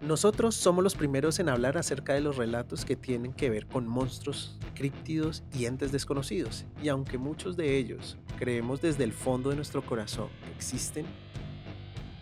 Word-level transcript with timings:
Nosotros 0.00 0.54
somos 0.54 0.84
los 0.84 0.94
primeros 0.94 1.40
en 1.40 1.48
hablar 1.48 1.76
acerca 1.76 2.14
de 2.14 2.20
los 2.20 2.36
relatos 2.36 2.84
que 2.84 2.94
tienen 2.94 3.32
que 3.32 3.50
ver 3.50 3.66
con 3.66 3.88
monstruos, 3.88 4.56
críptidos 4.76 5.42
y 5.52 5.64
entes 5.64 5.90
desconocidos. 5.90 6.66
Y 6.80 6.88
aunque 6.88 7.18
muchos 7.18 7.56
de 7.56 7.76
ellos 7.76 8.16
creemos 8.38 8.80
desde 8.80 9.02
el 9.02 9.12
fondo 9.12 9.50
de 9.50 9.56
nuestro 9.56 9.84
corazón 9.84 10.28
que 10.44 10.52
existen, 10.52 11.04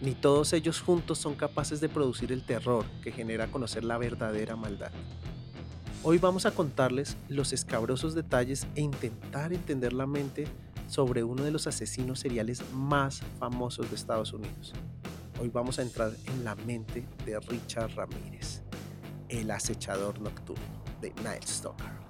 ni 0.00 0.14
todos 0.14 0.54
ellos 0.54 0.80
juntos 0.80 1.18
son 1.18 1.34
capaces 1.34 1.80
de 1.82 1.90
producir 1.90 2.32
el 2.32 2.46
terror 2.46 2.86
que 3.02 3.12
genera 3.12 3.48
conocer 3.48 3.84
la 3.84 3.98
verdadera 3.98 4.56
maldad. 4.56 4.90
Hoy 6.02 6.16
vamos 6.16 6.46
a 6.46 6.52
contarles 6.52 7.18
los 7.28 7.52
escabrosos 7.52 8.14
detalles 8.14 8.66
e 8.74 8.80
intentar 8.80 9.52
entender 9.52 9.92
la 9.92 10.06
mente 10.06 10.46
sobre 10.88 11.24
uno 11.24 11.44
de 11.44 11.50
los 11.50 11.66
asesinos 11.66 12.20
seriales 12.20 12.62
más 12.72 13.20
famosos 13.38 13.90
de 13.90 13.96
Estados 13.96 14.32
Unidos. 14.32 14.72
Hoy 15.38 15.50
vamos 15.50 15.78
a 15.78 15.82
entrar 15.82 16.12
en 16.28 16.44
la 16.44 16.54
mente 16.54 17.04
de 17.26 17.38
Richard 17.40 17.94
Ramírez, 17.94 18.62
el 19.28 19.50
acechador 19.50 20.18
nocturno 20.18 20.82
de 21.02 21.12
Night 21.22 21.44
Stalker. 21.44 22.05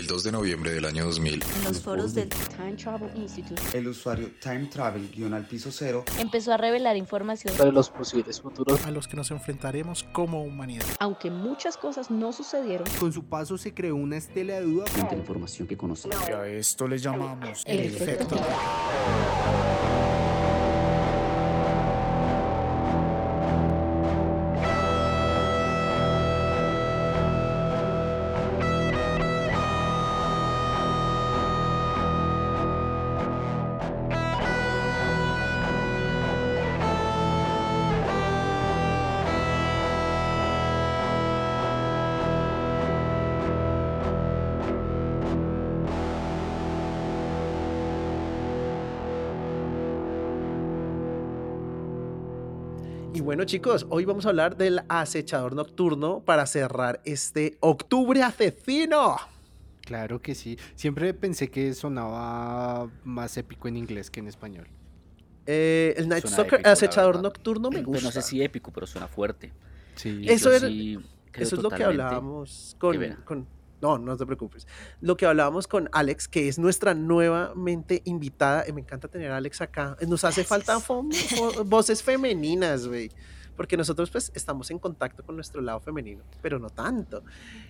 El 0.00 0.06
2 0.06 0.22
de 0.22 0.32
noviembre 0.32 0.72
del 0.72 0.86
año 0.86 1.04
2000, 1.04 1.42
En 1.58 1.64
los 1.64 1.82
foros 1.82 2.14
del 2.14 2.30
Time 2.30 2.72
Travel 2.72 3.10
Institute 3.16 3.60
El 3.74 3.86
usuario 3.86 4.30
Time 4.40 4.64
Travel 4.64 5.10
guion 5.10 5.34
al 5.34 5.46
piso 5.46 5.70
cero 5.70 6.06
empezó 6.18 6.54
a 6.54 6.56
revelar 6.56 6.96
información, 6.96 7.54
sobre 7.54 7.70
los 7.70 7.90
posibles 7.90 8.40
futuros 8.40 8.82
a 8.86 8.90
los 8.92 9.06
que 9.06 9.16
nos 9.16 9.30
enfrentaremos 9.30 10.04
como 10.04 10.42
humanidad. 10.42 10.86
aunque 11.00 11.30
muchas 11.30 11.76
cosas 11.76 12.10
no 12.10 12.32
sucedieron. 12.32 12.88
Con 12.98 13.12
su 13.12 13.24
paso 13.24 13.58
se 13.58 13.74
creó 13.74 13.94
una 13.94 14.16
estela 14.16 14.54
de 14.54 14.62
duda 14.62 14.86
frente 14.86 15.10
a 15.10 15.12
la 15.16 15.20
información 15.20 15.68
que 15.68 15.76
conocemos. 15.76 16.16
Y 16.26 16.32
a 16.32 16.46
esto 16.46 16.88
le 16.88 16.96
llamamos 16.96 17.62
El 17.66 17.80
efecto. 17.80 18.36
Y 18.36 18.38
bueno 53.40 53.48
chicos, 53.48 53.86
hoy 53.88 54.04
vamos 54.04 54.26
a 54.26 54.28
hablar 54.28 54.58
del 54.58 54.82
acechador 54.90 55.54
nocturno 55.54 56.20
para 56.20 56.44
cerrar 56.44 57.00
este 57.06 57.56
octubre 57.60 58.22
asesino. 58.22 59.16
Claro 59.80 60.20
que 60.20 60.34
sí. 60.34 60.58
Siempre 60.74 61.14
pensé 61.14 61.50
que 61.50 61.72
sonaba 61.72 62.90
más 63.02 63.38
épico 63.38 63.66
en 63.66 63.78
inglés 63.78 64.10
que 64.10 64.20
en 64.20 64.28
español. 64.28 64.66
Eh, 65.46 65.94
el 65.96 66.10
Night 66.10 66.20
Suena 66.20 66.34
Stalker, 66.34 66.54
épico, 66.56 66.68
la 66.68 66.72
acechador 66.74 67.22
nocturno 67.22 67.70
me 67.70 67.80
gusta. 67.82 68.04
no 68.04 68.12
sé 68.12 68.20
si 68.20 68.42
épico, 68.42 68.72
pero 68.72 68.86
suena 68.86 69.08
fuerte. 69.08 69.54
Sí. 69.94 70.22
Eso 70.28 70.50
sí 70.58 70.98
creo 71.32 71.46
Eso 71.46 71.56
es 71.56 71.62
lo 71.62 71.70
que 71.70 71.82
hablábamos 71.82 72.76
con- 72.78 73.46
No, 73.80 73.98
no 73.98 74.16
te 74.16 74.26
preocupes. 74.26 74.66
Lo 75.00 75.16
que 75.16 75.26
hablábamos 75.26 75.66
con 75.66 75.88
Alex, 75.92 76.28
que 76.28 76.48
es 76.48 76.58
nuestra 76.58 76.92
nuevamente 76.94 78.02
invitada. 78.04 78.64
y 78.68 78.72
me 78.72 78.80
encanta 78.82 79.08
tener 79.08 79.30
a 79.30 79.36
Alex 79.38 79.60
acá. 79.60 79.96
Nos 80.06 80.24
hace 80.24 80.44
falta 80.44 80.76
fo- 80.78 81.08
fo- 81.10 81.64
voces 81.68 82.02
femeninas, 82.02 82.86
güey. 82.86 83.10
Porque 83.56 83.76
nosotros 83.76 84.10
pues 84.10 84.32
estamos 84.34 84.70
en 84.70 84.78
contacto 84.78 85.22
con 85.24 85.34
nuestro 85.36 85.60
lado 85.60 85.80
femenino, 85.80 86.22
pero 86.40 86.58
no 86.58 86.70
tanto. 86.70 87.22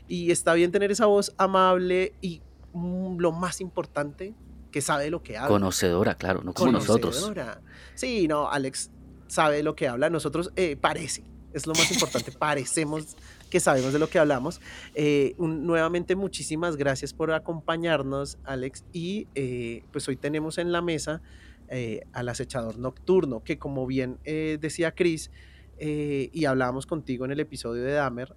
Y 0.08 0.30
está 0.30 0.54
bien 0.54 0.70
tener 0.70 0.90
esa 0.92 1.06
voz 1.06 1.32
amable 1.36 2.12
y 2.20 2.42
mm, 2.72 3.18
lo 3.18 3.32
más 3.32 3.60
importante, 3.60 4.34
que 4.70 4.80
sabe 4.80 5.10
lo 5.10 5.22
que 5.22 5.36
habla. 5.36 5.48
Conocedora, 5.48 6.14
claro, 6.14 6.42
no 6.44 6.54
como 6.54 6.70
nosotros. 6.72 7.16
Conocedora. 7.20 7.60
Sí, 7.96 8.28
no, 8.28 8.48
Alex 8.50 8.90
sabe 9.26 9.64
lo 9.64 9.74
que 9.74 9.88
habla. 9.88 10.10
Nosotros 10.10 10.52
eh, 10.54 10.76
parece, 10.80 11.24
es 11.52 11.66
lo 11.66 11.72
más 11.74 11.90
importante, 11.90 12.30
parecemos 12.30 13.16
que 13.50 13.60
sabemos 13.60 13.92
de 13.92 13.98
lo 13.98 14.08
que 14.08 14.18
hablamos. 14.18 14.60
Eh, 14.94 15.34
nuevamente, 15.38 16.16
muchísimas 16.16 16.76
gracias 16.76 17.12
por 17.12 17.32
acompañarnos, 17.32 18.38
Alex. 18.44 18.84
Y 18.92 19.26
eh, 19.34 19.82
pues 19.92 20.08
hoy 20.08 20.16
tenemos 20.16 20.58
en 20.58 20.72
la 20.72 20.80
mesa 20.80 21.20
eh, 21.68 22.02
al 22.12 22.28
acechador 22.28 22.78
nocturno, 22.78 23.44
que 23.44 23.58
como 23.58 23.86
bien 23.86 24.18
decía 24.24 24.92
Chris, 24.92 25.30
y 25.78 26.44
hablábamos 26.44 26.86
contigo 26.86 27.24
en 27.24 27.32
el 27.32 27.40
episodio 27.40 27.82
de 27.82 27.92
Dahmer, 27.92 28.34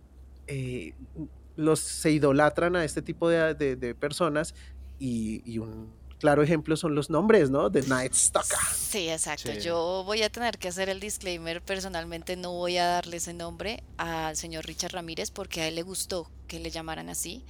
los, 1.56 1.80
se 1.80 2.12
idolatran 2.12 2.76
a 2.76 2.86
este 2.86 3.02
tipo 3.02 3.30
de 3.30 3.96
personas 4.00 4.56
y, 5.00 5.42
y 5.46 5.58
un 5.58 5.90
claro 6.24 6.42
ejemplo 6.42 6.78
son 6.78 6.96
los 6.96 7.10
nombres, 7.10 7.50
¿no? 7.50 7.70
De 7.70 7.82
Night 7.82 8.14
Stalker. 8.14 8.58
Sí, 8.74 9.10
exacto. 9.10 9.52
Sí. 9.52 9.60
Yo 9.60 10.04
voy 10.06 10.24
a 10.24 10.30
tener 10.30 10.58
que 10.58 10.70
hacer 10.70 10.88
el 10.88 11.02
disclaimer. 11.02 11.62
Personalmente 11.62 12.38
no 12.38 12.54
voy 12.54 12.78
a 12.78 12.86
darle 12.86 13.18
ese 13.18 13.34
nombre 13.34 13.84
al 13.98 14.38
señor 14.38 14.66
Richard 14.66 14.94
Ramírez 14.94 15.32
porque 15.32 15.60
a 15.60 15.68
él 15.68 15.76
le 15.76 15.82
gustó 15.82 16.32
que 16.48 16.62
le 16.62 16.72
llamaran 16.72 17.10
así. 17.10 17.44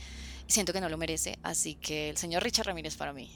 Siento 0.48 0.74
que 0.74 0.82
no 0.82 0.90
lo 0.90 0.98
merece. 0.98 1.38
Así 1.44 1.76
que 1.76 2.10
el 2.10 2.18
señor 2.18 2.42
Richard 2.42 2.66
Ramírez 2.66 2.96
para 2.98 3.14
mí. 3.14 3.30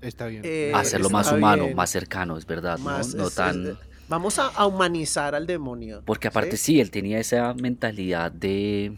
Está 0.00 0.26
bien. 0.26 0.42
Eh, 0.44 0.70
Hacerlo 0.72 1.10
más 1.10 1.32
humano, 1.32 1.64
bien. 1.64 1.76
más 1.76 1.90
cercano, 1.90 2.38
es 2.38 2.46
verdad, 2.46 2.78
¿no? 2.78 2.84
Más, 2.84 3.12
no 3.12 3.26
es- 3.26 3.34
tan... 3.34 3.66
es- 3.70 3.76
vamos 4.08 4.38
a, 4.38 4.46
a 4.46 4.66
humanizar 4.66 5.34
al 5.34 5.48
demonio. 5.48 6.02
Porque 6.06 6.28
aparte 6.28 6.56
¿sí? 6.56 6.74
sí, 6.74 6.80
él 6.80 6.92
tenía 6.92 7.18
esa 7.18 7.54
mentalidad 7.54 8.30
de 8.30 8.96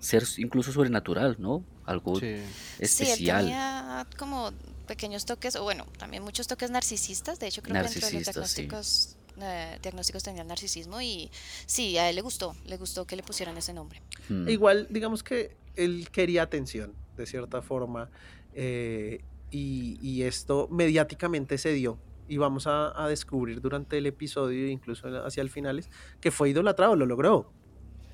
ser 0.00 0.24
incluso 0.36 0.70
sobrenatural, 0.70 1.36
¿no? 1.38 1.64
Algo 1.84 2.14
Sí. 2.18 2.20
Sí, 2.20 2.26
él 2.26 2.44
especial. 2.80 3.40
tenía 3.44 4.06
como 4.18 4.52
pequeños 4.86 5.24
toques, 5.24 5.56
o 5.56 5.62
bueno, 5.64 5.86
también 5.98 6.22
muchos 6.22 6.46
toques 6.46 6.70
narcisistas. 6.70 7.38
De 7.38 7.46
hecho, 7.46 7.62
creo 7.62 7.74
que 7.74 7.88
dentro 7.88 8.00
de 8.08 8.14
los 8.14 8.26
Narcisistas, 8.26 8.50
sí. 8.50 8.62
diagnósticos, 8.62 9.16
eh, 9.40 9.78
diagnósticos 9.82 10.22
tenía 10.22 10.42
el 10.42 10.48
narcisismo. 10.48 11.00
Y 11.00 11.30
sí, 11.66 11.96
a 11.98 12.08
él 12.10 12.16
le 12.16 12.22
gustó. 12.22 12.54
Le 12.66 12.76
gustó 12.76 13.06
que 13.06 13.16
le 13.16 13.22
pusieran 13.22 13.56
ese 13.56 13.72
nombre. 13.72 14.02
Hmm. 14.28 14.48
Igual, 14.48 14.86
digamos 14.90 15.22
que 15.22 15.56
él 15.76 16.08
quería 16.12 16.42
atención, 16.42 16.92
de 17.16 17.26
cierta 17.26 17.62
forma, 17.62 18.10
eh, 18.54 19.20
y, 19.50 19.98
y 20.02 20.22
esto 20.22 20.68
mediáticamente 20.70 21.58
se 21.58 21.72
dio. 21.72 21.98
Y 22.28 22.36
vamos 22.36 22.66
a, 22.66 22.92
a 23.02 23.08
descubrir 23.08 23.60
durante 23.60 23.98
el 23.98 24.06
episodio, 24.06 24.68
incluso 24.68 25.08
hacia 25.26 25.42
el 25.42 25.50
finales, 25.50 25.90
que 26.20 26.30
fue 26.30 26.50
idolatrado, 26.50 26.96
lo 26.96 27.06
logró. 27.06 27.50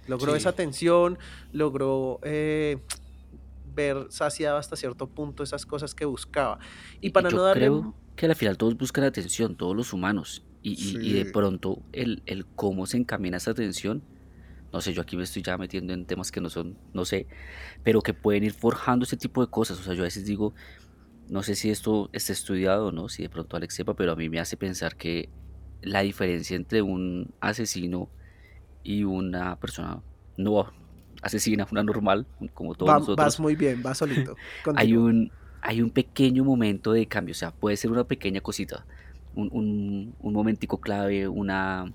Logró 0.07 0.33
Sí. 0.33 0.39
esa 0.39 0.49
atención, 0.51 1.19
logró 1.53 2.19
eh, 2.23 2.79
ver 3.79 4.07
saciado 4.11 4.59
hasta 4.59 4.77
cierto 4.77 5.09
punto 5.09 5.43
esas 5.43 5.67
cosas 5.67 5.95
que 5.95 6.05
buscaba. 6.05 6.59
Y 7.01 7.11
para 7.11 7.31
yo 7.31 7.37
no 7.37 7.43
darle... 7.45 7.67
creo 7.67 7.97
que 8.17 8.27
al 8.27 8.35
final 8.37 8.57
todos 8.59 8.77
buscan 8.77 9.05
atención, 9.05 9.57
todos 9.57 9.77
los 9.77 9.93
humanos. 9.93 10.47
Y, 10.63 10.73
y- 10.73 11.11
y 11.11 11.15
de 11.15 11.27
pronto 11.27 11.85
el, 11.93 12.23
el 12.27 12.47
cómo 12.55 12.87
se 12.87 12.97
encamina 12.97 13.37
esa 13.37 13.53
atención, 13.53 14.05
no 14.73 14.81
sé, 14.83 14.93
yo 14.95 15.03
aquí 15.03 15.17
me 15.17 15.25
estoy 15.25 15.43
ya 15.43 15.59
metiendo 15.59 15.95
en 15.95 16.07
temas 16.07 16.31
que 16.33 16.41
no 16.41 16.51
son, 16.51 16.81
no 16.93 17.05
sé, 17.07 17.29
pero 17.85 18.03
que 18.03 18.15
pueden 18.15 18.45
ir 18.45 18.55
forjando 18.55 19.05
ese 19.05 19.17
tipo 19.19 19.43
de 19.45 19.51
cosas. 19.51 19.81
O 19.81 19.85
sea, 19.85 19.95
yo 19.95 20.03
a 20.03 20.07
veces 20.07 20.25
digo, 20.27 20.55
no 21.27 21.43
sé 21.43 21.55
si 21.57 21.71
esto 21.71 22.11
está 22.13 22.33
estudiado 22.33 22.89
o 22.89 22.93
no, 22.93 23.09
si 23.09 23.23
de 23.25 23.31
pronto 23.31 23.57
Alex 23.57 23.75
sepa, 23.77 23.95
pero 23.97 24.13
a 24.13 24.17
mí 24.17 24.29
me 24.31 24.41
hace 24.41 24.57
pensar 24.57 24.97
que 24.97 25.33
la 25.83 26.03
diferencia 26.03 26.57
entre 26.57 26.83
un 26.83 27.35
asesino 27.41 28.13
y 28.83 29.05
una 29.05 29.59
persona 29.61 30.03
no 30.37 30.53
asesina, 31.23 31.67
una 31.71 31.83
normal, 31.83 32.29
como 32.55 32.75
todos 32.75 32.95
Va- 32.95 32.99
nosotros 32.99 33.17
vas 33.17 33.41
muy 33.41 33.57
bien, 33.57 33.83
vas 33.83 33.99
solito. 33.99 34.39
hay 34.75 34.95
un, 34.97 35.33
hay 35.61 35.83
un 35.83 35.91
pequeño 35.91 36.45
momento 36.45 36.93
de 36.93 37.09
cambio, 37.09 37.33
o 37.33 37.35
sea, 37.35 37.53
puede 37.53 37.77
ser 37.77 37.91
una 37.91 38.05
pequeña 38.05 38.41
cosita, 38.41 38.87
un, 39.33 39.49
un, 39.53 40.15
un 40.19 40.33
momentico 40.33 40.81
clave, 40.81 41.29
una 41.29 41.95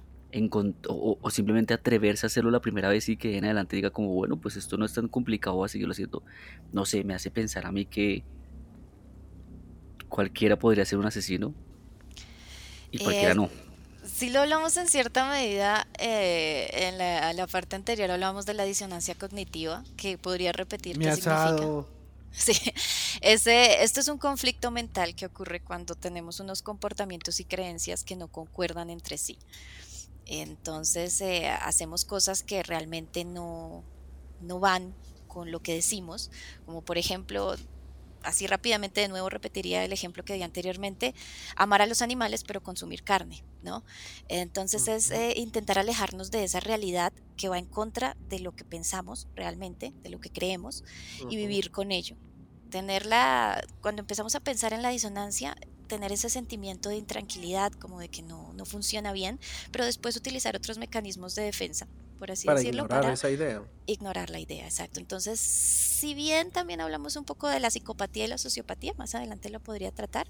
o, 0.89 1.19
o 1.21 1.29
simplemente 1.29 1.73
atreverse 1.75 2.25
a 2.25 2.27
hacerlo 2.27 2.49
la 2.51 2.59
primera 2.61 2.89
vez 2.89 3.07
y 3.09 3.17
que 3.17 3.29
de 3.29 3.37
en 3.37 3.45
adelante 3.45 3.75
diga 3.75 3.91
como, 3.91 4.09
bueno, 4.13 4.39
pues 4.39 4.55
esto 4.55 4.77
no 4.77 4.85
es 4.85 4.93
tan 4.93 5.07
complicado, 5.07 5.55
voy 5.57 5.65
a 5.65 5.69
seguirlo 5.69 5.91
haciendo. 5.91 6.23
No 6.71 6.85
sé, 6.85 7.03
me 7.03 7.13
hace 7.13 7.29
pensar 7.31 7.65
a 7.67 7.71
mí 7.71 7.85
que 7.85 8.25
cualquiera 10.07 10.57
podría 10.57 10.85
ser 10.85 10.97
un 10.99 11.05
asesino 11.07 11.55
y 12.91 12.99
cualquiera 12.99 13.33
Eh, 13.33 13.35
no. 13.35 13.49
Sí 14.23 14.29
lo 14.29 14.39
hablamos 14.39 14.77
en 14.77 14.87
cierta 14.87 15.29
medida, 15.29 15.85
eh, 15.99 16.69
en 16.71 16.97
la, 16.97 17.45
parte 17.47 17.75
anterior 17.75 18.09
hablábamos 18.09 18.45
de 18.45 18.53
la 18.53 18.63
disonancia 18.63 19.15
cognitiva, 19.15 19.83
que 19.97 20.17
podría 20.17 20.53
repetir 20.53 20.97
Mi 20.97 21.03
qué 21.03 21.11
significa. 21.11 21.43
asado. 21.47 21.89
Sí, 22.31 22.53
ese, 23.19 23.83
esto 23.83 23.99
es 23.99 24.07
un 24.07 24.17
conflicto 24.17 24.71
mental 24.71 25.13
que 25.13 25.25
ocurre 25.25 25.59
cuando 25.59 25.95
tenemos 25.95 26.39
unos 26.39 26.61
comportamientos 26.61 27.41
y 27.41 27.43
creencias 27.43 28.05
que 28.05 28.15
no 28.15 28.29
concuerdan 28.29 28.89
entre 28.89 29.17
sí. 29.17 29.37
Entonces 30.25 31.19
eh, 31.19 31.49
hacemos 31.49 32.05
cosas 32.05 32.43
que 32.43 32.63
realmente 32.63 33.25
no, 33.25 33.83
no 34.39 34.61
van 34.61 34.95
con 35.27 35.51
lo 35.51 35.59
que 35.59 35.73
decimos, 35.73 36.31
como 36.65 36.81
por 36.81 36.97
ejemplo 36.97 37.55
así 38.23 38.47
rápidamente 38.47 39.01
de 39.01 39.07
nuevo 39.07 39.29
repetiría 39.29 39.83
el 39.83 39.93
ejemplo 39.93 40.23
que 40.23 40.33
di 40.33 40.43
anteriormente, 40.43 41.13
amar 41.55 41.81
a 41.81 41.85
los 41.85 42.01
animales 42.01 42.43
pero 42.43 42.63
consumir 42.63 43.03
carne, 43.03 43.43
¿no? 43.61 43.83
Entonces 44.27 44.87
es 44.87 45.11
eh, 45.11 45.33
intentar 45.37 45.79
alejarnos 45.79 46.31
de 46.31 46.43
esa 46.43 46.59
realidad 46.59 47.13
que 47.37 47.49
va 47.49 47.57
en 47.57 47.65
contra 47.65 48.15
de 48.29 48.39
lo 48.39 48.55
que 48.55 48.63
pensamos 48.63 49.27
realmente, 49.35 49.93
de 50.01 50.09
lo 50.09 50.19
que 50.19 50.29
creemos 50.29 50.83
y 51.29 51.35
vivir 51.35 51.71
con 51.71 51.91
ello. 51.91 52.15
Tenerla, 52.69 53.63
cuando 53.81 54.01
empezamos 54.01 54.35
a 54.35 54.39
pensar 54.39 54.73
en 54.73 54.81
la 54.81 54.89
disonancia, 54.89 55.55
tener 55.87 56.11
ese 56.11 56.29
sentimiento 56.29 56.89
de 56.89 56.97
intranquilidad, 56.97 57.71
como 57.73 57.99
de 57.99 58.09
que 58.09 58.23
no, 58.23 58.51
no 58.53 58.65
funciona 58.65 59.11
bien, 59.11 59.39
pero 59.71 59.85
después 59.85 60.15
utilizar 60.15 60.55
otros 60.55 60.77
mecanismos 60.77 61.35
de 61.35 61.43
defensa, 61.43 61.87
por 62.23 62.31
así 62.31 62.47
Para 62.47 62.59
decirlo, 62.59 62.83
ignorar 62.83 63.01
para 63.01 63.13
esa 63.13 63.29
idea. 63.29 63.61
ignorar 63.85 64.29
la 64.29 64.39
idea, 64.39 64.63
exacto. 64.65 65.01
Entonces, 65.01 65.39
si 65.41 66.13
bien 66.13 66.51
también 66.51 66.79
hablamos 66.79 67.17
un 67.17 67.25
poco 67.25 67.49
de 67.49 67.59
la 67.59 67.69
psicopatía 67.69 68.23
y 68.25 68.27
la 68.29 68.37
sociopatía, 68.37 68.93
más 68.97 69.13
adelante 69.13 69.49
lo 69.49 69.59
podría 69.59 69.91
tratar, 69.91 70.25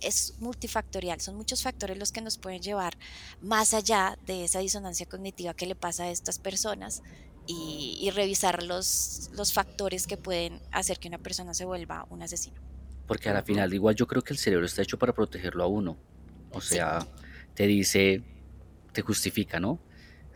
es 0.00 0.34
multifactorial, 0.38 1.20
son 1.20 1.36
muchos 1.36 1.62
factores 1.62 1.96
los 1.98 2.10
que 2.10 2.20
nos 2.20 2.36
pueden 2.38 2.60
llevar 2.62 2.94
más 3.40 3.74
allá 3.74 4.18
de 4.26 4.44
esa 4.44 4.58
disonancia 4.58 5.06
cognitiva 5.06 5.54
que 5.54 5.66
le 5.66 5.76
pasa 5.76 6.04
a 6.04 6.10
estas 6.10 6.40
personas 6.40 7.02
y, 7.46 7.96
y 8.00 8.10
revisar 8.10 8.64
los, 8.64 9.30
los 9.34 9.52
factores 9.52 10.08
que 10.08 10.16
pueden 10.16 10.60
hacer 10.72 10.98
que 10.98 11.06
una 11.08 11.18
persona 11.18 11.54
se 11.54 11.64
vuelva 11.64 12.06
un 12.10 12.22
asesino. 12.22 12.60
Porque 13.06 13.28
a 13.28 13.32
la 13.34 13.44
final, 13.44 13.72
igual 13.72 13.94
yo 13.94 14.08
creo 14.08 14.22
que 14.22 14.32
el 14.32 14.38
cerebro 14.38 14.66
está 14.66 14.82
hecho 14.82 14.98
para 14.98 15.12
protegerlo 15.12 15.62
a 15.62 15.68
uno. 15.68 15.96
O 16.50 16.60
Sí. 16.60 16.74
sea, 16.74 17.06
te 17.54 17.68
dice, 17.68 18.24
te 18.92 19.02
justifica, 19.02 19.60
¿no? 19.60 19.78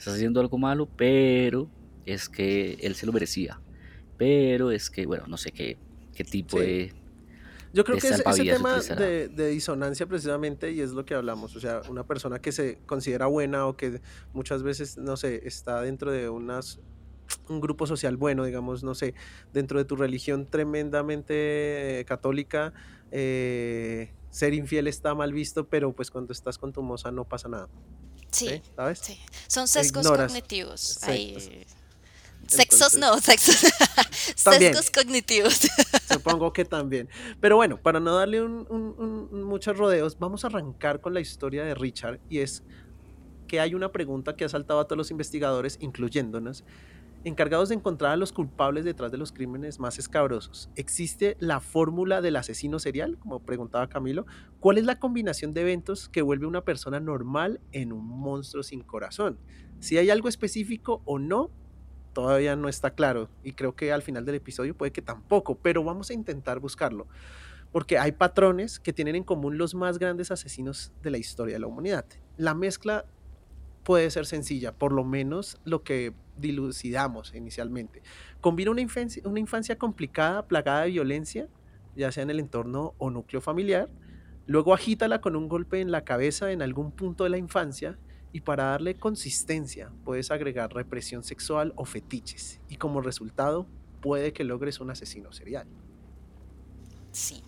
Estás 0.00 0.14
haciendo 0.14 0.40
algo 0.40 0.56
malo, 0.56 0.88
pero 0.96 1.68
es 2.06 2.30
que 2.30 2.78
él 2.80 2.94
se 2.94 3.04
lo 3.04 3.12
merecía. 3.12 3.60
Pero 4.16 4.70
es 4.70 4.88
que, 4.88 5.04
bueno, 5.04 5.26
no 5.26 5.36
sé 5.36 5.52
qué, 5.52 5.76
qué 6.14 6.24
tipo 6.24 6.56
Sí. 6.56 6.64
de... 6.64 6.94
Yo 7.74 7.84
creo 7.84 7.96
de 7.96 8.00
que 8.00 8.08
ese, 8.08 8.22
ese 8.26 8.44
tema 8.44 8.80
de 8.80 9.48
disonancia 9.50 10.06
precisamente, 10.06 10.72
y 10.72 10.80
es 10.80 10.92
lo 10.92 11.04
que 11.04 11.14
hablamos, 11.14 11.54
o 11.54 11.60
sea, 11.60 11.82
una 11.90 12.04
persona 12.06 12.40
que 12.40 12.50
se 12.50 12.78
considera 12.86 13.26
buena 13.26 13.66
o 13.66 13.76
que 13.76 14.00
muchas 14.32 14.62
veces, 14.62 14.96
no 14.96 15.18
sé, 15.18 15.42
está 15.46 15.82
dentro 15.82 16.10
de 16.10 16.30
unas, 16.30 16.80
un 17.50 17.60
grupo 17.60 17.86
social 17.86 18.16
bueno, 18.16 18.44
digamos, 18.44 18.82
no 18.82 18.94
sé, 18.94 19.14
dentro 19.52 19.78
de 19.78 19.84
tu 19.84 19.96
religión 19.96 20.46
tremendamente 20.48 22.00
eh, 22.00 22.04
católica, 22.06 22.72
eh, 23.10 24.14
ser 24.30 24.54
infiel 24.54 24.86
está 24.86 25.14
mal 25.14 25.32
visto, 25.34 25.68
pero 25.68 25.92
pues 25.92 26.10
cuando 26.10 26.32
estás 26.32 26.56
con 26.58 26.72
tu 26.72 26.82
moza 26.82 27.12
no 27.12 27.24
pasa 27.28 27.48
nada, 27.50 27.68
¿sí? 28.30 28.48
Sí, 28.48 28.62
¿Sabes? 28.76 28.98
sí. 29.00 29.18
Son 29.46 29.68
sesgos 29.68 30.04
ignoras. 30.04 30.26
cognitivos. 30.32 30.80
Sí, 30.80 31.10
Hay- 31.10 31.32
pues, 31.32 31.50
Sexos 32.48 32.94
entonces- 32.94 33.00
no, 33.00 33.20
sexos. 33.20 33.72
También. 34.44 34.74
Sesgos 34.74 34.90
cognitivos. 34.90 35.60
Supongo 36.12 36.52
que 36.52 36.64
también. 36.64 37.08
Pero 37.40 37.54
bueno, 37.56 37.80
para 37.80 38.00
no 38.00 38.14
darle 38.16 38.42
un- 38.42 38.66
un- 38.68 39.28
un- 39.30 39.42
muchos 39.44 39.76
rodeos, 39.76 40.18
vamos 40.18 40.42
a 40.44 40.48
arrancar 40.48 41.00
con 41.00 41.14
la 41.14 41.20
historia 41.20 41.62
de 41.62 41.74
Richard 41.74 42.18
y 42.28 42.38
es 42.38 42.64
que 43.46 43.60
hay 43.60 43.74
una 43.74 43.92
pregunta 43.92 44.34
que 44.34 44.44
ha 44.44 44.48
saltado 44.48 44.80
a 44.80 44.84
todos 44.86 44.96
los 44.98 45.10
investigadores, 45.12 45.76
incluyéndonos, 45.80 46.64
encargados 47.24 47.68
de 47.68 47.74
encontrar 47.74 48.12
a 48.12 48.16
los 48.16 48.32
culpables 48.32 48.84
detrás 48.84 49.10
de 49.10 49.18
los 49.18 49.32
crímenes 49.32 49.78
más 49.78 49.98
escabrosos. 49.98 50.70
¿Existe 50.76 51.36
la 51.38 51.60
fórmula 51.60 52.20
del 52.20 52.36
asesino 52.36 52.78
serial? 52.78 53.18
Como 53.18 53.40
preguntaba 53.40 53.88
Camilo. 53.88 54.26
¿Cuál 54.58 54.78
es 54.78 54.84
la 54.84 54.98
combinación 54.98 55.52
de 55.52 55.62
eventos 55.62 56.08
que 56.08 56.22
vuelve 56.22 56.46
una 56.46 56.64
persona 56.64 57.00
normal 57.00 57.60
en 57.72 57.92
un 57.92 58.06
monstruo 58.06 58.62
sin 58.62 58.82
corazón? 58.82 59.38
Si 59.80 59.98
hay 59.98 60.10
algo 60.10 60.28
específico 60.28 61.02
o 61.04 61.18
no, 61.18 61.50
todavía 62.12 62.56
no 62.56 62.68
está 62.68 62.94
claro 62.94 63.30
y 63.42 63.52
creo 63.52 63.74
que 63.74 63.92
al 63.92 64.02
final 64.02 64.24
del 64.24 64.36
episodio 64.36 64.76
puede 64.76 64.92
que 64.92 65.02
tampoco, 65.02 65.56
pero 65.56 65.84
vamos 65.84 66.10
a 66.10 66.14
intentar 66.14 66.58
buscarlo, 66.58 67.06
porque 67.72 67.98
hay 67.98 68.12
patrones 68.12 68.80
que 68.80 68.92
tienen 68.92 69.14
en 69.14 69.24
común 69.24 69.58
los 69.58 69.74
más 69.74 69.98
grandes 69.98 70.30
asesinos 70.30 70.92
de 71.02 71.10
la 71.10 71.18
historia 71.18 71.54
de 71.54 71.60
la 71.60 71.66
humanidad. 71.66 72.04
La 72.36 72.54
mezcla 72.54 73.04
puede 73.82 74.10
ser 74.10 74.26
sencilla, 74.26 74.72
por 74.72 74.92
lo 74.92 75.04
menos 75.04 75.60
lo 75.64 75.82
que 75.82 76.12
dilucidamos 76.36 77.34
inicialmente. 77.34 78.02
Combina 78.40 78.70
una 78.70 78.80
infancia, 78.80 79.22
una 79.26 79.40
infancia 79.40 79.76
complicada, 79.76 80.46
plagada 80.46 80.82
de 80.82 80.90
violencia, 80.90 81.48
ya 81.96 82.12
sea 82.12 82.22
en 82.22 82.30
el 82.30 82.40
entorno 82.40 82.94
o 82.98 83.10
núcleo 83.10 83.40
familiar, 83.40 83.90
luego 84.46 84.74
agítala 84.74 85.20
con 85.20 85.36
un 85.36 85.48
golpe 85.48 85.80
en 85.80 85.90
la 85.90 86.04
cabeza 86.04 86.50
en 86.52 86.62
algún 86.62 86.92
punto 86.92 87.24
de 87.24 87.30
la 87.30 87.38
infancia 87.38 87.98
y 88.32 88.40
para 88.42 88.64
darle 88.64 88.94
consistencia 88.94 89.90
puedes 90.04 90.30
agregar 90.30 90.72
represión 90.72 91.24
sexual 91.24 91.72
o 91.76 91.84
fetiches 91.84 92.60
y 92.68 92.76
como 92.76 93.00
resultado 93.00 93.66
puede 94.00 94.32
que 94.32 94.44
logres 94.44 94.80
un 94.80 94.90
asesino 94.90 95.32
serial. 95.32 95.66
Sí. 97.12 97.42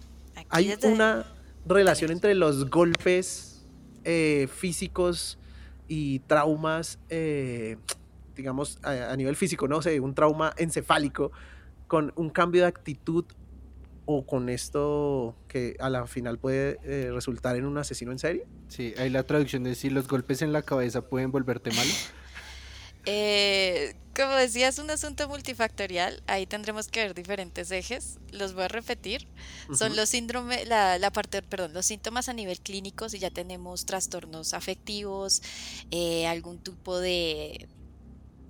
Hay 0.49 0.75
una 0.83 1.25
relación 1.67 2.11
entre 2.11 2.35
los 2.35 2.69
golpes 2.69 3.65
eh, 4.05 4.49
físicos 4.53 5.39
y 5.95 6.21
traumas, 6.21 6.99
eh, 7.11 7.77
digamos, 8.35 8.79
a, 8.83 9.13
a 9.13 9.17
nivel 9.17 9.37
físico, 9.37 9.69
no 9.69 9.83
sé, 9.83 10.01
un 10.01 10.15
trauma 10.15 10.55
encefálico 10.57 11.33
con 11.87 12.15
un 12.17 12.31
cambio 12.31 12.63
de 12.63 12.69
actitud 12.69 13.27
o 14.07 14.25
con 14.25 14.49
esto 14.49 15.37
que 15.49 15.77
a 15.81 15.91
la 15.91 16.07
final 16.07 16.39
puede 16.39 16.79
eh, 16.85 17.11
resultar 17.13 17.57
en 17.57 17.67
un 17.67 17.77
asesino 17.77 18.11
en 18.11 18.19
serie. 18.19 18.47
Sí, 18.69 18.95
ahí 18.97 19.11
la 19.11 19.25
traducción 19.25 19.67
es 19.67 19.79
si 19.81 19.91
los 19.91 20.09
golpes 20.09 20.41
en 20.41 20.55
la 20.55 20.63
cabeza 20.63 21.03
pueden 21.03 21.31
volverte 21.31 21.71
malo. 21.73 21.91
Eh, 23.05 23.95
como 24.15 24.35
decía, 24.35 24.69
es 24.69 24.79
un 24.79 24.91
asunto 24.91 25.29
multifactorial. 25.29 26.23
Ahí 26.27 26.47
tendremos 26.47 26.89
que 26.89 27.01
ver 27.01 27.15
diferentes 27.15 27.71
ejes. 27.71 28.19
Los 28.31 28.55
voy 28.55 28.65
a 28.65 28.69
repetir. 28.69 29.27
Son 29.77 29.97
los 29.97 30.11
síndromes, 30.11 30.67
la, 30.69 30.99
la 30.99 31.11
parte, 31.11 31.43
perdón, 31.43 31.73
los 31.73 31.87
síntomas 31.87 32.29
a 32.29 32.33
nivel 32.33 32.61
clínico, 32.61 33.09
si 33.09 33.19
ya 33.19 33.31
tenemos 33.31 33.87
trastornos 33.87 34.55
afectivos, 34.55 35.43
eh, 35.91 36.27
algún 36.27 36.59
tipo 36.59 36.99
de, 36.99 37.69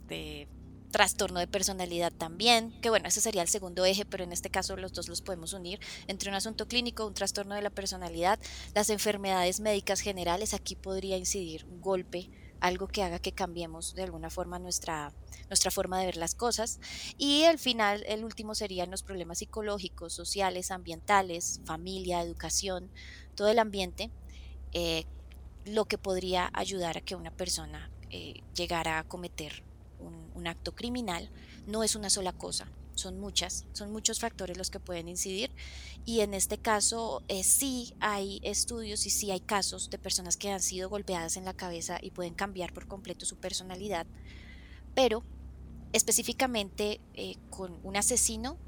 de 0.08 0.48
trastorno 0.92 1.40
de 1.40 1.48
personalidad 1.48 2.12
también, 2.12 2.78
que 2.80 2.90
bueno, 2.90 3.08
ese 3.08 3.20
sería 3.20 3.42
el 3.42 3.48
segundo 3.48 3.84
eje, 3.84 4.04
pero 4.04 4.22
en 4.22 4.32
este 4.32 4.50
caso 4.50 4.76
los 4.76 4.92
dos 4.92 5.08
los 5.08 5.22
podemos 5.22 5.52
unir 5.54 5.80
entre 6.06 6.28
un 6.28 6.36
asunto 6.36 6.68
clínico, 6.68 7.06
un 7.06 7.14
trastorno 7.14 7.54
de 7.56 7.62
la 7.62 7.70
personalidad, 7.70 8.38
las 8.74 8.90
enfermedades 8.90 9.58
médicas 9.58 10.00
generales, 10.00 10.54
aquí 10.54 10.76
podría 10.76 11.16
incidir 11.16 11.64
un 11.64 11.80
golpe, 11.80 12.30
algo 12.62 12.86
que 12.86 13.02
haga 13.02 13.18
que 13.18 13.32
cambiemos 13.32 13.94
de 13.96 14.04
alguna 14.04 14.30
forma 14.30 14.60
nuestra, 14.60 15.12
nuestra 15.48 15.72
forma 15.72 15.98
de 15.98 16.06
ver 16.06 16.16
las 16.16 16.36
cosas. 16.36 16.78
Y 17.18 17.42
al 17.42 17.58
final, 17.58 18.04
el 18.06 18.24
último 18.24 18.54
serían 18.54 18.90
los 18.90 19.02
problemas 19.02 19.38
psicológicos, 19.38 20.12
sociales, 20.12 20.70
ambientales, 20.70 21.60
familia, 21.64 22.22
educación, 22.22 22.88
todo 23.34 23.48
el 23.48 23.58
ambiente, 23.58 24.10
eh, 24.72 25.04
lo 25.64 25.86
que 25.86 25.98
podría 25.98 26.50
ayudar 26.54 26.98
a 26.98 27.00
que 27.00 27.16
una 27.16 27.32
persona 27.32 27.90
eh, 28.10 28.42
llegara 28.54 29.00
a 29.00 29.04
cometer 29.08 29.64
un 30.34 30.46
acto 30.46 30.72
criminal. 30.72 31.30
No 31.66 31.82
es 31.82 31.96
una 31.96 32.10
sola 32.10 32.32
cosa, 32.32 32.68
son 32.94 33.18
muchas, 33.18 33.66
son 33.72 33.90
muchos 33.92 34.20
factores 34.20 34.56
los 34.58 34.70
que 34.70 34.80
pueden 34.80 35.08
incidir 35.08 35.54
y 36.04 36.20
en 36.20 36.34
este 36.34 36.58
caso 36.58 37.22
eh, 37.28 37.42
sí 37.44 37.94
hay 38.00 38.40
estudios 38.42 39.06
y 39.06 39.10
sí 39.10 39.30
hay 39.30 39.40
casos 39.40 39.90
de 39.90 39.98
personas 39.98 40.36
que 40.36 40.50
han 40.50 40.60
sido 40.62 40.88
golpeadas 40.88 41.36
en 41.36 41.44
la 41.44 41.54
cabeza 41.54 41.98
y 42.02 42.10
pueden 42.10 42.34
cambiar 42.34 42.72
por 42.72 42.86
completo 42.86 43.24
su 43.26 43.36
personalidad, 43.38 44.06
pero 44.94 45.24
específicamente 45.92 47.00
eh, 47.14 47.36
con 47.50 47.78
un 47.82 47.96
asesino 47.96 48.58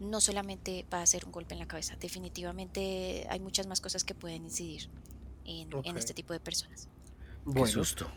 no 0.00 0.20
solamente 0.20 0.86
va 0.92 1.02
a 1.02 1.06
ser 1.06 1.24
un 1.26 1.32
golpe 1.32 1.54
en 1.54 1.60
la 1.60 1.66
cabeza, 1.66 1.96
definitivamente 1.96 3.26
hay 3.30 3.40
muchas 3.40 3.66
más 3.66 3.80
cosas 3.80 4.04
que 4.04 4.14
pueden 4.14 4.44
incidir 4.44 4.90
en, 5.44 5.78
en 5.82 5.96
Ok. 5.96 5.96
este 5.96 6.14
tipo 6.14 6.32
de 6.32 6.40
personas. 6.40 6.88
Qué 7.54 7.64
Bueno, 7.64 7.66
susto. 7.66 8.10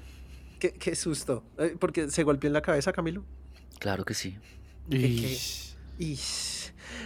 qué, 0.60 0.74
qué 0.74 0.96
susto. 0.96 1.52
Eh, 1.58 1.78
porque 1.80 2.10
se 2.10 2.24
golpeó 2.24 2.48
en 2.48 2.54
la 2.54 2.62
cabeza, 2.62 2.94
Camilo. 2.94 3.26
Claro 3.80 4.06
que 4.06 4.14
sí. 4.14 4.38
Y 4.90 6.18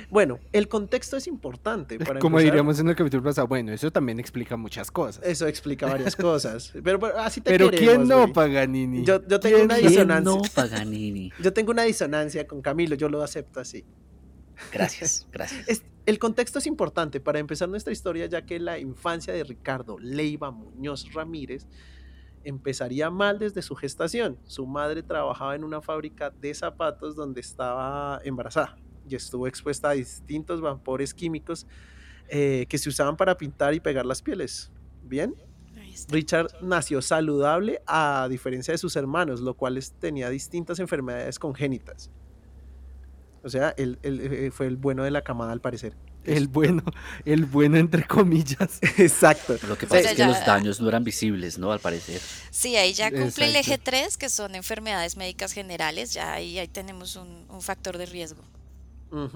bueno, 0.09 0.39
el 0.51 0.67
contexto 0.67 1.17
es 1.17 1.27
importante. 1.27 1.98
Para 2.00 2.19
Como 2.19 2.38
empezar. 2.38 2.51
diríamos 2.53 2.79
en 2.79 2.89
el 2.89 2.95
capítulo 2.95 3.24
pasado, 3.24 3.48
bueno, 3.48 3.71
eso 3.71 3.91
también 3.91 4.19
explica 4.19 4.57
muchas 4.57 4.91
cosas. 4.91 5.24
Eso 5.25 5.48
explica 5.48 5.86
varias 5.86 6.15
cosas. 6.15 6.71
Pero, 6.83 7.00
pero 7.00 7.19
así 7.19 7.41
te 7.41 7.51
Pero 7.51 7.69
queremos, 7.69 7.95
¿quién 7.95 8.07
no, 8.07 8.21
güey. 8.21 8.33
Paganini? 8.33 9.03
Yo- 9.05 9.25
yo 9.27 9.39
tengo 9.39 9.55
¿Quién 9.57 9.65
una 9.65 9.75
disonancia. 9.77 10.19
no, 10.31 10.41
Paganini? 10.53 11.31
Yo 11.41 11.53
tengo 11.53 11.71
una 11.71 11.83
disonancia 11.83 12.48
con 12.48 12.62
Camilo, 12.62 12.95
yo 12.95 13.09
lo 13.09 13.21
acepto 13.24 13.59
así. 13.59 13.86
Gracias, 14.74 15.27
gracias. 15.31 15.67
Es- 15.69 15.83
el 16.05 16.17
contexto 16.17 16.57
es 16.59 16.65
importante 16.65 17.19
para 17.19 17.38
empezar 17.39 17.69
nuestra 17.69 17.93
historia, 17.93 18.25
ya 18.25 18.43
que 18.45 18.59
la 18.59 18.79
infancia 18.79 19.31
de 19.33 19.43
Ricardo 19.43 20.00
Leiva 20.00 20.50
Muñoz 20.50 21.13
Ramírez 21.13 21.67
empezaría 22.43 23.10
mal 23.10 23.39
desde 23.39 23.62
su 23.62 23.75
gestación. 23.75 24.38
Su 24.46 24.65
madre 24.65 25.03
trabajaba 25.03 25.55
en 25.55 25.63
una 25.63 25.81
fábrica 25.81 26.29
de 26.29 26.53
zapatos 26.53 27.15
donde 27.15 27.41
estaba 27.41 28.19
embarazada 28.24 28.77
y 29.08 29.15
estuvo 29.15 29.48
expuesta 29.48 29.89
a 29.89 29.93
distintos 29.93 30.62
vapores 30.62 31.13
químicos 31.13 31.67
eh, 32.27 32.65
que 32.69 32.77
se 32.77 32.89
usaban 32.89 33.17
para 33.17 33.36
pintar 33.38 33.74
y 33.74 33.79
pegar 33.79 34.05
las 34.05 34.22
pieles. 34.22 34.72
Bien. 35.03 35.36
Richard 36.10 36.48
nació 36.62 37.01
saludable 37.01 37.81
a 37.88 38.27
diferencia 38.29 38.72
de 38.72 38.77
sus 38.77 38.96
hermanos, 38.96 39.41
lo 39.41 39.55
cual 39.55 39.79
tenía 40.00 40.29
distintas 40.29 40.79
enfermedades 40.79 41.39
congénitas. 41.39 42.12
O 43.43 43.50
sea, 43.50 43.74
él, 43.77 43.98
él, 44.03 44.19
eh, 44.22 44.51
fue 44.51 44.67
el 44.67 44.77
bueno 44.77 45.03
de 45.03 45.12
la 45.12 45.24
camada 45.24 45.51
al 45.51 45.62
parecer. 45.62 45.96
El 46.26 46.48
bueno, 46.48 46.84
el 47.26 47.46
bueno 47.46 47.78
entre 47.78 48.06
comillas. 48.06 48.80
Exacto. 48.98 49.56
Lo 49.68 49.78
que 49.78 49.86
O 49.86 49.90
pasa 49.90 50.02
sea, 50.02 50.12
es 50.12 50.16
que 50.18 50.20
ya- 50.20 50.28
los 50.28 50.46
daños 50.46 50.80
no 50.82 50.88
eran 50.90 51.04
visibles, 51.04 51.58
¿no? 51.58 51.72
Al 51.72 51.80
parecer. 51.80 52.22
Sí, 52.52 52.76
ahí 52.76 52.94
ya 52.94 53.10
cumple 53.10 53.46
el 53.46 53.56
eje 53.56 53.74
Exacto. 53.76 53.92
3, 53.92 54.18
que 54.18 54.30
son 54.30 54.54
enfermedades 54.56 55.18
médicas 55.18 55.54
generales, 55.54 56.14
ya 56.14 56.34
ahí, 56.34 56.60
ahí 56.60 56.68
tenemos 56.68 57.16
un, 57.16 57.46
un 57.50 57.62
factor 57.62 57.98
de 57.98 58.06
riesgo. 58.06 58.44
O 59.12 59.28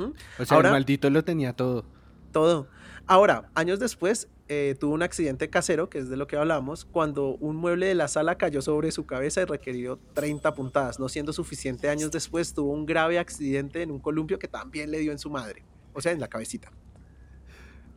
sea, 0.46 0.56
Ahora- 0.58 0.70
el 0.70 0.74
maldito 0.74 1.10
lo 1.10 1.24
tenía 1.24 1.54
todo. 1.54 1.86
Todo. 2.32 2.68
Ahora, 3.08 3.50
años 3.56 3.80
después, 3.80 4.28
eh, 4.48 4.76
tuvo 4.80 4.94
un 4.94 5.04
accidente 5.04 5.50
casero, 5.50 5.90
que 5.90 6.00
es 6.00 6.10
de 6.10 6.18
lo 6.18 6.28
que 6.28 6.36
hablamos, 6.38 6.86
cuando 6.86 7.36
un 7.40 7.56
mueble 7.56 7.88
de 7.88 7.96
la 7.96 8.08
sala 8.08 8.38
cayó 8.38 8.62
sobre 8.62 8.92
su 8.92 9.06
cabeza 9.06 9.42
y 9.42 9.46
requirió 9.46 10.00
30 10.14 10.54
puntadas. 10.54 11.00
No 11.00 11.10
siendo 11.10 11.34
suficiente, 11.34 11.90
años 11.90 12.12
después 12.12 12.54
tuvo 12.54 12.72
un 12.72 12.86
grave 12.86 13.20
accidente 13.20 13.82
en 13.82 13.92
un 13.92 14.00
columpio 14.00 14.38
que 14.38 14.48
también 14.48 14.92
le 14.92 15.00
dio 15.00 15.12
en 15.12 15.20
su 15.20 15.30
madre. 15.30 15.64
O 15.94 16.02
sea, 16.02 16.12
en 16.12 16.20
la 16.20 16.28
cabecita. 16.28 16.72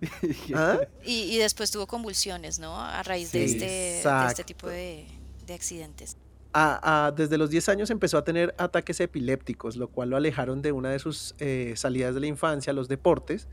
¿Ah? 0.55 0.81
Y, 1.05 1.23
y 1.35 1.39
después 1.39 1.71
tuvo 1.71 1.87
convulsiones, 1.87 2.59
¿no? 2.59 2.79
A 2.81 3.03
raíz 3.03 3.33
de, 3.33 3.45
este, 3.45 3.65
de 3.67 4.27
este 4.29 4.45
tipo 4.45 4.69
de, 4.69 5.07
de 5.47 5.55
accidentes. 5.55 6.17
A- 6.53 7.07
a- 7.07 7.13
desde 7.13 7.39
los 7.39 7.51
10 7.51 7.69
años 7.71 7.91
empezó 7.91 8.19
a 8.19 8.25
tener 8.25 8.55
ataques 8.59 9.01
epilépticos, 9.01 9.77
lo 9.77 9.89
cual 9.89 10.11
lo 10.11 10.17
alejaron 10.17 10.63
de 10.63 10.73
una 10.73 10.91
de 10.91 10.99
sus 10.99 11.35
eh, 11.39 11.75
salidas 11.77 12.15
de 12.15 12.21
la 12.21 12.27
infancia, 12.27 12.73
los 12.73 12.89
deportes. 12.89 13.49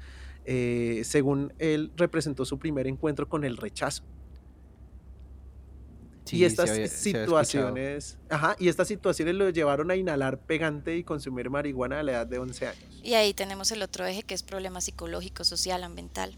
Eh, 0.46 1.02
según 1.06 1.54
él, 1.60 1.92
representó 1.96 2.44
su 2.46 2.60
primer 2.60 2.88
encuentro 2.88 3.30
con 3.30 3.46
el 3.46 3.56
rechazo. 3.58 4.04
Sí, 6.26 6.38
y 6.38 6.46
estas 6.46 6.70
había- 6.70 6.88
situaciones, 6.88 8.18
ajá, 8.30 8.56
y 8.60 8.70
estas 8.70 8.88
situaciones 8.88 9.36
lo 9.36 9.50
llevaron 9.50 9.92
a 9.92 9.96
inhalar 9.96 10.40
pegante 10.40 10.96
y 10.98 11.04
consumir 11.04 11.50
marihuana 11.50 12.00
a 12.00 12.04
la 12.04 12.12
edad 12.14 12.28
de 12.28 12.40
11 12.40 12.68
años. 12.68 13.02
Y 13.04 13.16
ahí 13.16 13.34
tenemos 13.34 13.72
el 13.72 13.82
otro 13.82 14.06
eje 14.06 14.24
que 14.24 14.34
es 14.34 14.44
problema 14.44 14.80
psicológico, 14.82 15.44
social, 15.44 15.84
ambiental. 15.84 16.36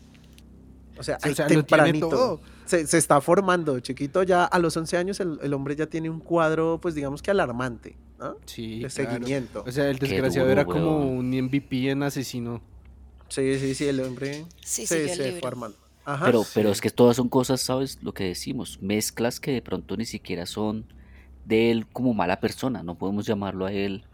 O 0.98 1.04
sea, 1.04 1.20
Sí, 1.20 1.30
o 1.32 1.46
tempranito. 1.46 2.10
todo. 2.10 2.42
Se, 2.66 2.88
se 2.88 2.98
está 2.98 3.20
formando, 3.22 3.80
chiquito, 3.82 4.24
ya 4.24 4.46
a 4.46 4.60
los 4.60 4.76
11 4.78 4.98
años 4.98 5.20
el, 5.20 5.38
el 5.44 5.54
hombre 5.54 5.76
ya 5.76 5.86
tiene 5.88 6.10
un 6.10 6.20
cuadro, 6.20 6.80
pues 6.82 6.96
digamos 6.96 7.22
que 7.22 7.30
alarmante, 7.32 7.98
¿no? 8.18 8.38
Sí, 8.46 8.80
de 8.80 8.90
claro. 8.90 9.12
seguimiento. 9.12 9.64
O 9.68 9.72
sea, 9.72 9.90
el 9.90 10.00
desgraciado 10.00 10.48
duro, 10.48 10.62
era 10.62 10.66
como 10.66 11.00
un 11.06 11.30
MVP 11.32 11.90
en 11.92 12.02
asesino. 12.04 12.62
Sí, 13.28 13.60
sí, 13.60 13.76
sí, 13.76 13.86
el 13.88 14.00
hombre 14.00 14.46
Sí, 14.64 14.88
se, 14.88 15.14
se 15.16 15.32
fue 15.40 15.48
armando. 15.48 15.78
Ajá. 16.06 16.26
Pero, 16.26 16.44
pero 16.54 16.72
es 16.72 16.82
que 16.82 16.92
todas 16.92 17.18
son 17.18 17.30
cosas, 17.30 17.62
¿sabes? 17.62 18.00
Lo 18.02 18.14
que 18.14 18.26
decimos, 18.26 18.80
mezclas 18.82 19.40
que 19.40 19.52
de 19.52 19.62
pronto 19.62 19.98
ni 19.98 20.06
siquiera 20.06 20.46
son 20.46 20.86
de 21.46 21.72
él 21.72 21.88
como 21.88 22.14
mala 22.14 22.40
persona, 22.40 22.84
no 22.84 22.96
podemos 22.96 23.26
llamarlo 23.26 23.66
a 23.66 23.72
él 23.72 24.06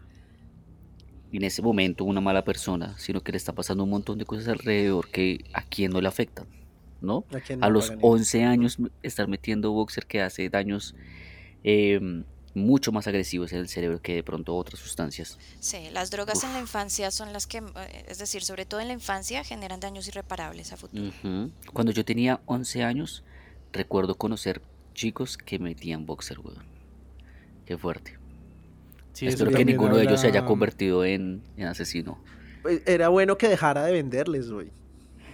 en 1.32 1.44
ese 1.44 1.62
momento 1.62 2.04
una 2.04 2.20
mala 2.20 2.44
persona, 2.44 2.94
sino 2.98 3.22
que 3.22 3.32
le 3.32 3.38
está 3.38 3.52
pasando 3.54 3.84
un 3.84 3.90
montón 3.90 4.18
de 4.18 4.24
cosas 4.24 4.48
alrededor 4.48 5.08
que 5.08 5.44
a 5.54 5.62
quien 5.62 5.90
no 5.92 6.00
le 6.00 6.08
afectan, 6.08 6.46
¿no? 7.00 7.24
¿A 7.34 7.40
quién 7.40 7.62
A 7.62 7.68
no 7.68 7.74
los 7.74 7.86
pagan 7.86 7.98
eso? 7.98 8.06
11 8.08 8.44
años 8.44 8.78
estar 9.02 9.28
metiendo 9.28 9.72
boxer 9.72 10.06
que 10.06 10.20
hace 10.20 10.48
daños 10.50 10.94
eh, 11.64 12.24
mucho 12.54 12.92
más 12.92 13.06
agresivos 13.06 13.52
en 13.52 13.58
el 13.58 13.68
cerebro 13.68 14.00
que 14.00 14.14
de 14.14 14.22
pronto 14.22 14.54
otras 14.54 14.80
sustancias. 14.80 15.38
Sí, 15.60 15.88
las 15.92 16.10
drogas 16.10 16.44
en 16.44 16.52
la 16.52 16.60
infancia 16.60 17.10
son 17.10 17.32
las 17.32 17.46
que, 17.46 17.58
eh, 17.58 18.04
es 18.08 18.18
decir, 18.18 18.42
sobre 18.42 18.66
todo 18.66 18.80
en 18.80 18.88
la 18.88 18.94
infancia, 18.94 19.44
generan 19.44 19.80
daños 19.80 20.06
irreparables 20.08 20.72
a 20.72 20.76
futuro. 20.76 21.12
Cuando 21.72 21.92
yo 21.92 22.04
tenía 22.04 22.40
11 22.46 22.84
años, 22.84 23.24
recuerdo 23.72 24.16
conocer 24.16 24.60
chicos 24.94 25.36
que 25.38 25.58
metían 25.58 26.06
boxer, 26.06 26.38
weón. 26.40 26.64
Qué 27.64 27.78
fuerte. 27.78 28.18
Sí, 29.12 29.26
Espero 29.26 29.50
que 29.50 29.64
ninguno 29.64 29.96
de 29.96 30.04
ellos 30.04 30.20
se 30.20 30.26
haya 30.26 30.44
convertido 30.44 31.04
en, 31.04 31.42
en 31.56 31.66
asesino. 31.66 32.18
Pues, 32.62 32.82
Era 32.86 33.08
bueno 33.08 33.36
que 33.36 33.48
dejara 33.48 33.84
de 33.84 33.92
venderles, 33.92 34.50
güey. 34.50 34.70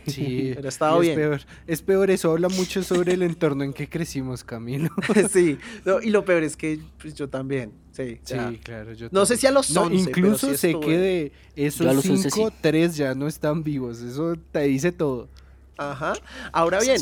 Sí, 0.15 0.53
Pero 0.57 0.69
estaba 0.69 0.99
bien. 0.99 1.13
Es 1.13 1.17
peor, 1.19 1.41
es 1.67 1.83
peor, 1.83 2.11
eso 2.11 2.31
habla 2.33 2.49
mucho 2.49 2.83
sobre 2.83 3.15
el 3.15 3.23
entorno 3.23 3.65
en 3.65 3.73
que 3.73 3.89
crecimos, 3.89 4.45
Camilo. 4.45 4.89
sí, 5.33 5.59
no, 5.85 6.01
y 6.01 6.11
lo 6.11 6.25
peor 6.25 6.43
es 6.43 6.57
que 6.57 6.81
pues, 7.01 7.15
yo 7.15 7.29
también, 7.29 7.73
sí. 7.93 8.21
ya. 8.25 8.51
Sí, 8.51 8.59
claro. 8.59 8.93
Yo 8.93 9.09
No 9.11 9.27
sé 9.27 9.37
si 9.37 9.47
a 9.47 9.51
los 9.51 9.71
No, 9.71 9.83
11, 9.83 10.11
pero 10.11 10.19
incluso 10.27 10.51
sí 10.51 10.57
sé 10.57 10.71
estuve. 10.71 10.87
que 10.87 10.99
de 10.99 11.33
esos 11.57 11.87
los 11.87 12.05
11 12.09 12.31
cinco, 12.31 12.51
sí. 12.51 12.57
tres 12.61 12.97
ya 12.97 13.15
no 13.15 13.27
están 13.27 13.63
vivos. 13.63 14.01
Eso 14.01 14.35
te 14.53 14.61
dice 14.63 14.93
todo. 14.93 15.29
Ajá. 15.77 16.15
Ahora 16.53 16.81
bien, 16.81 17.01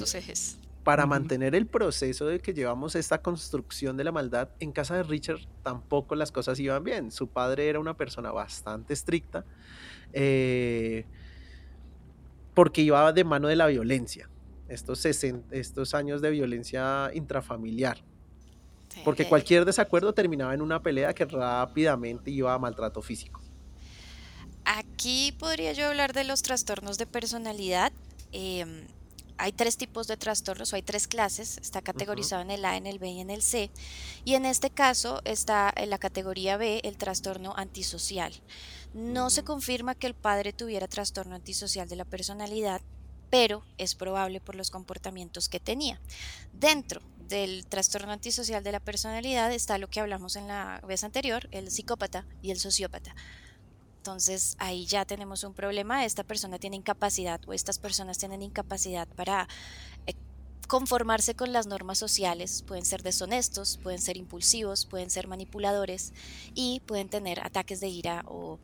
para 0.87 1.03
Ujú. 1.03 1.11
mantener 1.11 1.57
el 1.57 1.67
proceso 1.67 2.27
de 2.27 2.39
que 2.39 2.55
llevamos 2.55 2.95
esta 2.95 3.19
construcción 3.21 3.97
de 3.97 4.05
la 4.05 4.13
maldad, 4.13 4.51
en 4.61 4.71
casa 4.71 4.95
de 4.95 5.03
Richard 5.03 5.41
tampoco 5.65 6.15
las 6.15 6.31
cosas 6.31 6.61
iban 6.61 6.85
bien. 6.85 7.11
Su 7.11 7.27
padre 7.27 7.69
era 7.69 7.81
una 7.81 7.97
persona 7.97 8.31
bastante 8.31 8.93
estricta, 8.95 9.45
eh, 10.13 11.05
porque 12.57 12.81
iba 12.81 13.13
de 13.13 13.23
mano 13.23 13.49
de 13.49 13.55
la 13.55 13.67
violencia. 13.67 14.31
Estos, 14.67 15.01
60 15.01 15.55
estos 15.55 15.93
años 15.93 16.23
de 16.23 16.31
violencia 16.31 17.11
intrafamiliar. 17.13 17.99
Sí, 18.89 19.03
Porque 19.05 19.25
eh, 19.25 19.29
cualquier 19.29 19.67
desacuerdo 19.67 20.15
terminaba 20.15 20.55
en 20.55 20.63
una 20.63 20.83
pelea 20.83 21.13
que 21.13 21.27
rápidamente 21.27 22.31
iba 22.31 22.55
a 22.55 22.59
maltrato 22.59 23.03
físico. 23.03 23.43
Aquí 24.65 25.33
podría 25.39 25.75
yo 25.75 25.87
hablar 25.87 26.15
de 26.15 26.25
los 26.25 26.41
trastornos 26.41 26.97
de 26.97 27.07
personalidad. 27.07 27.93
Em, 28.33 28.87
hay 29.37 29.53
tres 29.53 29.77
tipos 29.77 30.07
de 30.07 30.17
trastornos 30.17 30.73
o 30.73 30.77
hay 30.77 30.83
tres 30.83 31.07
clases. 31.07 31.59
Está 31.59 31.83
categorizado 31.83 32.41
en 32.41 32.51
el 32.51 32.65
A, 32.65 32.79
en 32.79 32.87
el 32.87 32.99
B 32.99 33.11
y 33.11 33.21
en 33.21 33.29
el 33.29 33.43
C. 33.43 33.71
Y 34.25 34.33
en 34.33 34.47
este 34.47 34.71
caso 34.71 35.21
está 35.27 35.71
en 35.77 35.91
la 35.91 35.99
categoría 35.99 36.57
B 36.57 36.81
el 36.85 36.97
trastorno 36.97 37.53
antisocial. 37.55 38.33
No 38.97 39.29
se 39.29 39.45
confirma 39.45 39.95
que 39.95 40.07
el 40.07 40.15
padre 40.15 40.55
tuviera 40.55 40.89
trastorno 40.89 41.35
antisocial 41.35 41.87
de 41.87 41.97
la 41.97 42.07
personalidad, 42.07 42.81
pero 43.29 43.63
es 43.77 43.95
probable 43.95 44.41
por 44.41 44.55
los 44.55 44.71
comportamientos 44.71 45.51
que 45.51 45.61
tenía. 45.61 46.01
Dentro 46.55 47.03
del 47.29 47.67
trastorno 47.67 48.13
antisocial 48.13 48.65
de 48.65 48.73
la 48.73 48.81
personalidad 48.81 49.53
está 49.53 49.77
lo 49.77 49.91
que 49.91 50.01
hablamos 50.01 50.35
en 50.37 50.49
la 50.49 50.81
vez 50.89 51.05
anterior, 51.05 51.47
el 51.51 51.71
psicópata 51.71 52.25
y 52.41 52.53
el 52.53 52.59
sociópata. 52.59 53.15
Entonces 53.99 54.57
ahí 54.59 54.87
ya 54.87 55.05
tenemos 55.05 55.45
un 55.45 55.53
problema. 55.53 56.07
Esta 56.07 56.25
persona 56.25 56.59
tiene 56.59 56.77
incapacidad 56.77 57.43
o 57.47 57.53
estas 57.53 57.79
personas 57.79 58.17
tienen 58.17 58.41
incapacidad 58.41 59.07
para 59.09 59.47
eh, 60.07 60.15
conformarse 60.69 61.35
con 61.35 61.53
las 61.53 61.67
normas 61.67 61.99
sociales. 61.99 62.63
Pueden 62.63 62.87
ser 62.87 63.03
deshonestos, 63.03 63.77
pueden 63.77 64.01
ser 64.01 64.17
impulsivos, 64.17 64.87
pueden 64.87 65.11
ser 65.11 65.29
manipuladores 65.29 66.15
y 66.55 66.81
pueden 66.87 67.11
tener 67.11 67.45
ataques 67.45 67.81
de 67.81 67.89
ira 67.89 68.25
o, 68.27 68.59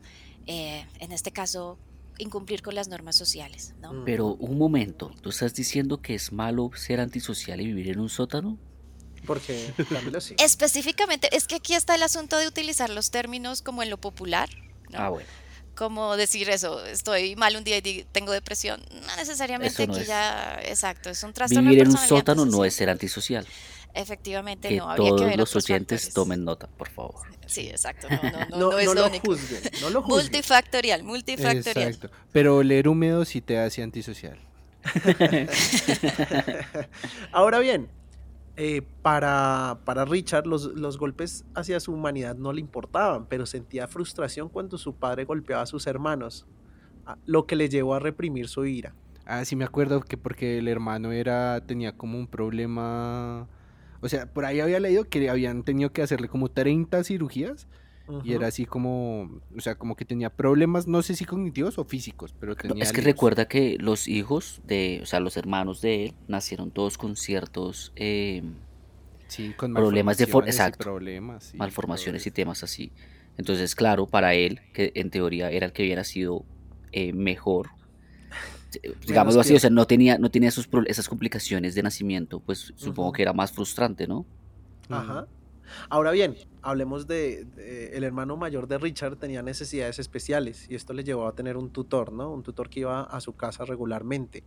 eh, 0.47 0.85
en 0.99 1.11
este 1.11 1.31
caso, 1.31 1.77
incumplir 2.17 2.61
con 2.61 2.75
las 2.75 2.87
normas 2.87 3.15
sociales. 3.15 3.73
¿no? 3.81 3.93
Mm. 3.93 4.05
Pero 4.05 4.27
un 4.35 4.57
momento, 4.57 5.11
¿tú 5.21 5.29
estás 5.29 5.53
diciendo 5.53 6.01
que 6.01 6.15
es 6.15 6.31
malo 6.31 6.71
ser 6.75 6.99
antisocial 6.99 7.61
y 7.61 7.65
vivir 7.65 7.89
en 7.89 7.99
un 7.99 8.09
sótano? 8.09 8.57
Porque, 9.25 9.73
sí. 10.19 10.35
Específicamente, 10.37 11.29
es 11.35 11.47
que 11.47 11.55
aquí 11.55 11.73
está 11.75 11.95
el 11.95 12.03
asunto 12.03 12.37
de 12.37 12.47
utilizar 12.47 12.89
los 12.89 13.09
términos 13.09 13.61
como 13.61 13.81
en 13.81 13.89
lo 13.89 13.97
popular. 13.97 14.49
¿no? 14.89 14.99
Ah, 14.99 15.09
bueno. 15.09 15.25
como 15.75 16.15
decir 16.17 16.49
eso, 16.49 16.85
estoy 16.85 17.35
mal 17.35 17.55
un 17.55 17.63
día 17.63 17.77
y 17.77 18.05
tengo 18.11 18.31
depresión. 18.31 18.81
No 18.91 19.15
necesariamente 19.15 19.87
no 19.87 19.93
aquí 19.93 20.01
es. 20.01 20.07
ya, 20.07 20.59
exacto, 20.65 21.09
es 21.09 21.23
un 21.23 21.33
trastorno 21.33 21.69
de 21.69 21.75
Vivir 21.75 21.87
en 21.87 21.91
un 21.93 21.97
sótano 21.97 22.45
no 22.45 22.65
es 22.65 22.73
antisocial. 22.73 22.77
ser 22.77 22.89
antisocial. 22.89 23.47
Efectivamente 23.95 24.69
Que 24.69 24.77
no, 24.77 24.89
habría 24.89 25.05
que 25.11 25.15
todos 25.17 25.25
ver 25.25 25.37
los 25.37 25.49
otros 25.51 25.65
oyentes 25.65 26.01
factores. 26.01 26.13
tomen 26.13 26.43
nota, 26.43 26.67
por 26.67 26.89
favor. 26.89 27.15
Sí, 27.53 27.69
exacto, 27.69 28.07
no, 28.09 28.17
no, 28.31 28.31
no, 28.31 28.45
No, 28.57 28.71
no 28.71 28.79
es 28.79 28.85
no 28.85 28.93
lo 28.95 29.01
lo 29.01 29.07
único. 29.07 29.25
juzguen, 29.27 29.61
no 29.81 29.89
lo 29.91 30.01
juzguen. 30.01 30.23
Multifactorial, 30.23 31.03
multifactorial. 31.03 31.87
Exacto. 31.89 32.09
Pero 32.31 32.63
leer 32.63 32.87
húmedo 32.87 33.25
sí 33.25 33.41
te 33.41 33.59
hace 33.59 33.83
antisocial. 33.83 34.39
Ahora 37.31 37.59
bien, 37.59 37.89
eh, 38.55 38.81
para, 39.01 39.79
para 39.85 40.05
Richard 40.05 40.45
los, 40.45 40.65
los 40.65 40.97
golpes 40.97 41.45
hacia 41.55 41.79
su 41.79 41.93
humanidad 41.93 42.35
no 42.35 42.53
le 42.53 42.61
importaban, 42.61 43.25
pero 43.27 43.45
sentía 43.45 43.87
frustración 43.87 44.49
cuando 44.49 44.77
su 44.77 44.95
padre 44.95 45.25
golpeaba 45.25 45.63
a 45.63 45.67
sus 45.67 45.87
hermanos, 45.87 46.45
lo 47.25 47.45
que 47.45 47.55
le 47.55 47.69
llevó 47.69 47.95
a 47.95 47.99
reprimir 47.99 48.47
su 48.47 48.65
ira. 48.65 48.93
Ah, 49.25 49.45
sí 49.45 49.55
me 49.55 49.65
acuerdo 49.65 50.01
que 50.01 50.17
porque 50.17 50.57
el 50.57 50.67
hermano 50.67 51.11
era 51.11 51.61
tenía 51.65 51.95
como 51.95 52.17
un 52.17 52.27
problema, 52.27 53.47
o 54.03 54.09
sea, 54.09 54.31
por 54.33 54.45
ahí 54.45 54.59
había 54.59 54.79
leído 54.79 55.05
que 55.05 55.29
habían 55.29 55.63
tenido 55.63 55.91
que 55.93 56.01
hacerle 56.03 56.27
como 56.29 56.49
30 56.51 57.03
cirugías 57.03 57.67
y 58.21 58.33
era 58.33 58.47
así 58.47 58.65
como, 58.65 59.41
o 59.57 59.61
sea, 59.61 59.75
como 59.75 59.95
que 59.95 60.05
tenía 60.05 60.29
problemas, 60.29 60.87
no 60.87 61.01
sé 61.01 61.15
si 61.15 61.25
cognitivos 61.25 61.77
o 61.79 61.85
físicos, 61.85 62.33
pero 62.39 62.55
No, 62.63 62.75
tenía 62.75 62.83
es 62.83 62.91
que 62.93 63.01
recuerda 63.01 63.47
que 63.47 63.77
los 63.79 64.07
hijos 64.07 64.61
de, 64.63 64.99
o 65.03 65.05
sea, 65.05 65.19
los 65.19 65.37
hermanos 65.37 65.81
de 65.81 66.05
él 66.05 66.15
nacieron 66.27 66.71
todos 66.71 66.97
con 66.97 67.15
ciertos 67.15 67.91
eh, 67.95 68.41
sí, 69.27 69.53
con 69.53 69.71
problemas 69.73 70.17
de 70.17 70.27
for- 70.27 70.43
malformaciones 70.43 70.67
y 70.67 70.71
exacto. 70.71 70.83
problemas, 70.83 71.43
sí, 71.45 71.57
malformaciones 71.57 72.27
y 72.27 72.31
temas 72.31 72.63
así. 72.63 72.93
Entonces, 73.37 73.75
claro, 73.75 74.07
para 74.07 74.33
él, 74.35 74.61
que 74.73 74.91
en 74.95 75.09
teoría 75.11 75.51
era 75.51 75.65
el 75.67 75.73
que 75.73 75.83
hubiera 75.83 76.03
sido 76.03 76.45
eh, 76.91 77.13
mejor, 77.13 77.69
digámoslo 79.05 79.41
así, 79.41 79.55
o 79.55 79.59
sea, 79.59 79.69
no 79.69 79.85
tenía, 79.85 80.17
no 80.17 80.29
tenía 80.31 80.49
esos, 80.49 80.67
esas 80.87 81.07
complicaciones 81.09 81.75
de 81.75 81.83
nacimiento, 81.83 82.39
pues 82.39 82.73
supongo 82.75 83.11
que 83.11 83.21
era 83.21 83.33
más 83.33 83.51
frustrante, 83.51 84.07
¿no? 84.07 84.25
Ajá. 84.89 85.27
Ahora 85.89 86.11
bien, 86.11 86.35
hablemos 86.61 87.07
de, 87.07 87.45
de- 87.45 87.97
el 87.97 88.03
hermano 88.03 88.37
mayor 88.37 88.67
de 88.67 88.77
Richard 88.77 89.15
tenía 89.17 89.41
necesidades 89.41 89.97
especiales 89.97 90.67
y 90.69 90.75
esto 90.75 90.93
le 90.93 91.03
llevó 91.03 91.27
a 91.27 91.33
tener 91.35 91.57
un 91.57 91.69
tutor, 91.71 92.11
¿no? 92.11 92.31
Un 92.31 92.43
tutor 92.43 92.69
que 92.69 92.81
iba 92.81 93.01
a 93.03 93.21
su 93.21 93.33
casa 93.35 93.65
regularmente. 93.65 94.43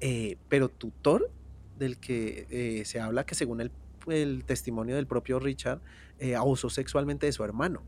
Eh, 0.00 0.36
pero 0.48 0.68
tutor 0.68 1.30
del 1.78 1.98
que 1.98 2.46
eh, 2.50 2.84
se 2.84 3.00
habla 3.00 3.24
que 3.24 3.34
según 3.34 3.60
el, 3.62 3.72
el 4.06 4.44
testimonio 4.44 4.94
del 4.96 5.06
propio 5.06 5.38
Richard, 5.40 5.80
eh, 6.18 6.36
abusó 6.36 6.68
sexualmente 6.70 7.26
de 7.26 7.32
su 7.32 7.42
hermano. 7.42 7.82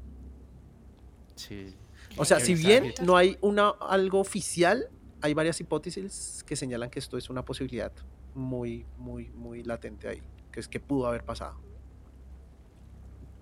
Sí. 1.37 1.75
O 2.17 2.25
sea, 2.25 2.41
si 2.41 2.55
bien 2.55 2.95
no 3.05 3.17
hay 3.17 3.37
una, 3.43 3.69
algo 3.81 4.21
oficial, 4.21 4.89
hay 5.21 5.35
varias 5.35 5.61
hipótesis 5.61 6.45
que 6.47 6.57
señalan 6.57 6.91
que 6.91 6.99
esto 6.99 7.17
es 7.17 7.31
una 7.31 7.45
posibilidad 7.45 7.93
muy, 8.35 8.87
muy, 8.99 9.31
muy 9.31 9.63
latente 9.63 10.09
ahí, 10.09 10.23
que 10.53 10.61
es 10.61 10.69
que 10.69 10.81
pudo 10.81 11.07
haber 11.07 11.25
pasado. 11.25 11.57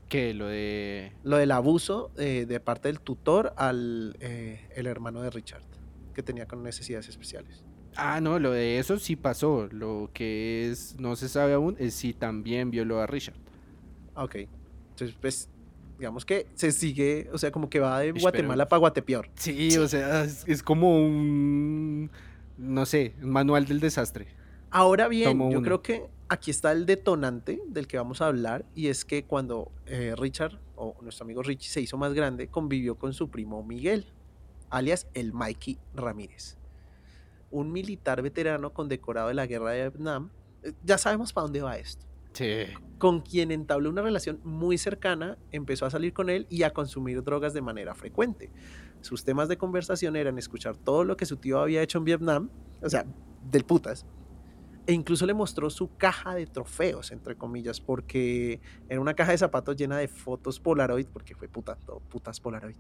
Que 0.09 0.35
lo 0.35 0.47
de. 0.47 1.13
Lo 1.25 1.39
del 1.39 1.51
abuso 1.51 2.11
eh, 2.17 2.47
de 2.47 2.61
parte 2.61 2.89
del 2.89 3.01
tutor 3.01 3.53
al 3.57 4.17
eh, 4.21 4.69
el 4.77 4.87
hermano 4.87 5.23
de 5.23 5.31
Richard, 5.31 5.65
que 6.15 6.23
tenía 6.23 6.47
con 6.47 6.63
necesidades 6.63 7.09
especiales. 7.09 7.65
Ah, 7.97 8.21
no, 8.21 8.39
lo 8.39 8.51
de 8.51 8.79
eso 8.79 8.99
sí 8.99 9.17
pasó. 9.17 9.69
Lo 9.71 10.11
que 10.13 10.71
es 10.71 10.97
no 10.99 11.17
se 11.17 11.29
sabe 11.29 11.55
aún 11.55 11.77
es 11.79 11.95
si 11.95 12.13
también 12.13 12.71
violó 12.71 13.01
a 13.01 13.07
Richard. 13.07 13.37
Ok. 14.15 14.37
Entonces, 14.91 15.17
pues, 15.21 15.49
digamos 15.99 16.25
que 16.25 16.47
se 16.55 16.73
sigue, 16.73 17.29
o 17.33 17.39
sea, 17.39 17.51
como 17.51 17.69
que 17.71 17.81
va 17.81 18.01
de 18.01 18.13
Guatemala 18.13 18.69
para 18.69 18.79
Guatepeor. 18.81 19.29
Sí, 19.35 19.77
o 19.79 19.89
sea, 19.89 20.25
es, 20.25 20.45
es 20.47 20.63
como 20.63 20.97
un. 21.05 22.11
No 22.57 22.87
sé, 22.87 23.15
un 23.23 23.31
manual 23.31 23.67
del 23.67 23.81
desastre. 23.81 24.29
Ahora 24.71 25.09
bien, 25.09 25.31
Tomo 25.31 25.51
yo 25.51 25.59
uno. 25.59 25.65
creo 25.65 25.83
que 25.83 26.07
aquí 26.29 26.51
está 26.51 26.73
el 26.73 26.87
detonante 26.87 27.61
del 27.69 27.87
que 27.87 27.97
vamos 27.97 28.21
a 28.21 28.27
hablar 28.27 28.65
y 28.75 28.89
es 28.89 29.05
que 29.05 29.25
cuando 29.25 29.71
eh, 29.87 30.15
Richard 30.17 30.59
o 30.77 30.97
nuestro 31.03 31.25
amigo 31.25 31.43
Richie 31.43 31.69
se 31.71 31.81
hizo 31.81 31.97
más 31.97 32.13
grande, 32.13 32.49
convivió 32.49 32.97
con 32.97 33.13
su 33.13 33.29
primo 33.29 33.63
Miguel, 33.63 34.07
alias 34.71 35.07
el 35.15 35.33
Mikey 35.33 35.79
Ramírez, 35.95 36.57
un 37.51 37.71
militar 37.73 38.23
veterano 38.23 38.73
condecorado 38.73 39.29
de 39.29 39.35
la 39.35 39.47
guerra 39.47 39.71
de 39.71 39.91
Vietnam. 39.91 40.31
Eh, 40.65 40.73
Ya 40.85 40.99
sabemos 40.99 41.33
para 41.33 41.43
dónde 41.45 41.63
va 41.63 41.77
esto. 41.77 42.05
Sí. 42.35 42.65
Con 42.99 43.21
quien 43.23 43.51
entabló 43.51 43.89
una 43.91 44.03
relación 44.03 44.41
muy 44.45 44.77
cercana, 44.77 45.39
empezó 45.51 45.87
a 45.87 45.91
salir 45.91 46.13
con 46.13 46.29
él 46.29 46.47
y 46.51 46.63
a 46.65 46.73
consumir 46.73 47.23
drogas 47.25 47.55
de 47.55 47.63
manera 47.63 47.95
frecuente. 47.95 48.51
Sus 49.01 49.25
temas 49.25 49.49
de 49.49 49.57
conversación 49.57 50.17
eran 50.17 50.39
escuchar 50.39 50.77
todo 50.77 51.05
lo 51.05 51.17
que 51.17 51.27
su 51.27 51.37
tío 51.37 51.61
había 51.61 51.83
hecho 51.83 51.99
en 51.99 52.05
Vietnam, 52.05 52.51
o 52.83 52.89
sea, 52.89 53.05
del 53.51 53.65
putas, 53.65 54.07
e 54.87 54.93
incluso 54.93 55.27
le 55.27 55.35
mostró 55.35 55.71
su 55.71 55.97
caja 55.97 56.35
de 56.35 56.47
trofeos, 56.47 57.11
entre 57.11 57.37
comillas, 57.37 57.81
porque 57.81 58.61
era 58.89 59.01
una 59.01 59.15
caja 59.15 59.33
de 59.33 59.39
zapatos 59.39 59.77
llena 59.77 59.97
de 59.99 60.09
fotos 60.09 60.61
Polaroid, 60.61 61.07
porque 61.13 61.35
fue 61.35 61.49
puta, 61.49 61.77
todo 61.77 62.01
putas 62.01 62.41
Polaroid, 62.41 62.77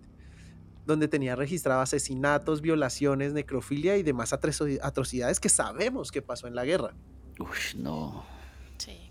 donde 0.86 1.08
tenía 1.08 1.36
registrado 1.36 1.80
asesinatos, 1.80 2.60
violaciones, 2.60 3.32
necrofilia 3.32 3.96
y 3.96 4.02
demás 4.02 4.32
atroci- 4.32 4.78
atrocidades 4.82 5.40
que 5.40 5.48
sabemos 5.48 6.10
que 6.12 6.22
pasó 6.22 6.46
en 6.46 6.54
la 6.54 6.64
guerra. 6.64 6.94
Uy, 7.38 7.80
no. 7.80 8.24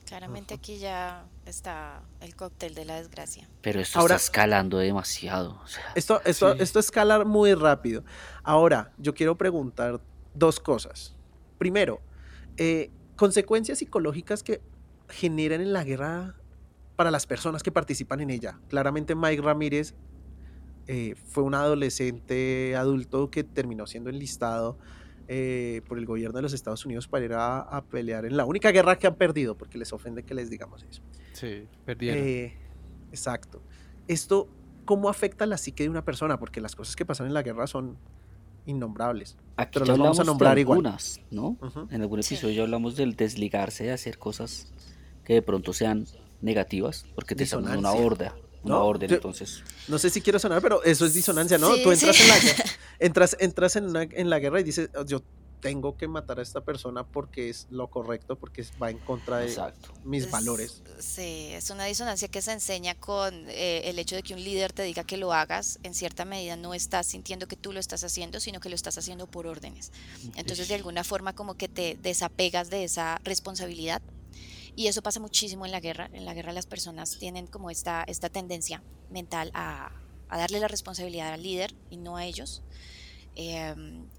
Claramente 0.06 0.54
aquí 0.54 0.78
ya 0.78 1.26
está 1.46 2.02
el 2.22 2.36
cóctel 2.36 2.76
de 2.76 2.86
la 2.86 2.96
desgracia. 2.96 3.50
Pero 3.62 3.80
esto 3.80 4.00
Ahora- 4.00 4.16
está 4.16 4.26
escalando 4.26 4.78
demasiado. 4.78 5.60
o 5.64 5.68
sea, 5.68 5.84
Esto, 5.96 6.22
esto, 6.26 6.54
Sí. 6.54 6.58
esto 6.62 6.80
escala 6.80 7.24
muy 7.24 7.54
rápido. 7.54 8.04
Ahora, 8.44 8.92
yo 8.98 9.14
quiero 9.14 9.38
preguntar 9.38 10.02
dos 10.34 10.60
cosas. 10.60 11.16
Primero, 11.58 12.02
eh, 12.58 12.92
consecuencias 13.16 13.80
psicológicas 13.80 14.44
que 14.44 14.62
generan 15.10 15.62
en 15.62 15.74
la 15.74 15.84
guerra 15.84 16.36
para 16.96 17.10
las 17.10 17.26
personas 17.26 17.64
que 17.64 17.72
participan 17.72 18.20
en 18.22 18.30
ella. 18.30 18.60
Claramente 18.70 19.16
Mike 19.16 19.42
Ramírez 19.42 19.94
eh, 20.88 21.16
fue 21.30 21.44
un 21.44 21.56
adolescente 21.56 22.76
adulto 22.76 23.32
que 23.32 23.44
terminó 23.46 23.88
siendo 23.88 24.10
enlistado 24.10 24.78
eh, 25.28 25.82
por 25.88 25.98
el 25.98 26.06
gobierno 26.06 26.36
de 26.38 26.42
los 26.42 26.54
Estados 26.54 26.86
Unidos 26.86 27.08
para 27.08 27.26
ir 27.26 27.34
a, 27.34 27.60
a 27.60 27.84
pelear 27.86 28.26
en 28.26 28.36
la 28.38 28.46
única 28.46 28.72
guerra 28.72 28.98
que 28.98 29.08
han 29.08 29.16
perdido, 29.16 29.56
porque 29.58 29.78
les 29.78 29.94
ofende 29.94 30.24
que 30.24 30.34
les 30.34 30.50
digamos 30.50 30.84
eso. 30.84 31.02
Sí, 31.34 31.68
perdieron. 31.86 32.24
Eh, 32.24 32.54
exacto. 33.12 33.62
Esto, 34.08 34.48
¿cómo 34.86 35.10
afecta 35.10 35.46
la 35.46 35.58
psique 35.58 35.84
de 35.84 35.90
una 35.90 36.04
persona? 36.04 36.38
Porque 36.40 36.60
las 36.62 36.76
cosas 36.76 36.96
que 36.96 37.06
pasan 37.06 37.28
en 37.28 37.34
la 37.34 37.42
guerra 37.42 37.68
son 37.68 37.98
innombrables. 38.66 39.38
Aquí 39.58 39.72
pero 39.74 39.86
las 39.86 39.98
vamos 39.98 40.20
a 40.20 40.24
nombrar 40.24 40.56
de 40.56 40.62
igual. 40.62 40.78
algunas, 40.78 41.20
¿no? 41.32 41.58
En 41.90 42.02
algún 42.02 42.22
Sí. 42.24 42.36
episodio 42.36 42.56
ya 42.56 42.64
hablamos 42.64 42.96
del 42.96 43.16
desligarse 43.16 43.86
de 43.86 43.92
hacer 43.92 44.18
cosas 44.18 44.72
que 45.24 45.34
de 45.34 45.42
pronto 45.42 45.74
sean 45.74 46.06
negativas, 46.42 47.06
porque 47.16 47.36
te 47.36 47.44
están 47.44 47.64
dando 47.64 47.80
una 47.80 47.92
Disonancia. 47.92 48.34
Una 48.64 48.76
No, 48.76 48.86
orden, 48.86 49.10
yo- 49.10 49.16
entonces. 49.16 49.62
No 49.88 49.98
sé 49.98 50.10
si 50.10 50.22
quiero 50.22 50.40
sonar, 50.40 50.62
pero 50.62 50.84
eso 50.84 51.06
es 51.06 51.14
disonancia, 51.14 51.58
¿no? 51.58 51.74
Sí, 51.76 51.84
Tú 51.84 51.92
entras, 51.92 52.16
sí. 52.16 52.24
en 52.24 52.28
la, 52.30 52.40
guerra- 52.40 52.64
entras, 53.00 53.38
entras 53.40 53.76
en, 53.76 53.86
una- 53.86 54.04
en 54.04 54.30
la 54.30 54.40
guerra 54.40 54.60
y 54.60 54.64
dices, 54.64 54.90
"Oh, 54.96 55.06
yo 55.06 55.22
tengo 55.60 55.96
que 55.96 56.10
matar 56.10 56.40
a 56.40 56.42
esta 56.42 56.60
persona 56.60 57.06
porque 57.06 57.50
es 57.50 57.68
lo 57.70 57.90
correcto, 57.90 58.36
porque 58.38 58.66
va 58.82 58.90
en 58.92 58.98
contra 58.98 59.38
de 59.38 59.46
Exacto. 59.48 59.94
mis 60.04 60.26
Es- 60.26 60.32
valores. 60.32 60.82
Sí, 61.00 61.52
es 61.54 61.70
una 61.70 61.86
disonancia 61.86 62.28
que 62.28 62.42
se 62.42 62.52
enseña 62.52 62.96
con 62.96 63.34
eh, 63.48 63.84
el 63.86 63.98
hecho 63.98 64.16
de 64.18 64.24
que 64.24 64.34
un 64.34 64.44
líder 64.44 64.74
te 64.74 64.84
diga 64.84 65.06
que 65.06 65.16
lo 65.16 65.32
hagas. 65.32 65.80
En 65.84 65.94
cierta 65.94 66.26
medida 66.26 66.58
no 66.58 66.74
estás 66.74 67.08
sintiendo 67.08 67.48
que 67.48 67.56
tú 67.56 67.72
lo 67.72 67.80
estás 67.80 68.04
haciendo, 68.04 68.42
sino 68.42 68.60
que 68.60 68.68
lo 68.68 68.76
estás 68.76 68.98
haciendo 68.98 69.26
por 69.26 69.48
órdenes. 69.48 69.94
Entonces, 70.36 70.68
de 70.68 70.76
alguna 70.76 71.06
forma, 71.06 71.34
como 71.34 71.56
que 71.56 71.70
te 71.70 71.98
desapegas 72.02 72.70
de 72.70 72.84
esa 72.84 73.20
responsabilidad. 73.24 74.02
Y 74.76 74.88
eso 74.88 75.02
pasa 75.02 75.20
muchísimo 75.20 75.66
en 75.66 75.72
la 75.72 75.80
guerra. 75.80 76.10
En 76.14 76.26
la 76.26 76.34
guerra 76.34 76.52
las 76.52 76.66
personas 76.66 77.18
tienen 77.20 77.48
como 77.48 77.70
esta, 77.70 78.04
esta 78.08 78.30
tendencia 78.30 78.82
mental 79.10 79.52
a, 79.54 79.92
darle 80.30 80.60
la 80.60 80.68
responsabilidad 80.68 81.32
al 81.32 81.44
líder 81.44 81.76
y 81.92 81.98
no 81.98 82.18
a 82.18 82.26
ellos. 82.26 82.64
Y, 83.36 83.56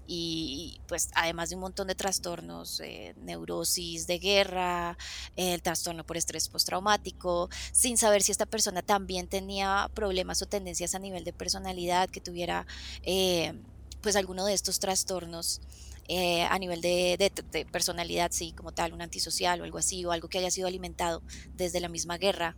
y, 0.07 0.81
pues 0.87 1.09
además 1.13 1.49
de 1.49 1.55
un 1.55 1.61
montón 1.61 1.87
de 1.87 1.95
trastornos, 1.95 2.79
eh, 2.81 3.15
neurosis 3.17 4.07
de 4.07 4.19
guerra, 4.19 4.97
el 5.35 5.61
trastorno 5.61 6.05
por 6.05 6.17
estrés 6.17 6.47
postraumático, 6.47 7.49
sin 7.71 7.97
saber 7.97 8.23
si 8.23 8.31
esta 8.31 8.45
persona 8.45 8.81
también 8.81 9.27
tenía 9.27 9.89
problemas 9.93 10.41
o 10.41 10.45
tendencias 10.45 10.95
a 10.95 10.99
nivel 10.99 11.23
de 11.23 11.33
personalidad, 11.33 12.09
que 12.09 12.21
tuviera 12.21 12.65
eh, 13.03 13.53
pues 14.01 14.15
alguno 14.15 14.45
de 14.45 14.53
estos 14.53 14.79
trastornos 14.79 15.61
eh, 16.07 16.43
a 16.43 16.57
nivel 16.59 16.81
de, 16.81 17.15
de- 17.17 17.43
de 17.51 17.65
personalidad, 17.65 18.31
sí, 18.31 18.53
como 18.53 18.71
tal, 18.71 18.93
un 18.93 19.01
antisocial 19.01 19.59
o 19.61 19.63
algo 19.63 19.77
así, 19.77 20.05
o 20.05 20.11
algo 20.11 20.27
que 20.29 20.37
haya 20.37 20.51
sido 20.51 20.67
alimentado 20.67 21.21
desde 21.55 21.79
la 21.79 21.89
misma 21.89 22.17
guerra. 22.17 22.55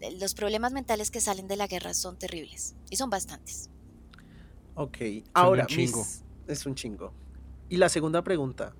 Eh, 0.00 0.12
Los 0.18 0.34
problemas 0.34 0.72
mentales 0.72 1.10
que 1.10 1.20
salen 1.20 1.48
de 1.48 1.56
la 1.56 1.66
guerra 1.66 1.94
son 1.94 2.18
terribles 2.18 2.74
y 2.90 2.96
son 2.96 3.10
bastantes. 3.10 3.70
Ok, 4.74 4.98
ahora 5.34 5.62
un 5.62 5.68
chingo. 5.68 5.98
mis- 6.00 6.22
es 6.48 6.66
un 6.66 6.74
chingo. 6.74 7.12
Y 7.68 7.76
la 7.78 7.88
segunda 7.88 8.22
pregunta, 8.22 8.74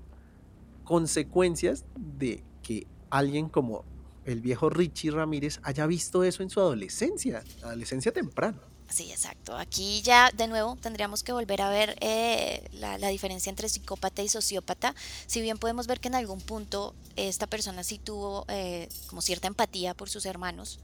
consecuencias 0.84 1.84
de 1.96 2.44
que 2.62 2.86
alguien 3.10 3.48
como 3.48 3.84
el 4.24 4.40
viejo 4.40 4.70
Richie 4.70 5.10
Ramírez 5.10 5.60
haya 5.62 5.86
visto 5.86 6.24
eso 6.24 6.42
en 6.42 6.50
su 6.50 6.60
adolescencia, 6.60 7.42
adolescencia 7.62 8.12
temprana. 8.12 8.60
Sí, 8.88 9.10
exacto. 9.10 9.56
Aquí 9.56 10.02
ya 10.02 10.30
de 10.30 10.46
nuevo 10.46 10.76
tendríamos 10.76 11.22
que 11.22 11.32
volver 11.32 11.62
a 11.62 11.68
ver 11.68 11.96
eh, 12.00 12.68
la, 12.72 12.96
diferencia 13.08 13.50
entre 13.50 13.68
psicópata 13.68 14.22
y 14.22 14.28
sociópata. 14.28 14.94
Si 15.26 15.40
bien 15.40 15.58
podemos 15.58 15.86
ver 15.86 16.00
que 16.00 16.08
en 16.08 16.14
algún 16.14 16.40
punto 16.40 16.94
esta 17.16 17.46
persona 17.46 17.82
sí 17.82 17.98
tuvo 17.98 18.44
eh, 18.48 18.88
como 19.08 19.20
cierta 19.22 19.48
empatía 19.48 19.94
por 19.94 20.10
sus 20.10 20.26
hermanos, 20.26 20.78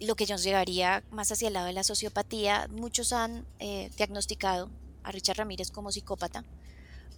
lo 0.00 0.14
que 0.14 0.26
nos 0.26 0.44
llevaría 0.44 1.02
más 1.10 1.32
hacia 1.32 1.48
el 1.48 1.54
lado 1.54 1.66
de 1.66 1.72
la 1.72 1.82
sociopatía, 1.82 2.68
muchos 2.70 3.12
han 3.12 3.44
eh, 3.58 3.90
diagnosticado 3.96 4.70
a 5.02 5.10
Richard 5.10 5.38
Ramírez 5.38 5.70
como 5.70 5.90
psicópata, 5.90 6.44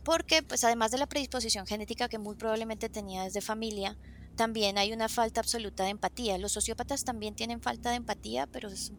porque 0.02 0.42
pues 0.42 0.64
además 0.64 0.90
de 0.90 0.98
la 0.98 1.06
predisposición 1.06 1.66
genética 1.66 2.08
que 2.08 2.18
muy 2.18 2.36
probablemente 2.36 2.88
tenía 2.88 3.24
desde 3.24 3.42
familia, 3.42 3.96
también 4.36 4.78
hay 4.78 4.92
una 4.94 5.10
falta 5.10 5.40
absoluta 5.40 5.84
de 5.84 5.90
empatía. 5.90 6.38
Los 6.38 6.52
sociópatas 6.52 7.04
también 7.04 7.34
tienen 7.34 7.60
falta 7.60 7.90
de 7.90 7.96
empatía, 7.96 8.46
pero 8.46 8.70
es 8.70 8.92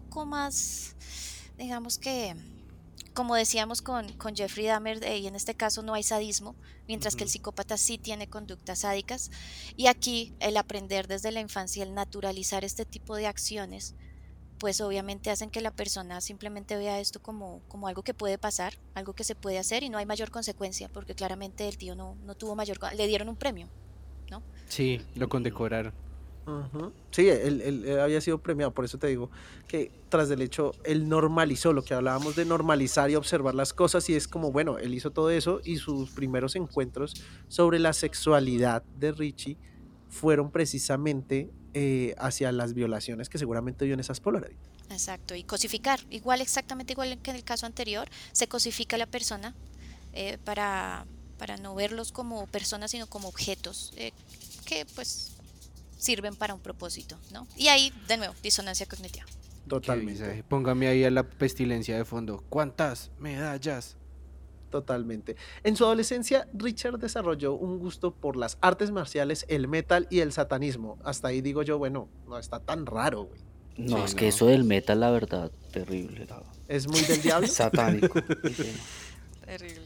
poco 0.00 0.26
más, 0.26 0.96
digamos 1.56 1.98
que, 1.98 2.34
como 3.12 3.36
decíamos 3.36 3.80
con, 3.80 4.12
con 4.14 4.34
Jeffrey 4.34 4.66
Dahmer, 4.66 5.04
eh, 5.04 5.18
y 5.18 5.28
en 5.28 5.36
este 5.36 5.54
caso 5.54 5.82
no 5.82 5.94
hay 5.94 6.02
sadismo, 6.02 6.56
mientras 6.88 7.14
que 7.14 7.22
el 7.22 7.30
psicópata 7.30 7.76
sí 7.76 7.96
tiene 7.96 8.28
conductas 8.28 8.80
sádicas. 8.80 9.30
Y 9.76 9.86
aquí 9.86 10.34
el 10.40 10.56
aprender 10.56 11.06
desde 11.06 11.30
la 11.30 11.38
infancia, 11.38 11.84
el 11.84 11.94
naturalizar 11.94 12.64
este 12.64 12.84
tipo 12.84 13.14
de 13.14 13.28
acciones, 13.28 13.94
pues 14.58 14.80
obviamente 14.80 15.30
hacen 15.30 15.48
que 15.48 15.60
la 15.60 15.70
persona 15.70 16.20
simplemente 16.20 16.76
vea 16.76 16.98
esto 16.98 17.22
como, 17.22 17.60
como 17.68 17.86
algo 17.86 18.02
que 18.02 18.14
puede 18.14 18.36
pasar, 18.36 18.74
algo 18.94 19.12
que 19.12 19.22
se 19.22 19.36
puede 19.36 19.58
hacer 19.58 19.84
y 19.84 19.90
no 19.90 19.98
hay 19.98 20.06
mayor 20.06 20.32
consecuencia, 20.32 20.88
porque 20.88 21.14
claramente 21.14 21.68
el 21.68 21.78
tío 21.78 21.94
no, 21.94 22.16
no 22.24 22.34
tuvo 22.34 22.56
mayor, 22.56 22.80
le 22.96 23.06
dieron 23.06 23.28
un 23.28 23.36
premio. 23.36 23.68
Sí, 24.68 25.00
lo 25.14 25.28
condecoraron. 25.28 25.92
Ujú. 26.46 26.92
Sí, 27.10 27.28
él, 27.28 27.62
él- 27.62 27.84
él 27.86 28.00
había 28.00 28.20
sido 28.20 28.42
premiado, 28.42 28.74
por 28.74 28.84
eso 28.84 28.98
te 28.98 29.06
digo 29.06 29.30
que 29.66 29.94
tras 30.10 30.28
del 30.28 30.42
hecho, 30.42 30.72
él 30.84 31.08
normalizó 31.08 31.72
lo 31.72 31.82
que 31.84 31.94
hablábamos 31.94 32.36
de 32.36 32.44
normalizar 32.44 33.10
y 33.10 33.16
observar 33.16 33.54
las 33.54 33.72
cosas 33.72 34.08
y 34.10 34.14
es 34.14 34.28
como, 34.28 34.52
bueno, 34.52 34.78
él 34.78 34.94
hizo 34.94 35.10
todo 35.10 35.30
eso 35.30 35.60
y 35.64 35.76
sus 35.78 36.12
primeros 36.12 36.54
encuentros 36.54 37.14
sobre 37.48 37.78
la 37.78 37.92
sexualidad 37.94 38.84
de 38.92 39.12
Richie 39.12 39.58
fueron 40.06 40.52
precisamente 40.52 41.54
eh, 41.72 42.14
hacia 42.18 42.52
las 42.52 42.74
violaciones 42.74 43.28
que 43.28 43.38
seguramente 43.38 43.86
vio 43.86 43.94
en 43.94 44.00
esas 44.00 44.20
Polaroid. 44.20 44.56
Exacto, 44.90 45.34
y 45.34 45.42
cosificar, 45.44 45.98
igual 46.10 46.40
exactamente 46.42 46.92
igual 46.92 47.18
que 47.22 47.30
en 47.30 47.36
el 47.36 47.44
caso 47.44 47.66
anterior, 47.66 48.08
se 48.32 48.46
cosifica 48.48 48.96
a 48.96 48.98
la 48.98 49.06
persona 49.06 49.56
eh, 50.12 50.38
para, 50.44 51.06
para 51.38 51.56
no 51.56 51.74
verlos 51.74 52.12
como 52.12 52.46
personas, 52.46 52.90
sino 52.90 53.06
como 53.08 53.28
objetos 53.28 53.92
eh, 53.96 54.12
que 54.66 54.86
pues 54.94 55.33
sirven 56.04 56.36
para 56.36 56.54
un 56.54 56.60
propósito, 56.60 57.18
¿no? 57.32 57.46
Y 57.56 57.68
ahí, 57.68 57.92
de 58.08 58.16
nuevo, 58.16 58.34
disonancia 58.42 58.86
cognitiva. 58.86 59.24
Totalmente. 59.68 60.44
Póngame 60.48 60.88
ahí 60.88 61.04
a 61.04 61.10
la 61.10 61.22
pestilencia 61.22 61.96
de 61.96 62.04
fondo. 62.04 62.44
¿Cuántas 62.50 63.10
medallas? 63.18 63.96
Totalmente. 64.70 65.36
En 65.62 65.76
su 65.76 65.84
adolescencia, 65.84 66.48
Richard 66.52 66.98
desarrolló 66.98 67.54
un 67.54 67.78
gusto 67.78 68.12
por 68.12 68.36
las 68.36 68.58
artes 68.60 68.90
marciales, 68.90 69.46
el 69.48 69.68
metal 69.68 70.06
y 70.10 70.18
el 70.20 70.32
satanismo. 70.32 70.98
Hasta 71.04 71.28
ahí 71.28 71.40
digo 71.40 71.62
yo, 71.62 71.78
bueno, 71.78 72.08
no 72.26 72.38
está 72.38 72.58
tan 72.60 72.84
raro, 72.84 73.24
güey. 73.24 73.40
No, 73.76 73.96
Sí, 73.98 74.02
es 74.04 74.14
no. 74.14 74.18
que 74.18 74.28
eso 74.28 74.46
del 74.46 74.64
metal, 74.64 75.00
la 75.00 75.10
verdad, 75.10 75.50
terrible. 75.72 76.26
Es 76.68 76.86
muy 76.88 77.00
del 77.02 77.22
diablo. 77.22 77.46
Satánico. 77.48 78.20
Terrible. 79.44 79.83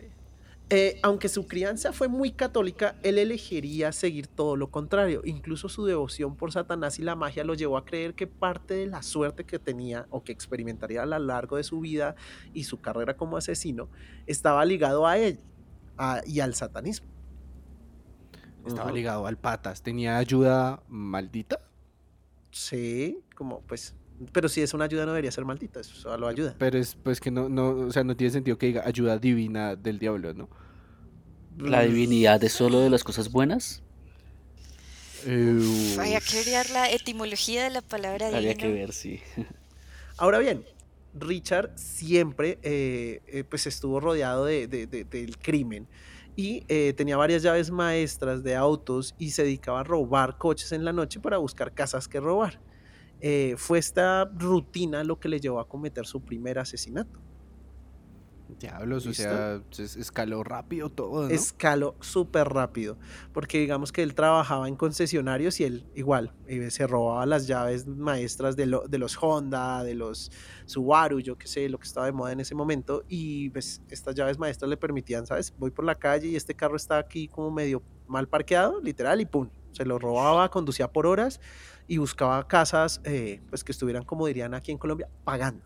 Eh, 0.70 1.00
aunque 1.02 1.31
su 1.31 1.46
crianza 1.46 1.94
fue 1.94 2.09
muy 2.09 2.31
católica, 2.33 2.96
él 3.02 3.16
elegiría 3.16 3.90
seguir 3.90 4.26
todo 4.26 4.54
lo 4.54 4.70
contrario. 4.70 5.22
Incluso 5.24 5.70
su 5.70 5.87
devoción 5.87 6.37
por 6.37 6.52
Satanás 6.52 6.98
y 6.98 7.02
la 7.02 7.16
magia 7.16 7.42
lo 7.42 7.54
llevó 7.54 7.78
a 7.78 7.87
creer 7.87 8.14
que 8.14 8.26
parte 8.26 8.74
de 8.74 8.87
la 8.87 9.02
suerte 9.02 9.44
que 9.44 9.59
tenía 9.59 10.07
o 10.11 10.22
que 10.22 10.33
experimentaría 10.33 11.02
a 11.02 11.07
lo 11.07 11.18
largo 11.20 11.57
de 11.57 11.64
su 11.64 11.81
vida 11.81 12.16
y 12.52 12.64
su 12.64 12.83
carrera 12.83 13.16
como 13.16 13.38
asesino 13.38 13.88
estaba 14.26 14.62
ligado 14.66 15.07
a 15.07 15.16
él 15.16 15.40
a- 15.96 16.20
y 16.26 16.40
al 16.40 16.54
satanismo. 16.54 17.09
Estaba 18.66 18.92
ligado 18.92 19.26
al 19.26 19.38
patas. 19.38 19.83
¿Tenía 19.83 20.18
ayuda 20.18 20.83
maldita? 20.88 21.61
Sí, 22.50 23.24
como 23.35 23.62
pues, 23.62 23.94
pero 24.33 24.48
si 24.48 24.61
es 24.62 24.74
una 24.74 24.85
ayuda 24.85 25.04
no 25.07 25.12
debería 25.12 25.31
ser 25.31 25.44
maldita, 25.44 25.81
eso 25.81 25.94
solo 25.94 26.26
ayuda. 26.26 26.54
Pero 26.59 26.78
es 26.78 26.96
pues 27.02 27.20
que 27.20 27.31
no, 27.31 27.48
no, 27.48 27.70
o 27.70 27.90
sea, 27.92 28.04
no 28.04 28.16
tiene 28.16 28.33
sentido 28.33 28.59
que 28.59 28.66
diga 28.66 28.83
ayuda 28.87 29.18
divina 29.18 29.76
del 29.76 29.98
diablo, 29.98 30.35
¿no? 30.35 30.48
La 31.59 31.83
divinidad 31.83 32.42
es 32.44 32.52
solo 32.52 32.81
de 32.81 32.90
las 32.90 33.02
cosas 33.04 33.31
buenas. 33.33 33.83
Eh, 35.26 35.96
Había 35.98 36.20
que 36.20 36.42
ver 36.44 36.70
la 36.70 36.90
etimología 36.90 37.64
de 37.64 37.70
la 37.70 37.83
palabra 37.83 38.26
Habría 38.28 38.52
divino. 38.54 38.61
que 38.61 38.72
ver, 38.72 38.92
sí. 38.92 39.20
Ahora 40.16 40.38
bien, 40.38 40.64
Richard 41.14 41.72
siempre 41.76 42.59
eh, 42.62 43.20
eh, 43.26 43.44
pues 43.44 43.66
estuvo 43.66 43.98
rodeado 44.00 44.44
de, 44.44 44.68
de- 44.68 44.87
de- 44.87 45.04
del 45.04 45.37
crimen 45.38 45.88
y 46.37 46.62
eh, 46.68 46.92
tenía 46.96 47.16
varias 47.16 47.42
llaves 47.42 47.70
maestras 47.70 48.44
de 48.44 48.54
autos 48.54 49.14
y 49.18 49.31
se 49.33 49.42
dedicaba 49.42 49.81
a 49.81 49.85
robar 49.85 50.38
coches 50.38 50.70
en 50.72 50.85
la 50.85 50.92
noche 50.92 51.18
para 51.18 51.38
buscar 51.38 51.72
casas 51.72 52.07
que 52.07 52.20
robar. 52.20 52.61
Eh, 53.20 53.54
fue 53.59 53.78
esta 53.78 54.26
rutina 54.35 55.04
lo 55.04 55.18
que 55.18 55.28
le 55.28 55.40
llevó 55.40 55.61
a 55.61 55.68
cometer 55.68 56.07
su 56.07 56.22
primer 56.22 56.59
asesinato. 56.59 57.20
Diablos, 58.48 59.07
o 59.07 59.12
¿Listo? 59.12 59.14
sea, 59.14 59.62
es- 59.76 59.96
escaló 59.96 60.42
rápido 60.42 60.88
todo, 60.90 61.28
¿no? 61.28 61.48
Escaló 61.50 61.98
súper 62.00 62.48
rápido, 62.48 62.98
porque 63.33 63.59
digamos 63.59 63.92
que 63.92 64.02
él 64.02 64.14
trabajaba 64.14 64.66
en 64.66 64.76
concesionarios 64.76 65.61
y 65.61 65.64
él 65.64 65.87
igual 65.92 66.35
eh, 66.46 66.70
se 66.70 66.87
robaba 66.87 67.26
las 67.26 67.46
llaves 67.46 67.87
maestras 67.87 68.57
de, 68.57 68.64
lo- 68.64 68.88
de 68.88 68.96
los 68.96 69.18
Honda, 69.22 69.85
de 69.85 69.92
los 69.94 70.31
Subaru, 70.64 71.20
yo 71.20 71.37
qué 71.37 71.46
sé, 71.46 71.68
lo 71.68 71.78
que 71.78 71.85
estaba 71.87 72.07
de 72.07 72.12
moda 72.12 72.33
en 72.33 72.40
ese 72.40 72.54
momento, 72.54 73.04
y 73.07 73.50
pues 73.50 73.83
estas 73.90 74.14
llaves 74.14 74.38
maestras 74.38 74.70
le 74.70 74.78
permitían, 74.78 75.26
¿sabes? 75.26 75.52
Voy 75.54 75.70
por 75.70 75.85
la 75.85 75.96
calle 75.96 76.28
y 76.28 76.37
este 76.37 76.54
carro 76.54 76.76
está 76.76 76.96
aquí 76.96 77.28
como 77.28 77.50
medio 77.50 77.85
mal 78.07 78.26
parqueado, 78.26 78.81
literal, 78.81 79.20
y 79.20 79.26
pum, 79.26 79.50
se 79.70 79.85
lo 79.85 79.98
robaba, 79.98 80.48
conducía 80.48 80.88
por 80.88 81.07
horas 81.07 81.40
y 81.88 81.96
buscaba 81.96 82.46
casas 82.46 83.01
eh, 83.05 83.40
pues 83.48 83.64
que 83.64 83.72
estuvieran, 83.72 84.05
como 84.05 84.27
dirían 84.27 84.55
aquí 84.55 84.70
en 84.70 84.79
Colombia, 84.79 85.09
pagando. 85.24 85.64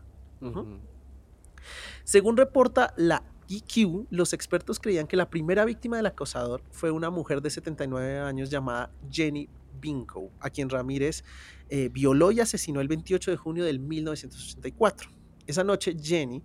Según 2.03 2.35
reporta 2.37 2.93
la 2.97 3.23
EQ, 3.49 4.07
los 4.09 4.33
expertos 4.33 4.79
creían 4.79 5.07
que 5.07 5.17
la 5.17 5.29
primera 5.29 5.65
víctima 5.65 5.97
del 5.97 6.05
acosador 6.05 6.63
fue 6.71 6.91
una 6.91 7.09
mujer 7.09 7.41
de 7.41 7.49
79 7.49 8.19
años 8.19 8.49
llamada 8.49 8.91
Jenny 9.11 9.49
Binko, 9.79 10.31
a 10.39 10.49
quien 10.49 10.69
Ramírez 10.69 11.23
eh, 11.69 11.89
violó 11.89 12.31
y 12.31 12.39
asesinó 12.39 12.81
el 12.81 12.87
28 12.87 13.31
de 13.31 13.37
junio 13.37 13.65
del 13.65 13.79
1984. 13.79 15.09
Esa 15.45 15.63
noche 15.63 15.95
Jenny 16.01 16.41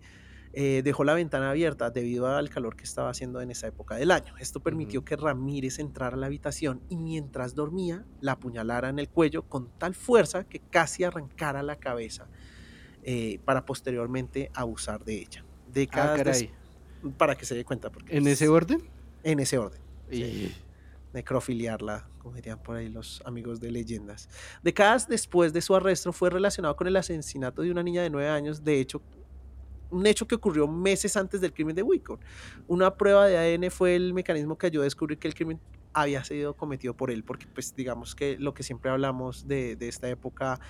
eh, 0.52 0.82
dejó 0.84 1.04
la 1.04 1.14
ventana 1.14 1.50
abierta 1.50 1.90
debido 1.90 2.26
al 2.28 2.48
calor 2.48 2.74
que 2.76 2.84
estaba 2.84 3.10
haciendo 3.10 3.40
en 3.40 3.50
esa 3.50 3.66
época 3.66 3.96
del 3.96 4.10
año. 4.10 4.34
Esto 4.38 4.60
permitió 4.60 5.00
Ujú. 5.00 5.04
que 5.04 5.16
Ramírez 5.16 5.78
entrara 5.78 6.16
a 6.16 6.18
la 6.18 6.26
habitación 6.26 6.80
y 6.88 6.96
mientras 6.96 7.54
dormía 7.54 8.04
la 8.20 8.32
apuñalara 8.32 8.88
en 8.88 8.98
el 8.98 9.08
cuello 9.08 9.42
con 9.48 9.68
tal 9.78 9.94
fuerza 9.94 10.44
que 10.44 10.58
casi 10.60 11.04
arrancara 11.04 11.62
la 11.62 11.76
cabeza 11.76 12.28
eh, 13.04 13.38
para 13.44 13.64
posteriormente 13.64 14.50
abusar 14.54 15.04
de 15.04 15.14
ella. 15.20 15.44
Ah, 15.44 15.70
Décadas 15.72 16.24
des- 16.24 16.24
caray. 17.02 17.12
para 17.16 17.34
que 17.36 17.44
se 17.46 17.54
dé 17.54 17.64
cuenta. 17.64 17.90
Porque 17.90 18.16
¿En 18.16 18.26
ese 18.26 18.44
es- 18.44 18.50
orden? 18.50 18.82
En 19.22 19.40
ese 19.40 19.58
orden. 19.58 19.80
Y- 20.10 20.52
Necrofiliarla, 21.12 22.06
como 22.18 22.34
dirían 22.34 22.62
por 22.62 22.76
ahí 22.76 22.88
los 22.90 23.22
amigos 23.24 23.60
de 23.60 23.70
leyendas. 23.70 24.28
Décadas 24.62 25.08
después 25.08 25.52
de 25.54 25.62
su 25.62 25.74
arresto 25.74 26.12
fue 26.12 26.28
relacionado 26.28 26.76
con 26.76 26.86
el 26.86 26.96
asesinato 26.96 27.62
de 27.62 27.70
una 27.70 27.82
niña 27.82 28.02
de 28.02 28.10
9 28.10 28.28
años, 28.28 28.62
de 28.62 28.78
hecho, 28.78 29.00
un 29.90 30.06
hecho 30.06 30.26
que 30.26 30.34
ocurrió 30.34 30.68
meses 30.68 31.16
antes 31.16 31.40
del 31.40 31.52
crimen 31.52 31.74
de 31.74 31.82
Wickham. 31.82 32.18
Una 32.66 32.96
prueba 32.96 33.26
de 33.26 33.38
ADN 33.38 33.70
fue 33.70 33.96
el 33.96 34.14
mecanismo 34.14 34.56
que 34.58 34.66
ayudó 34.66 34.82
a 34.82 34.84
descubrir 34.84 35.18
que 35.18 35.28
el 35.28 35.34
crimen 35.34 35.60
había 35.92 36.22
sido 36.24 36.54
cometido 36.54 36.94
por 36.94 37.10
él, 37.10 37.24
porque 37.24 37.46
pues 37.46 37.74
digamos 37.74 38.14
que 38.14 38.36
lo 38.38 38.54
que 38.54 38.62
siempre 38.62 38.90
hablamos 38.90 39.46
de, 39.48 39.76
de 39.76 39.88
esta 39.88 40.08
época, 40.08 40.60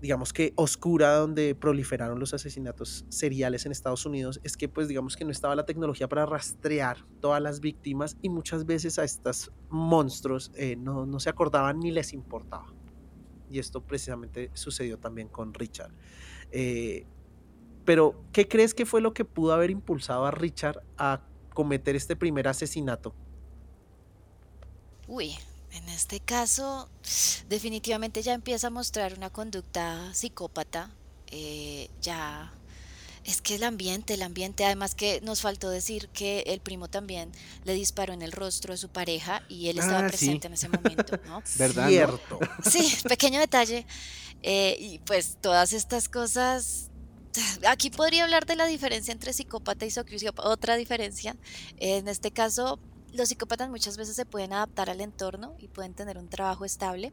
digamos 0.00 0.32
que 0.32 0.52
oscura, 0.56 1.14
donde 1.14 1.54
proliferaron 1.54 2.18
los 2.18 2.34
asesinatos 2.34 3.04
seriales 3.08 3.66
en 3.66 3.72
Estados 3.72 4.04
Unidos, 4.06 4.40
es 4.42 4.56
que 4.56 4.68
pues 4.68 4.88
digamos 4.88 5.16
que 5.16 5.24
no 5.24 5.30
estaba 5.30 5.54
la 5.54 5.66
tecnología 5.66 6.08
para 6.08 6.26
rastrear 6.26 6.98
todas 7.20 7.40
las 7.40 7.60
víctimas 7.60 8.16
y 8.22 8.28
muchas 8.28 8.66
veces 8.66 8.98
a 8.98 9.04
estos 9.04 9.52
monstruos 9.68 10.50
eh, 10.54 10.76
no, 10.76 11.06
no 11.06 11.20
se 11.20 11.30
acordaban 11.30 11.80
ni 11.80 11.90
les 11.90 12.12
importaba. 12.12 12.74
Y 13.50 13.58
esto 13.58 13.80
precisamente 13.80 14.50
sucedió 14.54 14.98
también 14.98 15.28
con 15.28 15.52
Richard. 15.52 15.92
Eh, 16.52 17.04
pero, 17.90 18.14
¿qué 18.32 18.46
crees 18.46 18.72
que 18.72 18.86
fue 18.86 19.00
lo 19.00 19.12
que 19.12 19.24
pudo 19.24 19.52
haber 19.52 19.68
impulsado 19.68 20.24
a 20.24 20.30
Richard 20.30 20.80
a 20.96 21.22
cometer 21.54 21.96
este 21.96 22.14
primer 22.14 22.46
asesinato? 22.46 23.16
Uy, 25.08 25.36
en 25.72 25.88
este 25.88 26.20
caso, 26.20 26.88
definitivamente 27.48 28.22
ya 28.22 28.32
empieza 28.34 28.68
a 28.68 28.70
mostrar 28.70 29.14
una 29.14 29.30
conducta 29.30 30.14
psicópata. 30.14 30.94
eh, 31.32 31.88
ya 32.00 32.52
es 33.24 33.42
que 33.42 33.56
el 33.56 33.64
ambiente, 33.64 34.14
el 34.14 34.22
ambiente, 34.22 34.64
además 34.64 34.94
que 34.94 35.20
nos 35.22 35.40
faltó 35.40 35.68
decir 35.68 36.08
que 36.10 36.40
el 36.46 36.60
primo 36.60 36.86
también 36.88 37.32
le 37.64 37.74
disparó 37.74 38.12
en 38.14 38.22
el 38.22 38.30
rostro 38.32 38.72
a 38.74 38.76
su 38.76 38.88
pareja 38.88 39.42
y 39.48 39.68
él 39.68 39.78
estaba 39.78 39.98
Ah, 39.98 40.08
sí. 40.10 40.16
presente 40.16 40.46
en 40.46 40.52
ese 40.54 40.68
momento, 40.68 41.18
¿no? 41.26 41.42
¿Verdad? 41.56 41.88
Cierto. 41.88 42.38
Sí, 42.62 42.96
pequeño 43.08 43.40
detalle. 43.40 43.84
eh, 44.42 44.76
y 44.78 45.00
pues 45.00 45.38
todas 45.40 45.72
estas 45.72 46.08
cosas. 46.08 46.89
Aquí 47.66 47.90
podría 47.90 48.24
hablar 48.24 48.46
de 48.46 48.56
la 48.56 48.66
diferencia 48.66 49.12
entre 49.12 49.32
psicópata 49.32 49.86
y 49.86 49.90
sociópata. 49.90 50.48
Otra 50.48 50.76
diferencia. 50.76 51.36
En 51.76 52.08
este 52.08 52.30
caso, 52.32 52.78
los 53.12 53.28
psicópatas 53.28 53.70
muchas 53.70 53.96
veces 53.96 54.16
se 54.16 54.26
pueden 54.26 54.52
adaptar 54.52 54.90
al 54.90 55.00
entorno 55.00 55.54
y 55.58 55.68
pueden 55.68 55.94
tener 55.94 56.18
un 56.18 56.28
trabajo 56.28 56.64
estable, 56.64 57.12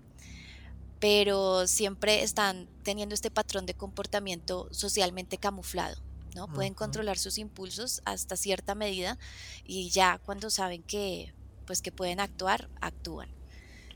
pero 1.00 1.68
siempre 1.68 2.24
están 2.24 2.68
teniendo 2.84 3.14
este 3.14 3.30
patrón 3.30 3.66
de 3.66 3.74
comportamiento 3.76 4.68
socialmente 4.72 5.38
camuflado. 5.38 6.02
¿no? 6.36 6.48
Pueden 6.48 6.74
controlar 6.76 7.18
sus 7.18 7.40
impulsos 7.40 8.02
hasta 8.06 8.36
cierta 8.38 8.76
medida 8.76 9.18
y 9.66 9.90
ya 9.90 10.20
cuando 10.24 10.50
saben 10.52 10.84
que 10.84 11.34
pues 11.66 11.82
que 11.82 11.92
pueden 11.92 12.20
actuar, 12.20 12.70
actúan. 12.80 13.28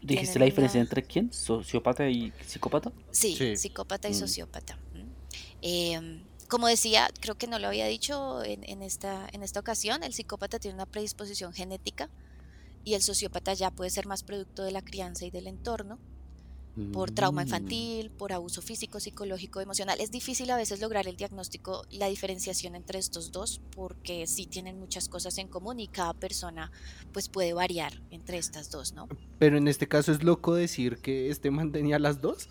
¿Dijiste 0.02 0.40
la 0.40 0.46
diferencia 0.46 0.80
una- 0.80 0.86
entre 0.86 1.04
quién? 1.04 1.32
¿Sociópata 1.32 2.10
y 2.10 2.34
psicópata? 2.46 2.92
Sí, 3.12 3.36
Sí. 3.38 3.56
psicópata 3.56 4.10
y 4.10 4.12
Mm. 4.12 4.16
sociópata. 4.16 4.78
Em, 5.62 6.24
como 6.48 6.68
decía, 6.68 7.10
creo 7.20 7.38
que 7.38 7.48
no 7.48 7.60
lo 7.60 7.68
había 7.68 7.86
dicho 7.86 8.44
en, 8.44 8.64
en 8.68 8.82
esta, 8.82 9.28
en 9.32 9.44
esta 9.44 9.60
ocasión, 9.60 10.04
el 10.04 10.14
psicópata 10.14 10.60
tiene 10.60 10.76
una 10.76 10.86
predisposición 10.86 11.54
genética 11.54 12.10
y 12.84 12.96
el 12.96 13.02
sociópata 13.02 13.54
ya 13.54 13.72
puede 13.72 13.90
ser 13.90 14.06
más 14.06 14.24
producto 14.24 14.64
de 14.64 14.72
la 14.72 14.82
crianza 14.82 15.26
y 15.26 15.32
del 15.32 15.48
entorno, 15.48 16.00
por 16.94 17.12
trauma 17.12 17.42
Mm. 17.44 17.48
infantil, 17.48 18.12
por 18.12 18.32
abuso 18.32 18.62
físico, 18.62 19.02
psicológico, 19.02 19.60
emocional. 19.60 20.00
Es 20.00 20.10
difícil 20.10 20.50
a 20.52 20.56
veces 20.56 20.80
lograr 20.80 21.06
el 21.06 21.18
diagnóstico, 21.18 21.86
la 21.92 22.08
diferenciación 22.08 22.76
entre 22.76 22.98
estos 22.98 23.34
dos, 23.34 23.60
porque 23.76 24.26
sí 24.26 24.46
tienen 24.48 24.80
muchas 24.80 25.10
cosas 25.10 25.38
en 25.38 25.50
común 25.50 25.82
y 25.82 25.88
cada 25.90 26.14
persona 26.14 26.72
pues 27.12 27.28
puede 27.28 27.54
variar 27.54 28.02
entre 28.10 28.38
estas 28.38 28.72
dos, 28.72 28.94
¿no? 28.94 29.10
Pero 29.38 29.58
en 29.58 29.68
este 29.68 29.90
caso 29.90 30.14
es 30.14 30.24
loco 30.24 30.56
decir 30.56 31.00
que 31.02 31.30
este 31.30 31.52
man 31.52 31.74
tenía 31.74 32.00
las 32.00 32.22
dos. 32.22 32.48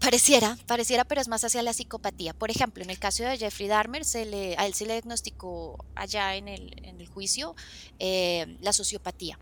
Pareciera, 0.00 0.56
pareciera, 0.66 1.04
pero 1.04 1.20
es 1.20 1.28
más 1.28 1.44
hacia 1.44 1.62
la 1.62 1.72
psicopatía. 1.72 2.32
Por 2.32 2.50
ejemplo, 2.50 2.82
en 2.82 2.90
el 2.90 2.98
caso 2.98 3.24
de 3.24 3.36
Jeffrey 3.36 3.68
Dahmer, 3.68 4.04
se 4.04 4.24
le, 4.24 4.54
a 4.56 4.66
él 4.66 4.74
se 4.74 4.86
le 4.86 4.94
diagnosticó 4.94 5.84
allá 5.94 6.36
en 6.36 6.48
el, 6.48 6.72
en 6.84 7.00
el 7.00 7.08
juicio 7.08 7.56
eh, 7.98 8.56
la 8.60 8.72
sociopatía. 8.72 9.38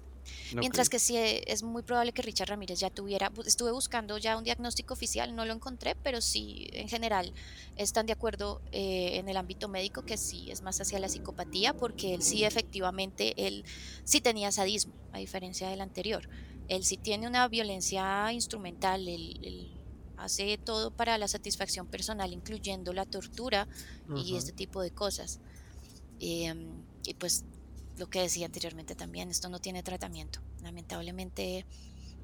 Mientras 0.55 0.89
que 0.89 0.99
sí 0.99 1.17
eh, 1.17 1.45
es 1.47 1.63
muy 1.63 1.83
probable 1.83 2.13
que 2.13 2.23
Richard 2.23 2.49
Ramírez 2.49 2.81
ya 2.81 2.91
tuviera, 2.91 3.33
estuve 3.45 3.71
buscando 3.71 4.19
ya 4.19 4.37
un 4.37 4.45
diagnóstico 4.45 4.95
oficial, 4.95 5.35
no 5.35 5.45
lo 5.45 5.53
encontré, 5.53 5.95
pero 5.95 6.21
sí 6.21 6.69
en 6.73 6.89
general 6.89 7.33
están 7.77 8.07
de 8.07 8.13
acuerdo 8.13 8.61
eh, 8.73 9.19
en 9.19 9.29
el 9.29 9.37
ámbito 9.37 9.69
médico 9.69 10.03
que 10.03 10.17
sí 10.17 10.51
es 10.51 10.63
más 10.63 10.81
hacia 10.81 10.99
la 10.99 11.09
psicopatía, 11.09 11.75
porque 11.75 12.15
él 12.15 12.23
sí 12.23 12.45
efectivamente, 12.45 13.35
él 13.47 13.65
sí 14.05 14.21
tenía 14.21 14.53
sadismo, 14.53 14.95
a 15.13 15.19
diferencia 15.19 15.69
del 15.69 15.81
anterior. 15.81 16.29
Él 16.69 16.85
sí 16.85 16.97
tiene 16.97 17.29
una 17.29 17.47
violencia 17.47 18.33
instrumental, 18.33 19.07
él, 19.07 19.39
él 19.43 19.76
hace 20.17 20.59
todo 20.59 20.91
para 20.91 21.19
la 21.19 21.29
satisfacción 21.29 21.87
personal, 21.87 22.33
incluyendo 22.33 22.93
la 22.93 23.05
tortura 23.07 23.69
y 24.17 24.37
este 24.37 24.53
tipo 24.53 24.81
de 24.83 24.91
cosas. 24.91 25.41
Em, 26.21 26.83
y 27.05 27.15
pues 27.15 27.45
lo 27.99 28.09
que 28.09 28.21
decía 28.21 28.47
anteriormente 28.47 28.95
también, 28.95 29.31
esto 29.31 29.49
no 29.49 29.59
tiene 29.59 29.83
tratamiento. 29.83 30.41
Lamentablemente 30.63 31.67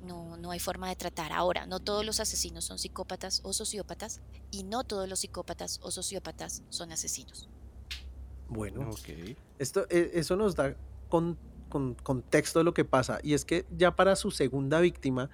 no, 0.05 0.37
no 0.37 0.51
hay 0.51 0.59
forma 0.59 0.89
de 0.89 0.97
tratar. 0.97 1.33
Ahora, 1.33 1.67
no 1.67 1.81
todos 1.81 2.05
los 2.05 2.19
asesinos 2.21 2.65
son 2.65 2.79
psicópatas 2.79 3.41
o 3.45 3.53
sociópatas 3.53 4.21
y 4.51 4.65
no 4.65 4.85
todos 4.85 5.09
los 5.09 5.21
psicópatas 5.21 5.79
o 5.83 5.91
sociópatas 5.91 6.63
son 6.71 6.93
asesinos. 6.93 7.49
Bueno, 8.49 8.91
Ok. 8.91 9.37
esto, 9.59 9.87
e- 9.89 10.11
eso 10.15 10.37
nos 10.37 10.55
da 10.57 10.77
con, 11.09 11.39
con- 11.69 11.95
contexto 11.95 12.59
de 12.59 12.65
lo 12.65 12.75
que 12.75 12.85
pasa. 12.85 13.19
Y 13.23 13.35
es 13.35 13.45
que 13.45 13.65
ya 13.77 13.95
para 13.97 14.17
su 14.17 14.31
segunda 14.31 14.81
víctima, 14.81 15.31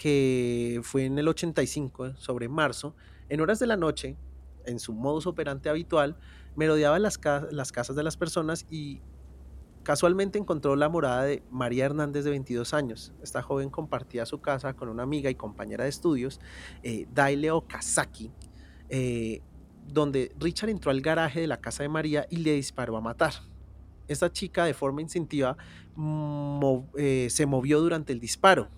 que 0.00 0.80
fue 0.82 1.04
en 1.04 1.18
el 1.18 1.28
85, 1.28 2.06
eh, 2.06 2.14
sobre 2.16 2.48
marzo, 2.48 2.96
en 3.28 3.42
horas 3.42 3.58
de 3.58 3.66
la 3.66 3.76
noche, 3.76 4.16
en 4.64 4.78
su 4.78 4.94
modus 4.94 5.26
operandi 5.26 5.68
habitual, 5.68 6.16
merodeaba 6.56 6.98
las, 6.98 7.18
ca- 7.18 7.46
las 7.50 7.70
casas 7.70 7.96
de 7.96 8.02
las 8.02 8.16
personas 8.16 8.64
y 8.70 9.02
casualmente 9.82 10.38
encontró 10.38 10.74
la 10.74 10.88
morada 10.88 11.24
de 11.24 11.42
María 11.50 11.84
Hernández 11.84 12.24
de 12.24 12.30
22 12.30 12.72
años. 12.72 13.12
Esta 13.22 13.42
joven 13.42 13.68
compartía 13.68 14.24
su 14.24 14.40
casa 14.40 14.72
con 14.72 14.88
una 14.88 15.02
amiga 15.02 15.28
y 15.28 15.34
compañera 15.34 15.84
de 15.84 15.90
estudios, 15.90 16.40
eh, 16.82 17.06
Daile 17.12 17.50
Okazaki, 17.50 18.32
eh, 18.88 19.42
donde 19.86 20.32
Richard 20.38 20.70
entró 20.70 20.90
al 20.92 21.02
garaje 21.02 21.40
de 21.42 21.46
la 21.46 21.60
casa 21.60 21.82
de 21.82 21.90
María 21.90 22.26
y 22.30 22.38
le 22.38 22.54
disparó 22.54 22.96
a 22.96 23.02
matar. 23.02 23.34
Esta 24.08 24.32
chica 24.32 24.64
de 24.64 24.72
forma 24.72 25.02
instintiva 25.02 25.58
eh, 26.96 27.28
se 27.28 27.44
movió 27.46 27.80
durante 27.80 28.14
el 28.14 28.18
disparo, 28.20 28.70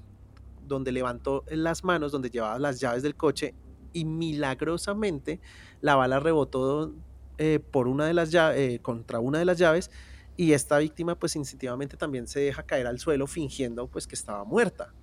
donde 0.66 0.92
levantó 0.92 1.44
las 1.48 1.84
manos 1.84 2.12
donde 2.12 2.30
llevaba 2.30 2.58
las 2.58 2.80
llaves 2.80 3.02
del 3.02 3.14
coche 3.14 3.54
y 3.92 4.04
milagrosamente 4.04 5.40
la 5.80 5.96
bala 5.96 6.20
rebotó 6.20 6.92
eh, 7.38 7.58
por 7.58 7.88
una 7.88 8.06
de 8.06 8.14
las 8.14 8.30
llaves, 8.30 8.80
contra 8.80 9.20
una 9.20 9.38
de 9.38 9.44
las 9.44 9.58
llaves 9.58 9.90
y 10.36 10.52
esta 10.52 10.78
víctima 10.78 11.14
pues 11.14 11.36
instintivamente 11.36 11.96
también 11.96 12.26
se 12.26 12.40
deja 12.40 12.62
caer 12.62 12.86
al 12.86 12.98
suelo 12.98 13.26
fingiendo 13.26 13.86
pues 13.88 14.06
que 14.06 14.14
estaba 14.14 14.44
muerta. 14.44 14.94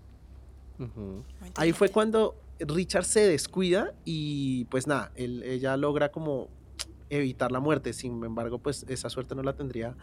Ahí 1.55 1.71
fue 1.73 1.89
cuando 1.89 2.35
Richard 2.59 3.05
se 3.05 3.27
descuida 3.27 3.93
y 4.05 4.65
pues 4.65 4.87
nada, 4.87 5.11
él- 5.15 5.43
ella 5.43 5.75
logra 5.77 6.09
como 6.09 6.47
evitar 7.09 7.51
la 7.51 7.59
muerte. 7.59 7.93
Sin 7.93 8.23
embargo, 8.23 8.59
pues 8.59 8.85
esa 8.87 9.09
suerte 9.09 9.35
no 9.35 9.43
la 9.43 9.53
tendría 9.53 9.95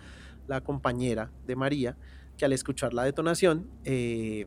la 0.46 0.60
compañera 0.62 1.30
de 1.46 1.56
María, 1.56 1.96
que 2.36 2.44
al 2.44 2.52
escuchar 2.52 2.92
la 2.94 3.04
detonación 3.04 3.68
eh, 3.84 4.46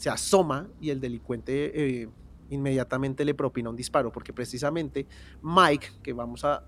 se 0.00 0.08
asoma 0.10 0.72
y 0.80 0.88
el 0.90 0.98
delincuente 1.00 2.00
eh, 2.02 2.08
inmediatamente 2.48 3.22
le 3.24 3.34
propina 3.34 3.68
un 3.70 3.76
disparo, 3.76 4.10
porque 4.10 4.32
precisamente 4.32 5.06
Mike, 5.42 5.88
que 6.02 6.14
vamos 6.14 6.42
a 6.44 6.62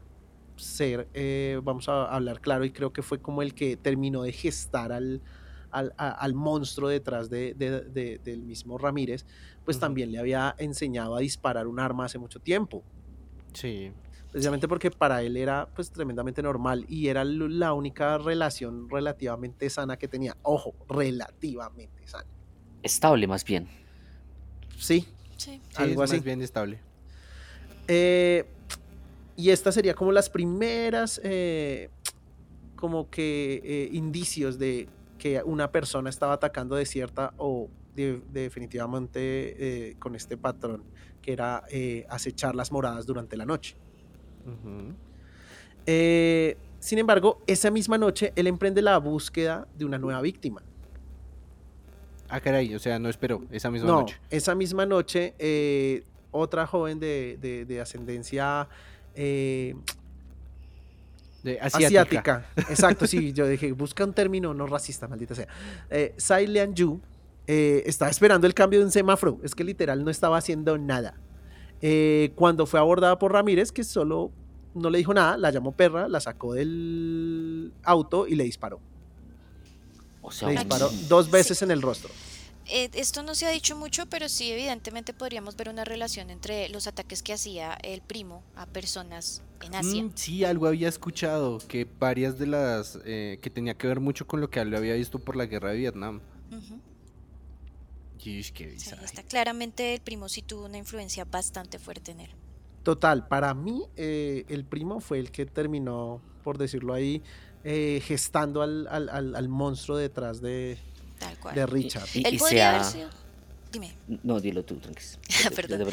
ser, 0.57 1.09
eh, 1.14 1.59
vamos 1.64 1.88
a 1.88 2.05
hablar 2.14 2.40
claro, 2.42 2.64
y 2.66 2.73
creo 2.73 2.92
que 2.92 3.03
fue 3.03 3.23
como 3.23 3.40
el 3.42 3.55
que 3.55 3.77
terminó 3.79 4.23
de 4.23 4.33
gestar 4.33 4.92
al, 4.92 5.23
al, 5.71 5.95
a- 5.97 6.11
al 6.11 6.35
monstruo 6.35 6.90
detrás 6.90 7.31
de, 7.31 7.55
de- 7.55 7.81
de- 7.90 8.18
del 8.23 8.42
mismo 8.42 8.77
Ramírez, 8.79 9.25
pues 9.64 9.79
también 9.79 10.12
le 10.12 10.18
había 10.18 10.55
enseñado 10.59 11.16
a 11.16 11.21
disparar 11.21 11.66
un 11.68 11.81
arma 11.81 12.05
hace 12.05 12.18
mucho 12.18 12.38
tiempo. 12.40 12.87
Sí. 13.55 13.92
Precisamente 14.31 14.68
porque 14.68 14.90
para 14.90 15.23
él 15.23 15.37
era 15.38 15.73
pues 15.75 15.90
tremendamente 15.92 16.42
normal 16.42 16.85
y 16.88 17.09
era 17.09 17.25
la 17.25 17.73
única 17.75 18.18
relación 18.18 18.88
relativamente 18.90 19.68
sana 19.71 19.97
que 19.97 20.09
tenía. 20.09 20.37
Ojo, 20.42 20.77
relativamente 20.88 22.07
sana. 22.07 22.31
Estable 22.83 23.27
más 23.27 23.45
bien. 23.45 23.68
Sí, 24.79 25.07
Sí. 25.37 25.61
Algo 25.77 26.03
así. 26.03 26.16
más 26.16 26.25
bien 26.25 26.40
estable. 26.42 26.79
Eh, 27.88 28.45
y 29.37 29.51
estas 29.51 29.75
sería 29.75 29.95
como 29.95 30.12
las 30.12 30.29
primeras 30.31 31.21
eh, 31.25 31.88
como 32.77 33.11
que 33.11 33.61
eh, 33.64 33.88
indicios 33.92 34.59
de 34.59 34.88
que 35.18 35.42
una 35.45 35.71
persona 35.73 36.11
estaba 36.11 36.35
atacando 36.35 36.77
de 36.77 36.85
cierta 36.87 37.33
o 37.38 37.68
de- 37.97 38.23
definitivamente 38.33 39.90
eh, 39.90 39.97
con 39.99 40.14
este 40.16 40.37
patrón 40.37 40.85
que 41.21 41.33
era 41.33 41.64
eh, 41.71 42.05
acechar 42.09 42.55
las 42.55 42.71
moradas 42.73 43.07
durante 43.07 43.37
la 43.37 43.45
noche. 43.47 43.77
Eh, 45.87 46.57
sin 46.79 46.99
embargo, 46.99 47.40
esa 47.47 47.71
misma 47.71 47.99
noche 47.99 48.33
él 48.37 48.47
emprende 48.47 48.83
la 48.83 48.99
búsqueda 48.99 49.66
de 49.77 49.85
una 49.85 49.99
nueva 49.99 50.21
víctima. 50.21 50.62
Ah, 52.35 52.40
caray, 52.40 52.75
o 52.75 52.79
sea, 52.79 52.99
no 52.99 53.09
esperó 53.11 53.42
esa 53.51 53.71
misma 53.71 53.88
no, 53.88 54.01
noche. 54.01 54.16
esa 54.31 54.55
misma 54.55 54.87
noche 54.87 55.35
eh, 55.38 56.03
otra 56.31 56.66
joven 56.66 56.99
de, 56.99 57.37
de- 57.40 57.64
de 57.66 57.81
ascendencia 57.81 58.68
eh, 59.14 59.75
De 61.42 61.59
asiática. 61.61 62.01
asiática. 62.01 62.47
Exacto, 62.71 63.07
sí, 63.07 63.33
yo 63.33 63.47
dije, 63.49 63.73
busca 63.73 64.05
un 64.05 64.14
término 64.14 64.55
no 64.55 64.66
racista, 64.66 65.09
maldita 65.09 65.35
sea. 65.35 65.49
Eh, 65.90 66.14
Tsai 66.16 66.47
Lian 66.47 66.73
Yu 66.75 67.01
eh, 67.47 67.83
estaba 67.85 68.11
esperando 68.11 68.47
el 68.47 68.55
cambio 68.55 68.79
de 68.79 68.87
un 68.87 68.92
semáforo, 68.92 69.38
es 69.42 69.55
que 69.55 69.64
literal 69.64 70.05
no 70.05 70.11
estaba 70.11 70.38
haciendo 70.38 70.79
nada. 70.79 71.14
Eh, 71.83 72.31
cuando 72.37 72.64
fue 72.64 72.79
abordada 72.79 73.18
por 73.18 73.33
Ramírez, 73.33 73.73
que 73.73 73.83
solo 73.85 74.31
no 74.75 74.88
le 74.88 74.99
dijo 74.99 75.12
nada, 75.12 75.37
la 75.37 75.51
llamó 75.51 75.73
perra, 75.73 76.09
la 76.09 76.21
sacó 76.21 76.55
del 76.55 77.73
auto 77.83 78.27
y 78.29 78.37
le 78.37 78.45
disparó. 78.45 78.81
O 80.23 80.31
sea, 80.31 80.49
Le 80.49 80.55
disparó 80.55 80.87
Aquí- 80.87 81.05
dos 81.09 81.27
sí. 81.27 81.33
veces 81.33 81.63
en 81.63 81.71
el 81.71 81.83
rostro. 81.83 82.11
Eh, 82.67 82.89
esto 82.95 83.25
no 83.25 83.35
se 83.35 83.45
ha 83.47 83.51
dicho 83.51 83.77
mucho, 83.77 84.07
pero 84.07 84.29
sí 84.29 84.51
evidentemente 84.53 85.13
podríamos 85.13 85.57
ver 85.57 85.69
una 85.69 85.85
relación 85.85 86.31
entre 86.31 86.69
los 86.69 86.87
ataques 86.87 87.21
que 87.23 87.33
hacía 87.33 87.75
el 87.83 88.01
primo 88.03 88.45
a 88.55 88.67
personas 88.67 89.43
en 89.63 89.75
Asia. 89.75 90.03
Mm, 90.05 90.13
sí, 90.15 90.45
algo 90.45 90.69
había 90.69 90.89
escuchado, 90.89 91.59
que 91.59 91.87
varias 91.99 92.39
de 92.39 92.47
las... 92.47 92.99
eh, 93.05 93.39
que 93.43 93.51
tenía 93.51 93.75
que 93.75 93.89
ver 93.89 93.99
mucho 93.99 94.27
con 94.29 94.41
lo 94.41 94.49
que 94.49 94.61
él 94.61 94.75
había 94.77 94.95
visto 94.95 95.19
por 95.19 95.35
la 95.35 95.47
guerra 95.47 95.71
de 95.73 95.79
Vietnam. 95.79 96.21
Sea, 98.19 98.67
bizarro. 98.69 99.05
está 99.05 99.25
claramente 99.25 99.95
el 99.95 100.01
primo 100.01 100.29
sí 100.29 100.43
tuvo 100.43 100.67
una 100.67 100.79
influencia 100.79 101.25
bastante 101.25 101.81
fuerte 101.81 102.13
en 102.13 102.21
él. 102.21 102.31
Total, 102.85 103.27
para 103.27 103.53
mí 103.55 103.83
eh, 103.97 104.45
el 104.49 104.65
primo 104.65 105.01
fue 105.01 105.19
el 105.19 105.33
que 105.33 105.45
terminó, 105.47 106.21
por 106.45 106.57
decirlo 106.57 106.95
ahí, 106.95 107.21
eh, 107.64 108.03
gestando 108.05 108.62
al, 108.62 108.87
al- 108.88 109.09
al- 109.09 109.35
al 109.37 109.48
monstruo 109.48 109.96
detrás 109.96 110.40
de, 110.40 110.79
Tal 111.18 111.38
cual. 111.38 111.55
de 111.55 111.66
Richard. 111.66 112.09
Y, 112.14 112.27
Él 112.27 112.35
y 112.35 112.38
podría 112.38 112.70
haber 112.70 112.85
sido. 112.85 113.09
Dime. 113.72 113.94
No, 114.22 114.38
dilo 114.40 114.64
tú, 114.64 114.77
tranquilo. 114.77 115.18
Perdón. 115.57 115.88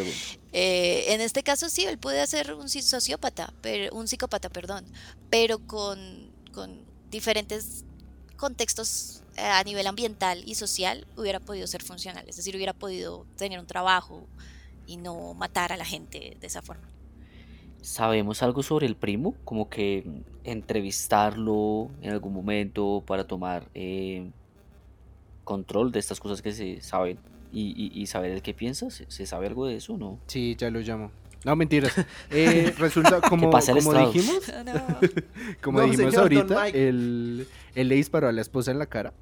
Eh, 0.51 1.05
en 1.13 1.21
este 1.21 1.43
caso 1.43 1.69
sí, 1.69 1.85
él 1.85 1.97
puede 1.97 2.25
ser 2.27 2.53
un 2.53 2.67
sociópata, 2.67 3.53
pero, 3.61 3.95
un 3.95 4.07
psicópata, 4.07 4.49
perdón, 4.49 4.85
pero 5.29 5.59
con, 5.59 6.29
con 6.51 6.81
diferentes 7.09 7.85
contextos 8.35 9.21
eh, 9.37 9.41
a 9.43 9.63
nivel 9.63 9.87
ambiental 9.87 10.43
y 10.45 10.55
social 10.55 11.07
hubiera 11.15 11.39
podido 11.39 11.67
ser 11.67 11.81
funcional, 11.83 12.27
es 12.27 12.35
decir, 12.35 12.53
hubiera 12.55 12.73
podido 12.73 13.25
tener 13.37 13.59
un 13.59 13.67
trabajo 13.67 14.27
y 14.85 14.97
no 14.97 15.33
matar 15.33 15.71
a 15.71 15.77
la 15.77 15.85
gente 15.85 16.35
de 16.39 16.47
esa 16.47 16.61
forma. 16.61 16.87
¿Sabemos 17.81 18.43
algo 18.43 18.61
sobre 18.63 18.85
el 18.87 18.95
primo? 18.95 19.35
Como 19.45 19.69
que 19.69 20.03
entrevistarlo 20.43 21.89
en 22.01 22.11
algún 22.11 22.33
momento 22.33 23.03
para 23.05 23.25
tomar 23.25 23.67
eh, 23.73 24.29
control 25.43 25.91
de 25.91 25.99
estas 25.99 26.19
cosas 26.19 26.41
que 26.41 26.51
se 26.51 26.81
saben 26.81 27.17
y, 27.51 27.73
y- 27.75 28.01
y 28.01 28.05
saber 28.07 28.31
el 28.31 28.41
qué 28.41 28.53
piensa. 28.53 28.89
¿Se, 28.89 29.05
se 29.09 29.25
sabe 29.25 29.47
algo 29.47 29.65
de 29.65 29.75
eso 29.75 29.93
o 29.93 29.97
no? 29.97 30.19
Sí, 30.27 30.55
ya 30.57 30.69
lo 30.69 30.79
llamo. 30.79 31.11
No, 31.45 31.55
mentiras. 31.55 31.93
Eh, 32.31 32.73
resulta, 32.77 33.21
como, 33.21 33.49
pasa 33.49 33.71
el 33.71 33.79
como 33.79 33.93
dijimos, 33.93 34.51
como 35.63 35.79
No, 35.79 35.85
dijimos 35.87 36.17
ahorita, 36.17 36.67
él, 36.69 37.47
él 37.75 37.87
le 37.87 37.95
disparó 37.95 38.27
a 38.27 38.31
la 38.31 38.41
esposa 38.41 38.71
en 38.71 38.79
la 38.79 38.85
cara. 38.85 39.13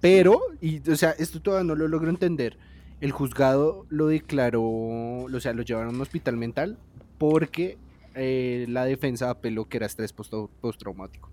Pero, 0.00 0.40
y, 0.60 0.88
o 0.90 0.96
sea, 0.96 1.10
esto 1.18 1.40
todavía 1.40 1.66
no 1.66 1.74
lo 1.74 1.88
logro 1.88 2.10
entender. 2.10 2.58
El 3.00 3.10
juzgado 3.12 3.86
lo 3.88 4.06
declaró, 4.08 4.62
o 4.62 5.40
sea, 5.40 5.52
lo 5.54 5.62
llevaron 5.62 5.88
a 5.90 5.96
un 5.96 6.00
hospital 6.02 6.36
mental 6.36 6.78
porque 7.18 7.78
eh, 8.16 8.66
la 8.68 8.84
defensa 8.84 9.30
apeló 9.30 9.66
que 9.68 9.76
era 9.76 9.86
estrés 9.86 10.12
postraumático. 10.12 11.30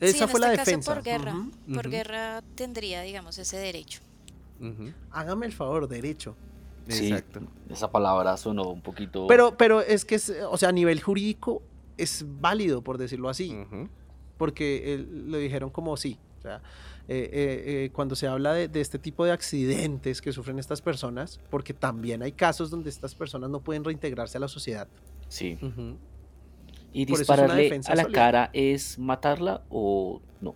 Esa 0.00 0.12
sí, 0.16 0.22
en 0.22 0.28
fue 0.30 0.40
la 0.40 0.46
este 0.46 0.56
caso 0.58 0.70
defensa. 0.70 0.94
por 0.94 1.02
guerra, 1.04 1.34
Ujú. 1.34 1.50
por 1.74 1.86
ujú. 1.86 1.90
guerra 1.90 2.42
tendría, 2.54 3.02
digamos, 3.02 3.36
ese 3.38 3.58
derecho. 3.58 4.00
Ujú, 4.60 4.92
Hágame 5.10 5.46
el 5.46 5.52
favor, 5.52 5.88
derecho. 5.88 6.36
Exacto. 6.88 7.40
Esa 7.68 7.90
palabra 7.92 8.36
sonó 8.36 8.68
un 8.70 8.80
poquito... 8.80 9.26
Pero, 9.26 9.56
pero 9.56 9.80
es 9.80 10.04
que, 10.04 10.14
es, 10.16 10.32
o 10.50 10.56
sea, 10.56 10.70
a 10.70 10.72
nivel 10.72 11.00
jurídico 11.02 11.62
es 11.98 12.24
válido, 12.40 12.82
por 12.82 12.96
decirlo 12.98 13.28
así, 13.28 13.54
porque 14.38 14.94
él- 14.94 15.30
le 15.30 15.38
dijeron 15.38 15.70
como 15.70 15.96
sí, 15.96 16.18
O 16.38 16.42
sea, 16.42 16.62
eh, 17.08 17.28
eh, 17.32 17.62
eh, 17.66 17.90
cuando 17.92 18.16
se 18.16 18.26
habla 18.26 18.54
de, 18.54 18.66
de 18.68 18.80
este 18.80 18.98
tipo 18.98 19.24
de 19.26 19.32
accidentes 19.32 20.22
que 20.22 20.32
sufren 20.32 20.58
estas 20.58 20.80
personas, 20.80 21.38
porque 21.50 21.74
también 21.74 22.22
hay 22.22 22.32
casos 22.32 22.70
donde 22.70 22.88
estas 22.88 23.14
personas 23.14 23.50
no 23.50 23.60
pueden 23.60 23.84
reintegrarse 23.84 24.38
a 24.38 24.40
la 24.40 24.48
sociedad. 24.48 24.88
Sí. 25.28 25.58
Ujú. 25.60 25.96
¿Y 26.92 27.06
Por 27.06 27.18
dispararle 27.18 27.68
a 27.86 27.94
la 27.94 28.02
sólida. 28.02 28.12
cara 28.12 28.50
es 28.52 28.98
matarla 28.98 29.62
o 29.70 30.20
no? 30.40 30.54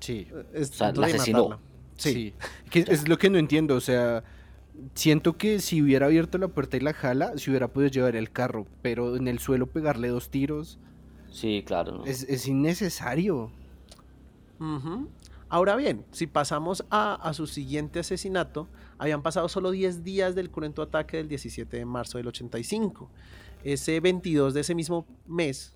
Sí. 0.00 0.28
Es 0.52 0.70
O 0.70 0.74
sea, 0.74 0.92
la 0.92 1.06
asesinó. 1.06 1.58
Sí. 1.96 2.12
Sí. 2.12 2.34
Que 2.70 2.80
es 2.88 3.08
lo 3.08 3.18
que 3.18 3.30
no 3.30 3.38
entiendo, 3.38 3.76
o 3.76 3.80
sea, 3.80 4.24
siento 4.94 5.36
que 5.38 5.60
si 5.60 5.80
hubiera 5.80 6.06
abierto 6.06 6.38
la 6.38 6.48
puerta 6.48 6.76
y 6.76 6.80
la 6.80 6.92
jala, 6.92 7.32
se 7.38 7.50
hubiera 7.50 7.68
podido 7.68 7.90
llevar 7.90 8.16
el 8.16 8.30
carro, 8.30 8.66
pero 8.82 9.16
en 9.16 9.28
el 9.28 9.38
suelo 9.38 9.66
pegarle 9.68 10.08
dos 10.08 10.28
tiros 10.30 10.78
Sí, 11.30 11.62
claro. 11.66 11.98
¿no? 11.98 12.04
es, 12.04 12.22
es 12.24 12.46
innecesario. 12.46 13.50
Ahora 15.48 15.76
bien, 15.76 16.04
si 16.10 16.26
pasamos 16.26 16.84
a, 16.90 17.14
a 17.14 17.34
su 17.34 17.46
siguiente 17.46 18.00
asesinato, 18.00 18.68
habían 18.98 19.22
pasado 19.22 19.48
solo 19.48 19.70
10 19.70 20.02
días 20.02 20.34
del 20.34 20.50
cruento 20.50 20.82
ataque 20.82 21.18
del 21.18 21.28
17 21.28 21.76
de 21.76 21.84
marzo 21.84 22.18
del 22.18 22.28
85. 22.28 23.10
Ese 23.64 23.98
22 23.98 24.54
de 24.54 24.60
ese 24.60 24.74
mismo 24.74 25.06
mes, 25.26 25.74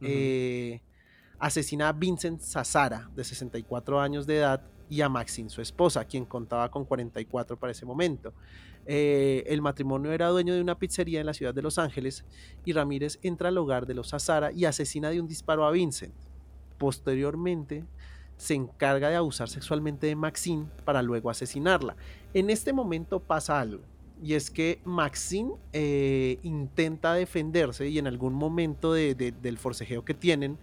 eh, 0.00 0.80
asesina 1.38 1.88
a 1.88 1.92
Vincent 1.92 2.40
Sazara, 2.40 3.08
de 3.14 3.22
64 3.22 4.00
años 4.00 4.26
de 4.26 4.38
edad, 4.38 4.62
y 4.90 5.02
a 5.02 5.08
Maxine, 5.08 5.50
su 5.50 5.60
esposa, 5.60 6.04
quien 6.04 6.24
contaba 6.24 6.70
con 6.70 6.84
44 6.84 7.58
para 7.58 7.72
ese 7.72 7.84
momento. 7.84 8.32
Eh, 8.86 9.44
el 9.46 9.60
matrimonio 9.60 10.12
era 10.12 10.28
dueño 10.28 10.54
de 10.54 10.62
una 10.62 10.78
pizzería 10.78 11.20
en 11.20 11.26
la 11.26 11.34
ciudad 11.34 11.52
de 11.52 11.60
Los 11.60 11.78
Ángeles 11.78 12.24
y 12.64 12.72
Ramírez 12.72 13.18
entra 13.22 13.50
al 13.50 13.58
hogar 13.58 13.86
de 13.86 13.92
los 13.92 14.08
Sazara 14.08 14.50
y 14.50 14.64
asesina 14.64 15.10
de 15.10 15.20
un 15.20 15.28
disparo 15.28 15.66
a 15.66 15.70
Vincent. 15.70 16.14
Posteriormente, 16.78 17.84
se 18.38 18.54
encarga 18.54 19.10
de 19.10 19.16
abusar 19.16 19.48
sexualmente 19.48 20.06
de 20.06 20.16
Maxine 20.16 20.66
para 20.84 21.02
luego 21.02 21.28
asesinarla. 21.28 21.96
En 22.32 22.48
este 22.50 22.72
momento 22.72 23.20
pasa 23.20 23.60
algo, 23.60 23.82
y 24.22 24.34
es 24.34 24.50
que 24.50 24.80
Maxine 24.84 25.52
eh, 25.72 26.38
intenta 26.42 27.14
defenderse 27.14 27.88
y 27.88 27.98
en 27.98 28.06
algún 28.06 28.34
momento 28.34 28.92
de- 28.92 29.14
de- 29.14 29.32
del 29.32 29.58
forcejeo 29.58 30.04
que 30.04 30.14
tienen 30.14 30.58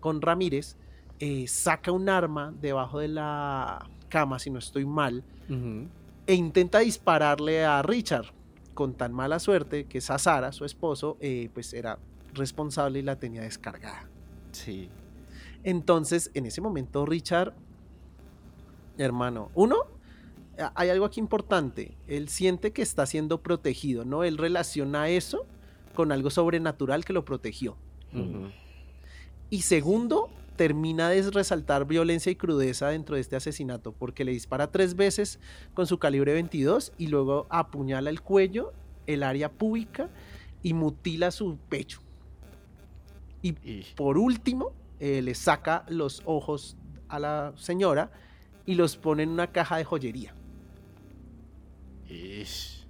con 0.00 0.20
Ramírez, 0.20 0.76
eh, 1.20 1.46
saca 1.48 1.90
un 1.92 2.08
arma 2.08 2.52
debajo 2.60 2.98
de 3.00 3.08
la 3.08 3.88
cama, 4.08 4.38
si 4.38 4.50
no 4.50 4.58
estoy 4.58 4.84
mal, 4.86 5.22
e 6.26 6.34
intenta 6.34 6.80
dispararle 6.80 7.64
a 7.64 7.82
Richard, 7.82 8.26
con 8.74 8.94
tan 8.94 9.12
mala 9.12 9.38
suerte 9.38 9.84
que 9.86 10.00
Sazara, 10.00 10.52
su 10.52 10.64
esposo, 10.64 11.16
eh, 11.20 11.48
pues 11.54 11.72
era 11.74 11.98
responsable 12.34 12.98
y 13.00 13.02
la 13.02 13.16
tenía 13.16 13.42
descargada. 13.42 14.08
Sí. 14.52 14.88
Entonces, 15.64 16.30
en 16.34 16.46
ese 16.46 16.60
momento, 16.60 17.04
Richard, 17.06 17.54
hermano, 18.98 19.50
uno, 19.54 19.76
hay 20.74 20.88
algo 20.90 21.04
aquí 21.04 21.20
importante. 21.20 21.96
Él 22.06 22.28
siente 22.28 22.72
que 22.72 22.82
está 22.82 23.06
siendo 23.06 23.40
protegido, 23.42 24.04
¿no? 24.04 24.24
Él 24.24 24.38
relaciona 24.38 25.08
eso 25.08 25.46
con 25.94 26.12
algo 26.12 26.30
sobrenatural 26.30 27.04
que 27.04 27.12
lo 27.12 27.24
protegió. 27.24 27.76
Y 29.50 29.62
segundo, 29.62 30.30
termina 30.56 31.08
de 31.10 31.22
resaltar 31.30 31.86
violencia 31.86 32.30
y 32.32 32.36
crudeza 32.36 32.88
dentro 32.88 33.14
de 33.14 33.20
este 33.20 33.36
asesinato, 33.36 33.92
porque 33.92 34.24
le 34.24 34.32
dispara 34.32 34.70
tres 34.70 34.94
veces 34.96 35.38
con 35.74 35.86
su 35.86 35.98
calibre 35.98 36.32
22 36.34 36.92
y 36.98 37.06
luego 37.06 37.46
apuñala 37.48 38.10
el 38.10 38.20
cuello, 38.20 38.72
el 39.06 39.22
área 39.22 39.50
pública 39.52 40.10
y 40.62 40.74
mutila 40.74 41.30
su 41.30 41.56
pecho. 41.68 42.00
Y 43.42 43.50
Y- 43.68 43.86
por 43.96 44.18
último, 44.18 44.72
eh, 45.00 45.22
le 45.22 45.34
saca 45.34 45.84
los 45.88 46.22
ojos 46.24 46.76
a 47.08 47.18
la 47.20 47.52
señora 47.56 48.10
y 48.66 48.74
los 48.74 48.96
pone 48.96 49.22
en 49.22 49.30
una 49.30 49.46
caja 49.52 49.76
de 49.76 49.84
joyería. 49.84 50.34
Ish. 52.08 52.86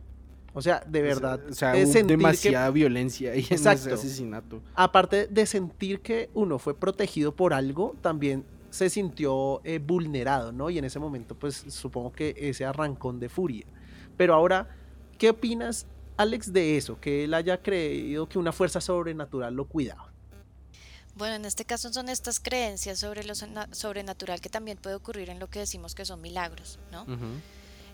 O 0.55 0.63
sea, 0.63 0.83
de 0.87 1.03
verdad, 1.03 1.41
O 1.49 1.53
sea, 1.53 1.77
es 1.77 1.85
hubo 1.87 1.93
sentir 1.93 2.17
que- 2.17 2.23
demasiada 2.23 2.71
violencia 2.71 3.33
en 3.35 3.41
Exacto. 3.41 3.87
ese 3.87 3.93
asesinato. 3.95 4.61
aparte 4.75 5.27
de 5.29 5.47
sentir 5.47 6.01
que 6.01 6.31
uno 6.35 6.59
fue 6.59 6.75
protegido 6.79 7.35
por 7.35 7.53
algo, 7.53 7.95
también 8.01 8.45
se 8.71 8.91
sintió 8.91 9.61
eh, 9.65 9.79
vulnerado, 9.79 10.53
¿no? 10.53 10.69
Y 10.71 10.79
en 10.79 10.85
ese 10.85 10.99
momento, 10.99 11.35
pues 11.39 11.65
supongo 11.69 12.13
que 12.13 12.35
ese 12.37 12.65
arrancón 12.65 13.21
de 13.21 13.29
furia. 13.29 13.67
Pero 14.17 14.35
ahora, 14.35 14.69
¿qué 15.17 15.31
opinas, 15.31 15.87
Alex, 16.17 16.53
de 16.53 16.77
eso? 16.77 16.99
Que 17.01 17.25
él 17.25 17.35
haya 17.35 17.63
creído 17.63 18.29
que 18.29 18.39
una 18.39 18.53
fuerza 18.53 18.81
sobrenatural 18.81 19.55
lo 19.55 19.67
cuidaba. 19.67 20.13
Bueno, 21.15 21.35
en 21.37 21.45
este 21.45 21.65
caso 21.65 21.93
son 21.93 22.09
estas 22.09 22.41
creencias 22.41 22.99
sobre 23.01 23.25
lo 23.25 23.35
sobrenatural 23.35 24.41
que 24.41 24.49
también 24.49 24.79
puede 24.79 24.97
ocurrir 24.97 25.31
en 25.31 25.39
lo 25.39 25.49
que 25.49 25.61
decimos 25.61 25.95
que 25.95 26.05
son 26.05 26.21
milagros, 26.21 26.79
¿no? 26.93 27.07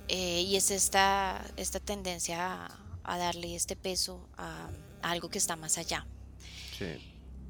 Eh, 0.09 0.43
y 0.43 0.57
es 0.57 0.71
esta, 0.71 1.45
esta 1.57 1.81
tendencia 1.81 2.67
a, 2.67 2.79
a 3.05 3.19
darle 3.19 3.57
este 3.57 3.75
peso 3.77 4.29
a, 4.37 4.69
a 5.03 5.11
algo 5.11 5.29
que 5.31 5.39
está 5.39 5.57
más 5.57 5.79
allá. 5.79 6.07
Sí. 6.79 6.87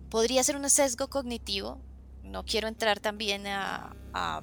Podría 0.09 0.45
ser 0.45 0.57
un 0.57 0.69
sesgo 0.71 1.09
cognitivo, 1.09 1.81
no 2.23 2.45
quiero 2.45 2.69
entrar 2.69 3.01
también 3.01 3.47
a, 3.47 3.97
a 4.13 4.43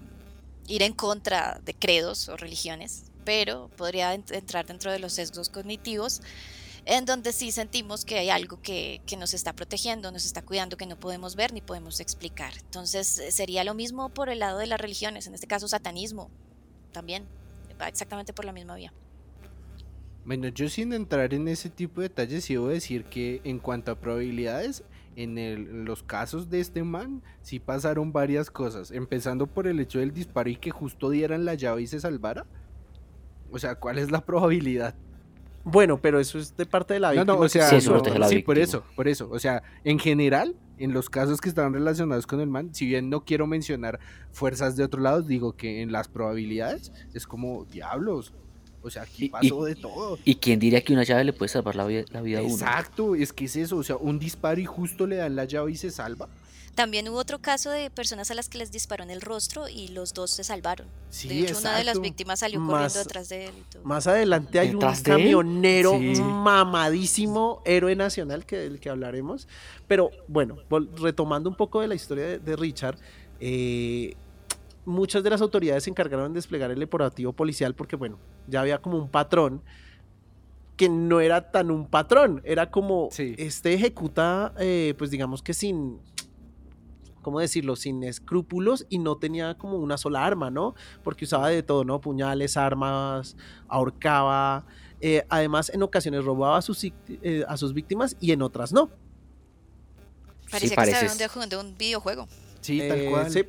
ir 0.68 0.84
en 0.84 0.94
contra 0.94 1.62
de 1.64 1.74
credos 1.74 2.28
o 2.28 2.36
religiones, 2.36 3.06
pero 3.24 3.70
podría 3.78 4.14
ent- 4.14 4.34
entrar 4.34 4.66
dentro 4.66 4.92
de 4.92 5.00
los 5.00 5.14
sesgos 5.14 5.50
cognitivos, 5.50 6.22
en 6.86 7.06
donde 7.06 7.32
sí 7.32 7.52
sentimos 7.52 8.04
que 8.06 8.18
hay 8.18 8.30
algo 8.30 8.62
que, 8.62 9.02
que 9.06 9.16
nos 9.16 9.34
está 9.34 9.54
protegiendo, 9.54 10.12
nos 10.12 10.26
está 10.26 10.42
cuidando, 10.42 10.78
que 10.78 10.88
no 10.88 11.00
podemos 11.00 11.36
ver 11.36 11.54
ni 11.54 11.62
podemos 11.62 12.00
explicar. 12.00 12.54
Entonces 12.58 13.20
eh, 13.20 13.32
sería 13.32 13.64
lo 13.64 13.74
mismo 13.74 14.10
por 14.10 14.30
el 14.30 14.40
lado 14.40 14.58
de 14.58 14.68
las 14.68 14.82
religiones, 14.82 15.28
en 15.28 15.36
este 15.36 15.48
caso 15.48 15.68
satanismo, 15.68 16.30
también, 16.92 17.26
exactamente 17.88 18.34
por 18.34 18.46
la 18.46 18.52
misma 18.54 18.76
vía. 18.76 18.94
Bueno, 20.24 20.48
yo 20.50 20.70
sin 20.70 20.94
entrar 20.94 21.34
en 21.34 21.48
ese 21.48 21.70
tipo 21.70 22.02
de 22.02 22.10
detalles, 22.10 22.46
sí 22.46 22.54
debo 22.54 22.68
decir 22.68 23.06
que 23.06 23.42
en 23.44 23.58
cuanto 23.60 23.92
a 23.92 23.96
probabilidades, 23.96 24.84
en, 25.16 25.38
el- 25.38 25.68
en 25.68 25.86
los 25.86 26.04
casos 26.04 26.50
de 26.50 26.60
este 26.60 26.84
man, 26.84 27.24
sí 27.42 27.60
pasaron 27.60 28.12
varias 28.14 28.52
cosas. 28.52 28.92
Empezando 28.92 29.48
por 29.48 29.68
el 29.68 29.80
hecho 29.80 30.00
del 30.00 30.14
disparo 30.14 30.50
y 30.50 30.56
que 30.58 30.70
justo 30.70 31.10
dieran 31.10 31.44
la 31.44 31.56
llave 31.56 31.82
y 31.82 31.88
se 31.88 32.00
salvara. 32.00 32.46
O 33.52 33.58
sea, 33.60 33.76
¿cuál 33.76 33.98
es 33.98 34.12
la 34.12 34.22
probabilidad? 34.24 34.96
Bueno, 35.64 36.00
pero 36.00 36.20
eso 36.20 36.38
es 36.40 36.56
de 36.56 36.66
parte 36.66 36.94
de 36.94 37.00
la 37.00 37.10
No, 37.10 37.22
víctima. 37.22 37.34
no, 37.34 37.40
o 37.40 37.44
que 37.44 37.50
sea, 37.50 37.68
Sí, 37.80 37.90
la 38.18 38.28
sí, 38.30 38.40
por 38.40 38.58
eso, 38.58 38.84
por 38.96 39.08
eso. 39.08 39.28
O 39.32 39.40
sea, 39.40 39.62
en 39.84 40.00
general, 40.00 40.56
en 40.84 40.94
los 40.94 41.10
casos 41.10 41.40
que 41.42 41.50
están 41.50 41.74
relacionados 41.74 42.28
con 42.28 42.40
el 42.42 42.48
man, 42.50 42.74
si 42.74 42.86
bien 42.86 43.10
no 43.10 43.24
quiero 43.26 43.48
mencionar 43.48 44.00
fuerzas 44.32 44.76
de 44.76 44.84
otro 44.84 45.02
lado, 45.02 45.22
digo 45.22 45.54
que 45.54 45.82
en 45.82 45.92
las 45.92 46.08
probabilidades 46.08 46.92
es 47.14 47.26
como 47.28 47.66
diablos. 47.66 48.34
O 48.84 48.90
sea, 48.90 49.04
aquí 49.04 49.26
y- 49.26 49.30
pasó 49.30 49.64
de 49.64 49.76
todo. 49.76 50.18
¿Y 50.26 50.36
quién 50.36 50.60
diría 50.60 50.84
que 50.84 50.94
una 50.94 51.04
llave 51.04 51.24
le 51.24 51.34
puede 51.34 51.50
salvar 51.50 51.76
la 51.76 51.86
vida, 51.86 52.04
la 52.10 52.22
vida 52.22 52.40
a 52.40 52.42
uno? 52.42 52.52
Exacto, 52.52 53.14
es 53.16 53.32
que 53.32 53.46
es 53.46 53.56
eso, 53.56 53.78
o 53.78 53.84
sea, 53.84 53.96
un 53.98 54.18
disparo 54.18 54.60
y 54.60 54.66
justo 54.66 55.06
le 55.06 55.18
dan 55.18 55.36
la 55.36 55.46
llave 55.46 55.72
y 55.72 55.76
se 55.76 55.92
salva. 55.92 56.28
También 56.76 57.08
hubo 57.10 57.18
otro 57.18 57.40
caso 57.40 57.70
de 57.70 57.90
personas 57.90 58.32
a 58.32 58.34
las 58.34 58.48
que 58.48 58.58
les 58.58 58.72
disparó 58.72 59.04
en 59.04 59.12
el 59.12 59.20
rostro 59.22 59.68
y 59.68 59.90
los 59.90 60.14
dos 60.14 60.32
se 60.32 60.44
salvaron. 60.44 60.88
Sí, 61.10 61.28
de 61.28 61.40
hecho, 61.42 61.60
una 61.60 61.76
de 61.78 61.84
las 61.84 62.00
víctimas 62.00 62.40
salió 62.40 62.60
Más- 62.62 62.72
corriendo 62.94 63.00
detrás 63.00 63.30
de 63.30 63.46
él. 63.48 63.54
y 63.60 63.72
todo. 63.72 63.84
Más 63.84 64.08
adelante 64.08 64.58
hay 64.60 64.74
un 64.74 64.82
camionero 65.04 65.92
Sí. 66.00 66.22
mamadísimo, 66.22 67.62
héroe 67.66 67.96
nacional, 67.96 68.46
que, 68.46 68.58
del 68.58 68.80
que 68.80 68.90
hablaremos. 68.90 69.48
Pero 69.88 70.12
bueno, 70.28 70.58
retomando 70.96 71.50
un 71.50 71.56
poco 71.56 71.82
de 71.82 71.88
la 71.90 71.96
historia 71.96 72.26
de, 72.26 72.40
de 72.40 72.56
Richard, 72.56 72.98
eh, 73.42 74.16
muchas 74.86 75.24
de 75.24 75.30
las 75.30 75.42
autoridades 75.42 75.84
se 75.84 75.90
encargaron 75.90 76.32
de 76.34 76.38
desplegar 76.38 76.72
el 76.72 76.82
operativo 76.82 77.34
policial 77.34 77.76
porque, 77.76 77.96
bueno, 77.98 78.18
ya 78.48 78.62
había 78.62 78.78
como 78.80 78.98
un 78.98 79.10
patrón 79.10 79.62
que 80.78 80.88
no 80.90 81.20
era 81.20 81.52
tan 81.52 81.70
un 81.70 81.86
patrón, 81.86 82.42
era 82.46 82.72
como 82.72 83.10
Sí. 83.12 83.36
este 83.38 83.74
ejecuta, 83.74 84.54
eh, 84.58 84.96
pues 84.98 85.12
digamos 85.12 85.44
que 85.44 85.54
sin, 85.54 86.00
¿cómo 87.22 87.40
decirlo? 87.40 87.76
Sin 87.76 88.04
escrúpulos 88.04 88.86
y 88.90 89.00
no 89.00 89.18
tenía 89.18 89.56
como 89.58 89.78
una 89.78 89.98
sola 89.98 90.26
arma, 90.26 90.50
¿no? 90.50 90.76
Porque 91.04 91.26
usaba 91.26 91.50
de 91.50 91.64
todo, 91.64 91.84
¿no? 91.84 92.02
Puñales, 92.02 92.58
armas, 92.58 93.36
ahorcaba. 93.68 94.66
eh, 95.04 95.26
además, 95.30 95.72
en 95.74 95.82
ocasiones 95.82 96.24
robaba 96.24 96.58
a 96.58 96.62
sus, 96.62 96.84
eh, 96.84 97.44
a 97.48 97.58
sus 97.58 97.74
víctimas 97.74 98.16
y 98.20 98.32
en 98.34 98.42
otras 98.44 98.72
no. 98.72 98.90
Parecía 100.52 100.70
que 100.72 100.76
pareces- 100.76 101.04
estaban 101.12 101.34
jugando 101.34 101.60
un 101.60 101.78
videojuego. 101.78 102.28
Sí, 102.60 102.80
tal 102.88 103.00
Eh, 103.00 103.10
cual. 103.10 103.32
sí. 103.32 103.44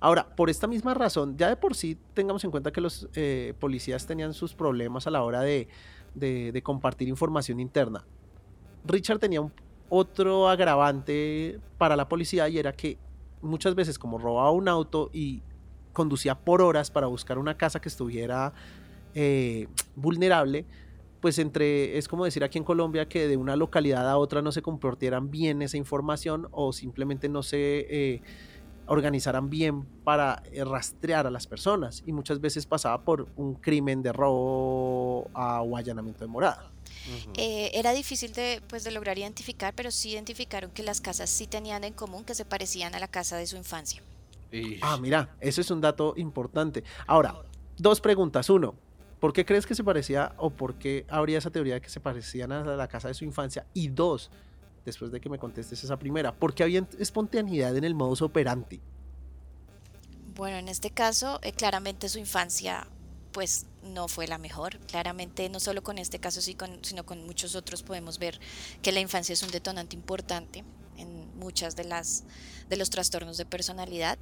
Ahora, 0.00 0.34
por 0.34 0.48
esta 0.50 0.66
misma 0.66 0.94
razón, 0.94 1.36
ya 1.36 1.48
de 1.48 1.56
por 1.56 1.74
sí 1.76 1.98
tengamos 2.14 2.42
en 2.44 2.50
cuenta 2.50 2.72
que 2.72 2.80
los 2.80 3.08
eh, 3.14 3.54
policías 3.60 4.06
tenían 4.06 4.32
sus 4.34 4.54
problemas 4.54 5.06
a 5.06 5.10
la 5.10 5.22
hora 5.22 5.40
de, 5.42 5.68
de- 6.14 6.52
de 6.52 6.62
compartir 6.62 7.08
información 7.08 7.60
interna. 7.60 8.04
Richard 8.84 9.18
tenía 9.18 9.40
un- 9.42 9.52
otro 9.88 10.48
agravante 10.48 11.60
para 11.78 11.96
la 11.96 12.08
policía 12.08 12.48
y 12.48 12.58
era 12.58 12.72
que 12.72 12.98
muchas 13.40 13.74
veces 13.74 13.98
como 13.98 14.18
robaba 14.18 14.50
un 14.50 14.68
auto 14.68 15.10
y 15.12 15.42
conducía 15.92 16.34
por 16.34 16.62
horas 16.62 16.90
para 16.90 17.06
buscar 17.06 17.38
una 17.38 17.56
casa 17.56 17.80
que 17.80 17.88
estuviera 17.88 18.52
eh, 19.14 19.68
vulnerable, 19.94 20.66
pues 21.20 21.38
entre, 21.38 21.96
es 21.96 22.08
como 22.08 22.24
decir 22.24 22.44
aquí 22.44 22.58
en 22.58 22.64
Colombia 22.64 23.08
que 23.08 23.28
de 23.28 23.36
una 23.36 23.56
localidad 23.56 24.08
a 24.08 24.18
otra 24.18 24.42
no 24.42 24.52
se 24.52 24.62
compartieran 24.62 25.30
bien 25.30 25.62
esa 25.62 25.76
información 25.78 26.48
o 26.50 26.72
simplemente 26.72 27.28
no 27.28 27.42
se 27.42 27.86
eh, 27.88 28.22
organizaran 28.86 29.48
bien 29.50 29.88
para 30.04 30.42
eh, 30.52 30.64
rastrear 30.64 31.26
a 31.26 31.30
las 31.30 31.46
personas 31.46 32.02
y 32.04 32.12
muchas 32.12 32.40
veces 32.40 32.66
pasaba 32.66 33.02
por 33.04 33.28
un 33.36 33.54
crimen 33.54 34.02
de 34.02 34.12
robo 34.12 35.30
a- 35.34 35.62
o 35.62 35.76
allanamiento 35.76 36.24
de 36.24 36.28
morada. 36.28 36.75
Eh, 37.36 37.70
era 37.74 37.92
difícil 37.92 38.32
de, 38.32 38.62
pues, 38.68 38.84
de 38.84 38.90
lograr 38.90 39.18
identificar, 39.18 39.74
pero 39.74 39.90
sí 39.90 40.10
identificaron 40.10 40.70
que 40.70 40.82
las 40.82 41.00
casas 41.00 41.30
sí 41.30 41.46
tenían 41.46 41.84
en 41.84 41.92
común 41.92 42.24
que 42.24 42.34
se 42.34 42.44
parecían 42.44 42.94
a 42.94 42.98
la 42.98 43.08
casa 43.08 43.36
de 43.36 43.46
su 43.46 43.56
infancia. 43.56 44.02
Ish. 44.50 44.80
Ah, 44.82 44.96
mira, 44.96 45.36
eso 45.40 45.60
es 45.60 45.70
un 45.70 45.80
dato 45.80 46.14
importante. 46.16 46.84
Ahora, 47.06 47.34
dos 47.76 48.00
preguntas. 48.00 48.48
Uno, 48.50 48.74
¿por 49.20 49.32
qué 49.32 49.44
crees 49.44 49.66
que 49.66 49.74
se 49.74 49.84
parecía 49.84 50.34
o 50.38 50.50
por 50.50 50.74
qué 50.76 51.04
habría 51.08 51.38
esa 51.38 51.50
teoría 51.50 51.74
de 51.74 51.80
que 51.80 51.90
se 51.90 52.00
parecían 52.00 52.52
a 52.52 52.64
la 52.64 52.88
casa 52.88 53.08
de 53.08 53.14
su 53.14 53.24
infancia? 53.24 53.66
Y 53.74 53.88
dos, 53.88 54.30
después 54.84 55.10
de 55.10 55.20
que 55.20 55.28
me 55.28 55.38
contestes 55.38 55.82
esa 55.82 55.98
primera, 55.98 56.34
¿por 56.34 56.54
qué 56.54 56.62
había 56.62 56.86
espontaneidad 56.98 57.76
en 57.76 57.84
el 57.84 57.94
modus 57.94 58.22
operandi? 58.22 58.80
Bueno, 60.34 60.58
en 60.58 60.68
este 60.68 60.90
caso, 60.90 61.40
eh, 61.42 61.52
claramente 61.52 62.08
su 62.08 62.18
infancia 62.18 62.86
pues 63.36 63.66
no 63.94 64.08
fue 64.08 64.26
la 64.26 64.38
mejor. 64.38 64.78
Claramente, 64.80 65.48
no 65.48 65.60
solo 65.60 65.82
con 65.82 65.98
este 65.98 66.18
caso, 66.18 66.40
sino 66.40 67.06
con 67.06 67.26
muchos 67.26 67.54
otros 67.54 67.82
podemos 67.82 68.18
ver 68.18 68.40
que 68.82 68.92
la 68.92 69.00
infancia 69.00 69.32
es 69.32 69.42
un 69.42 69.50
detonante 69.50 69.96
importante 69.96 70.64
en 70.96 71.38
muchas 71.38 71.76
de 71.76 71.84
las 71.84 72.24
de 72.68 72.76
los 72.76 72.90
trastornos 72.90 73.36
de 73.36 73.46
personalidad. 73.46 74.18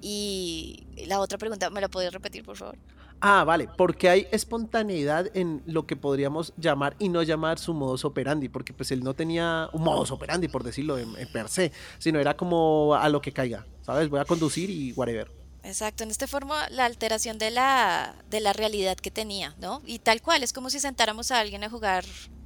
Y 0.00 0.86
la 1.06 1.20
otra 1.20 1.38
pregunta, 1.38 1.70
¿me 1.70 1.80
la 1.80 1.88
podías 1.88 2.12
repetir, 2.12 2.44
por 2.44 2.56
favor? 2.56 2.78
Ah, 3.20 3.44
vale, 3.44 3.68
porque 3.76 4.08
hay 4.08 4.26
espontaneidad 4.32 5.34
en 5.34 5.62
lo 5.66 5.86
que 5.86 5.96
podríamos 5.96 6.52
llamar 6.56 6.94
y 6.98 7.08
no 7.08 7.22
llamar 7.22 7.58
su 7.58 7.72
modus 7.72 8.04
operandi, 8.04 8.48
porque 8.48 8.72
pues 8.72 8.90
él 8.90 9.02
no 9.02 9.14
tenía 9.14 9.70
un 9.72 9.82
modus 9.82 10.10
operandi, 10.10 10.48
por 10.48 10.62
decirlo 10.62 10.98
en, 10.98 11.16
en 11.16 11.32
per 11.32 11.48
se, 11.48 11.72
sino 11.98 12.18
era 12.18 12.36
como 12.36 12.94
a 12.94 13.08
lo 13.08 13.22
que 13.22 13.32
caiga, 13.32 13.66
¿sabes? 13.82 14.08
Voy 14.10 14.20
a 14.20 14.24
conducir 14.24 14.68
y 14.68 14.92
whatever. 14.92 15.43
Exacto, 15.64 16.04
en 16.04 16.10
esta 16.10 16.26
forma 16.26 16.68
la 16.68 16.84
alteración 16.84 17.38
de 17.38 17.50
la, 17.50 18.14
de 18.28 18.40
la 18.40 18.52
realidad 18.52 18.98
que 18.98 19.10
tenía, 19.10 19.54
¿no? 19.58 19.80
Y 19.86 19.98
tal 19.98 20.20
cual, 20.20 20.42
es 20.42 20.52
como 20.52 20.68
si 20.68 20.78
sentáramos 20.78 21.30
a 21.30 21.40
alguien 21.40 21.64
a 21.64 21.70
jugar 21.70 22.04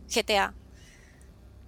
GTA 0.09 0.55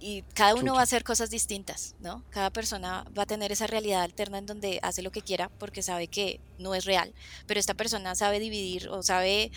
y 0.01 0.23
cada 0.33 0.55
uno 0.55 0.73
va 0.73 0.79
a 0.79 0.83
hacer 0.83 1.03
cosas 1.03 1.29
distintas, 1.29 1.95
¿no? 1.99 2.23
Cada 2.31 2.49
persona 2.49 3.05
va 3.17 3.23
a 3.23 3.25
tener 3.27 3.51
esa 3.51 3.67
realidad 3.67 4.01
alterna 4.01 4.39
en 4.39 4.47
donde 4.47 4.79
hace 4.81 5.03
lo 5.03 5.11
que 5.11 5.21
quiera 5.21 5.49
porque 5.59 5.83
sabe 5.83 6.07
que 6.07 6.39
no 6.57 6.73
es 6.75 6.85
real, 6.85 7.13
pero 7.45 7.59
esta 7.59 7.75
persona 7.75 8.15
sabe 8.15 8.39
dividir 8.39 8.89
o 8.89 9.03
sabe, 9.03 9.51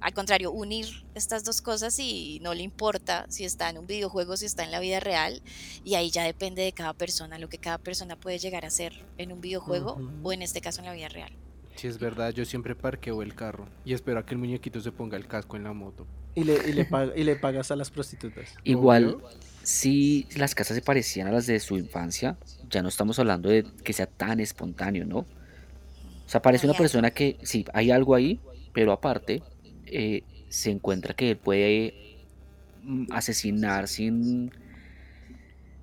al 0.00 0.12
contrario, 0.12 0.50
unir 0.50 1.06
estas 1.14 1.44
dos 1.44 1.62
cosas 1.62 1.98
y 2.00 2.40
no 2.42 2.54
le 2.54 2.62
importa 2.62 3.24
si 3.28 3.44
está 3.44 3.70
en 3.70 3.78
un 3.78 3.86
videojuego, 3.86 4.36
si 4.36 4.46
está 4.46 4.64
en 4.64 4.72
la 4.72 4.80
vida 4.80 4.98
real, 5.00 5.40
y 5.84 5.94
ahí 5.94 6.10
ya 6.10 6.24
depende 6.24 6.62
de 6.62 6.72
cada 6.72 6.92
persona, 6.92 7.38
lo 7.38 7.48
que 7.48 7.58
cada 7.58 7.78
persona 7.78 8.16
puede 8.16 8.38
llegar 8.38 8.64
a 8.64 8.68
hacer 8.68 8.92
en 9.16 9.32
un 9.32 9.40
videojuego 9.40 10.00
o 10.22 10.32
en 10.32 10.42
este 10.42 10.60
caso 10.60 10.80
en 10.80 10.86
la 10.86 10.92
vida 10.92 11.08
real. 11.08 11.32
Si 11.76 11.88
es 11.88 11.98
verdad, 11.98 12.30
yo 12.32 12.44
siempre 12.44 12.74
parqueo 12.76 13.22
el 13.22 13.34
carro 13.34 13.66
y 13.84 13.94
espero 13.94 14.20
a 14.20 14.26
que 14.26 14.34
el 14.34 14.38
muñequito 14.38 14.80
se 14.80 14.92
ponga 14.92 15.16
el 15.16 15.26
casco 15.26 15.56
en 15.56 15.64
la 15.64 15.72
moto. 15.72 16.06
Y 16.36 16.42
le, 16.44 16.54
y 16.68 16.72
le, 16.72 16.88
pag- 16.88 17.12
y 17.16 17.22
le 17.24 17.36
pagas 17.36 17.70
a 17.70 17.76
las 17.76 17.90
prostitutas. 17.90 18.54
Igual, 18.64 19.14
Obvio. 19.16 19.28
Si 19.64 20.26
las 20.36 20.54
casas 20.54 20.76
se 20.76 20.82
parecían 20.82 21.26
a 21.28 21.32
las 21.32 21.46
de 21.46 21.58
su 21.60 21.76
infancia, 21.76 22.36
ya 22.70 22.82
no 22.82 22.88
estamos 22.88 23.18
hablando 23.18 23.48
de 23.48 23.64
que 23.82 23.92
sea 23.92 24.06
tan 24.06 24.40
espontáneo, 24.40 25.04
¿no? 25.06 25.18
O 25.18 26.28
sea, 26.28 26.40
parece 26.42 26.66
una 26.66 26.76
persona 26.76 27.10
que, 27.10 27.36
sí, 27.42 27.64
hay 27.74 27.90
algo 27.90 28.14
ahí, 28.14 28.40
pero 28.72 28.92
aparte, 28.92 29.42
eh, 29.86 30.22
se 30.48 30.70
encuentra 30.70 31.14
que 31.14 31.30
él 31.32 31.36
puede 31.36 31.94
mm, 32.82 33.06
asesinar 33.12 33.88
sin, 33.88 34.50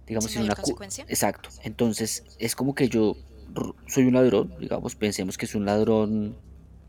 digamos, 0.08 0.32
Sin 0.32 0.42
sin 0.42 0.44
una... 0.44 0.56
cu- 0.56 0.62
consecuencia. 0.62 1.06
Exacto. 1.08 1.50
Entonces, 1.64 2.24
es 2.40 2.56
como 2.56 2.74
que 2.76 2.90
yo 2.90 3.18
soy 3.88 4.06
un 4.06 4.14
ladrón, 4.14 4.54
digamos, 4.60 4.96
pensemos 4.96 5.38
que 5.38 5.46
es 5.46 5.56
un 5.56 5.66
ladrón 5.66 6.38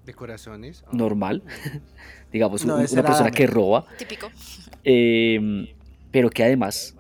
De 0.04 0.14
corazones. 0.14 0.82
normal, 0.92 1.42
digamos, 2.32 2.64
No, 2.64 2.76
un- 2.76 2.82
ese 2.82 2.94
una 2.94 3.02
persona 3.02 3.30
que 3.30 3.46
roba, 3.46 3.86
Típico. 3.98 4.30
Em, 4.84 5.66
pero 6.12 6.30
que 6.30 6.44
además 6.44 6.94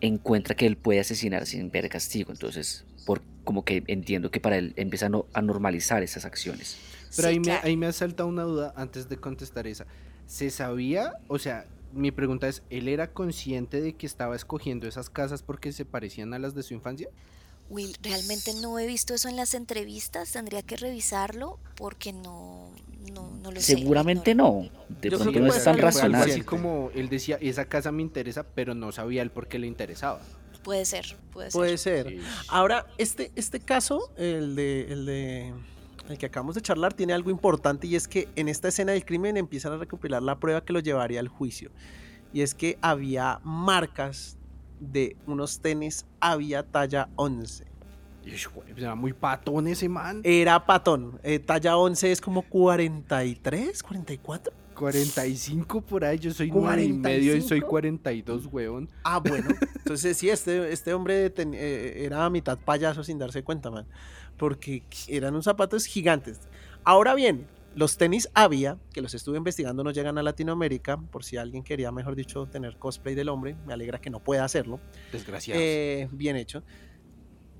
encuentra 0.00 0.54
que 0.54 0.66
él 0.66 0.76
puede 0.76 1.00
asesinar 1.00 1.46
sin 1.46 1.70
ver 1.70 1.88
castigo. 1.88 2.32
Entonces, 2.32 2.84
por, 3.06 3.22
como 3.44 3.64
que 3.64 3.84
entiendo 3.86 4.30
que 4.30 4.40
para 4.40 4.56
él 4.58 4.74
empieza 4.76 5.06
a, 5.06 5.08
no- 5.10 5.26
a 5.32 5.42
normalizar 5.42 6.02
esas 6.02 6.24
acciones. 6.24 6.76
Pero 7.16 7.28
Sí, 7.28 7.34
ahí, 7.34 7.40
me, 7.40 7.52
ahí 7.62 7.76
me 7.76 7.86
ha 7.86 7.92
saltado 7.92 8.28
una 8.28 8.42
duda 8.42 8.72
antes 8.76 9.08
de 9.08 9.16
contestar 9.18 9.66
esa. 9.66 9.86
¿Se 10.26 10.50
sabía? 10.50 11.12
O 11.28 11.38
sea, 11.38 11.66
mi 11.92 12.10
pregunta 12.10 12.48
es, 12.48 12.62
¿él 12.70 12.88
era 12.88 13.12
consciente 13.12 13.80
de 13.80 13.94
que 13.94 14.06
estaba 14.06 14.34
escogiendo 14.36 14.88
esas 14.88 15.10
casas 15.10 15.42
porque 15.42 15.72
se 15.72 15.84
parecían 15.84 16.34
a 16.34 16.38
las 16.38 16.54
de 16.54 16.62
su 16.62 16.74
infancia? 16.74 17.08
Will, 17.70 17.96
realmente 18.02 18.52
no 18.54 18.78
he 18.78 18.86
visto 18.86 19.14
eso 19.14 19.28
en 19.28 19.36
las 19.36 19.54
entrevistas, 19.54 20.32
tendría 20.32 20.62
que 20.62 20.76
revisarlo 20.76 21.58
porque 21.76 22.12
no, 22.12 22.70
no, 23.12 23.30
no 23.30 23.50
lo 23.50 23.60
sé. 23.60 23.76
Seguramente 23.76 24.34
no. 24.34 24.68
De 24.88 25.10
Yo 25.10 25.18
pronto 25.18 25.32
que 25.32 25.40
no 25.40 25.46
puede 25.46 25.58
es 25.58 25.64
tan 25.64 25.78
racional. 25.78 26.22
así 26.22 26.42
como 26.42 26.90
él 26.94 27.08
decía, 27.08 27.38
esa 27.40 27.64
casa 27.64 27.90
me 27.92 28.02
interesa, 28.02 28.44
pero 28.44 28.74
no 28.74 28.92
sabía 28.92 29.22
él 29.22 29.30
por 29.30 29.48
qué 29.48 29.58
le 29.58 29.66
interesaba. 29.66 30.20
Puede 30.62 30.84
ser, 30.84 31.16
puede 31.30 31.50
ser. 31.50 31.58
Puede 31.58 31.78
ser. 31.78 32.18
Ahora, 32.48 32.86
este, 32.96 33.32
este 33.36 33.60
caso, 33.60 34.10
el 34.16 34.56
de, 34.56 34.86
el 34.90 35.06
de 35.06 35.52
el 36.08 36.18
que 36.18 36.26
acabamos 36.26 36.54
de 36.54 36.60
charlar, 36.60 36.92
tiene 36.92 37.12
algo 37.12 37.30
importante 37.30 37.86
y 37.86 37.96
es 37.96 38.08
que 38.08 38.28
en 38.36 38.48
esta 38.48 38.68
escena 38.68 38.92
del 38.92 39.04
crimen 39.04 39.36
empiezan 39.36 39.72
a 39.72 39.76
recopilar 39.78 40.22
la 40.22 40.38
prueba 40.38 40.64
que 40.64 40.72
lo 40.72 40.80
llevaría 40.80 41.20
al 41.20 41.28
juicio. 41.28 41.70
Y 42.32 42.42
es 42.42 42.54
que 42.54 42.78
había 42.82 43.40
marcas 43.44 44.36
de 44.80 45.16
unos 45.26 45.60
tenis 45.60 46.06
Avia 46.20 46.62
talla 46.62 47.08
11. 47.16 47.64
Ish, 48.26 48.48
güey, 48.48 48.68
pues 48.72 48.82
Era 48.82 48.94
muy 48.94 49.12
patón 49.12 49.66
ese 49.68 49.88
man. 49.88 50.20
Era 50.24 50.64
patón. 50.64 51.18
eh, 51.22 51.38
talla 51.38 51.76
11 51.76 52.12
es 52.12 52.20
como 52.20 52.42
43, 52.42 53.82
44. 53.82 54.52
45 54.74 55.80
por 55.82 56.04
ahí, 56.04 56.18
yo 56.18 56.32
soy 56.32 56.50
nueve 56.50 56.82
y 56.84 56.92
medio 56.92 57.36
y 57.36 57.40
soy 57.42 57.60
45. 57.60 57.68
42, 57.70 58.48
weón. 58.52 58.88
Ah, 59.04 59.18
bueno. 59.20 59.48
Entonces 59.76 60.16
sí, 60.16 60.30
este, 60.30 60.72
este 60.72 60.92
hombre 60.94 61.30
ten- 61.30 61.54
eh, 61.54 62.04
era 62.04 62.24
a 62.24 62.30
mitad 62.30 62.58
payaso 62.58 63.04
sin 63.04 63.18
darse 63.18 63.44
cuenta, 63.44 63.70
man. 63.70 63.86
Porque 64.36 64.82
eran 65.06 65.34
unos 65.34 65.44
zapatos 65.44 65.84
gigantes. 65.84 66.40
Ahora 66.82 67.14
bien, 67.14 67.46
los 67.74 67.96
tenis 67.96 68.28
Avia, 68.34 68.78
que 68.92 69.00
los 69.02 69.14
estuve 69.14 69.36
investigando, 69.36 69.82
no 69.84 69.90
llegan 69.90 70.16
a 70.18 70.22
Latinoamérica. 70.22 70.96
Por 70.96 71.24
si 71.24 71.36
alguien 71.36 71.62
quería, 71.64 71.90
mejor 71.92 72.14
dicho, 72.14 72.46
tener 72.46 72.76
cosplay 72.78 73.14
del 73.14 73.28
hombre. 73.28 73.56
Me 73.66 73.72
alegra 73.72 74.00
que 74.00 74.10
no 74.10 74.20
pueda 74.20 74.44
hacerlo. 74.44 74.80
Desgraciado. 75.12 75.60
Eh, 75.62 76.08
bien 76.12 76.36
hecho. 76.36 76.62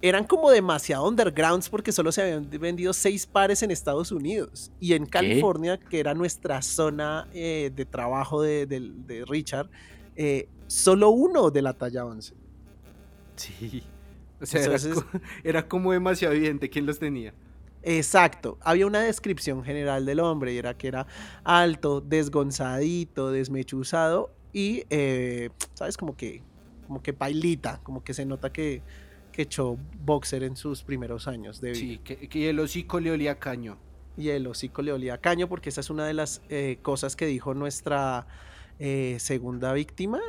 Eran 0.03 0.25
como 0.25 0.51
demasiado 0.51 1.09
undergrounds 1.09 1.71
porque 1.71 1.91
solo 1.91 2.13
se 2.13 2.21
habían 2.23 2.51
vendido 2.61 2.93
seis 2.93 3.27
pares 3.27 3.63
en 3.63 3.71
Estados 3.71 4.13
Unidos. 4.13 4.71
Y 4.79 4.93
en 4.93 5.07
California, 5.07 5.79
que 5.79 5.99
era 5.99 6.13
nuestra 6.15 6.61
zona 6.63 7.27
eh, 7.33 7.71
de 7.75 7.85
trabajo 7.87 8.43
de, 8.43 9.25
Richard, 9.27 9.71
eh, 10.15 10.49
solo 10.67 11.09
uno 11.11 11.51
de 11.51 11.63
la 11.63 11.73
talla 11.73 12.05
11. 12.05 12.35
sí. 13.37 13.83
O 14.41 14.47
sea, 14.47 14.63
era, 14.63 14.77
entonces- 14.77 15.03
co- 15.03 15.21
era 15.43 15.67
como 15.69 15.93
demasiado 15.93 16.35
evidente 16.35 16.69
quién 16.69 16.85
los 16.85 16.99
tenía. 16.99 17.33
Exacto. 17.85 18.59
Había 18.63 18.87
una 18.87 19.01
descripción 19.01 19.63
general 19.63 20.07
del 20.07 20.21
hombre 20.21 20.55
y 20.55 20.59
era 20.59 20.75
que 20.75 20.89
era 20.89 21.07
alto, 21.45 22.01
desgonzadito, 22.01 23.31
desmechuzado 23.31 24.35
y, 24.53 24.85
eh, 24.91 25.51
¿sabes? 25.75 25.97
Como 25.97 26.17
que, 26.17 26.43
como 26.87 27.03
que 27.03 27.13
bailita, 27.13 27.81
como 27.83 28.03
que 28.03 28.15
se 28.15 28.25
nota 28.25 28.53
que, 28.53 28.83
que 29.33 29.43
echó 29.43 29.77
boxer 30.05 30.45
en 30.45 30.57
sus 30.57 30.83
primeros 30.83 31.29
años 31.29 31.61
de 31.61 31.73
vida. 31.73 31.81
Sí, 31.81 31.99
que, 31.99 32.29
que 32.29 32.51
el 32.51 32.59
hocico 32.61 33.01
le 33.01 33.11
olía 33.11 33.39
caño. 33.39 33.79
y 34.17 34.29
el 34.29 34.47
hocico 34.47 34.83
le 34.83 34.93
olía 34.93 35.19
caño, 35.19 35.49
porque 35.49 35.69
esa 35.69 35.81
es 35.81 35.91
una 35.91 36.07
de 36.07 36.15
las 36.15 36.41
eh, 36.49 36.79
cosas 36.83 37.17
que 37.17 37.27
dijo 37.27 37.53
nuestra 37.55 38.27
eh, 38.79 39.17
segunda 39.21 39.73
víctima, 39.73 40.21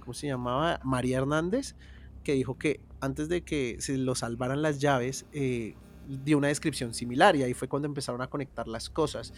¿cómo 0.00 0.14
se 0.14 0.26
llamaba? 0.26 0.80
María 0.84 1.18
Hernández, 1.18 1.76
que 2.24 2.32
dijo 2.32 2.58
que 2.58 2.80
antes 3.00 3.28
de 3.28 3.42
que 3.42 3.76
se 3.80 3.96
lo 3.98 4.14
salvaran 4.14 4.62
las 4.62 4.80
llaves, 4.80 5.26
eh, 5.32 5.74
dio 6.08 6.38
una 6.38 6.48
descripción 6.48 6.94
similar 6.94 7.36
y 7.36 7.42
ahí 7.42 7.54
fue 7.54 7.68
cuando 7.68 7.86
empezaron 7.86 8.20
a 8.22 8.26
conectar 8.28 8.68
las 8.68 8.88
cosas. 8.90 9.32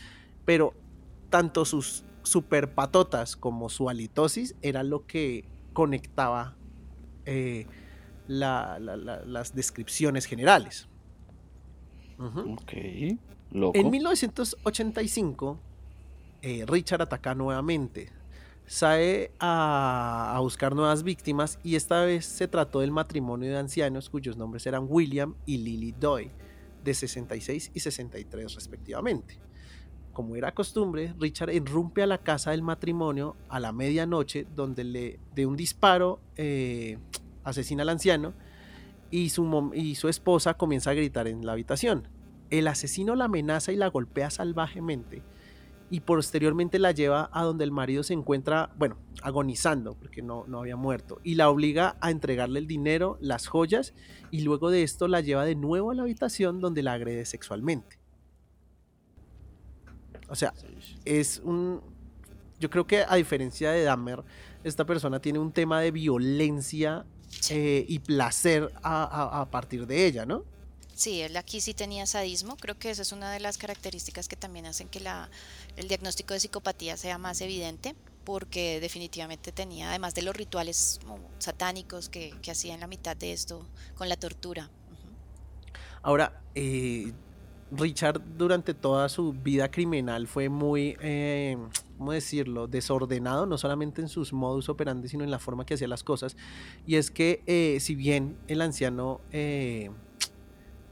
Pero 0.45 0.75
tanto 1.31 1.64
sus 1.64 2.05
super 2.23 2.75
patotas 2.75 3.37
como 3.37 3.69
su 3.69 3.89
halitosis 3.89 4.55
era 4.62 4.83
lo 4.83 5.07
que 5.07 5.45
conectaba 5.73 6.57
eh, 7.27 7.66
la- 8.27 8.79
la- 8.81 8.97
la- 8.97 9.25
las 9.25 9.55
descripciones 9.55 10.25
generales. 10.27 10.89
Ok. 12.53 12.73
Loco. 13.53 13.79
En 13.79 13.91
1985, 13.91 15.59
eh, 16.43 16.64
Richard 16.66 17.03
ataca 17.03 17.35
nuevamente. 17.35 18.11
Sale 18.66 19.31
a, 19.41 20.35
a 20.37 20.41
buscar 20.41 20.75
nuevas 20.75 21.03
víctimas 21.03 21.59
y 21.62 21.77
esta 21.77 22.05
vez 22.05 22.27
se 22.27 22.49
trató 22.49 22.81
del 22.81 22.91
matrimonio 22.91 23.51
de 23.51 23.57
ancianos 23.57 24.11
cuyos 24.11 24.37
nombres 24.37 24.66
eran 24.66 24.87
William 24.89 25.35
y 25.47 25.57
Lily 25.59 25.93
Doy, 25.93 26.31
de 26.89 26.95
66 26.95 27.70
y 27.74 27.80
63 27.80 28.55
respectivamente. 28.55 29.39
Como 30.12 30.34
era 30.34 30.53
costumbre, 30.53 31.14
Richard 31.20 31.51
irrumpe 31.51 32.03
a 32.03 32.07
la 32.07 32.18
casa 32.18 32.51
del 32.51 32.62
matrimonio 32.62 33.36
a 33.49 33.61
la 33.61 33.72
medianoche 33.72 34.47
donde 34.57 34.82
le 34.82 35.20
de 35.34 35.47
un 35.47 35.57
disparo 35.57 36.20
eh, 36.36 36.99
asesina 37.45 37.82
al 37.82 37.91
anciano 37.91 38.34
y 39.11 39.28
su, 39.28 39.70
y 39.74 39.95
su 39.95 40.09
esposa 40.09 40.55
comienza 40.55 40.91
a 40.91 40.95
gritar 40.95 41.28
en 41.28 41.47
la 41.47 41.53
habitación. 41.53 42.09
El 42.51 42.66
asesino 42.66 43.14
la 43.14 43.26
amenaza 43.26 43.70
y 43.70 43.76
la 43.76 43.89
golpea 43.89 44.30
salvajemente 44.30 45.22
y 45.91 46.01
posteriormente 46.01 46.78
la 46.78 46.93
lleva 46.93 47.30
a 47.32 47.43
donde 47.45 47.64
el 47.64 47.72
marido 47.72 48.03
se 48.03 48.12
encuentra, 48.12 48.70
bueno, 48.76 48.99
agonizando 49.22 49.95
porque 49.95 50.20
no, 50.22 50.45
no 50.47 50.61
había 50.61 50.76
muerto 50.76 51.18
y 51.24 51.34
la 51.36 51.49
obliga 51.49 51.97
a 52.01 52.11
entregarle 52.11 52.59
el 52.59 52.66
dinero, 52.66 53.16
las 53.20 53.47
joyas 53.47 53.95
y 54.30 54.43
luego 54.43 54.70
de 54.70 54.82
esto 54.82 55.09
la 55.09 55.20
lleva 55.22 55.45
de 55.45 55.55
nuevo 55.55 55.91
a 55.91 55.95
la 55.95 56.03
habitación 56.03 56.61
donde 56.61 56.82
la 56.82 56.93
agrede 56.93 57.24
sexualmente. 57.24 57.99
O 60.28 60.34
sea, 60.34 60.53
es 61.05 61.41
un... 61.45 61.80
Yo 62.61 62.68
creo 62.70 62.86
que 62.86 63.05
a 63.09 63.14
diferencia 63.14 63.70
de 63.70 63.82
Dahmer, 63.84 64.24
esta 64.64 64.84
persona 64.84 65.20
tiene 65.20 65.39
un 65.39 65.53
tema 65.53 65.80
de 65.80 65.91
violencia 65.93 67.07
eh, 67.51 67.84
y 67.89 68.01
placer 68.01 68.70
a, 68.82 69.05
a- 69.05 69.41
a 69.41 69.51
partir 69.51 69.86
de 69.86 70.07
ella, 70.07 70.26
¿no? 70.26 70.45
Sí, 70.99 71.22
él 71.22 71.36
aquí 71.36 71.61
sí 71.61 71.74
tenía 71.74 72.07
sadismo. 72.07 72.57
Creo 72.57 72.76
que 72.76 72.90
esa 72.90 73.03
es 73.03 73.12
una 73.12 73.30
de 73.30 73.38
las 73.38 73.57
características 73.57 74.26
que 74.26 74.34
también 74.34 74.66
hacen 74.66 74.88
que 74.88 74.99
la, 74.99 75.30
el 75.76 75.86
diagnóstico 75.86 76.34
de 76.34 76.40
psicopatía 76.40 76.96
sea 76.96 77.18
más 77.18 77.40
evidente, 77.40 77.94
porque 78.24 78.80
definitivamente 78.80 79.53
tenía, 79.53 79.90
además 79.90 80.16
de 80.16 80.22
los 80.22 80.34
rituales 80.34 80.99
satánicos 81.38 82.09
que, 82.09 82.34
que 82.42 82.51
hacía 82.51 82.74
en 82.74 82.80
la 82.80 82.88
mitad 82.88 83.16
de 83.16 83.32
esto 83.32 83.64
con 83.94 84.09
la 84.09 84.16
tortura. 84.16 84.70
Ahora, 86.03 86.42
eh, 86.57 87.12
Richard 87.70 88.20
durante 88.36 88.74
toda 88.74 89.09
su 89.09 89.32
vida 89.32 89.70
criminal 89.70 90.26
fue 90.26 90.49
muy, 90.49 90.96
eh, 91.01 91.57
¿cómo 91.96 92.11
decirlo?, 92.11 92.66
desordenado, 92.66 93.46
no 93.46 93.57
solamente 93.57 94.03
en 94.03 94.09
sus 94.09 94.32
modus 94.32 94.68
operandi, 94.68 95.09
sino 95.09 95.22
en 95.22 95.30
la 95.30 95.38
forma 95.38 95.64
que 95.64 95.74
hacía 95.74 95.86
las 95.86 96.03
cosas. 96.03 96.36
Y 96.88 96.96
es 96.96 97.12
que 97.12 97.44
eh, 97.46 97.78
si 97.78 97.94
bien 97.94 98.36
el 98.49 98.62
anciano 98.62 99.20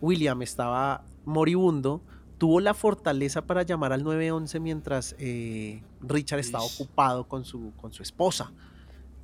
William 0.00 0.42
estaba 0.42 1.04
moribundo, 1.24 2.02
tuvo 2.38 2.60
la 2.60 2.74
fortaleza 2.74 3.42
para 3.42 3.62
llamar 3.62 3.92
al 3.92 4.04
911 4.04 4.60
mientras 4.60 5.16
eh, 5.18 5.82
Richard 6.00 6.40
estaba 6.40 6.64
Ish. 6.64 6.74
ocupado 6.74 7.28
con 7.28 7.44
su, 7.44 7.72
con 7.76 7.92
su 7.92 8.02
esposa, 8.02 8.52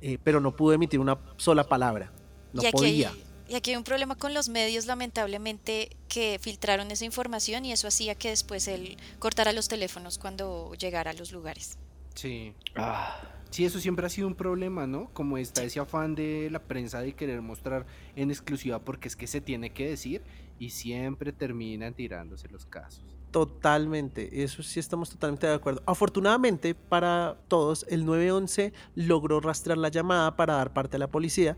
eh, 0.01 0.17
pero 0.23 0.39
no 0.39 0.55
pudo 0.55 0.73
emitir 0.73 0.99
una 0.99 1.17
sola 1.37 1.63
palabra. 1.63 2.11
No 2.53 2.61
y, 2.61 2.71
podía. 2.71 3.09
Hay, 3.09 3.23
y 3.49 3.55
aquí 3.55 3.71
hay 3.71 3.77
un 3.77 3.83
problema 3.83 4.15
con 4.15 4.33
los 4.33 4.49
medios, 4.49 4.85
lamentablemente, 4.85 5.95
que 6.07 6.39
filtraron 6.41 6.91
esa 6.91 7.05
información 7.05 7.65
y 7.65 7.71
eso 7.71 7.87
hacía 7.87 8.15
que 8.15 8.29
después 8.29 8.67
él 8.67 8.97
cortara 9.19 9.51
los 9.51 9.67
teléfonos 9.67 10.17
cuando 10.17 10.73
llegara 10.75 11.11
a 11.11 11.13
los 11.13 11.31
lugares. 11.31 11.77
Sí. 12.15 12.53
Ah, 12.75 13.21
Sí, 13.53 13.65
eso 13.65 13.79
siempre 13.79 14.07
ha 14.07 14.09
sido 14.09 14.27
un 14.27 14.33
problema, 14.33 14.87
¿no? 14.87 15.11
Como 15.13 15.37
está 15.37 15.63
ese 15.63 15.79
afán 15.79 16.15
de 16.15 16.49
la 16.51 16.57
prensa 16.57 17.01
de 17.01 17.13
querer 17.13 17.43
mostrar 17.43 17.85
en 18.15 18.31
exclusiva 18.31 18.79
porque 18.79 19.07
es 19.07 19.15
que 19.15 19.27
se 19.27 19.41
tiene 19.41 19.69
que 19.69 19.87
decir 19.87 20.23
y 20.57 20.71
siempre 20.71 21.31
terminan 21.33 21.93
tirándose 21.93 22.47
los 22.49 22.65
casos. 22.65 23.05
Totalmente, 23.29 24.41
eso 24.41 24.63
sí 24.63 24.79
estamos 24.79 25.11
totalmente 25.11 25.45
de 25.45 25.53
acuerdo. 25.53 25.83
Afortunadamente 25.85 26.73
para 26.73 27.37
todos, 27.47 27.85
el 27.89 28.07
911 28.07 28.73
logró 28.95 29.39
rastrear 29.39 29.77
la 29.77 29.89
llamada 29.89 30.35
para 30.35 30.55
dar 30.55 30.73
parte 30.73 30.95
a 30.95 30.99
la 30.99 31.11
policía, 31.11 31.55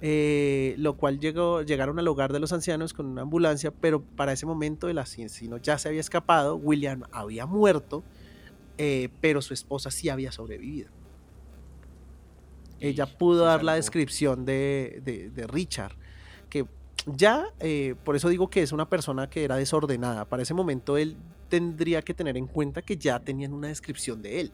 eh, 0.00 0.74
lo 0.78 0.96
cual 0.96 1.20
llegó, 1.20 1.60
llegaron 1.60 1.98
al 1.98 2.08
hogar 2.08 2.32
de 2.32 2.40
los 2.40 2.54
ancianos 2.54 2.94
con 2.94 3.04
una 3.04 3.20
ambulancia, 3.20 3.70
pero 3.70 4.00
para 4.00 4.32
ese 4.32 4.46
momento 4.46 4.88
el 4.88 4.96
asesino 4.96 5.58
ya 5.58 5.76
se 5.76 5.88
había 5.88 6.00
escapado, 6.00 6.56
William 6.56 7.02
había 7.12 7.44
muerto, 7.44 8.02
eh, 8.78 9.10
pero 9.20 9.42
su 9.42 9.52
esposa 9.52 9.90
sí 9.90 10.08
había 10.08 10.32
sobrevivido. 10.32 11.03
Ella 12.88 13.06
pudo 13.06 13.44
dar 13.44 13.62
la 13.64 13.74
descripción 13.74 14.44
de, 14.44 15.00
de- 15.04 15.30
de 15.30 15.46
Richard, 15.46 15.92
que 16.50 16.66
ya, 17.06 17.46
eh, 17.60 17.94
por 18.04 18.16
eso 18.16 18.28
digo 18.28 18.48
que 18.48 18.62
es 18.62 18.72
una 18.72 18.88
persona 18.88 19.28
que 19.28 19.44
era 19.44 19.56
desordenada. 19.56 20.24
Para 20.24 20.42
ese 20.42 20.54
momento 20.54 20.96
él 20.96 21.16
tendría 21.48 22.02
que 22.02 22.14
tener 22.14 22.36
en 22.36 22.46
cuenta 22.46 22.82
que 22.82 22.96
ya 22.96 23.18
tenían 23.20 23.52
una 23.52 23.68
descripción 23.68 24.22
de 24.22 24.40
él. 24.40 24.52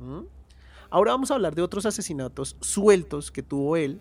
¿Mm? 0.00 0.24
Ahora 0.90 1.12
vamos 1.12 1.30
a 1.30 1.34
hablar 1.34 1.54
de 1.54 1.62
otros 1.62 1.86
asesinatos 1.86 2.56
sueltos 2.60 3.30
que 3.30 3.42
tuvo 3.42 3.76
él, 3.76 4.00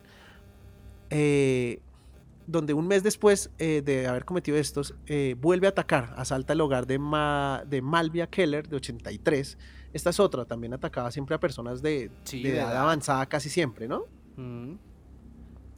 eh, 1.09 1.79
donde 2.47 2.73
un 2.73 2.87
mes 2.87 3.03
después 3.03 3.51
eh, 3.59 3.81
de 3.85 4.07
haber 4.07 4.25
cometido 4.25 4.57
estos, 4.57 4.95
vuelve 5.37 5.67
a 5.67 5.69
atacar, 5.69 6.13
asalta 6.17 6.53
el 6.53 6.61
hogar 6.61 6.87
de, 6.87 6.97
Ma- 6.97 7.63
de 7.67 7.81
Malvia 7.81 8.25
Keller, 8.27 8.67
de 8.67 8.75
83. 8.77 9.57
Esta 9.93 10.11
es 10.11 10.19
otra, 10.19 10.45
también 10.45 10.73
atacaba 10.73 11.11
siempre 11.11 11.35
a 11.35 11.39
personas 11.39 11.81
de, 11.81 12.11
Sí, 12.23 12.43
de 12.43 12.51
de 12.51 12.57
edad 12.59 12.71
edad. 12.71 12.81
avanzada 12.83 13.25
casi 13.25 13.49
siempre, 13.49 13.87
¿no? 13.87 14.03
Ujú. 14.37 14.77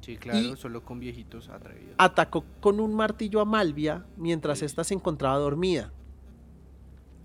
Sí, 0.01 0.17
claro, 0.17 0.39
Y- 0.39 0.57
solo 0.57 0.83
con 0.83 0.99
viejitos 0.99 1.47
atrevidos. 1.49 1.95
atacó 1.97 2.43
con 2.59 2.79
un 2.79 2.93
martillo 2.93 3.39
a 3.39 3.45
Malvia 3.45 4.05
mientras 4.17 4.61
ésta 4.63 4.83
se 4.83 4.93
encontraba 4.95 5.37
dormida. 5.37 5.91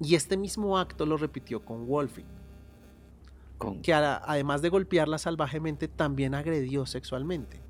Y 0.00 0.14
este 0.14 0.36
mismo 0.36 0.78
acto 0.78 1.06
lo 1.06 1.16
repitió 1.16 1.64
con 1.64 1.86
Wolfie, 1.86 2.26
con, 3.56 3.80
que 3.80 3.94
a- 3.94 4.18
además 4.18 4.60
de 4.62 4.68
golpearla 4.68 5.16
salvajemente, 5.18 5.88
también 5.88 6.34
agredió 6.34 6.84
sexualmente. 6.86 7.60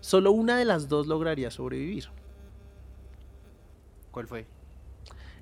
Solo 0.00 0.32
una 0.32 0.56
de 0.56 0.64
las 0.64 0.88
dos 0.88 1.06
lograría 1.06 1.50
sobrevivir. 1.50 2.06
¿Cuál 4.10 4.26
fue? 4.26 4.46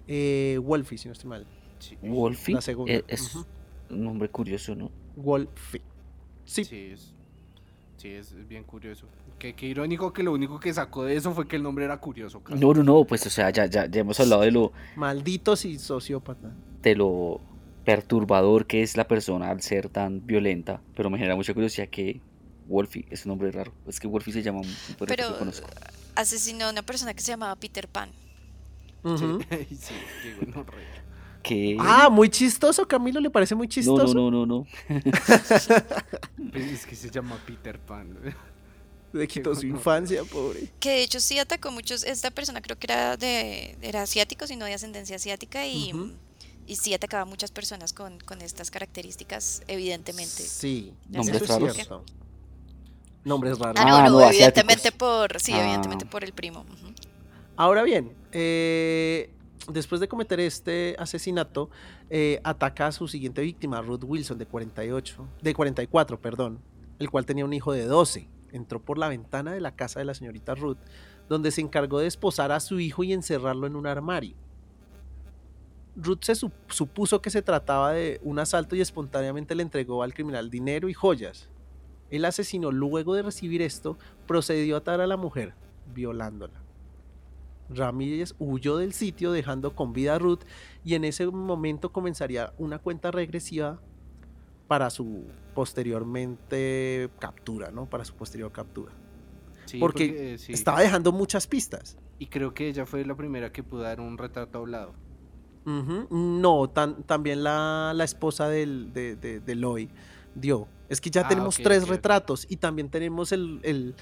Eh, 0.09 0.59
Wolfie, 0.63 0.99
si 0.99 1.09
no 1.09 1.13
estoy 1.13 1.31
mal. 1.31 1.47
Sí, 1.79 1.97
Wolfie 2.03 2.55
la 2.55 2.61
segunda, 2.61 2.93
eh, 2.93 3.05
es 3.09 3.35
un 3.91 4.05
nombre 4.05 4.29
curioso, 4.29 4.75
¿no? 4.75 4.91
Wolfie. 5.17 5.83
Sí, 6.45 6.65
Sí, 6.65 6.91
es, 6.93 7.13
sí, 7.97 8.09
es, 8.11 8.33
es 8.33 8.47
bien 8.49 8.65
curioso. 8.65 9.07
Qué, 9.39 9.55
qué 9.55 9.67
irónico 9.67 10.13
que 10.13 10.23
lo 10.23 10.33
único 10.33 10.61
que 10.61 10.73
sacó 10.73 11.05
de 11.05 11.17
eso 11.17 11.33
fue 11.35 11.49
que 11.49 11.57
el 11.57 11.63
nombre 11.63 11.85
era 11.85 11.99
curioso. 12.01 12.41
casi. 12.43 12.61
No, 12.61 12.73
no, 12.73 12.83
no, 12.83 13.05
pues 13.05 13.27
o 13.27 13.31
sea, 13.31 13.51
ya, 13.51 13.67
ya, 13.67 13.87
ya 13.87 14.01
hemos 14.01 14.19
hablado 14.21 14.43
de 14.43 14.51
lo, 14.51 14.73
malditos 14.97 15.65
y 15.65 15.79
sociópata. 15.79 16.53
de 16.83 16.95
lo 16.95 17.41
perturbador 17.85 18.67
que 18.67 18.83
es 18.83 18.97
la 18.97 19.07
persona 19.07 19.51
al 19.51 19.61
ser 19.61 19.89
tan 19.91 20.27
violenta, 20.27 20.81
pero 20.97 21.11
me 21.11 21.19
genera 21.19 21.37
mucha 21.37 21.53
curiosidad 21.53 21.89
que 21.89 22.21
Wolfie 22.67 23.05
es 23.11 23.27
un 23.27 23.31
nombre 23.31 23.51
raro. 23.53 23.73
Es 23.87 24.01
que 24.01 24.07
Wolfie 24.07 24.33
se 24.33 24.43
llama 24.43 24.61
un 24.61 24.69
Pero 25.07 25.33
que 25.33 25.39
conozco. 25.39 25.67
asesinó 26.15 26.67
a 26.67 26.71
una 26.71 26.83
persona 26.83 27.13
que 27.13 27.21
se 27.21 27.33
llamaba 27.33 27.57
Peter 27.57 27.87
Pan. 27.89 28.11
Sí, 29.05 29.77
sí, 29.77 29.95
qué 30.23 30.35
gonorrea. 30.47 31.05
Que... 31.43 31.77
Ah, 31.79 32.09
muy 32.09 32.31
chistoso, 32.31 32.89
Camilo, 32.89 33.21
¿le 33.21 33.29
parece 33.29 33.55
muy 33.55 33.67
no, 33.67 33.71
chistoso? 33.71 34.15
no, 34.15 34.31
no, 34.31 34.47
no, 34.47 34.47
no. 34.47 34.67
Pues 36.53 36.65
es 36.73 36.87
que 36.87 36.97
se 36.97 37.11
llama 37.11 37.39
Peter 37.47 37.79
Pan. 37.79 38.17
Le 39.13 39.29
quitó 39.29 39.55
su 39.55 39.67
infancia, 39.67 40.25
pobre. 40.25 40.73
Que 40.81 40.91
de 40.91 41.03
hecho 41.03 41.21
sí 41.21 41.39
atacó 41.39 41.71
muchos. 41.71 42.03
Esta 42.03 42.31
persona 42.33 42.61
creo 42.61 42.77
que 42.79 42.87
era 42.87 43.17
de 43.17 43.77
era 43.81 44.03
asiático, 44.03 44.47
sino 44.49 44.65
de 44.65 44.75
ascendencia 44.75 45.15
asiática 45.17 45.65
y, 45.67 45.93
sí 46.75 46.95
atacaba 46.95 47.23
a 47.23 47.27
muchas 47.27 47.53
personas 47.53 47.93
con, 47.93 48.19
con 48.21 48.41
estas 48.43 48.71
características, 48.73 49.63
evidentemente. 49.69 50.43
Sí, 50.43 50.95
Nombres 51.09 51.43
es 51.43 51.49
raros. 51.49 51.75
cierto. 51.75 52.05
Nombres 53.25 53.59
raros. 53.59 53.77
Ah, 53.79 53.85
no, 53.89 53.97
Ah, 53.97 54.09
no, 54.09 54.11
no, 54.21 54.27
evidentemente 54.31 54.89
asiáticos. 54.89 54.99
por, 55.31 55.41
sí, 55.41 55.53
Ah. 55.53 55.63
evidentemente 55.63 56.07
por 56.07 56.25
el 56.25 56.33
primo. 56.33 56.65
Ahora 57.57 57.83
bien, 57.85 58.13
eh, 58.33 59.31
después 59.69 60.01
de 60.01 60.09
cometer 60.09 60.41
este 60.41 60.97
asesinato, 60.99 61.71
eh, 62.11 62.41
ataca 62.43 62.89
a 62.89 62.93
su 62.93 63.07
siguiente 63.07 63.43
víctima, 63.43 63.81
Ruth 63.81 64.03
Wilson, 64.05 64.39
de 64.39 64.47
48, 64.47 65.27
de 65.41 65.55
44, 65.55 66.21
perdón, 66.21 66.59
el 66.99 67.11
cual 67.11 67.27
tenía 67.27 67.45
un 67.45 67.53
hijo 67.53 67.73
de 67.73 67.85
12. 67.87 68.29
Entró 68.53 68.81
por 68.81 68.99
la 68.99 69.09
ventana 69.09 69.53
de 69.53 69.61
la 69.61 69.75
casa 69.77 70.01
de 70.01 70.05
la 70.05 70.15
señorita 70.15 70.55
Ruth, 70.55 70.79
donde 71.29 71.51
se 71.51 71.61
encargó 71.61 71.99
de 72.01 72.07
esposar 72.07 72.53
a 72.53 72.61
su 72.61 72.81
hijo 72.81 73.03
y 73.05 73.13
encerrarlo 73.13 73.67
en 73.67 73.77
un 73.77 73.87
armario. 73.87 74.37
Ruth 75.97 76.23
se 76.23 76.33
sup- 76.33 76.53
supuso 76.69 77.23
que 77.23 77.31
se 77.31 77.41
trataba 77.43 77.93
de 77.93 78.21
un 78.25 78.41
asalto 78.41 78.75
y 78.75 78.81
espontáneamente 78.81 79.55
le 79.55 79.63
entregó 79.63 80.03
al 80.03 80.13
criminal 80.13 80.51
dinero 80.51 80.89
y 80.89 80.93
joyas. 80.95 81.49
El 82.11 82.25
asesino, 82.25 82.73
luego 82.73 83.15
de 83.15 83.23
recibir 83.23 83.63
esto, 83.63 83.97
procedió 84.27 84.75
a 84.75 84.79
atar 84.79 85.01
a 85.01 85.07
la 85.07 85.17
mujer, 85.17 85.55
violándola. 85.95 86.64
Ramírez 87.71 88.35
huyó 88.39 88.77
del 88.77 88.93
sitio 88.93 89.33
dejando 89.33 89.75
con 89.75 89.93
vida 89.93 90.15
a 90.17 90.19
Ruth 90.19 90.41
y 90.85 90.95
en 90.95 91.05
ese 91.05 91.27
momento 91.27 91.93
comenzaría 91.93 92.53
una 92.59 92.79
cuenta 92.79 93.11
regresiva 93.11 93.81
para 94.69 94.91
su 94.91 95.25
posteriormente 95.55 97.11
captura, 97.19 97.71
¿no? 97.71 97.87
Para 97.87 98.05
su 98.05 98.15
posterior 98.15 98.51
captura. 98.53 98.93
Sí, 99.67 99.79
Porque 99.79 100.35
eh, 100.35 100.39
sí. 100.39 100.53
Estaba 100.53 100.81
dejando 100.81 101.13
muchas 101.13 101.47
pistas. 101.47 101.97
Y 102.19 102.27
creo 102.27 102.55
que 102.55 102.69
ella 102.69 102.87
fue 102.87 103.05
la 103.05 103.15
primera 103.15 103.51
que 103.53 103.63
pudo 103.63 103.83
dar 103.83 104.01
un 104.01 104.19
retrato 104.19 104.59
hablado. 104.59 104.93
Ujú. 105.67 106.07
No, 106.11 106.69
tan- 106.69 107.03
también 107.05 107.43
la, 107.43 107.93
la 107.95 108.05
esposa 108.05 108.49
del, 108.49 108.93
de, 108.93 109.17
de, 109.17 109.41
de 109.41 109.55
Loy 109.55 109.89
dio. 110.35 110.69
Es 110.91 111.01
que 111.01 111.11
ya 111.11 111.23
Ah, 111.23 111.29
tenemos 111.29 111.57
tres 111.57 111.89
retratos 111.89 112.47
y 112.49 112.57
también 112.57 112.91
tenemos 112.91 113.33
el, 113.33 113.61
el- 113.63 113.95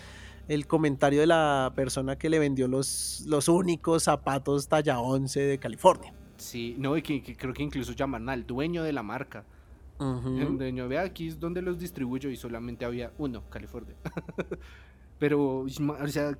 el 0.54 0.66
comentario 0.66 1.20
de 1.20 1.26
la 1.26 1.72
persona 1.74 2.16
que 2.16 2.28
le 2.28 2.38
vendió 2.38 2.68
los, 2.68 3.24
los 3.26 3.48
únicos 3.48 4.04
zapatos 4.04 4.68
talla 4.68 5.00
11 5.00 5.40
de 5.40 5.58
California. 5.58 6.12
Sí, 6.36 6.74
no, 6.78 6.96
y 6.96 7.02
que, 7.02 7.22
que 7.22 7.36
creo 7.36 7.54
que 7.54 7.62
incluso 7.62 7.92
llaman 7.92 8.28
al 8.28 8.46
dueño 8.46 8.82
de 8.82 8.92
la 8.92 9.02
marca. 9.02 9.44
Donde 9.98 10.72
yo, 10.72 10.88
vea, 10.88 11.02
aquí 11.02 11.28
es 11.28 11.38
donde 11.38 11.62
los 11.62 11.78
distribuyo 11.78 12.28
y 12.28 12.34
solamente 12.36 12.84
había 12.84 13.12
uno, 13.18 13.44
California. 13.48 13.94
pero, 15.18 15.60
o 15.60 15.68
sea, 16.08 16.36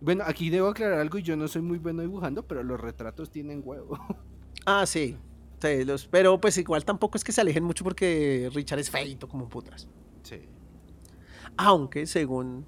bueno, 0.00 0.24
aquí 0.26 0.50
debo 0.50 0.68
aclarar 0.68 0.98
algo 0.98 1.18
y 1.18 1.22
yo 1.22 1.36
no 1.36 1.46
soy 1.46 1.62
muy 1.62 1.78
bueno 1.78 2.02
dibujando, 2.02 2.42
pero 2.42 2.62
los 2.64 2.80
retratos 2.80 3.30
tienen 3.30 3.62
huevo. 3.64 3.98
Ah, 4.68 4.84
sí. 4.84 5.16
Sí, 5.62 5.84
los- 5.84 6.06
pero 6.08 6.40
pues 6.40 6.58
igual 6.58 6.84
tampoco 6.84 7.16
es 7.16 7.22
que 7.22 7.30
se 7.30 7.40
alejen 7.40 7.62
mucho 7.62 7.84
porque 7.84 8.50
Richard 8.52 8.80
es 8.80 8.90
feito 8.90 9.28
como 9.28 9.48
putas. 9.48 9.86
Sí. 10.24 10.40
Aunque 11.56 12.04
según 12.06 12.66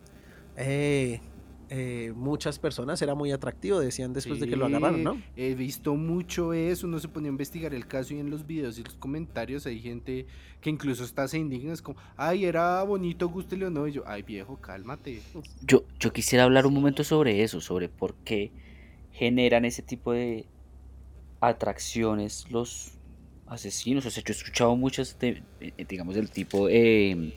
eh, 0.58 1.20
eh, 1.70 2.12
muchas 2.16 2.58
personas 2.58 3.00
era 3.02 3.14
muy 3.14 3.30
atractivo, 3.30 3.78
decían 3.78 4.12
después 4.14 4.40
de 4.40 4.46
que 4.48 4.56
lo 4.56 4.66
agarraron, 4.66 5.04
¿no? 5.04 5.22
He 5.36 5.54
visto 5.54 5.94
mucho 5.96 6.52
eso, 6.54 6.86
uno 6.86 6.98
se 6.98 7.08
ponía 7.08 7.28
a 7.28 7.32
investigar 7.32 7.74
el 7.74 7.86
caso 7.86 8.14
y 8.14 8.18
en 8.18 8.30
los 8.30 8.46
videos 8.46 8.78
y 8.78 8.84
los 8.84 8.94
comentarios 8.94 9.66
hay 9.66 9.78
gente 9.80 10.26
que 10.62 10.70
incluso 10.70 11.04
está 11.04 11.28
se 11.28 11.38
indigna, 11.38 11.72
es 11.74 11.82
como, 11.82 11.98
ay, 12.16 12.44
era 12.46 12.82
bonito, 12.84 13.28
gústele 13.28 13.66
o 13.66 13.70
no, 13.70 13.86
y 13.86 13.92
yo, 13.92 14.02
ay 14.06 14.22
viejo, 14.22 14.56
cálmate. 14.56 15.20
Yo, 15.62 15.84
yo 16.00 16.12
quisiera 16.12 16.44
hablar 16.44 16.66
un 16.66 16.74
momento 16.74 17.04
sobre 17.04 17.42
eso, 17.42 17.60
sobre 17.60 17.88
por 17.90 18.14
qué 18.24 18.50
generan 19.12 19.64
ese 19.66 19.82
tipo 19.82 20.12
de 20.12 20.46
atracciones 21.40 22.46
los 22.50 22.92
asesinos. 23.46 24.06
O 24.06 24.10
sea, 24.10 24.22
yo 24.24 24.32
he 24.32 24.36
escuchado 24.36 24.74
muchas, 24.76 25.18
de- 25.18 25.42
eh, 25.60 25.72
digamos, 25.88 26.14
del 26.14 26.30
tipo, 26.30 26.68
eh, 26.68 27.32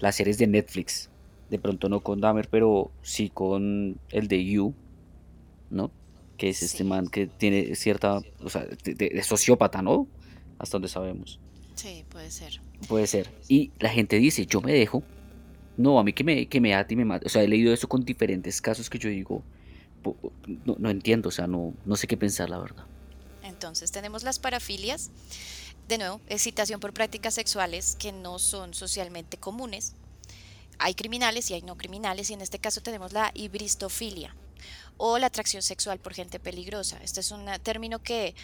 las 0.00 0.16
series 0.16 0.38
de 0.38 0.46
Netflix. 0.46 1.10
De 1.52 1.58
pronto 1.58 1.90
no 1.90 2.00
con 2.00 2.18
Dahmer, 2.18 2.48
pero 2.48 2.90
sí 3.02 3.28
con 3.28 4.00
el 4.08 4.26
de 4.26 4.42
You, 4.42 4.74
¿no? 5.68 5.90
Que 6.38 6.48
es 6.48 6.62
este 6.62 6.78
Sí. 6.78 6.84
man 6.84 7.08
que 7.08 7.26
tiene 7.26 7.74
cierta, 7.74 8.22
o 8.42 8.48
sea, 8.48 8.64
de 8.64 9.22
sociópata, 9.22 9.82
¿no? 9.82 10.06
Hasta 10.58 10.76
donde 10.76 10.88
sabemos. 10.88 11.38
Sí, 11.74 12.04
puede 12.08 12.30
ser. 12.30 12.62
Puede 12.88 13.06
ser. 13.06 13.30
Y 13.48 13.70
la 13.80 13.90
gente 13.90 14.16
dice, 14.16 14.46
yo 14.46 14.62
me 14.62 14.72
dejo. 14.72 15.02
No, 15.76 15.98
a 15.98 16.04
mí 16.04 16.14
que 16.14 16.24
me, 16.24 16.46
que 16.46 16.58
me 16.58 16.74
ate 16.74 16.94
y 16.94 16.96
me 16.96 17.04
mate. 17.04 17.26
O 17.26 17.28
sea, 17.28 17.42
he 17.42 17.48
leído 17.48 17.74
eso 17.74 17.86
con 17.86 18.02
diferentes 18.02 18.62
casos 18.62 18.88
que 18.88 18.98
yo 18.98 19.10
digo, 19.10 19.42
no, 20.64 20.76
no 20.78 20.88
entiendo, 20.88 21.28
o 21.28 21.32
sea, 21.32 21.46
no, 21.46 21.74
no 21.84 21.96
sé 21.96 22.06
qué 22.06 22.16
pensar, 22.16 22.48
la 22.48 22.58
verdad. 22.58 22.86
Entonces 23.42 23.92
tenemos 23.92 24.22
las 24.22 24.38
parafilias. 24.38 25.10
De 25.88 25.98
nuevo, 25.98 26.20
excitación 26.28 26.80
por 26.80 26.94
prácticas 26.94 27.34
sexuales 27.34 27.94
que 27.98 28.12
no 28.12 28.38
son 28.38 28.72
socialmente 28.72 29.36
comunes. 29.36 29.94
Hay 30.78 30.94
criminales 30.94 31.50
y 31.50 31.54
hay 31.54 31.62
no 31.62 31.76
criminales 31.76 32.30
y 32.30 32.34
en 32.34 32.40
este 32.40 32.58
caso 32.58 32.80
tenemos 32.80 33.12
la 33.12 33.30
hibristofilia 33.34 34.34
o 34.96 35.18
la 35.18 35.26
atracción 35.26 35.62
sexual 35.62 35.98
por 35.98 36.14
gente 36.14 36.38
peligrosa. 36.38 36.98
Este 37.02 37.20
es 37.20 37.30
un 37.30 37.46
término 37.62 38.02
que 38.02 38.34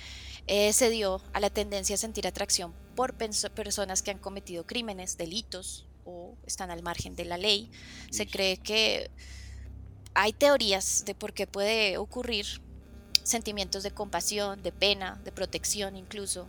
eh, 0.47 0.73
se 0.73 0.91
dio 0.91 1.21
a 1.33 1.41
la 1.41 1.51
tendencia 1.51 1.95
a 1.95 1.99
sentir 1.99 2.27
atracción 2.27 2.73
por 2.97 3.15
personas 3.15 4.03
que 4.03 4.11
han 4.11 4.19
cometido 4.19 4.67
crímenes, 4.67 5.17
delitos 5.17 5.87
o 6.05 6.35
están 6.47 6.71
al 6.71 6.83
margen 6.83 7.15
de 7.15 7.25
la 7.25 7.39
ley. 7.39 7.71
Se 8.11 8.27
cree 8.27 8.57
que 8.57 9.11
hay 10.15 10.33
teorías 10.33 11.05
de 11.05 11.15
por 11.15 11.33
qué 11.33 11.47
puede 11.47 11.99
ocurrir 11.99 12.47
sentimientos 13.23 13.83
de 13.83 13.93
compasión, 13.93 14.63
de 14.63 14.73
pena, 14.73 15.21
de 15.23 15.33
protección 15.33 15.97
incluso, 15.97 16.49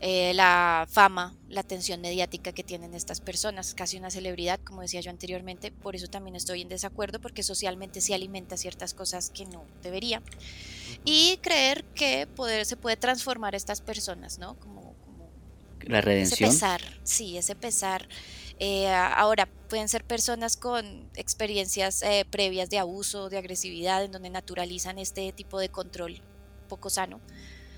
eh, 0.00 0.34
la 0.34 0.86
fama, 0.90 1.34
la 1.48 1.60
atención 1.60 2.00
mediática 2.00 2.52
que 2.52 2.62
tienen 2.62 2.94
estas 2.94 3.20
personas, 3.20 3.74
casi 3.74 3.96
una 3.96 4.10
celebridad, 4.10 4.60
como 4.60 4.82
decía 4.82 5.00
yo 5.00 5.10
anteriormente, 5.10 5.70
por 5.70 5.96
eso 5.96 6.08
también 6.08 6.36
estoy 6.36 6.62
en 6.62 6.68
desacuerdo, 6.68 7.20
porque 7.20 7.42
socialmente 7.42 8.00
se 8.00 8.14
alimenta 8.14 8.56
ciertas 8.56 8.92
cosas 8.94 9.30
que 9.30 9.46
no 9.46 9.64
debería. 9.82 10.22
Y 11.04 11.38
creer 11.42 11.84
que 11.94 12.26
poder, 12.26 12.66
se 12.66 12.76
puede 12.76 12.96
transformar 12.96 13.54
a 13.54 13.56
estas 13.56 13.80
personas, 13.80 14.38
¿no? 14.38 14.58
Como, 14.58 14.94
como 15.04 15.30
La 15.82 15.98
ese 15.98 16.06
redención. 16.06 16.50
pesar, 16.50 16.80
sí, 17.02 17.36
ese 17.38 17.54
pesar. 17.54 18.08
Eh, 18.58 18.88
ahora, 18.88 19.48
pueden 19.68 19.88
ser 19.88 20.04
personas 20.04 20.56
con 20.56 21.10
experiencias 21.16 22.02
eh, 22.02 22.24
previas 22.30 22.70
de 22.70 22.78
abuso, 22.78 23.28
de 23.28 23.38
agresividad, 23.38 24.04
en 24.04 24.12
donde 24.12 24.30
naturalizan 24.30 24.98
este 24.98 25.32
tipo 25.32 25.58
de 25.58 25.68
control 25.68 26.20
poco 26.68 26.90
sano. 26.90 27.20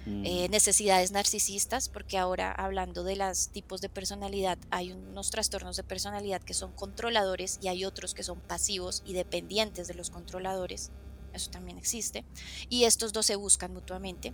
Mm, 0.06 0.24
Eh, 0.24 0.48
necesidades 0.48 1.10
narcisistas, 1.10 1.88
porque 1.88 2.16
ahora 2.16 2.52
hablando 2.52 3.02
de 3.02 3.16
los 3.16 3.48
tipos 3.48 3.80
de 3.80 3.88
personalidad, 3.88 4.56
hay 4.70 4.92
unos 4.92 5.30
trastornos 5.30 5.76
de 5.76 5.82
personalidad 5.82 6.40
que 6.42 6.54
son 6.54 6.72
controladores 6.72 7.58
y 7.60 7.68
hay 7.68 7.84
otros 7.84 8.14
que 8.14 8.22
son 8.22 8.40
pasivos 8.40 9.02
y 9.04 9.14
dependientes 9.14 9.88
de 9.88 9.94
los 9.94 10.10
controladores. 10.10 10.92
Eso 11.32 11.50
también 11.50 11.76
existe. 11.76 12.24
Y 12.68 12.84
estos 12.84 13.12
dos 13.12 13.26
se 13.26 13.34
buscan 13.34 13.72
mutuamente. 13.72 14.32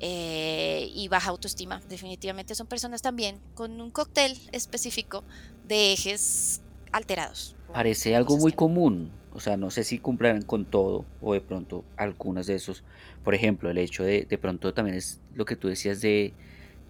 Eh, 0.00 0.90
y 0.94 1.08
baja 1.08 1.30
autoestima, 1.30 1.80
definitivamente 1.88 2.54
son 2.54 2.66
personas 2.66 3.00
también 3.00 3.40
con 3.54 3.80
un 3.80 3.90
cóctel 3.90 4.38
específico 4.52 5.24
de 5.66 5.92
ejes 5.94 6.60
alterados. 6.92 7.54
Parece 7.72 8.14
algo 8.14 8.36
muy 8.36 8.52
común. 8.52 9.10
O 9.36 9.40
sea, 9.40 9.58
no 9.58 9.70
sé 9.70 9.84
si 9.84 9.98
cumplirán 9.98 10.40
con 10.40 10.64
todo 10.64 11.04
o 11.20 11.34
de 11.34 11.42
pronto 11.42 11.84
algunas 11.98 12.46
de 12.46 12.54
esos. 12.54 12.82
Por 13.22 13.34
ejemplo, 13.34 13.68
el 13.70 13.76
hecho 13.76 14.02
de 14.02 14.24
de 14.24 14.38
pronto 14.38 14.72
también 14.72 14.96
es 14.96 15.20
lo 15.34 15.44
que 15.44 15.56
tú 15.56 15.68
decías 15.68 16.00
de 16.00 16.32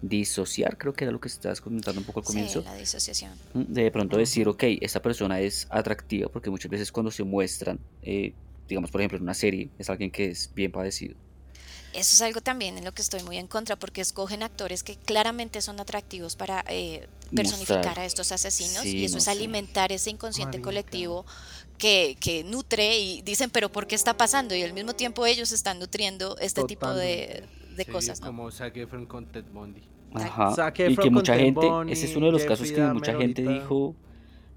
disociar, 0.01 0.77
creo 0.77 0.93
que 0.93 1.03
era 1.03 1.11
lo 1.11 1.19
que 1.19 1.27
estabas 1.27 1.59
comentando 1.59 1.99
un 1.99 2.05
poco 2.05 2.21
al 2.21 2.25
Sí, 2.25 2.31
comienzo. 2.31 2.61
la 2.61 2.75
disociación. 2.75 3.33
Mm, 3.53 3.73
De 3.73 3.91
pronto 3.91 4.15
decir, 4.15 4.47
ok, 4.47 4.63
esta 4.79 5.01
persona 5.01 5.41
es 5.41 5.67
atractiva, 5.69 6.29
porque 6.29 6.49
muchas 6.49 6.71
veces 6.71 6.89
cuando 6.89 7.11
se 7.11 7.23
muestran, 7.23 7.79
eh, 8.01 8.33
digamos, 8.69 8.91
por 8.91 9.01
ejemplo, 9.01 9.17
en 9.17 9.23
una 9.23 9.33
serie, 9.33 9.69
es 9.77 9.89
alguien 9.89 10.09
que 10.09 10.29
es 10.29 10.49
bien 10.55 10.71
padecido. 10.71 11.15
Eso 11.93 12.15
es 12.15 12.21
algo 12.21 12.39
también 12.39 12.77
en 12.77 12.85
lo 12.85 12.93
que 12.93 13.01
estoy 13.01 13.23
muy 13.23 13.37
en 13.37 13.47
contra, 13.47 13.75
porque 13.75 13.99
escogen 14.01 14.43
actores 14.43 14.83
que 14.83 14.95
claramente 14.95 15.61
son 15.61 15.79
atractivos 15.81 16.35
para 16.35 16.63
eh, 16.69 17.07
personificar 17.29 17.77
Mostrar. 17.77 17.99
a 17.99 18.05
estos 18.05 18.31
asesinos, 18.31 18.83
Sí, 18.83 18.97
y 18.97 19.05
eso 19.05 19.15
no 19.15 19.17
es 19.19 19.23
sé. 19.25 19.31
alimentar 19.31 19.91
ese 19.91 20.09
inconsciente 20.09 20.57
Marica. 20.57 20.65
colectivo 20.67 21.25
que, 21.77 22.17
que 22.19 22.43
nutre 22.43 22.97
y 22.99 23.21
dicen, 23.21 23.49
pero 23.51 23.71
¿por 23.71 23.87
qué 23.87 23.95
está 23.95 24.15
pasando? 24.17 24.55
Y 24.55 24.63
al 24.63 24.73
mismo 24.73 24.93
tiempo 24.95 25.25
ellos 25.25 25.51
están 25.51 25.79
nutriendo 25.79 26.37
este 26.39 26.63
tipo 26.63 26.91
de, 26.93 27.43
de 27.75 27.85
Sí, 27.85 27.91
cosas, 27.91 28.21
¿no? 28.21 28.27
Como 28.27 28.51
Zac 28.51 28.75
Efron 28.77 29.05
con 29.05 29.27
Ted 29.31 29.45
Bundy. 29.53 29.83
Ajá. 30.13 30.51
Zac 30.55 30.79
Y 30.79 30.95
que 30.97 31.11
con 31.11 31.13
mucha 31.13 31.33
Ted 31.33 31.41
gente, 31.43 31.67
Bundy, 31.67 31.93
ese 31.93 32.05
es 32.05 32.15
uno 32.15 32.27
de 32.27 32.31
los 32.31 32.45
casos 32.45 32.71
que 32.71 32.81
mucha 32.81 33.13
gente 33.13 33.43
ahorita. 33.43 33.63
dijo 33.63 33.95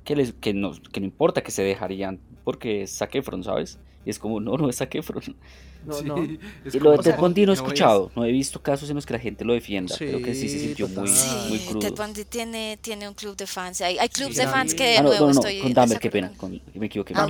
que, 0.05 0.16
les, 0.16 0.33
que, 0.35 0.55
no, 0.55 0.73
que 0.93 1.01
no 1.01 1.07
importa 1.07 1.43
que 1.43 1.51
se 1.51 1.62
dejarían 1.62 2.21
porque 2.45 2.83
es 2.83 2.97
Zac 2.97 3.14
Efron, 3.14 3.45
¿sabes? 3.45 3.79
Y 4.05 4.11
es 4.11 4.18
como, 4.18 4.41
no, 4.41 4.57
no 4.57 4.68
es 4.71 4.77
Zac 4.77 4.95
Efron. 4.95 5.37
No, 5.85 5.95
Sí, 5.95 6.05
no. 6.05 6.16
es 6.64 6.74
lo 6.74 6.93
de 6.93 6.99
Ted 6.99 7.16
Bundy 7.16 7.47
no 7.47 7.53
he 7.53 7.55
es- 7.55 7.61
escuchado, 7.61 8.11
no 8.14 8.24
he 8.24 8.31
visto 8.33 8.61
casos 8.62 8.91
en 8.91 8.97
los 8.97 9.07
que 9.07 9.14
la 9.14 9.18
gente 9.18 9.45
lo 9.45 9.55
defienda, 9.55 9.97
Sí, 9.97 10.05
pero 10.07 10.20
que 10.22 10.35
sí 10.35 10.49
se 10.49 10.59
sintió 10.61 10.87
muy, 10.89 10.95
total. 11.11 11.49
muy 11.49 11.59
crudo. 11.61 11.78
Ted 11.81 11.95
Bundy 11.95 12.24
tiene, 12.24 12.78
tiene 12.83 13.09
un 13.09 13.14
club 13.14 13.37
de 13.37 13.47
fans. 13.47 13.81
Hay, 13.81 13.99
hay 13.99 14.09
clubs 14.09 14.35
Sí, 14.35 14.41
de 14.43 14.47
fans 14.47 14.74
que 14.74 14.85
de 14.85 14.97
Ah, 14.99 15.03
no, 15.03 15.09
nuevo 15.09 15.26
no, 15.28 15.33
no, 15.33 15.41
estoy 15.41 15.59
con 15.59 15.68
en 15.68 15.74
Dahmer, 15.74 15.99
qué 15.99 16.11
pena, 16.11 16.33
con- 16.37 16.61
me 16.74 16.87
equivoqué. 16.87 17.14
Ah. 17.16 17.20
Ah, 17.20 17.24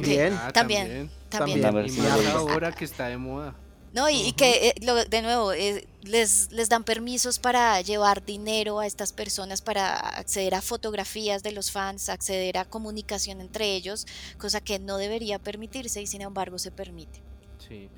También. 0.52 1.10
también. 1.28 1.60
También. 1.62 1.94
Y 1.94 1.98
más 2.00 2.26
ahora 2.34 2.72
que 2.72 2.84
está 2.84 3.06
de 3.08 3.16
moda. 3.16 3.54
No, 3.92 4.08
y, 4.08 4.20
y 4.22 4.32
que 4.32 4.68
eh, 4.68 4.74
lo- 4.82 5.04
de 5.04 5.20
nuevo 5.22 5.52
eh, 5.52 5.84
les, 6.04 6.52
les 6.52 6.68
dan 6.68 6.84
permisos 6.84 7.40
para 7.40 7.80
llevar 7.80 8.24
dinero 8.24 8.78
a 8.78 8.86
estas 8.86 9.12
personas 9.12 9.62
para 9.62 9.98
acceder 9.98 10.54
a 10.54 10.62
fotografías 10.62 11.42
de 11.42 11.50
los 11.50 11.72
fans, 11.72 12.08
acceder 12.08 12.56
a 12.58 12.64
comunicación 12.64 13.40
entre 13.40 13.74
ellos, 13.74 14.06
cosa 14.38 14.60
que 14.60 14.78
no 14.78 14.96
debería 14.96 15.40
permitirse 15.40 16.00
y 16.00 16.06
sin 16.06 16.20
embargo 16.22 16.56
se 16.60 16.70
permite. 16.70 17.20
Sí. 17.68 17.88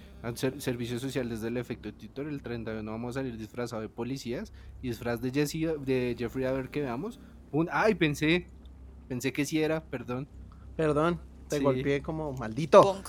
Servicio 0.58 0.98
social 1.00 1.28
desde 1.28 1.48
el 1.48 1.56
efecto 1.56 1.92
Titor, 1.92 2.28
el 2.28 2.42
31 2.42 2.88
vamos 2.90 3.16
a 3.16 3.20
salir 3.20 3.36
disfrazado 3.36 3.82
de 3.82 3.88
policías 3.88 4.52
y 4.80 4.88
disfraz 4.88 5.20
de, 5.20 5.32
Jesse, 5.32 5.80
de 5.84 6.14
Jeffrey 6.16 6.44
a 6.44 6.52
ver 6.52 6.68
que 6.70 6.80
veamos. 6.80 7.18
Un, 7.50 7.68
ay, 7.72 7.96
pensé, 7.96 8.46
pensé 9.08 9.32
que 9.32 9.44
sí 9.44 9.60
era, 9.60 9.82
perdón. 9.82 10.28
Perdón, 10.76 11.20
te 11.48 11.58
Sí. 11.58 11.62
golpeé 11.64 12.02
como 12.02 12.32
maldito. 12.34 12.82
Bonk. 12.82 13.08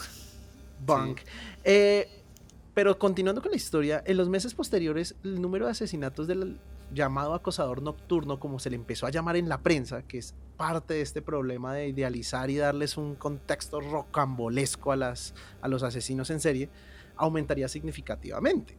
Bunk. 0.86 1.20
Eh, 1.64 2.10
pero 2.74 2.98
continuando 2.98 3.42
con 3.42 3.52
la 3.52 3.58
historia, 3.58 4.04
en 4.06 4.18
los 4.18 4.28
meses 4.28 4.56
posteriores, 4.56 5.16
el 5.24 5.40
número 5.40 5.66
de 5.66 5.72
asesinatos 5.72 6.28
del 6.28 6.58
llamado 6.94 7.36
acosador 7.36 7.82
nocturno, 7.84 8.40
como 8.40 8.58
se 8.60 8.70
le 8.72 8.76
empezó 8.76 9.06
a 9.06 9.12
llamar 9.12 9.36
en 9.36 9.48
la 9.50 9.60
prensa, 9.60 10.02
que 10.02 10.18
es 10.18 10.34
parte 10.58 10.96
de 10.96 11.02
este 11.02 11.22
problema 11.22 11.74
de 11.74 11.88
idealizar 11.88 12.50
y 12.50 12.58
darles 12.58 12.98
un 12.98 13.16
contexto 13.16 13.80
rocambolesco 13.82 14.92
a, 14.92 14.96
las, 14.96 15.34
a 15.62 15.68
los 15.68 15.84
asesinos 15.84 16.30
en 16.32 16.40
serie, 16.40 16.70
aumentaría 17.16 17.68
significativamente, 17.68 18.78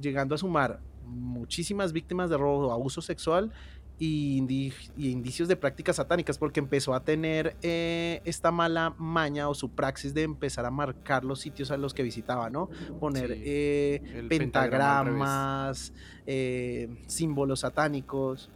llegando 0.00 0.34
a 0.34 0.38
sumar 0.38 0.80
muchísimas 1.04 1.92
víctimas 1.92 2.30
de 2.30 2.36
robo 2.36 2.68
o 2.68 2.72
abuso 2.72 3.02
sexual 3.02 3.52
y, 3.98 4.40
indi- 4.40 4.72
y 4.96 5.10
indicios 5.10 5.48
de 5.48 5.56
prácticas 5.56 5.96
satánicas, 5.96 6.38
porque 6.38 6.60
empezó 6.60 6.94
a 6.94 7.04
tener 7.04 7.56
eh, 7.62 8.20
esta 8.24 8.50
mala 8.50 8.94
maña 8.98 9.48
o 9.48 9.54
su 9.54 9.68
praxis 9.70 10.14
de 10.14 10.22
empezar 10.22 10.64
a 10.64 10.70
marcar 10.70 11.24
los 11.24 11.40
sitios 11.40 11.70
a 11.70 11.76
los 11.76 11.92
que 11.94 12.02
visitaba, 12.02 12.50
¿no? 12.50 12.68
Poner 12.98 13.34
Sí, 13.34 13.42
eh, 13.44 14.26
pentagramas, 14.28 15.92
eh, 16.26 16.88
símbolos 17.06 17.60
satánicos. 17.60 18.50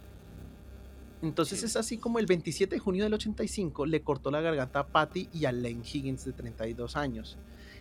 Entonces 1.22 1.61
Sí. 1.61 1.66
es 1.66 1.76
así 1.76 1.99
como 1.99 2.18
el 2.18 2.26
27 2.26 2.76
de 2.76 2.78
junio 2.78 3.05
del 3.05 3.14
85 3.14 3.86
le 3.86 4.03
cortó 4.03 4.30
la 4.30 4.40
garganta 4.40 4.80
a 4.80 4.86
Patty 4.86 5.28
y 5.32 5.44
a 5.47 5.53
Lane 5.53 5.82
Higgins 5.90 6.24
de 6.24 6.32
32 6.32 6.97
años. 6.97 7.38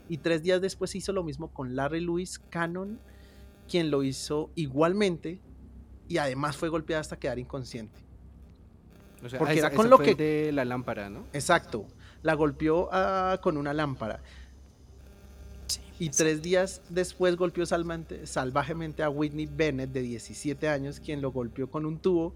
Y 0.07 0.17
tres 0.17 0.43
días 0.43 0.61
después 0.61 0.95
hizo 0.95 1.13
lo 1.13 1.23
mismo 1.23 1.49
con 1.51 1.75
Larry 1.75 2.01
Lewis 2.01 2.39
Cannon, 2.49 2.99
quien 3.67 3.89
lo 3.89 4.03
hizo 4.03 4.51
igualmente 4.55 5.39
y 6.07 6.17
además 6.17 6.55
fue 6.57 6.69
golpeada 6.69 7.01
hasta 7.01 7.17
quedar 7.17 7.39
inconsciente. 7.39 7.99
O 9.23 9.29
sea, 9.29 9.39
Porque 9.39 9.57
era 9.57 9.71
con 9.71 9.89
lo 9.89 9.97
que- 9.97 10.13
de 10.15 10.51
la 10.51 10.65
lámpara, 10.65 11.09
¿no? 11.09 11.25
Exacto. 11.33 11.85
La 12.21 12.35
golpeó 12.35 12.89
ah, 12.91 13.39
con 13.41 13.57
una 13.57 13.73
lámpara. 13.73 14.21
Y 15.97 16.09
tres 16.09 16.41
días 16.41 16.81
después 16.89 17.37
golpeó 17.37 17.65
salvajemente 17.65 19.01
a 19.01 19.09
Whitney 19.09 19.45
Bennett, 19.45 19.91
de 19.91 20.01
17 20.01 20.67
años, 20.67 20.99
quien 20.99 21.21
lo 21.21 21.31
golpeó 21.31 21.69
con 21.69 21.85
un 21.85 21.99
tubo. 21.99 22.35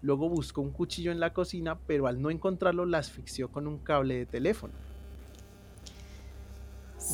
Luego 0.00 0.28
buscó 0.28 0.62
un 0.62 0.70
cuchillo 0.70 1.12
en 1.12 1.20
la 1.20 1.32
cocina, 1.32 1.78
pero 1.86 2.06
al 2.06 2.20
no 2.20 2.30
encontrarlo, 2.30 2.86
la 2.86 2.98
asfixió 2.98 3.48
con 3.48 3.66
un 3.66 3.78
cable 3.78 4.16
de 4.16 4.26
teléfono. 4.26 4.72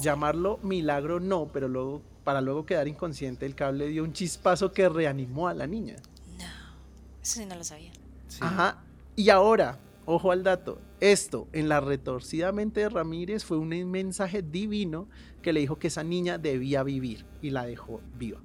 Llamarlo 0.02 0.58
milagro 0.62 1.20
no, 1.20 1.48
pero 1.52 1.68
luego, 1.68 2.02
para 2.24 2.40
luego 2.40 2.64
quedar 2.66 2.86
inconsciente, 2.88 3.46
el 3.46 3.54
cable 3.54 3.88
dio 3.88 4.04
un 4.04 4.12
chispazo 4.12 4.72
que 4.72 4.88
reanimó 4.88 5.48
a 5.48 5.54
la 5.54 5.66
niña. 5.66 5.96
No, 6.38 6.44
eso 7.22 7.40
sí 7.40 7.46
no 7.46 7.56
lo 7.56 7.64
sabía. 7.64 7.92
Sí. 8.28 8.38
Ajá. 8.40 8.82
Y 9.16 9.30
ahora, 9.30 9.78
ojo 10.06 10.30
al 10.32 10.42
dato. 10.44 10.80
Esto, 11.00 11.48
en 11.52 11.68
la 11.68 11.80
retorcida 11.80 12.52
mente 12.52 12.80
de 12.80 12.88
Ramírez, 12.90 13.44
fue 13.44 13.56
un 13.58 13.68
mensaje 13.90 14.42
divino 14.42 15.08
que 15.42 15.52
le 15.52 15.60
dijo 15.60 15.78
que 15.78 15.88
esa 15.88 16.04
niña 16.04 16.36
debía 16.38 16.82
vivir 16.82 17.24
y 17.42 17.50
la 17.50 17.64
dejó 17.64 18.00
viva. 18.16 18.38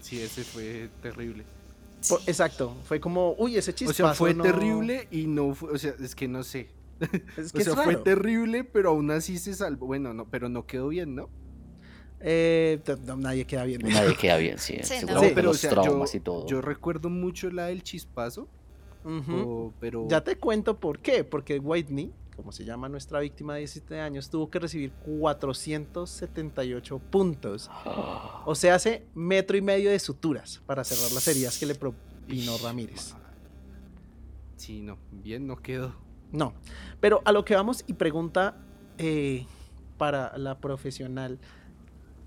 Sí, 0.00 0.20
ese 0.20 0.44
fue 0.44 0.90
terrible. 1.00 1.44
Por- 2.08 2.20
exacto. 2.26 2.76
Fue 2.84 3.00
como, 3.00 3.34
uy, 3.38 3.56
ese 3.56 3.70
O 3.70 3.74
chispazo. 3.74 3.96
sea, 3.96 4.14
fue 4.14 4.34
no- 4.34 4.42
terrible 4.42 5.06
y 5.10 5.26
no 5.26 5.54
fue, 5.54 5.72
o 5.72 5.78
sea, 5.78 5.94
es 6.00 6.14
que 6.14 6.26
no 6.28 6.42
sé. 6.42 6.68
Es 7.36 7.52
O 7.54 7.56
que 7.58 7.64
sea, 7.64 7.72
es 7.74 7.80
fue 7.84 7.96
terrible, 7.96 8.64
pero 8.64 8.90
aún 8.90 9.10
así 9.10 9.38
se 9.38 9.54
salvó. 9.54 9.86
Bueno, 9.86 10.12
no, 10.14 10.26
pero 10.30 10.48
no 10.48 10.66
quedó 10.66 10.88
bien, 10.88 11.14
¿no? 11.14 11.28
Eh, 12.20 12.80
no, 13.06 13.16
nadie 13.16 13.44
queda 13.44 13.64
bien. 13.64 13.80
Nadie 13.82 14.16
queda 14.20 14.36
bien, 14.36 14.58
sí. 14.58 14.74
Sí, 14.82 14.94
no. 14.94 14.98
seguramente 15.00 15.28
Sí, 15.28 15.34
pero 15.34 15.48
o 15.48 15.52
los 15.52 15.60
sea, 15.60 15.70
traumas 15.70 16.12
yo, 16.12 16.18
y 16.18 16.20
todo. 16.20 16.46
yo 16.46 16.60
recuerdo 16.60 17.08
mucho 17.10 17.50
la 17.50 17.66
del 17.66 17.82
chispazo, 17.82 18.48
o- 19.04 19.72
pero 19.80 20.06
Ya 20.08 20.20
te 20.22 20.36
cuento 20.36 20.78
por 20.78 21.00
qué. 21.00 21.24
Porque 21.24 21.58
Whitney, 21.58 22.12
como 22.36 22.52
se 22.52 22.64
llama 22.64 22.88
nuestra 22.88 23.18
víctima 23.20 23.54
de 23.54 23.60
17 23.60 23.98
años, 24.00 24.30
tuvo 24.30 24.48
que 24.50 24.58
recibir 24.60 24.92
478 25.04 26.98
puntos. 27.10 27.68
O 28.44 28.56
sea, 28.56 28.74
hace 28.74 29.06
metro 29.14 29.56
y 29.56 29.62
medio 29.62 29.90
de 29.90 29.98
suturas 30.00 30.60
para 30.66 30.82
cerrar 30.82 31.12
las 31.12 31.26
heridas 31.28 31.58
que 31.58 31.66
le 31.66 31.76
propinó 31.76 32.58
Ramírez. 32.58 33.14
sí, 34.56 34.80
no, 34.80 34.98
bien 35.12 35.46
no 35.46 35.56
quedó. 35.56 35.94
No, 36.32 36.54
pero 37.00 37.20
a 37.24 37.32
lo 37.32 37.44
que 37.44 37.54
vamos 37.54 37.84
y 37.86 37.92
pregunta 37.92 38.56
eh, 38.98 39.46
para 39.98 40.36
la 40.38 40.58
profesional, 40.58 41.38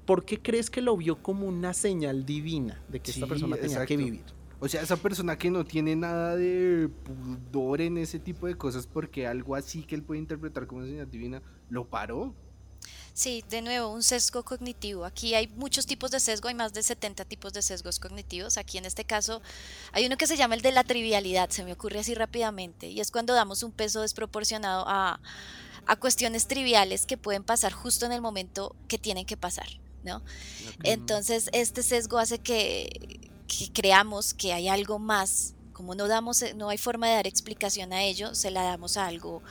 ¿por 0.05 0.25
qué 0.25 0.41
crees 0.41 0.69
que 0.69 0.81
lo 0.81 0.95
vio 0.95 1.21
como 1.21 1.47
una 1.47 1.73
señal 1.73 2.25
divina 2.25 2.81
de 2.87 2.99
que 2.99 3.11
esta 3.11 3.27
persona 3.27 3.57
tenía 3.57 3.85
que 3.85 3.97
vivir? 3.97 4.23
O 4.59 4.67
sea, 4.67 4.81
esa 4.81 4.97
persona 4.97 5.37
que 5.37 5.51
no 5.51 5.65
tiene 5.65 5.95
nada 5.95 6.35
de 6.35 6.89
pudor 7.03 7.81
en 7.81 7.97
ese 7.97 8.19
tipo 8.19 8.47
de 8.47 8.55
cosas 8.55 8.87
porque 8.87 9.27
algo 9.27 9.55
así 9.55 9.83
que 9.83 9.95
él 9.95 10.03
puede 10.03 10.19
interpretar 10.19 10.65
como 10.65 10.81
una 10.81 10.89
señal 10.89 11.09
divina 11.09 11.41
lo 11.69 11.85
paró. 11.85 12.33
Sí, 13.15 13.45
de 13.49 13.61
nuevo, 13.61 13.87
un 13.87 14.03
sesgo 14.03 14.43
cognitivo. 14.43 15.05
Aquí 15.05 15.35
hay 15.35 15.47
muchos 15.47 15.85
tipos 15.85 16.11
de 16.11 16.19
sesgo, 16.19 16.49
hay 16.49 16.53
más 16.53 16.73
de 16.73 16.83
70 16.83 17.23
tipos 17.23 17.53
de 17.53 17.61
sesgos 17.61 17.97
cognitivos. 17.97 18.57
Aquí 18.57 18.77
en 18.77 18.83
este 18.83 19.05
caso 19.05 19.41
hay 19.93 20.05
uno 20.05 20.17
que 20.17 20.27
se 20.27 20.35
llama 20.35 20.55
el 20.55 20.61
de 20.61 20.73
la 20.73 20.83
trivialidad, 20.83 21.49
se 21.49 21.63
me 21.63 21.71
ocurre 21.71 21.99
así 21.99 22.13
rápidamente, 22.13 22.87
y 22.87 22.99
es 22.99 23.11
cuando 23.11 23.33
damos 23.33 23.63
un 23.63 23.71
peso 23.71 24.01
desproporcionado 24.01 24.83
a, 24.85 25.21
a 25.85 25.95
cuestiones 25.95 26.47
triviales 26.47 27.05
que 27.05 27.15
pueden 27.15 27.45
pasar 27.45 27.71
justo 27.71 28.05
en 28.05 28.11
el 28.11 28.19
momento 28.19 28.75
que 28.89 28.97
tienen 28.97 29.25
que 29.25 29.37
pasar, 29.37 29.69
¿no? 30.03 30.21
Entonces, 30.83 31.49
este 31.53 31.83
sesgo 31.83 32.17
hace 32.17 32.39
que, 32.39 33.21
que 33.47 33.71
creamos 33.71 34.33
que 34.33 34.51
hay 34.51 34.67
algo 34.67 34.99
más. 34.99 35.53
Como 35.71 35.95
no 35.95 36.09
damos, 36.09 36.43
no 36.57 36.67
hay 36.67 36.77
forma 36.77 37.07
de 37.07 37.15
dar 37.15 37.27
explicación 37.27 37.93
a 37.93 38.03
ello, 38.03 38.35
se 38.35 38.51
la 38.51 38.63
damos 38.63 38.97
a 38.97 39.05
algo 39.05 39.41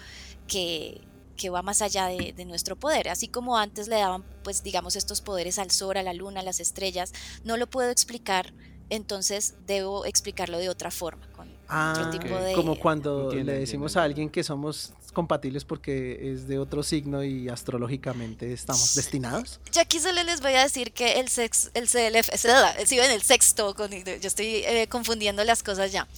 que, 0.49 1.01
que 1.37 1.51
va 1.51 1.62
más 1.62 1.82
allá 1.82 2.07
de, 2.07 2.32
de 2.32 2.45
nuestro 2.45 2.76
poder. 2.76 3.09
Así 3.09 3.28
como 3.28 3.57
antes 3.57 3.89
le 3.89 3.97
daban, 3.97 4.24
pues, 4.43 4.62
digamos, 4.62 4.97
estos 4.97 5.20
poderes 5.20 5.59
al 5.59 5.70
sol, 5.70 5.97
a 5.97 6.03
la 6.03 6.14
luna, 6.14 6.41
a 6.41 6.45
las 6.45 6.61
estrellas, 6.61 7.12
no 7.45 7.57
lo 7.57 7.66
puedo 7.66 7.91
explicar, 7.91 8.53
entonces 8.91 9.55
debo 9.66 10.05
explicarlo 10.05 10.59
de 10.59 10.68
otra 10.68 10.91
forma, 10.91 11.26
otro 11.69 12.11
tipo 12.11 12.35
de. 12.37 12.53
como 12.55 12.79
cuando 12.79 13.25
Entiendo, 13.25 13.53
le 13.53 13.59
decimos 13.61 13.93
entiendo, 13.93 14.01
a 14.01 14.05
alguien 14.05 14.31
que 14.31 14.43
somos 14.45 14.93
compatibles 15.12 15.65
porque 15.65 16.33
es 16.33 16.49
de 16.49 16.59
otro 16.59 16.83
signo 16.83 17.23
y 17.23 17.49
astrológicamente 17.49 18.53
estamos 18.53 18.95
destinados. 18.97 19.61
Yo 19.73 19.81
aquí 19.81 20.01
solo 20.01 20.23
les 20.25 20.41
voy 20.41 20.55
a 20.55 20.62
decir 20.65 20.93
que 20.93 21.21
el 21.21 21.29
sex, 21.29 21.71
el 21.75 21.89
CLF, 21.89 22.29
es- 22.33 22.47
ah, 22.47 22.75
sí, 22.85 22.97
ven, 22.97 23.11
el 23.12 23.23
sexto, 23.23 23.75
yo 23.77 24.27
estoy 24.29 24.47
eh, 24.65 24.89
confundiendo 24.91 25.45
las 25.45 25.62
cosas 25.62 25.93
ya. 25.93 26.09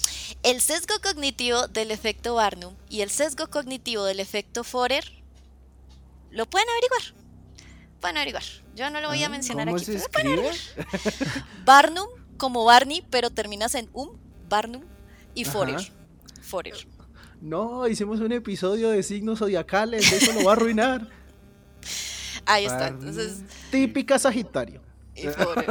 El 0.43 0.61
sesgo 0.63 0.95
cognitivo 1.03 1.69
del 1.69 1.91
efecto 1.91 2.35
Barnum 2.37 2.75
y 2.89 3.03
el 3.03 3.11
sesgo 3.11 3.49
cognitivo 3.49 4.05
del 4.05 4.19
efecto 4.21 4.65
Forer, 4.65 5.05
lo 6.31 6.47
pueden 6.47 6.69
averiguar. 6.71 7.03
Pueden 8.01 8.17
averiguar. 8.19 8.43
Yo 8.75 8.91
no 8.91 9.01
lo 9.01 9.09
voy 9.09 9.23
a 9.23 9.29
mencionar 9.29 9.69
Ah, 9.69 9.73
¿Cómo 9.73 9.83
aquí. 9.83 9.87
pero 9.93 10.09
pueden 10.11 10.29
escribe? 10.29 10.49
averiguar. 10.87 11.45
Barnum 11.65 12.09
como 12.37 12.65
Barney, 12.65 13.05
pero 13.11 13.31
terminas 13.31 13.75
en 13.75 13.89
um, 13.93 14.11
Barnum 14.49 14.83
y. 15.37 15.45
Forer. 15.45 15.81
Forer. 16.43 16.75
No, 17.41 17.87
hicimos 17.87 18.21
un 18.21 18.33
episodio 18.33 18.91
de 18.91 19.03
signos 19.03 19.39
zodiacales, 19.39 20.11
eso 20.11 20.33
lo 20.33 20.45
va 20.45 20.53
a 20.53 20.57
arruinar. 20.57 21.09
Ahí 22.47 22.65
está. 22.65 22.89
Entonces, 22.89 23.43
Típica 23.71 24.19
Sagitario. 24.19 24.81
Y 25.17 25.27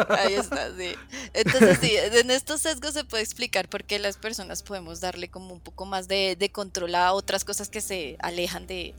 ahí 0.10 0.34
está, 0.34 0.76
sí. 0.76 0.96
Entonces, 1.34 1.78
sí, 1.80 1.92
en 1.96 2.32
estos 2.32 2.62
sesgos 2.62 2.94
se 2.94 3.04
puede 3.04 3.22
explicar 3.22 3.70
por 3.70 3.84
qué 3.84 4.00
las 4.00 4.18
personas 4.18 4.64
podemos 4.64 5.02
darle 5.02 5.30
como 5.30 5.54
un 5.54 5.60
poco 5.60 5.86
más 5.86 6.08
de, 6.08 6.36
de 6.36 6.50
control 6.50 6.96
a 6.96 7.14
otras 7.14 7.46
cosas 7.46 7.70
que 7.70 7.80
se 7.80 8.18
alejan 8.20 8.66
de 8.66 8.96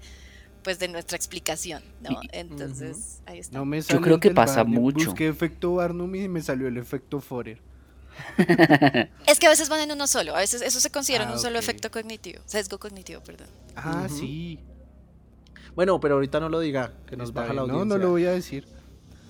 pues 0.62 0.80
de 0.80 0.88
nuestra 0.88 1.16
explicación, 1.16 1.82
¿no? 2.00 2.20
Entonces, 2.32 3.20
ahí 3.26 3.38
está. 3.38 3.56
No 3.56 3.64
me 3.64 3.80
Yo 3.80 4.00
creo 4.00 4.18
que 4.18 4.32
pasa 4.32 4.64
Barnum. 4.64 4.82
mucho. 4.82 5.06
Busqué 5.06 5.28
efecto 5.28 5.74
Barnum 5.74 6.12
y 6.16 6.28
me 6.28 6.42
salió 6.42 6.66
el 6.66 6.76
efecto 6.76 7.20
Forer. 7.20 7.60
Es 9.26 9.38
que 9.38 9.46
a 9.46 9.50
veces 9.50 9.68
van 9.68 9.80
en 9.80 9.92
uno 9.92 10.06
solo, 10.06 10.34
a 10.34 10.38
veces 10.38 10.62
eso 10.62 10.80
se 10.80 10.90
considera 10.90 11.24
en 11.24 11.30
Ah, 11.30 11.34
un 11.34 11.38
solo 11.38 11.58
efecto 11.58 11.90
cognitivo, 11.90 12.40
sesgo 12.46 12.78
cognitivo, 12.78 13.22
perdón. 13.22 13.48
Ah, 13.74 14.06
sí. 14.08 14.58
Bueno, 15.74 16.00
pero 16.00 16.14
ahorita 16.14 16.40
no 16.40 16.48
lo 16.48 16.60
diga, 16.60 16.92
que 17.06 17.16
nos 17.16 17.30
Está 17.30 17.42
baja 17.42 17.52
la 17.54 17.62
audiencia. 17.62 17.84
No, 17.84 17.96
no 17.96 17.98
lo 17.98 18.10
voy 18.10 18.24
a 18.24 18.30
decir. 18.32 18.66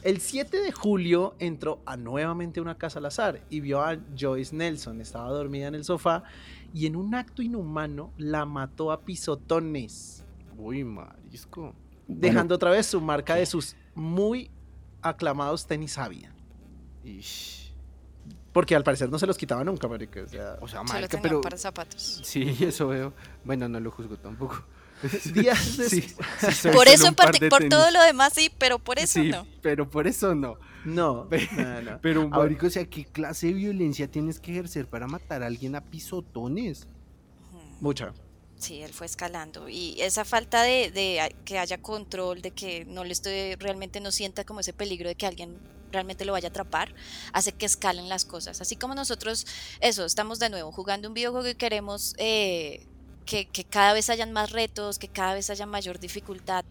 El 0.02 0.20
7 0.20 0.58
de 0.60 0.70
julio 0.70 1.34
entró 1.40 1.80
a 1.84 1.96
nuevamente 1.96 2.60
una 2.60 2.78
casa 2.78 3.00
al 3.00 3.06
azar 3.06 3.40
y 3.50 3.58
vio 3.58 3.82
a 3.82 3.98
Joyce 4.16 4.54
Nelson. 4.54 5.00
Estaba 5.00 5.30
dormida 5.30 5.66
en 5.66 5.74
el 5.74 5.84
sofá 5.84 6.22
y 6.72 6.86
en 6.86 6.94
un 6.94 7.14
acto 7.16 7.42
inhumano 7.42 8.12
la 8.16 8.44
mató 8.44 8.92
a 8.92 9.00
pisotones, 9.00 10.22
Uy, 10.56 10.84
marisco. 10.84 11.60
Bueno, 11.60 11.74
dejando 12.06 12.54
otra 12.54 12.70
vez 12.70 12.86
su 12.86 13.00
marca 13.00 13.34
de 13.34 13.46
sus 13.46 13.74
muy 13.96 14.50
aclamados 15.02 15.66
tenis 15.66 15.98
Avia. 15.98 16.32
Ish. 17.04 17.65
Porque 18.56 18.74
al 18.74 18.82
parecer 18.82 19.10
no 19.10 19.18
se 19.18 19.26
los 19.26 19.36
quitaba 19.36 19.62
nunca, 19.64 19.86
marica. 19.86 20.22
O 20.22 20.28
sea, 20.28 20.56
O 20.62 20.66
sea, 20.66 20.78
Solo 20.78 20.84
marica, 20.94 21.08
tenía 21.08 21.22
pero... 21.24 21.36
un 21.36 21.42
par 21.42 21.52
de 21.52 21.58
zapatos. 21.58 22.20
Sí, 22.24 22.56
eso 22.64 22.88
veo. 22.88 23.12
Bueno, 23.44 23.68
no 23.68 23.78
lo 23.80 23.90
juzgo 23.90 24.16
tampoco. 24.16 24.64
días 25.34 25.58
Sí, 25.90 26.00
después. 26.00 26.26
sí, 26.40 26.52
soy 26.52 26.72
Por 26.72 26.88
eso 26.88 27.12
parte, 27.12 27.38
de 27.38 27.50
por 27.50 27.58
tenis. 27.58 27.68
todo 27.68 27.90
lo 27.90 28.02
demás 28.02 28.32
sí, 28.34 28.50
pero 28.56 28.78
por 28.78 28.98
eso 28.98 29.20
Sí, 29.20 29.28
no. 29.28 29.46
pero 29.60 29.90
por 29.90 30.06
eso 30.06 30.34
no. 30.34 30.54
No, 30.86 31.28
Pe- 31.28 31.46
no, 31.54 31.82
no. 31.82 31.98
Pero, 32.00 32.26
marico, 32.30 32.68
o 32.68 32.70
sea, 32.70 32.86
¿qué 32.86 33.04
clase 33.04 33.48
de 33.48 33.52
violencia 33.52 34.10
tienes 34.10 34.40
que 34.40 34.52
ejercer 34.52 34.86
para 34.88 35.06
matar 35.06 35.42
a 35.42 35.46
alguien 35.48 35.74
a 35.76 35.82
pisotones? 35.82 36.86
Mucha. 37.82 38.14
Sí, 38.56 38.80
él 38.80 38.94
fue 38.94 39.04
escalando 39.04 39.68
y 39.68 40.00
esa 40.00 40.24
falta 40.24 40.62
de, 40.62 40.90
de 40.90 41.36
que 41.44 41.58
haya 41.58 41.76
control, 41.82 42.40
de 42.40 42.52
que 42.52 42.86
no 42.86 43.04
le 43.04 43.12
estoy 43.12 43.54
realmente 43.56 44.00
no 44.00 44.10
sienta 44.10 44.44
como 44.44 44.60
ese 44.60 44.72
peligro 44.72 45.10
de 45.10 45.14
que 45.14 45.26
alguien 45.26 45.58
realmente 45.92 46.24
lo 46.24 46.32
vaya 46.32 46.48
a 46.48 46.50
atrapar, 46.50 46.94
hace 47.32 47.52
que 47.52 47.66
escalen 47.66 48.08
las 48.08 48.24
cosas. 48.24 48.60
Así 48.60 48.76
como 48.76 48.94
nosotros, 48.94 49.46
eso, 49.80 50.04
estamos 50.04 50.38
de 50.38 50.50
nuevo 50.50 50.72
jugando 50.72 51.08
un 51.08 51.14
videojuego 51.14 51.48
y 51.48 51.54
queremos 51.54 52.14
eh, 52.18 52.86
que, 53.24 53.46
que 53.46 53.64
cada 53.64 53.92
vez 53.92 54.10
hayan 54.10 54.32
más 54.32 54.52
retos, 54.52 54.98
que 54.98 55.08
cada 55.08 55.34
vez 55.34 55.50
haya 55.50 55.66
mayor 55.66 55.98
dificultad. 55.98 56.64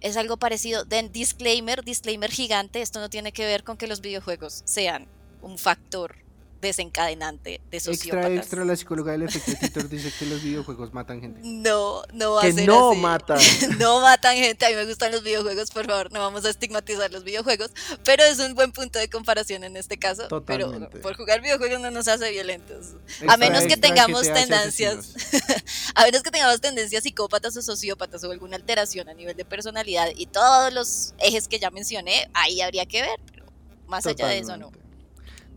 Es 0.00 0.16
algo 0.16 0.36
parecido. 0.36 0.84
Den 0.84 1.10
disclaimer, 1.10 1.84
disclaimer 1.84 2.30
gigante. 2.30 2.82
Esto 2.82 3.00
no 3.00 3.10
tiene 3.10 3.32
que 3.32 3.46
ver 3.46 3.64
con 3.64 3.76
que 3.76 3.88
los 3.88 4.00
videojuegos 4.00 4.62
sean 4.64 5.08
un 5.42 5.58
factor 5.58 6.27
desencadenante 6.60 7.60
de 7.70 7.80
sociópatas. 7.80 8.30
Extra, 8.30 8.42
extra, 8.42 8.64
la 8.64 8.76
psicóloga 8.76 9.12
del 9.12 9.22
efecto 9.22 9.52
Titor 9.60 9.88
dice 9.88 10.12
que 10.18 10.26
los 10.26 10.42
videojuegos 10.42 10.92
matan 10.92 11.20
gente. 11.20 11.40
No, 11.42 12.02
no 12.12 12.34
va 12.34 12.42
Que 12.42 12.48
a 12.48 12.52
ser 12.52 12.66
no 12.66 12.90
así. 12.92 13.00
matan. 13.00 13.38
no 13.78 14.00
matan 14.00 14.36
gente. 14.36 14.66
A 14.66 14.70
mí 14.70 14.74
me 14.76 14.84
gustan 14.84 15.12
los 15.12 15.22
videojuegos, 15.22 15.70
por 15.70 15.86
favor, 15.86 16.12
no 16.12 16.20
vamos 16.20 16.44
a 16.44 16.50
estigmatizar 16.50 17.10
los 17.12 17.24
videojuegos, 17.24 17.70
pero 18.04 18.24
es 18.24 18.38
un 18.38 18.54
buen 18.54 18.72
punto 18.72 18.98
de 18.98 19.08
comparación 19.08 19.64
en 19.64 19.76
este 19.76 19.98
caso. 19.98 20.28
Totalmente. 20.28 20.88
Pero 20.90 21.02
por 21.02 21.16
jugar 21.16 21.40
videojuegos 21.40 21.80
no 21.80 21.90
nos 21.90 22.08
hace 22.08 22.30
violentos. 22.30 22.94
Extra, 23.08 23.32
a 23.32 23.36
menos 23.36 23.64
que 23.64 23.76
tengamos 23.76 24.22
te 24.22 24.32
tendencias, 24.32 25.14
a 25.94 26.04
menos 26.04 26.22
que 26.22 26.30
tengamos 26.30 26.60
tendencias 26.60 27.02
psicópatas 27.02 27.56
o 27.56 27.62
sociópatas 27.62 28.24
o 28.24 28.30
alguna 28.32 28.56
alteración 28.56 29.08
a 29.08 29.14
nivel 29.14 29.36
de 29.36 29.44
personalidad 29.44 30.08
y 30.16 30.26
todos 30.26 30.72
los 30.72 31.14
ejes 31.18 31.48
que 31.48 31.58
ya 31.58 31.70
mencioné, 31.70 32.28
ahí 32.34 32.60
habría 32.60 32.86
que 32.86 33.02
ver, 33.02 33.20
pero 33.30 33.46
más 33.86 34.06
allá 34.06 34.26
de 34.28 34.38
eso 34.38 34.56
no. 34.56 34.70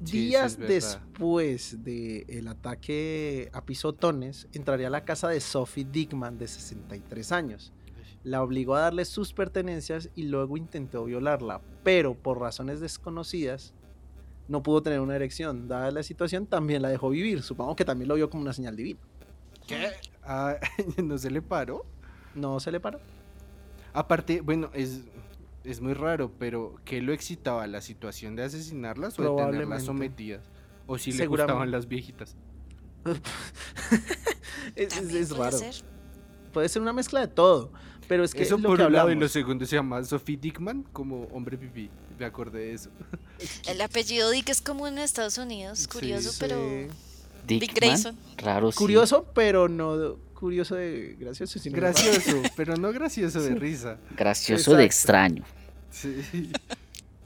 Sí, 0.04 0.28
Días 0.28 0.58
después 0.58 1.84
del 1.84 2.48
ataque 2.48 3.50
a 3.54 3.64
pisotones, 3.64 4.48
entraría 4.52 4.88
a 4.88 4.90
la 4.90 5.06
casa 5.06 5.30
de 5.30 5.40
Sophie 5.40 5.86
Dickman, 5.86 6.38
de 6.38 6.48
63 6.48 7.32
años. 7.32 7.72
La 8.24 8.42
obligó 8.44 8.76
a 8.76 8.82
darle 8.82 9.06
sus 9.06 9.34
pertenencias 9.34 10.10
y 10.16 10.24
luego 10.24 10.58
intentó 10.58 11.06
violarla, 11.06 11.62
pero 11.84 12.16
por 12.16 12.40
razones 12.40 12.80
desconocidas 12.80 13.74
no 14.48 14.64
pudo 14.64 14.82
tener 14.82 15.00
una 15.00 15.16
erección. 15.16 15.68
Dada 15.68 15.92
la 15.92 16.04
situación, 16.04 16.46
también 16.46 16.82
la 16.82 16.90
dejó 16.90 17.10
vivir. 17.10 17.42
Supongo 17.42 17.76
que 17.76 17.86
también 17.86 18.10
lo 18.10 18.16
vio 18.16 18.30
como 18.30 18.42
una 18.42 18.54
señal 18.54 18.76
divina. 18.76 19.00
¿Qué? 19.68 19.92
Ah, 20.24 20.58
¿No 21.04 21.18
se 21.18 21.32
le 21.32 21.42
paró? 21.42 21.86
¿No 22.36 22.60
se 22.60 22.72
le 22.72 22.80
paró? 22.80 23.00
Aparte, 23.94 24.42
bueno, 24.42 24.70
es, 24.74 25.02
es 25.64 25.82
muy 25.82 25.94
raro, 25.94 26.32
pero 26.40 26.76
¿qué 26.86 27.02
lo 27.02 27.14
excitaba? 27.14 27.68
¿La 27.68 27.82
situación 27.82 28.36
de 28.36 28.44
asesinarlas 28.44 29.18
o 29.20 29.36
de 29.36 29.44
tenerlas 29.46 29.84
sometidas? 29.84 30.42
¿O 30.88 30.98
si 30.98 31.12
le 31.12 31.28
gustaban 31.28 31.72
las 31.72 31.88
viejitas? 31.88 32.36
es, 34.76 34.98
es- 34.98 35.14
es 35.14 35.30
puede 35.30 35.44
raro. 35.52 35.58
ser. 35.58 35.76
Puede 36.54 36.70
ser 36.70 36.82
una 36.82 36.94
mezcla 36.94 37.20
de 37.22 37.28
todo. 37.28 37.72
Pero 38.08 38.26
es 38.26 38.34
que 38.34 38.44
eso 38.44 38.58
lo 38.58 38.68
por 38.70 38.78
que 38.78 38.84
un 38.86 38.92
lado 38.94 39.10
y 39.10 39.16
lo 39.16 39.28
segundo 39.30 39.66
se 39.66 39.78
llama 39.78 40.04
Sophie 40.04 40.36
Dickman 40.36 40.84
como 40.92 41.24
hombre 41.32 41.58
pipí. 41.58 41.90
Me 42.20 42.26
acordé 42.26 42.60
de 42.60 42.74
eso. 42.74 42.90
El 43.68 43.80
apellido 43.80 44.30
Dick 44.32 44.50
es 44.50 44.62
como 44.62 44.86
en 44.88 44.98
Estados 44.98 45.38
Unidos, 45.38 45.80
Sí, 45.80 45.88
curioso, 45.88 46.32
sí. 46.32 46.38
pero 46.42 46.58
Dick, 47.48 47.62
Dick 47.62 47.74
Grayson. 47.76 48.18
Raro, 48.38 48.72
sí. 48.72 48.78
Curioso, 48.78 49.26
pero 49.34 49.70
no 49.70 50.18
curioso 50.42 50.76
de 50.76 51.16
gracioso. 51.20 51.60
Sino. 51.60 51.78
Gracioso, 51.78 52.42
pero 52.58 52.76
no 52.76 52.92
gracioso 52.92 53.42
de 53.42 53.56
risa. 53.56 53.98
Gracioso 54.18 54.76
de 54.76 54.84
extraño. 54.84 55.44
Sí. 55.92 56.52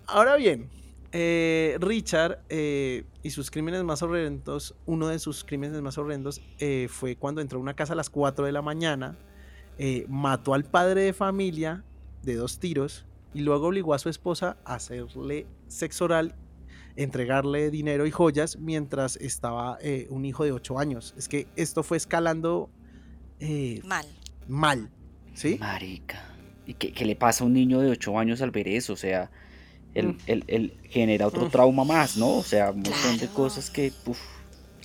Ahora 0.06 0.36
bien, 0.36 0.70
eh, 1.12 1.78
Richard 1.80 2.40
eh, 2.50 3.06
y 3.24 3.30
sus 3.32 3.50
crímenes 3.50 3.84
más 3.84 4.04
horrendos, 4.04 4.76
uno 4.86 5.08
de 5.08 5.18
sus 5.18 5.44
crímenes 5.44 5.82
más 5.82 5.98
horrendos 5.98 6.42
eh, 6.60 6.88
fue 6.92 7.16
cuando 7.16 7.42
entró 7.42 7.58
a 7.58 7.62
una 7.62 7.74
casa 7.74 7.94
a 7.94 7.96
las 7.96 8.10
4 8.10 8.46
de 8.46 8.52
la 8.52 8.62
mañana, 8.62 9.18
eh, 9.78 10.06
mató 10.10 10.54
al 10.54 10.66
padre 10.66 11.02
de 11.02 11.14
familia 11.14 11.84
de 12.22 12.36
dos 12.36 12.60
tiros 12.60 13.06
y 13.34 13.42
luego 13.42 13.68
obligó 13.68 13.94
a 13.94 14.00
su 14.00 14.10
esposa 14.10 14.58
a 14.66 14.76
hacerle 14.76 15.48
sexo 15.68 16.06
oral, 16.06 16.36
entregarle 16.96 17.72
dinero 17.72 18.06
y 18.06 18.12
joyas 18.12 18.58
mientras 18.58 19.18
estaba 19.18 19.78
eh, 19.82 20.08
un 20.10 20.26
hijo 20.26 20.44
de 20.44 20.52
8 20.52 20.80
años. 20.80 21.14
Es 21.18 21.28
que 21.28 21.48
esto 21.56 21.84
fue 21.84 21.98
escalando 21.98 22.70
eh, 23.40 23.82
mal. 23.84 24.06
mal, 24.48 24.90
¿sí? 25.34 25.58
Marica. 25.60 26.24
¿Y 26.68 26.74
qué, 26.74 26.92
qué 26.94 27.06
le 27.06 27.16
pasa 27.16 27.44
a 27.44 27.48
un 27.48 27.54
niño 27.54 27.80
de 27.80 27.90
8 27.92 28.18
años 28.18 28.42
al 28.42 28.52
ver 28.52 28.68
eso? 28.68 28.94
O 28.94 28.98
sea, 28.98 29.30
él, 29.94 30.08
Mm. 30.08 30.18
él- 30.28 30.44
él 30.48 30.78
genera 30.90 31.28
otro 31.28 31.46
Mm. 31.46 31.52
trauma 31.52 31.84
más, 31.84 32.18
¿no? 32.18 32.38
O 32.38 32.44
sea, 32.44 32.72
un 32.72 32.82
montón 32.82 33.18
de 33.18 33.28
cosas 33.30 33.70
que. 33.70 33.92
uf, 34.06 34.20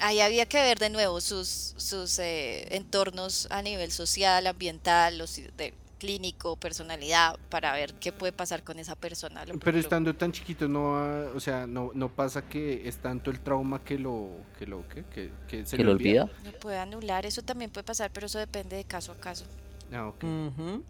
Ahí 0.02 0.20
había 0.20 0.46
que 0.46 0.56
ver 0.62 0.78
de 0.78 0.88
nuevo 0.88 1.20
sus, 1.20 1.74
sus 1.76 2.18
eh, 2.18 2.74
entornos 2.74 3.46
a 3.50 3.60
nivel 3.60 3.90
social, 3.92 4.46
ambiental, 4.46 5.18
los 5.18 5.36
de 5.36 5.74
clínico, 6.00 6.56
personalidad, 6.56 7.38
para 7.50 7.72
ver 7.74 7.94
qué 7.94 8.10
puede 8.10 8.32
pasar 8.32 8.64
con 8.64 8.78
esa 8.80 8.96
persona. 8.96 9.44
Lo- 9.44 9.58
Pero 9.60 9.78
estando 9.78 10.14
tan 10.14 10.32
chiquito 10.32 10.66
no, 10.66 10.96
ha- 10.96 11.30
o 11.36 11.38
sea, 11.38 11.66
no, 11.66 11.90
no 11.94 12.08
pasa 12.08 12.48
que 12.48 12.88
es 12.88 12.96
tanto 12.96 13.30
el 13.30 13.38
trauma 13.40 13.84
que 13.84 13.98
lo, 13.98 14.30
que 14.58 14.66
lo, 14.66 14.88
que, 14.88 15.04
que 15.46 15.66
se 15.66 15.76
que 15.76 15.82
le 15.82 15.90
lo 15.90 15.92
olvida. 15.92 16.28
lo 16.44 16.52
puede 16.58 16.78
anular, 16.78 17.26
eso 17.26 17.42
también 17.42 17.70
puede 17.70 17.84
pasar, 17.84 18.10
pero 18.12 18.26
eso 18.26 18.38
depende 18.38 18.74
de 18.76 18.84
caso 18.84 19.12
a 19.12 19.16
caso. 19.16 19.44
Ah, 19.92 20.06
ok. 20.08 20.24
Ujú. 20.24 20.82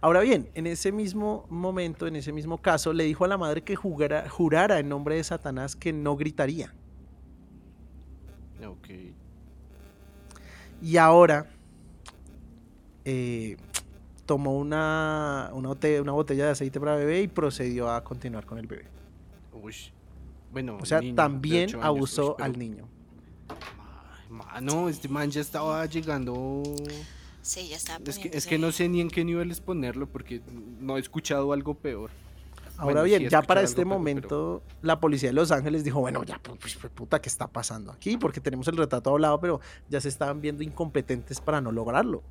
Ahora 0.00 0.20
bien, 0.20 0.50
en 0.54 0.66
ese 0.66 0.92
mismo 0.92 1.46
momento, 1.48 2.06
en 2.06 2.16
ese 2.16 2.32
mismo 2.32 2.58
caso, 2.58 2.92
le 2.92 3.04
dijo 3.04 3.24
a 3.24 3.28
la 3.28 3.38
madre 3.38 3.62
que 3.62 3.74
jugara- 3.76 4.28
jurara 4.28 4.78
en 4.80 4.88
nombre 4.88 5.14
de 5.16 5.24
Satanás 5.24 5.74
que 5.76 5.92
no 5.92 6.16
gritaría. 6.16 6.72
Ok. 8.66 8.88
Y 10.82 10.96
ahora 10.96 11.46
eh, 13.04 13.56
tomó 14.28 14.58
una, 14.58 15.50
una, 15.54 15.70
bote- 15.70 16.00
una 16.02 16.12
botella 16.12 16.44
de 16.44 16.50
aceite 16.50 16.78
para 16.78 16.94
bebé 16.96 17.22
y 17.22 17.28
procedió 17.28 17.90
a 17.90 18.04
continuar 18.04 18.44
con 18.44 18.58
el 18.58 18.66
bebé. 18.66 18.84
Ush. 19.62 19.88
Bueno, 20.52 20.76
O 20.80 20.84
sea, 20.84 21.00
niño 21.00 21.14
también 21.14 21.70
años, 21.70 21.80
abusó 21.84 22.36
pero- 22.36 22.44
al 22.44 22.58
niño. 22.58 22.86
Mano, 24.28 24.90
este 24.90 25.08
man 25.08 25.30
ya 25.30 25.40
estaba 25.40 25.84
llegando. 25.86 26.62
Sí, 27.40 27.68
ya 27.68 27.76
estaba 27.76 28.00
Es 28.06 28.18
que, 28.18 28.30
es 28.32 28.46
que 28.46 28.58
no 28.58 28.70
sé 28.70 28.88
ni 28.90 29.00
en 29.00 29.08
qué 29.08 29.24
niveles 29.24 29.60
ponerlo 29.62 30.06
porque 30.06 30.42
no 30.80 30.98
he 30.98 31.00
escuchado 31.00 31.52
algo 31.54 31.72
peor. 31.74 32.10
Ahora 32.76 33.00
Bueno, 33.00 33.02
bien, 33.04 33.28
ya 33.30 33.40
para 33.42 33.62
este 33.62 33.76
pero- 33.76 33.88
momento, 33.88 34.62
la 34.82 35.00
policía 35.00 35.30
de 35.30 35.32
Los 35.32 35.50
Ángeles 35.50 35.82
dijo, 35.84 36.00
bueno, 36.00 36.22
ya, 36.24 36.38
pues, 36.38 36.76
pues, 36.76 36.92
puta, 36.92 37.20
¿qué 37.20 37.28
está 37.30 37.48
pasando 37.48 37.90
aquí? 37.90 38.18
Porque 38.18 38.40
tenemos 38.40 38.68
el 38.68 38.76
retrato 38.76 39.10
hablado, 39.10 39.40
pero 39.40 39.60
ya 39.88 40.00
se 40.02 40.08
estaban 40.10 40.40
viendo 40.42 40.62
incompetentes 40.62 41.40
para 41.40 41.60
no 41.62 41.72
lograrlo. 41.72 42.22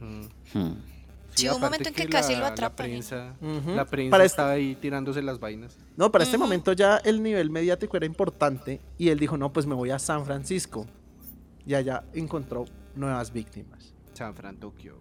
Mm. 0.00 0.58
Hmm. 0.58 0.74
Sí, 1.36 1.48
hubo 1.48 1.56
un 1.56 1.60
momento 1.62 1.88
en 1.88 1.94
que 1.94 2.06
casi 2.08 2.34
lo 2.34 2.40
la- 2.40 2.46
atrapan, 2.48 2.86
La 2.86 2.92
prensa, 2.92 3.34
la 3.74 3.84
prensa 3.84 4.10
Para 4.10 4.24
este- 4.24 4.32
estaba 4.34 4.50
ahí 4.52 4.74
tirándose 4.76 5.22
las 5.22 5.38
vainas. 5.38 5.76
No, 5.96 6.10
para 6.10 6.24
este 6.24 6.38
momento 6.38 6.72
ya 6.72 6.96
el 6.98 7.22
nivel 7.22 7.50
mediático 7.50 7.96
era 7.96 8.06
importante 8.06 8.80
y 8.98 9.08
él 9.10 9.18
dijo, 9.18 9.36
no, 9.36 9.52
pues 9.52 9.66
me 9.66 9.74
voy 9.74 9.90
a 9.90 9.98
San 9.98 10.24
Francisco. 10.24 10.86
Y 11.66 11.74
allá 11.74 12.04
encontró 12.14 12.64
nuevas 12.94 13.32
víctimas. 13.32 13.92
San 14.14 14.34
Fran, 14.34 14.56
Tokio. 14.56 14.96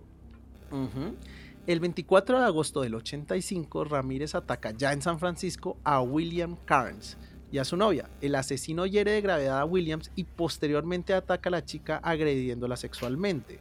El 1.68 1.80
24 1.80 2.40
de 2.40 2.46
agosto 2.46 2.82
del 2.82 2.96
85, 2.96 3.86
Ramírez 3.86 4.36
ataca 4.36 4.72
ya 4.72 4.92
en 4.94 5.02
San 5.02 5.20
Francisco 5.20 5.78
a 5.84 6.02
William 6.02 6.58
Carnes 6.66 7.18
y 7.52 7.58
a 7.60 7.64
su 7.66 7.78
novia. 7.78 8.10
El 8.22 8.36
asesino 8.36 8.86
hiere 8.86 9.12
de 9.12 9.22
gravedad 9.22 9.60
a 9.60 9.66
Williams 9.66 10.12
y 10.16 10.26
posteriormente 10.26 11.14
ataca 11.14 11.50
a 11.50 11.52
la 11.52 11.66
chica 11.66 11.98
agrediéndola 12.04 12.76
sexualmente. 12.78 13.60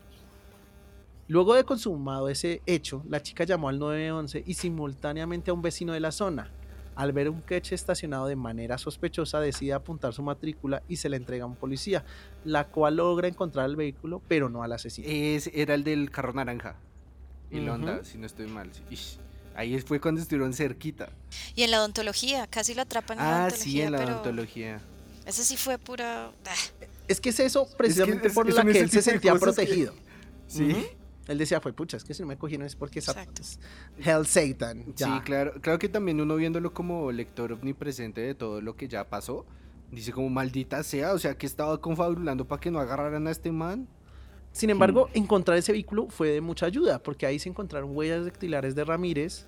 Luego 1.28 1.54
de 1.54 1.64
consumado 1.64 2.28
ese 2.28 2.60
hecho, 2.66 3.02
la 3.08 3.22
chica 3.22 3.44
llamó 3.44 3.68
al 3.68 3.78
911 3.78 4.44
y 4.46 4.54
simultáneamente 4.54 5.50
a 5.50 5.54
un 5.54 5.62
vecino 5.62 5.92
de 5.92 6.00
la 6.00 6.12
zona. 6.12 6.50
Al 6.96 7.12
ver 7.12 7.28
un 7.28 7.40
coche 7.40 7.74
estacionado 7.74 8.26
de 8.26 8.36
manera 8.36 8.78
sospechosa, 8.78 9.40
decide 9.40 9.72
apuntar 9.72 10.12
su 10.12 10.22
matrícula 10.22 10.82
y 10.88 10.96
se 10.96 11.08
le 11.08 11.16
entrega 11.16 11.44
a 11.44 11.46
un 11.46 11.56
policía, 11.56 12.04
la 12.44 12.68
cual 12.68 12.96
logra 12.96 13.26
encontrar 13.26 13.68
el 13.68 13.74
vehículo, 13.74 14.22
pero 14.28 14.48
no 14.48 14.62
al 14.62 14.72
asesino. 14.72 15.08
Es, 15.10 15.50
era 15.52 15.74
el 15.74 15.82
del 15.82 16.10
carro 16.10 16.32
naranja. 16.34 16.76
Y 17.50 17.60
la 17.60 17.74
onda, 17.74 18.04
si 18.04 18.18
no 18.18 18.26
estoy 18.26 18.46
mal. 18.46 18.70
Ish, 18.90 19.18
Ahí 19.56 19.78
fue 19.80 20.00
cuando 20.00 20.20
estuvieron 20.20 20.52
cerquita. 20.52 21.10
Y 21.54 21.62
en 21.62 21.70
la 21.70 21.78
odontología, 21.80 22.46
casi 22.48 22.74
lo 22.74 22.82
atrapan 22.82 23.18
en 23.18 23.24
la 23.24 23.30
Ah, 23.30 23.40
odontología, 23.46 23.72
sí, 23.72 23.80
en 23.80 23.92
la 23.92 23.98
pero 23.98 24.10
odontología. 24.14 24.80
ese 25.26 25.44
sí 25.44 25.56
fue 25.56 25.78
pura... 25.78 26.26
ah, 26.46 26.54
Es 27.08 27.20
que 27.20 27.30
es 27.30 27.40
eso 27.40 27.66
precisamente 27.76 28.28
es- 28.28 28.34
por 28.34 28.52
la 28.52 28.64
que 28.64 28.78
él 28.80 28.90
se 28.90 29.02
sentía 29.02 29.32
que- 29.32 29.38
protegido. 29.38 29.94
Sí. 30.48 30.86
Él 31.28 31.38
decía, 31.38 31.60
fue 31.60 31.72
pucha, 31.72 31.96
es 31.96 32.04
que 32.04 32.12
si 32.14 32.22
no 32.22 32.28
me 32.28 32.36
cogieron 32.36 32.66
es 32.66 32.76
porque 32.76 32.98
es 32.98 33.08
Hell 33.98 34.26
Satan. 34.26 34.84
Sí, 34.86 34.92
ya". 34.96 35.22
claro, 35.24 35.52
claro 35.60 35.78
que 35.78 35.88
también 35.88 36.20
uno 36.20 36.36
viéndolo 36.36 36.72
como 36.74 37.10
lector 37.12 37.52
omnipresente 37.52 38.20
de 38.20 38.34
todo 38.34 38.60
lo 38.60 38.76
que 38.76 38.88
ya 38.88 39.08
pasó, 39.08 39.46
dice 39.90 40.12
como 40.12 40.28
maldita 40.28 40.82
sea, 40.82 41.12
o 41.12 41.18
sea 41.18 41.36
que 41.36 41.46
estaba 41.46 41.80
confabulando 41.80 42.46
para 42.46 42.60
que 42.60 42.70
no 42.70 42.78
agarraran 42.78 43.26
a 43.26 43.30
este 43.30 43.52
man. 43.52 43.88
Sin 44.52 44.70
embargo, 44.70 45.08
encontrar 45.14 45.58
ese 45.58 45.72
vehículo 45.72 46.08
fue 46.10 46.28
de 46.28 46.40
mucha 46.40 46.66
ayuda, 46.66 47.02
porque 47.02 47.26
ahí 47.26 47.38
se 47.38 47.48
encontraron 47.48 47.96
huellas 47.96 48.24
dactilares 48.24 48.74
de 48.76 48.84
Ramírez, 48.84 49.46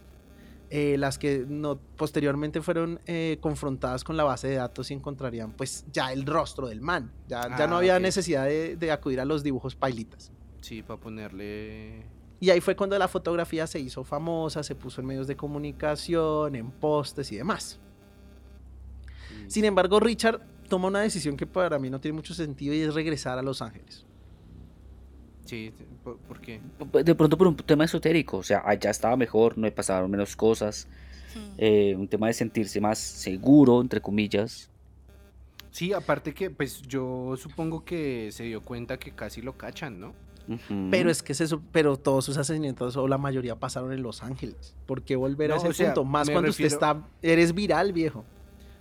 eh, 0.68 0.96
las 0.98 1.16
que 1.16 1.44
no, 1.46 1.78
posteriormente 1.96 2.60
fueron 2.60 2.98
eh, 3.06 3.38
confrontadas 3.40 4.02
con 4.02 4.16
la 4.16 4.24
base 4.24 4.48
de 4.48 4.56
datos 4.56 4.90
y 4.90 4.94
encontrarían 4.94 5.52
pues 5.52 5.84
ya 5.92 6.12
el 6.12 6.26
rostro 6.26 6.66
del 6.66 6.80
man. 6.80 7.12
Ya, 7.28 7.42
ya 7.56 7.68
no 7.68 7.76
Ah, 7.76 7.78
había 7.78 7.96
ok. 7.96 8.02
necesidad 8.02 8.46
de, 8.46 8.76
de 8.76 8.90
acudir 8.90 9.20
a 9.20 9.24
los 9.24 9.44
dibujos 9.44 9.76
pailitas. 9.76 10.32
Sí, 10.60 10.82
para 10.82 11.00
ponerle... 11.00 12.04
Y 12.38 12.50
ahí 12.50 12.60
fue 12.60 12.76
cuando 12.76 12.98
la 12.98 13.08
fotografía 13.08 13.66
se 13.66 13.80
hizo 13.80 14.04
famosa, 14.04 14.62
se 14.62 14.74
puso 14.74 15.00
en 15.00 15.06
medios 15.06 15.26
de 15.26 15.36
comunicación, 15.36 16.54
en 16.54 16.70
postes 16.70 17.32
y 17.32 17.36
demás. 17.36 17.80
Sin 19.46 19.64
embargo, 19.64 20.00
Richard 20.00 20.40
toma 20.68 20.88
una 20.88 21.00
decisión 21.00 21.36
que 21.36 21.46
para 21.46 21.78
mí 21.78 21.88
no 21.88 22.00
tiene 22.00 22.16
mucho 22.16 22.34
sentido 22.34 22.74
y 22.74 22.80
es 22.80 22.94
regresar 22.94 23.38
a 23.38 23.42
Los 23.42 23.62
Ángeles. 23.62 24.04
Sí, 25.46 25.72
¿por, 26.02 26.18
por 26.18 26.40
qué? 26.40 26.60
De 27.04 27.14
pronto 27.14 27.38
por 27.38 27.46
un 27.46 27.56
tema 27.56 27.84
esotérico, 27.84 28.38
o 28.38 28.42
sea, 28.42 28.62
allá 28.66 28.90
estaba 28.90 29.16
mejor, 29.16 29.56
no 29.56 29.64
le 29.64 29.72
pasaron 29.72 30.10
menos 30.10 30.34
cosas, 30.34 30.88
hmm. 31.34 31.54
eh, 31.56 31.94
un 31.96 32.08
tema 32.08 32.26
de 32.26 32.32
sentirse 32.34 32.80
más 32.80 32.98
seguro, 32.98 33.80
entre 33.80 34.00
comillas. 34.00 34.68
Sí, 35.70 35.92
aparte 35.92 36.34
que 36.34 36.50
pues 36.50 36.82
yo 36.82 37.36
supongo 37.36 37.84
que 37.84 38.30
se 38.32 38.44
dio 38.44 38.60
cuenta 38.62 38.98
que 38.98 39.12
casi 39.12 39.40
lo 39.40 39.56
cachan, 39.56 40.00
¿no? 40.00 40.14
Pero 40.90 41.10
es 41.10 41.22
que 41.22 41.34
se, 41.34 41.46
pero 41.72 41.96
todos 41.96 42.24
sus 42.24 42.36
asesinatos 42.36 42.96
o 42.96 43.08
la 43.08 43.18
mayoría 43.18 43.56
pasaron 43.56 43.92
en 43.92 44.02
Los 44.02 44.22
Ángeles. 44.22 44.76
¿Por 44.86 45.02
qué 45.02 45.16
volver 45.16 45.52
a 45.52 45.56
ese 45.56 45.72
sea, 45.72 45.86
punto? 45.94 46.04
Más 46.04 46.28
cuando 46.30 46.48
refiero- 46.48 46.66
usted 46.68 46.76
está, 46.76 47.02
eres 47.22 47.54
viral, 47.54 47.92
viejo. 47.92 48.24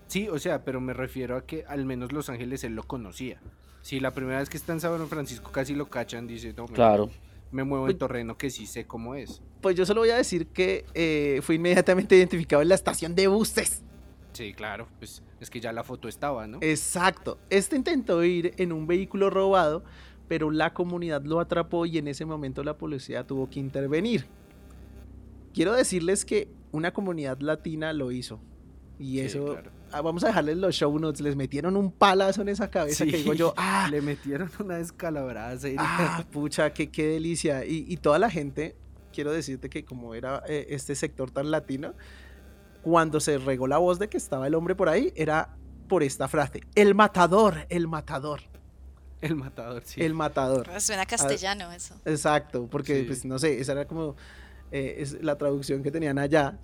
Sí, 0.07 0.27
o 0.29 0.37
sea, 0.37 0.63
pero 0.63 0.79
me 0.81 0.93
refiero 0.93 1.35
a 1.35 1.45
que 1.45 1.65
al 1.67 1.85
menos 1.85 2.11
Los 2.11 2.29
Ángeles 2.29 2.63
él 2.63 2.75
lo 2.75 2.83
conocía. 2.83 3.39
Si 3.81 3.99
la 3.99 4.11
primera 4.11 4.39
vez 4.39 4.49
que 4.49 4.57
está 4.57 4.73
en 4.73 4.79
San 4.79 5.07
Francisco 5.07 5.51
casi 5.51 5.73
lo 5.75 5.87
cachan, 5.89 6.27
dice, 6.27 6.53
no, 6.55 6.67
me, 6.67 6.73
Claro. 6.73 7.09
me 7.51 7.63
muevo 7.63 7.89
en 7.89 7.97
terreno 7.97 8.37
que 8.37 8.49
sí 8.49 8.65
sé 8.67 8.85
cómo 8.85 9.15
es. 9.15 9.41
Pues 9.61 9.75
yo 9.75 9.85
solo 9.85 10.01
voy 10.01 10.11
a 10.11 10.15
decir 10.17 10.47
que 10.47 10.85
eh, 10.93 11.39
fue 11.43 11.55
inmediatamente 11.55 12.15
identificado 12.15 12.61
en 12.61 12.69
la 12.69 12.75
estación 12.75 13.15
de 13.15 13.27
buses. 13.27 13.81
Sí, 14.33 14.53
claro, 14.53 14.87
pues 14.99 15.23
es 15.39 15.49
que 15.49 15.59
ya 15.61 15.71
la 15.71 15.83
foto 15.83 16.07
estaba, 16.07 16.45
¿no? 16.45 16.57
Exacto. 16.61 17.37
Este 17.49 17.75
intentó 17.75 18.23
ir 18.23 18.53
en 18.57 18.71
un 18.73 18.85
vehículo 18.85 19.29
robado, 19.29 19.83
pero 20.27 20.51
la 20.51 20.73
comunidad 20.73 21.23
lo 21.23 21.39
atrapó 21.39 21.85
y 21.85 21.97
en 21.97 22.07
ese 22.07 22.25
momento 22.25 22.63
la 22.63 22.77
policía 22.77 23.25
tuvo 23.25 23.49
que 23.49 23.59
intervenir. 23.59 24.25
Quiero 25.53 25.73
decirles 25.73 26.25
que 26.25 26.49
una 26.71 26.91
comunidad 26.93 27.39
latina 27.39 27.93
lo 27.93 28.11
hizo. 28.11 28.39
Y 28.99 29.13
Sí, 29.15 29.19
eso, 29.21 29.45
claro. 29.45 29.71
ah, 29.91 30.01
vamos 30.01 30.23
a 30.23 30.27
dejarles 30.27 30.57
los 30.57 30.73
show 30.75 30.97
notes, 30.99 31.21
les 31.21 31.35
metieron 31.35 31.75
un 31.75 31.91
palazo 31.91 32.41
en 32.41 32.49
esa 32.49 32.69
cabeza 32.69 33.05
que 33.05 33.17
digo 33.17 33.33
yo, 33.33 33.53
ah, 33.57 33.87
Le 33.91 34.01
metieron 34.01 34.49
una 34.59 34.77
descalabrada 34.77 35.57
seria. 35.57 35.79
Ah, 35.81 36.25
pucha, 36.31 36.71
qué, 36.73 36.89
qué 36.89 37.07
delicia. 37.07 37.65
Y, 37.65 37.85
y 37.87 37.97
toda 37.97 38.19
la 38.19 38.29
gente, 38.29 38.75
quiero 39.13 39.31
decirte 39.31 39.69
que 39.69 39.85
como 39.85 40.15
era 40.15 40.43
eh, 40.47 40.67
este 40.69 40.95
sector 40.95 41.31
tan 41.31 41.51
latino, 41.51 41.93
cuando 42.81 43.19
se 43.19 43.37
regó 43.37 43.67
la 43.67 43.77
voz 43.79 43.99
de 43.99 44.09
que 44.09 44.17
estaba 44.17 44.47
el 44.47 44.55
hombre 44.55 44.75
por 44.75 44.89
ahí, 44.89 45.11
era 45.15 45.55
por 45.87 46.03
esta 46.03 46.27
frase, 46.27 46.61
el 46.75 46.95
matador, 46.95 47.65
el 47.69 47.87
matador, 47.87 48.41
El 49.21 49.35
matador, 49.35 49.81
sí. 49.85 50.01
el 50.01 50.13
matador. 50.13 50.67
Suena 50.79 51.05
castellano 51.05 51.71
eso. 51.71 51.95
Exacto, 52.05 52.67
porque 52.69 52.99
Sí. 53.01 53.03
pues 53.07 53.25
no 53.25 53.39
sé, 53.39 53.59
esa 53.59 53.71
era 53.71 53.85
como 53.85 54.15
eh, 54.71 54.95
es 54.99 55.23
la 55.23 55.37
traducción 55.37 55.81
que 55.83 55.91
tenían 55.91 56.17
allá. 56.19 56.57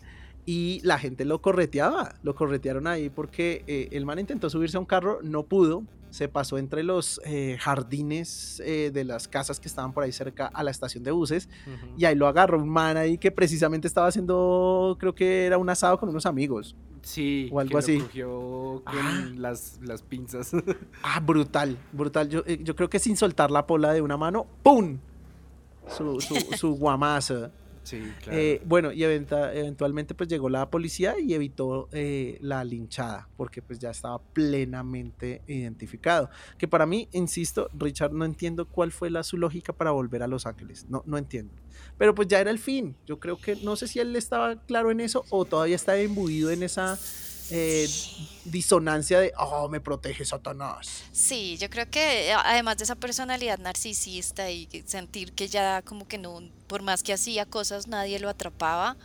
Y 0.45 0.81
la 0.83 0.97
gente 0.97 1.23
lo 1.23 1.39
correteaba, 1.41 2.15
lo 2.23 2.33
corretearon 2.35 2.87
ahí 2.87 3.09
porque 3.09 3.63
eh, 3.67 3.89
el 3.91 4.05
man 4.05 4.17
intentó 4.19 4.49
subirse 4.49 4.75
a 4.77 4.79
un 4.79 4.87
carro, 4.87 5.19
no 5.21 5.43
pudo, 5.43 5.83
se 6.11 6.27
pasó 6.27 6.57
entre 6.59 6.83
los 6.83 7.19
eh, 7.25 7.57
jardines 7.59 8.61
eh, 8.63 8.91
de 8.93 9.03
las 9.03 9.27
casas 9.27 9.59
que 9.59 9.67
estaban 9.67 9.91
por 9.93 10.03
ahí 10.03 10.11
cerca 10.11 10.45
a 10.47 10.61
la 10.63 10.69
estación 10.69 11.03
de 11.03 11.09
buses 11.11 11.49
y 11.97 12.05
ahí 12.05 12.13
lo 12.15 12.27
agarró 12.27 12.59
un 12.61 12.69
man 12.69 12.97
ahí 12.97 13.17
que 13.17 13.31
precisamente 13.31 13.87
estaba 13.87 14.07
haciendo, 14.07 14.95
creo 14.99 15.15
que 15.15 15.45
era 15.47 15.57
un 15.57 15.69
asado 15.69 15.97
con 15.99 16.09
unos 16.09 16.25
amigos. 16.27 16.75
Sí, 17.01 17.49
o 17.51 17.59
algo 17.59 17.69
que 17.69 17.73
lo 17.73 17.79
así. 17.79 17.97
cogió 17.99 18.29
con 18.85 18.97
Ah. 18.99 19.31
las, 19.35 19.79
las 19.81 20.03
pinzas. 20.03 20.51
Ah, 21.01 21.19
brutal, 21.19 21.77
brutal. 21.91 22.29
Yo, 22.29 22.43
eh, 22.45 22.59
yo 22.61 22.75
creo 22.75 22.89
que 22.91 22.99
sin 22.99 23.17
soltar 23.17 23.49
la 23.49 23.65
pola 23.65 23.91
de 23.91 24.01
una 24.03 24.17
mano, 24.17 24.45
¡pum! 24.61 24.99
Su, 25.87 26.21
su, 26.21 26.35
su. 26.57 26.77
Sí, 27.83 28.01
claro. 28.21 28.39
Eh, 28.39 28.61
bueno, 28.65 28.91
y 28.91 29.03
eventa- 29.03 29.53
eventualmente 29.53 30.13
pues 30.13 30.29
llegó 30.29 30.49
la 30.49 30.69
policía 30.69 31.15
y 31.19 31.33
evitó 31.33 31.89
eh, 31.91 32.37
la 32.41 32.63
linchada, 32.63 33.29
porque 33.35 33.61
pues 33.61 33.79
ya 33.79 33.89
estaba 33.91 34.21
plenamente 34.33 35.41
identificado. 35.47 36.29
Que 36.57 36.67
para 36.67 36.85
mí, 36.85 37.07
insisto, 37.11 37.69
Richard, 37.73 38.13
no 38.13 38.25
entiendo 38.25 38.67
cuál 38.67 38.91
fue 38.91 39.09
la, 39.09 39.23
su 39.23 39.37
lógica 39.37 39.73
para 39.73 39.91
volver 39.91 40.23
a 40.23 40.27
Los 40.27 40.45
Ángeles, 40.45 40.85
no, 40.89 41.03
no 41.05 41.17
entiendo. 41.17 41.53
Pero 41.97 42.13
pues 42.15 42.27
ya 42.27 42.39
era 42.39 42.51
el 42.51 42.59
fin, 42.59 42.95
yo 43.05 43.19
creo 43.19 43.37
que 43.37 43.55
no 43.57 43.75
sé 43.75 43.87
si 43.87 43.99
él 43.99 44.15
estaba 44.15 44.63
claro 44.65 44.91
en 44.91 44.99
eso 44.99 45.25
o 45.29 45.45
todavía 45.45 45.75
está 45.75 46.01
imbuido 46.01 46.51
en 46.51 46.63
esa 46.63 46.97
eh, 47.51 47.87
disonancia 48.45 49.19
de, 49.19 49.33
oh, 49.37 49.67
me 49.69 49.79
protege 49.79 50.25
Satanás. 50.25 51.03
Sí, 51.11 51.57
yo 51.59 51.69
creo 51.69 51.89
que 51.89 52.31
a- 52.31 52.41
además 52.51 52.77
de 52.77 52.85
esa 52.85 52.95
personalidad 52.95 53.59
narcisista 53.59 54.49
y 54.49 54.67
sentir 54.85 55.33
que 55.33 55.47
ya 55.47 55.81
como 55.81 56.07
que 56.07 56.17
no, 56.17 56.41
por 56.67 56.81
más 56.81 57.03
que 57.03 57.13
hacía 57.13 57.45
cosas, 57.45 57.87
nadie 57.87 58.19
lo 58.19 58.29
atrapaba, 58.29 58.95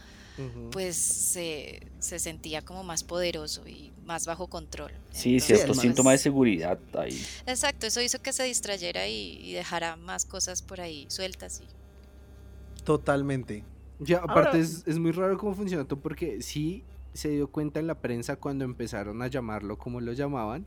pues 0.70 0.96
se, 0.96 1.80
se 1.98 2.18
sentía 2.18 2.60
como 2.62 2.84
más 2.84 3.02
poderoso 3.04 3.66
y 3.66 3.90
más 4.04 4.26
bajo 4.26 4.48
control. 4.48 4.92
Sí, 5.10 5.30
Entonces, 5.36 5.46
cierto 5.56 5.74
man 5.74 5.82
síntoma 5.82 6.10
de 6.10 6.16
pues, 6.16 6.22
seguridad 6.22 6.78
ahí. 6.98 7.26
Exacto, 7.46 7.86
eso 7.86 8.02
hizo 8.02 8.20
que 8.20 8.34
se 8.34 8.42
distrayera 8.44 9.08
y, 9.08 9.38
y 9.42 9.52
dejara 9.54 9.96
más 9.96 10.26
cosas 10.26 10.60
por 10.60 10.82
ahí 10.82 11.06
sueltas. 11.08 11.62
Y... 11.62 12.84
Totalmente. 12.84 13.64
Ya, 13.98 14.18
aparte 14.18 14.48
Ahora- 14.50 14.58
es, 14.58 14.82
es 14.86 14.98
muy 14.98 15.10
raro 15.12 15.38
cómo 15.38 15.54
funciona 15.54 15.84
todo 15.84 15.98
porque 16.00 16.42
sí 16.42 16.84
se 17.16 17.30
dio 17.30 17.48
cuenta 17.48 17.80
en 17.80 17.86
la 17.86 18.00
prensa 18.00 18.36
cuando 18.36 18.64
empezaron 18.64 19.22
a 19.22 19.26
llamarlo 19.26 19.78
como 19.78 20.00
lo 20.00 20.12
llamaban, 20.12 20.66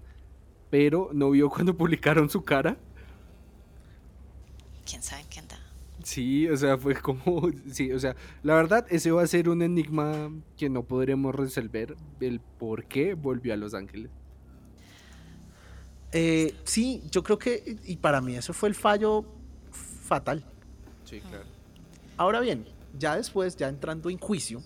pero 0.70 1.10
no 1.14 1.32
vio 1.32 1.50
cuando 1.50 1.76
publicaron 1.76 2.30
su 2.30 2.43
cara. 2.43 2.78
¿Quién 4.86 5.04
sabe 5.04 5.22
en 5.22 5.30
qué 5.30 5.39
anda? 5.39 5.60
Sí, 6.04 6.47
o 6.47 6.56
sea, 6.56 6.78
fue 6.78 6.95
como, 6.95 7.50
sí, 7.72 7.91
o 7.91 8.00
sea, 8.00 8.16
la 8.43 8.56
verdad 8.56 8.86
ese 8.89 9.12
va 9.12 9.24
a 9.24 9.28
ser 9.28 9.50
un 9.50 9.62
enigma 9.62 10.32
que 10.58 10.70
no 10.70 10.84
podremos 10.84 11.36
resolver 11.36 11.95
el 12.20 12.39
por 12.39 12.86
qué 12.86 13.14
volvió 13.14 13.54
a 13.54 13.58
Los 13.58 13.74
Ángeles. 13.74 14.10
Eh, 16.12 16.56
sí, 16.64 17.04
yo 17.12 17.22
creo 17.22 17.38
que, 17.38 17.78
y 17.86 17.97
para 17.97 18.22
mí 18.22 18.36
eso 18.36 18.54
fue 18.54 18.70
el 18.70 18.76
fallo 18.76 19.26
fatal. 19.72 20.43
Sí, 21.04 21.20
claro. 21.22 21.45
Ahora 22.18 22.39
bien, 22.39 22.66
ya 22.97 23.16
después, 23.16 23.56
ya 23.56 23.70
entrando 23.70 24.10
en 24.10 24.18
juicio, 24.18 24.62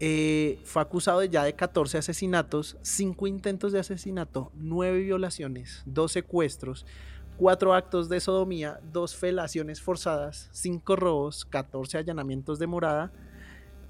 eh, 0.00 0.60
fue 0.64 0.82
acusado 0.82 1.24
ya 1.24 1.44
de 1.44 1.54
14 1.54 1.98
asesinatos, 1.98 2.76
5 2.82 3.26
intentos 3.26 3.72
de 3.72 3.80
asesinato, 3.80 4.52
9 4.54 5.00
violaciones, 5.00 5.82
2 5.86 6.12
secuestros, 6.12 6.86
4 7.36 7.74
actos 7.74 8.08
de 8.08 8.20
sodomía, 8.20 8.80
2 8.92 9.16
felaciones 9.16 9.80
forzadas, 9.80 10.48
5 10.52 10.96
robos, 10.96 11.44
14 11.44 11.98
allanamientos 11.98 12.58
de 12.58 12.66
morada 12.66 13.12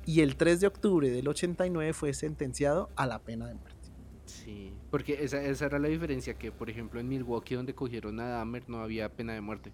y 0.06 0.22
el 0.22 0.36
3 0.36 0.61
de 0.61 0.66
octubre 0.66 1.11
del 1.11 1.28
89 1.28 1.92
fue 1.92 2.14
sentenciado 2.14 2.88
a 2.96 3.06
la 3.06 3.18
pena 3.18 3.46
de 3.46 3.54
muerte. 3.54 3.76
Sí, 4.24 4.72
porque 4.90 5.24
esa, 5.24 5.42
esa 5.42 5.66
era 5.66 5.78
la 5.78 5.88
diferencia 5.88 6.34
que, 6.34 6.52
por 6.52 6.70
ejemplo, 6.70 7.00
en 7.00 7.09
Milwaukee 7.09 7.54
donde 7.54 7.74
cogieron 7.74 8.20
a 8.20 8.28
Dahmer 8.28 8.68
no 8.68 8.80
había 8.80 9.11
pena 9.11 9.34
de 9.34 9.40
muerte, 9.40 9.72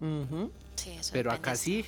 Ujú. 0.00 0.50
Sí, 0.76 0.90
eso 0.92 1.10
pero 1.12 1.30
acá 1.30 1.54
sí. 1.56 1.84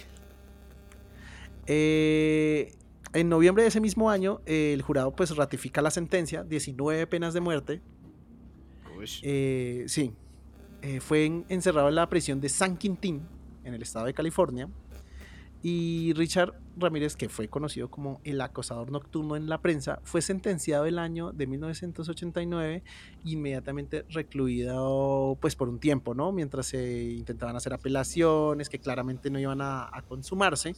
Eh, 1.66 2.74
en 3.14 3.28
noviembre 3.28 3.62
de 3.62 3.68
ese 3.68 3.80
mismo 3.80 4.10
año, 4.10 4.40
eh, 4.46 4.72
el 4.72 4.82
jurado 4.82 5.12
pues 5.12 5.34
ratifica 5.36 5.82
la 5.82 5.90
sentencia, 5.90 6.42
19 6.44 7.06
penas 7.06 7.34
de 7.34 7.40
muerte. 7.40 7.80
Eh, 9.22 9.84
sí, 9.88 10.12
Eh, 10.84 10.98
fue 11.00 11.24
en- 11.26 11.44
encerrado 11.48 11.88
en 11.88 11.94
la 11.94 12.08
prisión 12.08 12.40
de 12.40 12.48
San 12.48 12.76
Quintín, 12.76 13.22
en 13.62 13.72
el 13.74 13.82
estado 13.82 14.06
de 14.06 14.14
California. 14.14 14.68
Y 15.62 16.12
Richard 16.14 16.54
Ramírez, 16.76 17.16
que 17.16 17.28
fue 17.28 17.48
conocido 17.48 17.90
como 17.90 18.20
el 18.24 18.40
acosador 18.40 18.90
nocturno 18.90 19.36
en 19.36 19.48
la 19.48 19.58
prensa, 19.58 20.00
fue 20.04 20.22
sentenciado 20.22 20.86
el 20.86 20.98
año 20.98 21.32
de 21.32 21.46
1989, 21.46 22.82
inmediatamente 23.24 24.04
recluido 24.10 25.36
pues 25.40 25.56
por 25.56 25.68
un 25.68 25.78
tiempo, 25.78 26.14
¿no? 26.14 26.32
Mientras 26.32 26.66
se 26.66 27.02
intentaban 27.02 27.56
hacer 27.56 27.72
apelaciones 27.72 28.68
que 28.68 28.78
claramente 28.78 29.30
no 29.30 29.38
iban 29.38 29.60
a, 29.60 29.88
a 29.92 30.02
consumarse. 30.02 30.74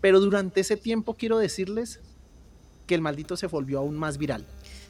Pero 0.00 0.20
durante 0.20 0.60
ese 0.60 0.76
tiempo 0.76 1.14
quiero 1.14 1.38
decirles 1.38 2.00
que 2.86 2.94
el 2.94 3.00
maldito 3.00 3.36
se 3.36 3.46
volvió 3.46 3.78
aún 3.78 3.96
más 3.96 4.18
viral. 4.18 4.46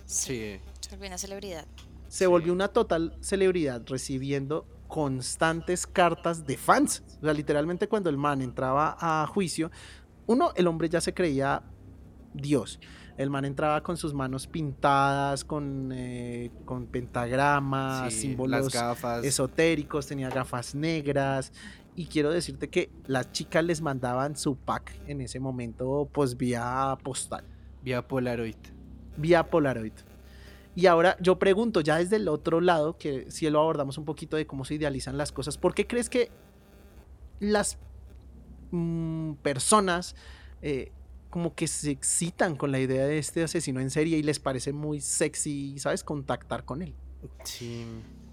Sí, 0.07 0.35
Sí, 0.35 0.61
se 0.81 0.91
volvió 0.91 1.09
una 1.09 1.19
celebridad. 1.19 1.67
Se 2.09 2.27
volvió 2.27 2.53
una 2.53 2.69
total 2.69 3.17
celebridad 3.21 3.83
recibiendo 3.87 4.67
constantes 4.87 5.87
cartas 5.87 6.47
de 6.47 6.57
fans. 6.57 7.03
O 7.21 7.25
sea, 7.25 7.33
literalmente 7.33 7.89
cuando 7.89 8.11
el 8.11 8.17
man 8.17 8.43
entraba 8.43 8.97
a 9.01 9.27
juicio, 9.27 9.71
uno, 10.27 10.53
el 10.57 10.67
hombre 10.67 10.89
ya 10.89 11.01
se 11.01 11.15
creía 11.15 11.63
Dios. 12.33 12.81
El 13.17 13.31
man 13.31 13.45
entraba 13.45 13.83
con 13.83 13.97
sus 13.97 14.13
manos 14.13 14.47
pintadas, 14.49 15.45
con, 15.45 15.91
eh, 15.93 16.51
con 16.65 16.87
pentagramas, 16.87 18.13
sí, 18.13 18.23
símbolos 18.23 18.73
gafas. 18.73 19.25
esotéricos, 19.25 20.07
tenía 20.07 20.31
gafas 20.31 20.75
negras. 20.75 21.53
Y 21.95 22.07
quiero 22.07 22.31
decirte 22.31 22.69
que 22.69 22.91
las 23.07 23.31
chicas 23.31 23.65
les 23.65 23.81
mandaban 23.81 24.37
su 24.37 24.57
pack 24.57 24.93
en 25.07 25.21
ese 25.21 25.39
momento, 25.39 26.09
pues 26.13 26.37
vía 26.37 26.99
postal, 27.05 27.45
Vía 27.85 28.07
Polaroid. 28.09 28.57
vía 29.17 29.49
Polaroid. 29.49 29.93
Y 30.75 30.87
ahora 30.87 31.17
yo 31.21 31.39
pregunto, 31.39 31.81
ya 31.83 31.99
desde 31.99 32.17
el 32.17 32.27
otro 32.27 32.61
lado, 32.61 32.99
que 32.99 33.31
si 33.31 33.49
lo 33.49 33.61
abordamos 33.61 33.97
un 33.97 34.05
poquito 34.05 34.37
de 34.37 34.45
cómo 34.45 34.65
se 34.65 34.75
idealizan 34.75 35.17
las 35.17 35.31
cosas, 35.31 35.57
¿por 35.57 35.73
qué 35.73 35.87
crees 35.87 36.11
que 36.11 36.33
las 37.39 37.79
mm, 38.71 39.35
personas 39.43 40.15
eh, 40.63 40.93
como 41.31 41.55
que 41.55 41.67
se 41.67 41.91
excitan 41.91 42.55
con 42.57 42.71
la 42.73 42.79
idea 42.81 43.07
de 43.07 43.19
este 43.19 43.43
asesino 43.43 43.81
en 43.81 43.91
serie 43.91 44.19
y 44.19 44.23
les 44.23 44.39
parece 44.39 44.73
muy 44.73 45.01
sexy, 45.01 45.79
¿sabes? 45.79 46.05
Contactar 46.05 46.65
con 46.65 46.81
él. 46.83 46.95
Sí. 47.45 47.85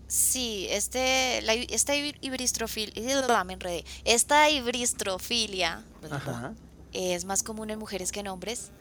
Sí, 0.07 0.67
este, 0.69 1.41
la, 1.43 1.53
esta 1.53 1.95
hib- 1.95 2.17
hibristrofilia, 2.21 3.43
me 3.45 3.53
enredé. 3.53 3.86
Esta 4.03 4.49
hibristrofilia 4.49 5.84
Ajá. 6.11 6.53
es 6.91 7.23
más 7.25 7.43
común 7.43 7.69
en 7.69 7.79
mujeres 7.79 8.11
que 8.11 8.19
en 8.19 8.27
hombres. 8.27 8.71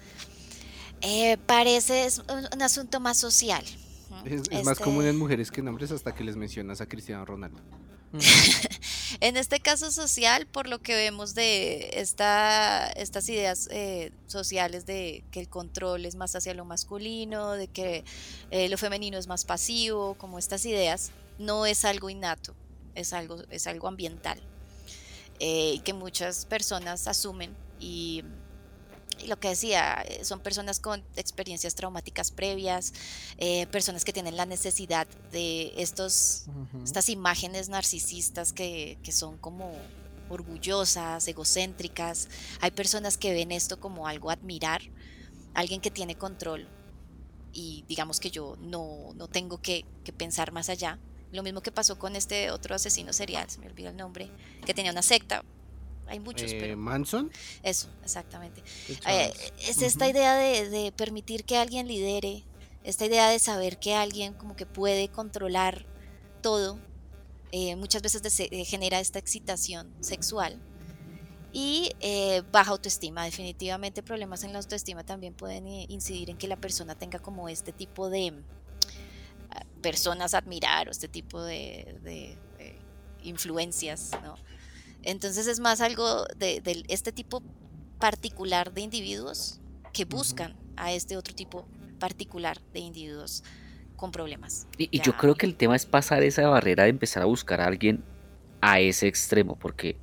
Eh, 1.02 1.38
parece 1.46 2.04
es 2.04 2.18
un, 2.18 2.46
un 2.52 2.62
asunto 2.62 3.00
más 3.00 3.16
social. 3.16 3.64
es 4.24 4.50
más 4.64 4.72
Este- 4.72 4.84
común 4.84 5.06
en 5.06 5.16
mujeres 5.16 5.50
que 5.50 5.60
en 5.60 5.68
hombres 5.68 5.92
hasta 5.92 6.14
que 6.14 6.24
les 6.24 6.36
mencionas 6.36 6.80
a 6.80 6.86
Cristiano 6.86 7.24
Ronaldo. 7.24 7.60
En 9.20 9.36
este 9.36 9.60
caso 9.60 9.90
social, 9.90 10.46
por 10.46 10.68
lo 10.68 10.80
que 10.80 10.94
vemos 10.94 11.34
de 11.34 11.90
esta, 11.94 12.86
estas 12.92 13.28
ideas 13.28 13.68
eh, 13.70 14.12
sociales 14.26 14.86
de 14.86 15.24
que 15.30 15.40
el 15.40 15.48
control 15.48 16.06
es 16.06 16.14
más 16.14 16.34
hacia 16.36 16.54
lo 16.54 16.64
masculino, 16.64 17.52
de 17.52 17.68
que 17.68 18.04
eh, 18.50 18.68
lo 18.68 18.78
femenino 18.78 19.18
es 19.18 19.26
más 19.26 19.44
pasivo, 19.44 20.14
como 20.14 20.38
estas 20.38 20.64
ideas, 20.64 21.10
no 21.38 21.66
es 21.66 21.84
algo 21.84 22.08
innato, 22.08 22.54
es 22.94 23.12
algo, 23.12 23.42
es 23.50 23.66
algo 23.66 23.88
ambiental, 23.88 24.40
eh, 25.40 25.80
que 25.84 25.92
muchas 25.92 26.46
personas 26.46 27.08
asumen 27.08 27.54
y 27.80 28.22
lo 29.26 29.38
que 29.38 29.48
decía, 29.48 30.02
eh, 30.06 30.24
son 30.24 30.40
personas 30.40 30.80
con 30.80 31.04
experiencias 31.16 31.74
traumáticas 31.74 32.30
previas, 32.30 32.92
eh, 33.38 33.66
personas 33.68 34.04
que 34.04 34.12
tienen 34.12 34.36
la 34.36 34.46
necesidad 34.46 35.06
de 35.32 35.72
estos, 35.76 36.44
Ujú. 36.46 36.84
estas 36.84 37.08
imágenes 37.08 37.68
narcisistas 37.68 38.52
que, 38.52 38.98
que 39.02 39.12
son 39.12 39.38
como 39.38 39.72
orgullosas, 40.28 41.26
egocéntricas. 41.26 42.28
Hay 42.60 42.70
personas 42.70 43.18
que 43.18 43.32
ven 43.32 43.52
esto 43.52 43.78
como 43.80 44.06
algo 44.06 44.30
a 44.30 44.34
admirar, 44.34 44.80
alguien 45.54 45.80
que 45.80 45.90
tiene 45.90 46.14
control 46.14 46.68
y 47.52 47.84
digamos 47.88 48.20
que 48.20 48.30
yo 48.30 48.56
no, 48.60 49.12
no 49.14 49.28
tengo 49.28 49.60
que, 49.60 49.84
que 50.04 50.12
pensar 50.12 50.52
más 50.52 50.68
allá. 50.68 50.98
Lo 51.32 51.42
mismo 51.42 51.60
que 51.60 51.72
pasó 51.72 51.98
con 51.98 52.16
este 52.16 52.50
otro 52.50 52.74
asesino 52.74 53.12
serial, 53.12 53.48
se 53.50 53.58
me 53.58 53.66
olvidó 53.66 53.90
el 53.90 53.96
nombre, 53.96 54.30
que 54.64 54.74
tenía 54.74 54.92
una 54.92 55.02
secta. 55.02 55.44
Hay 56.10 56.20
muchos, 56.20 56.52
Eh, 56.52 56.58
pero 56.60 56.76
Manson. 56.76 57.30
eso, 57.62 57.88
exactamente. 58.02 58.62
de 58.88 58.94
Eh, 59.08 59.32
es 59.66 59.80
esta 59.80 60.08
idea 60.08 60.34
de, 60.34 60.68
de 60.68 60.92
permitir 60.92 61.44
que 61.44 61.56
alguien 61.56 61.86
lidere, 61.86 62.42
esta 62.84 63.06
idea 63.06 63.28
de 63.30 63.38
saber 63.38 63.78
que 63.78 63.94
alguien 63.94 64.34
como 64.34 64.56
que 64.56 64.66
puede 64.66 65.08
controlar 65.08 65.86
todo, 66.42 66.78
eh, 67.52 67.76
muchas 67.76 68.02
veces 68.02 68.22
dese- 68.22 68.48
eh, 68.50 68.64
genera 68.64 68.98
esta 69.00 69.18
excitación 69.18 69.92
sexual 70.00 70.60
y 71.52 71.90
eh, 72.00 72.42
baja 72.50 72.70
autoestima. 72.72 73.24
Definitivamente 73.24 74.02
problemas 74.02 74.42
en 74.44 74.52
la 74.52 74.58
autoestima 74.58 75.04
también 75.04 75.34
pueden 75.34 75.66
incidir 75.68 76.30
en 76.30 76.36
que 76.36 76.48
la 76.48 76.56
persona 76.56 76.94
tenga 76.96 77.18
como 77.20 77.48
este 77.48 77.72
tipo 77.72 78.08
de 78.10 78.34
personas 79.82 80.34
a 80.34 80.38
admirar 80.38 80.88
o 80.88 80.90
este 80.90 81.08
tipo 81.08 81.42
de, 81.42 81.96
de, 82.02 82.36
influencias, 83.22 84.10
¿no? 84.22 84.34
Entonces 85.02 85.46
es 85.46 85.60
más 85.60 85.80
algo 85.80 86.24
de, 86.36 86.60
de 86.60 86.84
este 86.88 87.12
tipo 87.12 87.42
particular 87.98 88.72
de 88.72 88.80
individuos 88.80 89.60
que 89.92 90.04
buscan 90.04 90.56
a 90.76 90.92
este 90.92 91.16
otro 91.16 91.34
tipo 91.34 91.66
particular 91.98 92.60
de 92.72 92.80
individuos 92.80 93.44
con 93.96 94.10
problemas. 94.10 94.66
Y, 94.78 94.88
y 94.90 95.00
yo 95.00 95.16
creo 95.16 95.34
que 95.34 95.46
el 95.46 95.54
tema 95.54 95.76
es 95.76 95.86
pasar 95.86 96.22
esa 96.22 96.48
barrera 96.48 96.84
de 96.84 96.90
empezar 96.90 97.22
a 97.22 97.26
buscar 97.26 97.60
a 97.60 97.66
alguien 97.66 98.02
a 98.60 98.80
ese 98.80 99.06
extremo, 99.06 99.56
porque 99.56 99.96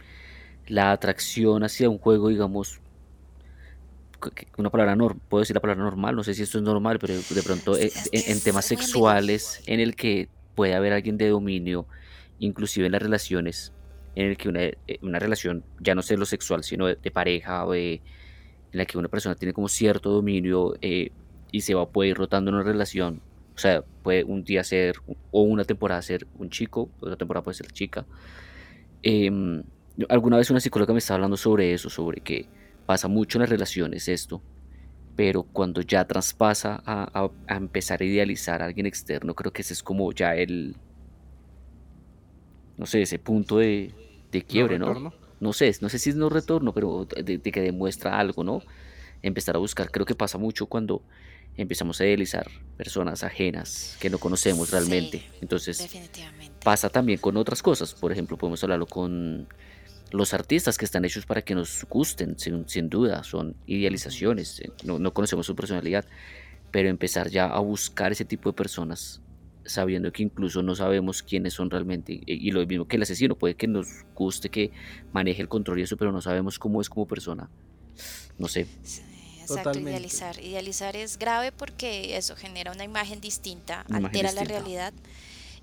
la 0.67 0.91
atracción 0.91 1.63
hacia 1.63 1.89
un 1.89 1.97
juego, 1.97 2.29
digamos, 2.29 2.79
una 4.57 4.69
palabra 4.69 4.95
normal, 4.95 5.21
puedo 5.29 5.41
decir 5.41 5.55
la 5.55 5.61
palabra 5.61 5.83
normal, 5.83 6.15
no 6.15 6.23
sé 6.23 6.33
si 6.33 6.43
esto 6.43 6.57
es 6.57 6.63
normal, 6.63 6.99
pero 6.99 7.15
de 7.15 7.43
pronto 7.43 7.77
eh, 7.77 7.91
en, 8.11 8.31
en 8.31 8.41
temas 8.41 8.65
sexuales, 8.65 9.61
en 9.65 9.79
el 9.79 9.95
que 9.95 10.29
puede 10.55 10.75
haber 10.75 10.93
alguien 10.93 11.17
de 11.17 11.29
dominio, 11.29 11.87
inclusive 12.39 12.87
en 12.87 12.91
las 12.93 13.01
relaciones, 13.01 13.73
en 14.25 14.27
el 14.31 14.37
que 14.37 14.49
una, 14.49 14.63
eh, 14.63 14.77
una 15.01 15.19
relación, 15.19 15.65
ya 15.79 15.95
no 15.95 16.01
sé 16.01 16.17
lo 16.17 16.25
sexual, 16.25 16.63
sino 16.63 16.87
de, 16.87 16.97
pareja 17.11 17.65
o 17.65 17.73
de, 17.73 17.95
en 18.71 18.77
la 18.79 18.85
que 18.85 18.97
una 18.97 19.09
persona 19.09 19.35
tiene 19.35 19.53
como 19.53 19.69
cierto 19.69 20.11
dominio 20.11 20.75
eh, 20.81 21.11
y 21.51 21.61
se 21.61 21.75
va 21.75 21.91
puede 21.91 22.11
ir 22.11 22.17
rotando 22.17 22.49
en 22.51 22.55
una 22.55 22.63
relación. 22.65 23.23
O 23.55 23.59
sea, 23.59 23.83
puede 24.03 24.23
un 24.25 24.43
día 24.43 24.63
ser, 24.63 24.97
o 25.31 25.41
una 25.43 25.65
temporada 25.65 26.01
ser 26.01 26.27
un 26.33 26.49
chico, 26.49 26.93
otra 26.99 27.17
temporada 27.17 27.43
puede 27.43 27.55
ser 27.57 27.71
chica. 27.71 28.07
Em, 29.03 29.63
alguna 30.09 30.37
vez 30.37 30.49
una 30.51 30.59
psicóloga 30.59 30.93
me 30.93 30.99
estaba 30.99 31.15
hablando 31.17 31.37
sobre 31.37 31.73
eso, 31.73 31.89
sobre 31.89 32.21
que 32.21 32.51
pasa 32.85 33.07
mucho 33.07 33.37
en 33.37 33.41
las 33.41 33.49
relaciones 33.49 34.07
esto, 34.07 34.45
pero 35.15 35.43
cuando 35.45 35.81
ya 35.81 36.05
traspasa 36.07 36.81
a, 36.85 37.09
a- 37.25 37.31
a 37.47 37.57
empezar 37.57 38.01
a 38.01 38.05
idealizar 38.05 38.61
a 38.61 38.65
alguien 38.67 38.87
externo, 38.87 39.35
creo 39.35 39.53
que 39.53 39.63
ese 39.63 39.73
es 39.73 39.83
como 39.83 40.11
ya 40.13 40.35
el, 40.35 40.81
no 42.77 42.85
sé, 42.85 43.01
ese 43.01 43.19
punto 43.19 43.57
de, 43.57 43.97
de 44.31 44.43
quiebre, 44.43 44.79
¿no? 44.79 45.13
No 45.39 45.53
sé, 45.53 45.75
no 45.81 45.89
sé 45.89 45.99
si 45.99 46.09
es 46.09 46.15
no 46.15 46.29
retorno, 46.29 46.73
pero 46.73 47.05
de, 47.05 47.37
de 47.37 47.51
que 47.51 47.61
demuestra 47.61 48.19
algo, 48.19 48.43
¿no? 48.43 48.61
Empezar 49.21 49.55
a 49.55 49.59
buscar, 49.59 49.91
creo 49.91 50.05
que 50.05 50.15
pasa 50.15 50.37
mucho 50.37 50.65
cuando 50.65 51.03
empezamos 51.57 51.99
a 51.99 52.05
idealizar 52.05 52.47
personas 52.77 53.23
ajenas 53.23 53.97
que 53.99 54.09
no 54.09 54.19
conocemos 54.19 54.69
Sí, 54.69 54.75
realmente. 54.75 55.23
Entonces, 55.41 55.79
Definitivamente. 55.79 56.55
pasa 56.63 56.89
también 56.89 57.19
con 57.19 57.35
otras 57.37 57.61
cosas. 57.63 57.93
Por 57.93 58.11
ejemplo, 58.11 58.37
podemos 58.37 58.63
hablarlo 58.63 58.85
con 58.85 59.47
los 60.11 60.33
artistas 60.33 60.77
que 60.77 60.85
están 60.85 61.03
hechos 61.05 61.25
para 61.25 61.41
que 61.41 61.55
nos 61.55 61.83
gusten, 61.89 62.37
sin, 62.39 62.67
sin 62.69 62.89
duda, 62.89 63.23
son 63.23 63.55
idealizaciones, 63.65 64.59
eh, 64.61 64.71
no, 64.83 64.99
no 64.99 65.13
conocemos 65.13 65.45
su 65.45 65.55
personalidad, 65.55 66.05
pero 66.71 66.89
empezar 66.89 67.29
ya 67.29 67.45
a 67.47 67.59
buscar 67.59 68.11
ese 68.11 68.23
tipo 68.23 68.49
de 68.49 68.53
personas, 68.53 69.21
sabiendo 69.67 70.11
que 70.11 70.23
incluso 70.23 70.63
no 70.63 70.73
sabemos 70.75 71.21
quiénes 71.21 71.53
son 71.53 71.69
realmente, 71.69 72.13
y, 72.13 72.47
y 72.47 72.51
lo 72.51 72.65
mismo 72.65 72.87
que 72.87 72.95
el 72.95 73.03
asesino, 73.03 73.35
puede 73.35 73.55
que 73.55 73.67
nos 73.67 73.87
guste 74.15 74.49
que 74.49 74.71
maneje 75.13 75.41
el 75.41 75.47
control 75.47 75.79
y 75.79 75.83
eso, 75.83 75.97
pero 75.97 76.11
no 76.11 76.21
sabemos 76.21 76.57
cómo 76.57 76.81
es 76.81 76.89
como 76.89 77.07
persona. 77.07 77.49
No 78.37 78.47
sé, 78.47 78.65
Sí, 78.83 79.01
Exacto, 79.41 79.63
Totalmente. 79.69 79.91
idealizar. 79.91 80.43
Idealizar 80.43 80.95
es 80.97 81.17
grave 81.17 81.53
porque 81.53 82.17
eso 82.17 82.35
genera 82.35 82.73
una 82.73 82.83
imagen 82.83 83.21
distinta, 83.21 83.85
Una 83.87 83.99
imagen 83.99 84.25
altera 84.25 84.43
la 84.43 84.49
realidad 84.49 84.93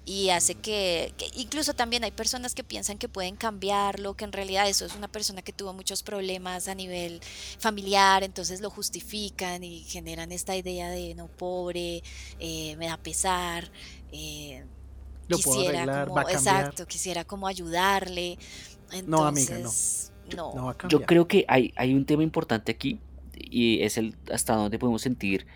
y 0.07 0.29
hace 0.31 0.55
que, 0.55 1.15
que 1.17 1.31
incluso 1.35 1.73
también 1.73 2.05
hay 2.05 2.11
personas 2.11 2.55
que 2.55 2.63
piensan 2.63 2.99
que 2.99 3.09
pueden 3.09 3.37
cambiarlo, 3.37 4.15
que 4.15 4.25
en 4.25 4.33
realidad 4.33 4.69
eso 4.69 4.85
es 4.85 4.95
una 4.95 5.09
persona 5.09 5.41
que 5.41 5.53
tuvo 5.53 5.73
muchos 5.73 6.03
problemas 6.03 6.69
a 6.69 6.75
nivel 6.75 7.21
familiar, 7.59 8.23
entonces 8.23 8.61
lo 8.61 8.69
justifican 8.69 9.65
y 9.65 9.81
generan 9.81 10.31
esta 10.31 10.57
idea 10.57 10.91
de 10.91 11.15
no 11.15 11.29
pobre, 11.29 12.03
eh, 12.39 12.77
me 12.77 12.87
da 12.87 12.99
pesar, 12.99 13.71
eh, 14.13 14.67
Lo 15.29 15.39
puedo 15.39 15.61
quisiera 15.61 15.83
arreglar, 15.85 16.05
como, 16.09 16.17
va 16.17 16.23
a 16.23 16.27
cambiar. 16.27 16.57
exacto, 16.57 16.87
quisiera 16.87 17.25
como 17.25 17.47
ayudarle. 17.47 18.39
No, 19.07 19.25
amiga, 19.25 19.59
no. 19.59 19.59
Entonces, 19.59 20.13
no. 20.37 20.55
No 20.55 20.67
va 20.67 20.77
a 20.79 20.89
Yo 20.89 21.01
creo 21.03 21.27
que 21.29 21.47
hay, 21.49 21.73
hay 21.77 21.95
un 21.95 22.05
tema 22.05 22.23
importante 22.23 22.73
aquí 22.73 23.01
y 23.35 23.83
es 23.83 23.97
el 23.97 24.17
hasta 24.31 24.55
dónde 24.55 24.79
podemos 24.79 25.01
sentir 25.01 25.47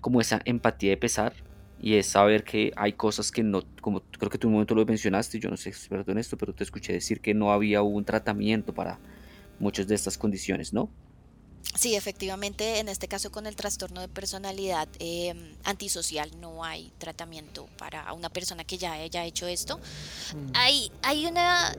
como 0.00 0.20
esa 0.20 0.40
empatía 0.44 0.90
de 0.90 0.96
pesar 0.96 1.32
y 1.80 1.96
es 1.96 2.06
saber 2.06 2.44
que 2.44 2.72
hay 2.76 2.94
cosas 2.94 3.30
que 3.30 3.42
no, 3.42 3.62
como 3.80 4.00
creo 4.00 4.30
que 4.30 4.38
tú 4.38 4.46
en 4.46 4.48
un 4.48 4.54
momento 4.54 4.74
lo 4.74 4.86
mencionaste, 4.86 5.38
yo 5.38 5.50
no 5.50 5.56
soy 5.56 5.70
experto 5.70 6.12
en 6.12 6.18
esto, 6.18 6.36
pero 6.38 6.54
te 6.54 6.64
escuché 6.64 6.92
decir 6.92 7.20
que 7.20 7.34
no 7.34 7.52
había 7.52 7.82
un 7.82 8.04
tratamiento 8.04 8.72
para 8.72 8.98
muchas 9.58 9.86
de 9.86 9.94
estas 9.94 10.16
condiciones, 10.16 10.72
¿no? 10.72 10.88
Sí, 11.74 11.96
efectivamente, 11.96 12.78
en 12.78 12.88
este 12.88 13.08
caso 13.08 13.32
con 13.32 13.46
el 13.46 13.56
trastorno 13.56 14.00
de 14.00 14.08
personalidad 14.08 14.88
eh, 15.00 15.34
antisocial 15.64 16.30
no 16.40 16.62
hay 16.64 16.92
tratamiento 16.98 17.68
para 17.78 18.12
una 18.12 18.28
persona 18.28 18.64
que 18.64 18.78
ya 18.78 18.92
haya 18.92 19.24
hecho 19.24 19.46
esto. 19.46 19.78
Mm. 19.78 20.50
Hay, 20.54 20.92
hay 21.02 21.26
una... 21.26 21.74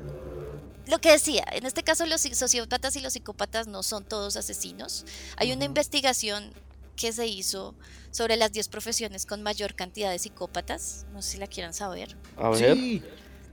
Lo 0.87 0.99
que 0.99 1.11
decía, 1.11 1.45
en 1.51 1.65
este 1.65 1.81
caso 1.81 2.05
los 2.05 2.21
sociópatas 2.21 2.95
y 2.95 3.01
los 3.01 3.13
psicópatas 3.13 3.67
no 3.67 3.83
son 3.83 4.03
todos 4.03 4.37
asesinos. 4.37 5.05
Hay 5.37 5.51
una 5.51 5.65
investigación 5.65 6.51
que 6.95 7.11
se 7.11 7.27
hizo 7.27 7.73
sobre 8.15 8.37
las 8.37 8.53
10 8.53 8.69
profesiones 8.69 9.25
con 9.25 9.43
mayor 9.43 9.75
cantidad 9.75 10.09
de 10.09 10.19
psicópatas. 10.19 11.05
No 11.11 11.21
sé 11.21 11.31
si 11.33 11.37
la 11.37 11.47
quieran 11.47 11.73
saber. 11.73 12.15
A 12.37 12.55
Sí, 12.55 13.03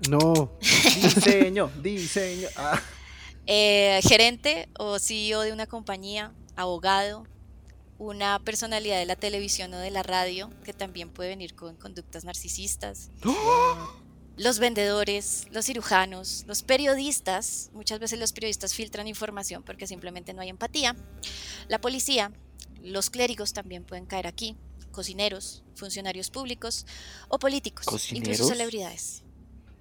No. 0.08 0.52
diseño, 0.60 1.68
diseño. 1.82 2.46
Ah, 2.56 2.80
Eh, 3.46 3.98
gerente 4.04 4.68
o 4.78 5.00
CEO 5.00 5.40
de 5.40 5.52
una 5.52 5.66
compañía, 5.66 6.32
abogado, 6.54 7.26
una 7.98 8.38
personalidad 8.38 8.98
de 9.00 9.06
la 9.06 9.16
televisión 9.16 9.74
o 9.74 9.78
de 9.78 9.90
la 9.90 10.04
radio, 10.04 10.48
que 10.64 10.72
también 10.72 11.08
puede 11.10 11.30
venir 11.30 11.56
con 11.56 11.74
conductas 11.74 12.22
narcisistas. 12.24 13.10
Los 14.36 14.60
vendedores, 14.60 15.46
los 15.50 15.66
cirujanos, 15.66 16.44
los 16.46 16.62
periodistas, 16.62 17.70
muchas 17.74 17.98
veces 17.98 18.20
los 18.20 18.32
periodistas 18.32 18.74
filtran 18.74 19.08
información 19.08 19.64
porque 19.64 19.88
simplemente 19.88 20.32
no 20.34 20.40
hay 20.42 20.48
empatía. 20.48 20.94
La 21.68 21.80
policía, 21.80 22.30
los 22.82 23.10
clérigos 23.10 23.52
también 23.52 23.84
pueden 23.84 24.06
caer 24.06 24.26
aquí, 24.26 24.56
cocineros, 24.90 25.62
funcionarios 25.74 26.30
públicos 26.30 26.86
o 27.28 27.38
políticos, 27.38 28.12
incluso 28.12 28.46
celebridades. 28.46 29.22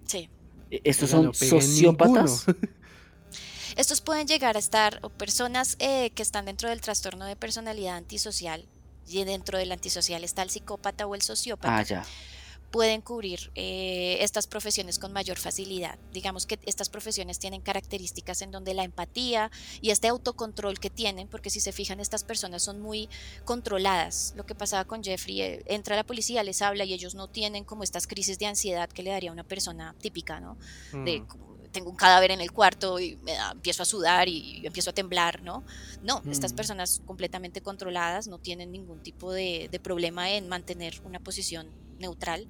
Sí. 0.05 0.29
E- 0.69 0.81
Estos 0.83 1.09
son 1.09 1.25
no 1.25 1.33
sociópatas. 1.33 2.45
Estos 3.77 4.01
pueden 4.01 4.27
llegar 4.27 4.55
a 4.57 4.59
estar, 4.59 4.99
o 5.01 5.09
personas 5.09 5.77
eh, 5.79 6.11
que 6.11 6.21
están 6.23 6.45
dentro 6.45 6.69
del 6.69 6.81
trastorno 6.81 7.25
de 7.25 7.35
personalidad 7.37 7.95
antisocial, 7.95 8.67
y 9.07 9.23
dentro 9.23 9.57
del 9.57 9.71
antisocial 9.71 10.23
está 10.23 10.41
el 10.43 10.49
psicópata 10.49 11.07
o 11.07 11.15
el 11.15 11.21
sociópata, 11.21 11.77
Ah, 11.77 11.81
ya. 11.83 12.05
Pueden 12.71 13.01
cubrir 13.01 13.51
eh, 13.55 14.17
estas 14.21 14.47
profesiones 14.47 14.97
con 14.97 15.13
mayor 15.13 15.37
facilidad. 15.37 15.99
Digamos 16.13 16.45
que 16.45 16.57
estas 16.65 16.89
profesiones 16.89 17.37
tienen 17.37 17.61
características 17.61 18.41
en 18.41 18.51
donde 18.51 18.73
la 18.73 18.83
empatía 18.83 19.51
y 19.81 19.91
este 19.91 20.07
autocontrol 20.07 20.79
que 20.79 20.89
tienen, 20.89 21.27
porque 21.27 21.49
si 21.49 21.59
se 21.59 21.71
fijan, 21.71 21.99
estas 21.99 22.23
personas 22.23 22.63
son 22.63 22.79
muy 22.79 23.09
controladas. 23.45 24.33
Lo 24.37 24.45
que 24.45 24.55
pasaba 24.55 24.85
con 24.85 25.03
Jeffrey, 25.03 25.41
eh, 25.41 25.63
entra 25.67 25.95
la 25.95 26.05
policía, 26.05 26.43
les 26.43 26.61
habla 26.61 26.85
y 26.85 26.93
ellos 26.93 27.13
no 27.13 27.27
tienen 27.27 27.65
como 27.65 27.83
estas 27.83 28.07
crisis 28.07 28.39
de 28.39 28.47
ansiedad 28.47 28.89
que 28.89 29.03
le 29.03 29.11
daría 29.11 29.29
a 29.29 29.33
una 29.33 29.43
persona 29.43 29.95
típica, 29.99 30.39
¿no? 30.39 30.57
de 30.91 31.21
Mm. 31.21 31.50
Tengo 31.71 31.89
un 31.89 31.95
cadáver 31.95 32.31
en 32.31 32.41
el 32.41 32.51
cuarto 32.51 32.99
y 32.99 33.17
me 33.17 33.33
da- 33.33 33.51
empiezo 33.51 33.83
a 33.83 33.85
sudar 33.85 34.27
y 34.29 34.65
empiezo 34.65 34.89
a 34.91 34.93
temblar, 34.93 35.41
¿no? 35.43 35.63
No, 36.01 36.21
estas 36.29 36.53
Mm. 36.53 36.55
personas 36.55 37.01
completamente 37.05 37.61
controladas 37.61 38.27
no 38.27 38.39
tienen 38.39 38.71
ningún 38.71 39.01
tipo 39.01 39.31
de, 39.33 39.67
de 39.71 39.79
problema 39.79 40.31
en 40.31 40.47
mantener 40.47 40.93
una 41.03 41.19
posición 41.19 41.75
neutral. 41.97 42.47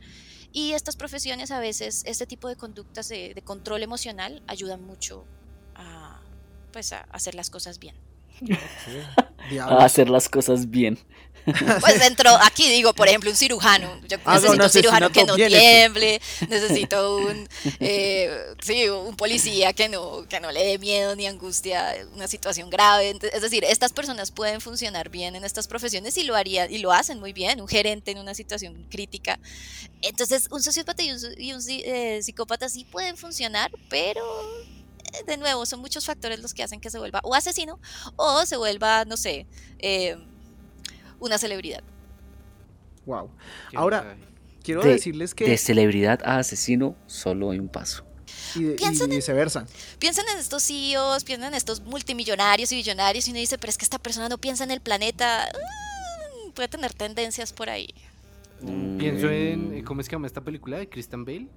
Y 0.52 0.74
estas 0.74 0.96
profesiones 0.96 1.52
a 1.52 1.60
veces, 1.60 2.02
este 2.06 2.26
tipo 2.28 2.48
de 2.50 2.56
conductas 2.56 3.08
de, 3.08 3.34
de 3.34 3.42
control 3.44 3.84
emocional 3.84 4.42
ayudan 4.48 4.82
mucho 4.82 5.30
a, 5.76 6.22
pues, 6.72 6.94
a 6.94 7.02
hacer 7.12 7.36
las 7.36 7.50
cosas 7.50 7.80
bien. 7.80 7.96
A 9.60 9.84
hacer 9.84 10.10
las 10.10 10.30
cosas 10.30 10.70
bien. 10.70 10.98
Pues 11.80 12.00
dentro, 12.00 12.30
aquí 12.42 12.70
digo, 12.70 12.94
por 12.94 13.08
ejemplo, 13.08 13.30
un 13.30 13.36
cirujano. 13.36 14.00
Yo 14.08 14.18
un 14.18 14.34
necesito 14.34 14.64
un 14.64 14.70
cirujano 14.70 15.10
que 15.12 15.24
no 15.24 15.36
bien 15.36 15.48
hecho. 15.48 15.60
tiemble, 15.60 16.22
necesito 16.50 17.18
un, 17.18 17.48
eh, 17.80 18.54
sí, 18.62 18.88
un 18.90 19.16
policía 19.16 19.74
que 19.74 19.90
no, 19.90 20.28
que 20.28 20.40
no 20.40 20.52
le 20.52 20.64
dé 20.64 20.78
miedo 20.78 21.16
ni 21.16 21.28
angustia, 21.28 21.96
una 22.14 22.28
situación 22.28 22.70
grave. 22.70 23.18
Es 23.34 23.42
decir, 23.42 23.64
estas 23.64 23.92
personas 23.92 24.32
pueden 24.32 24.62
funcionar 24.62 25.10
bien 25.10 25.36
en 25.36 25.44
estas 25.44 25.68
profesiones 25.68 26.18
y 26.18 26.24
lo 26.24 26.36
haría, 26.36 26.70
y 26.70 26.78
lo 26.78 26.92
hacen 26.92 27.20
muy 27.20 27.34
bien, 27.34 27.62
un 27.62 27.68
gerente 27.68 28.12
en 28.12 28.20
una 28.20 28.34
situación 28.34 28.86
crítica. 28.90 29.40
Entonces, 30.02 30.48
un 30.52 30.62
sociópata 30.62 31.04
y 31.04 31.12
un, 31.12 31.20
y 31.38 31.54
un 31.54 31.62
eh, 31.68 32.20
psicópata 32.22 32.70
sí 32.70 32.86
pueden 32.86 33.18
funcionar, 33.18 33.72
pero 33.90 34.22
de 35.28 35.38
nuevo, 35.38 35.66
son 35.66 35.80
muchos 35.82 36.06
factores 36.06 36.40
los 36.40 36.54
que 36.54 36.64
hacen 36.64 36.80
que 36.82 36.90
se 36.90 37.00
vuelva 37.00 37.20
o 37.24 37.34
asesino 37.36 37.80
o 38.16 38.46
se 38.46 38.58
vuelva, 38.58 39.06
no 39.06 39.18
sé, 39.18 39.46
eh, 39.80 40.16
una 41.20 41.38
celebridad. 41.38 41.84
Wow. 43.06 43.30
¿Quién 43.70 43.80
Ahora, 43.82 44.16
quiero 44.64 44.82
De- 44.82 44.90
decirles 44.94 45.34
que. 45.36 45.46
De 45.46 45.58
celebridad 45.58 46.20
a 46.24 46.38
asesino, 46.38 46.96
solo 47.08 47.52
hay 47.52 47.60
un 47.60 47.68
paso. 47.70 48.04
y, 48.56 48.64
de- 48.64 48.74
y 48.74 48.76
piensen 48.78 49.12
en- 49.12 49.18
viceversa. 49.18 49.66
Piensan 50.00 50.26
en 50.34 50.38
estos 50.38 50.64
CEOs, 50.64 51.24
piensan 51.24 51.50
en 51.50 51.54
estos 51.56 51.82
multimillonarios 51.82 52.72
y 52.72 52.76
billonarios 52.76 53.28
y 53.28 53.32
uno 53.32 53.40
dice, 53.40 53.58
pero 53.58 53.70
es 53.70 53.78
que 53.78 53.86
esta 53.86 54.00
persona 54.00 54.30
no 54.30 54.38
piensa 54.38 54.64
en 54.64 54.72
el 54.72 54.82
planeta. 54.82 55.48
Mm, 56.48 56.52
Puede 56.52 56.68
tener 56.68 56.94
tendencias 56.94 57.54
por 57.54 57.70
ahí. 57.70 57.94
Pienso 58.98 59.30
en. 59.30 59.70
Mm. 59.70 59.74
eh, 59.78 59.84
¿Cómo 59.84 60.02
es 60.02 60.08
que 60.10 60.16
llama 60.16 60.28
esta 60.28 60.42
película 60.42 60.78
de 60.78 60.90
Christian 60.90 61.24
Bale? 61.26 61.48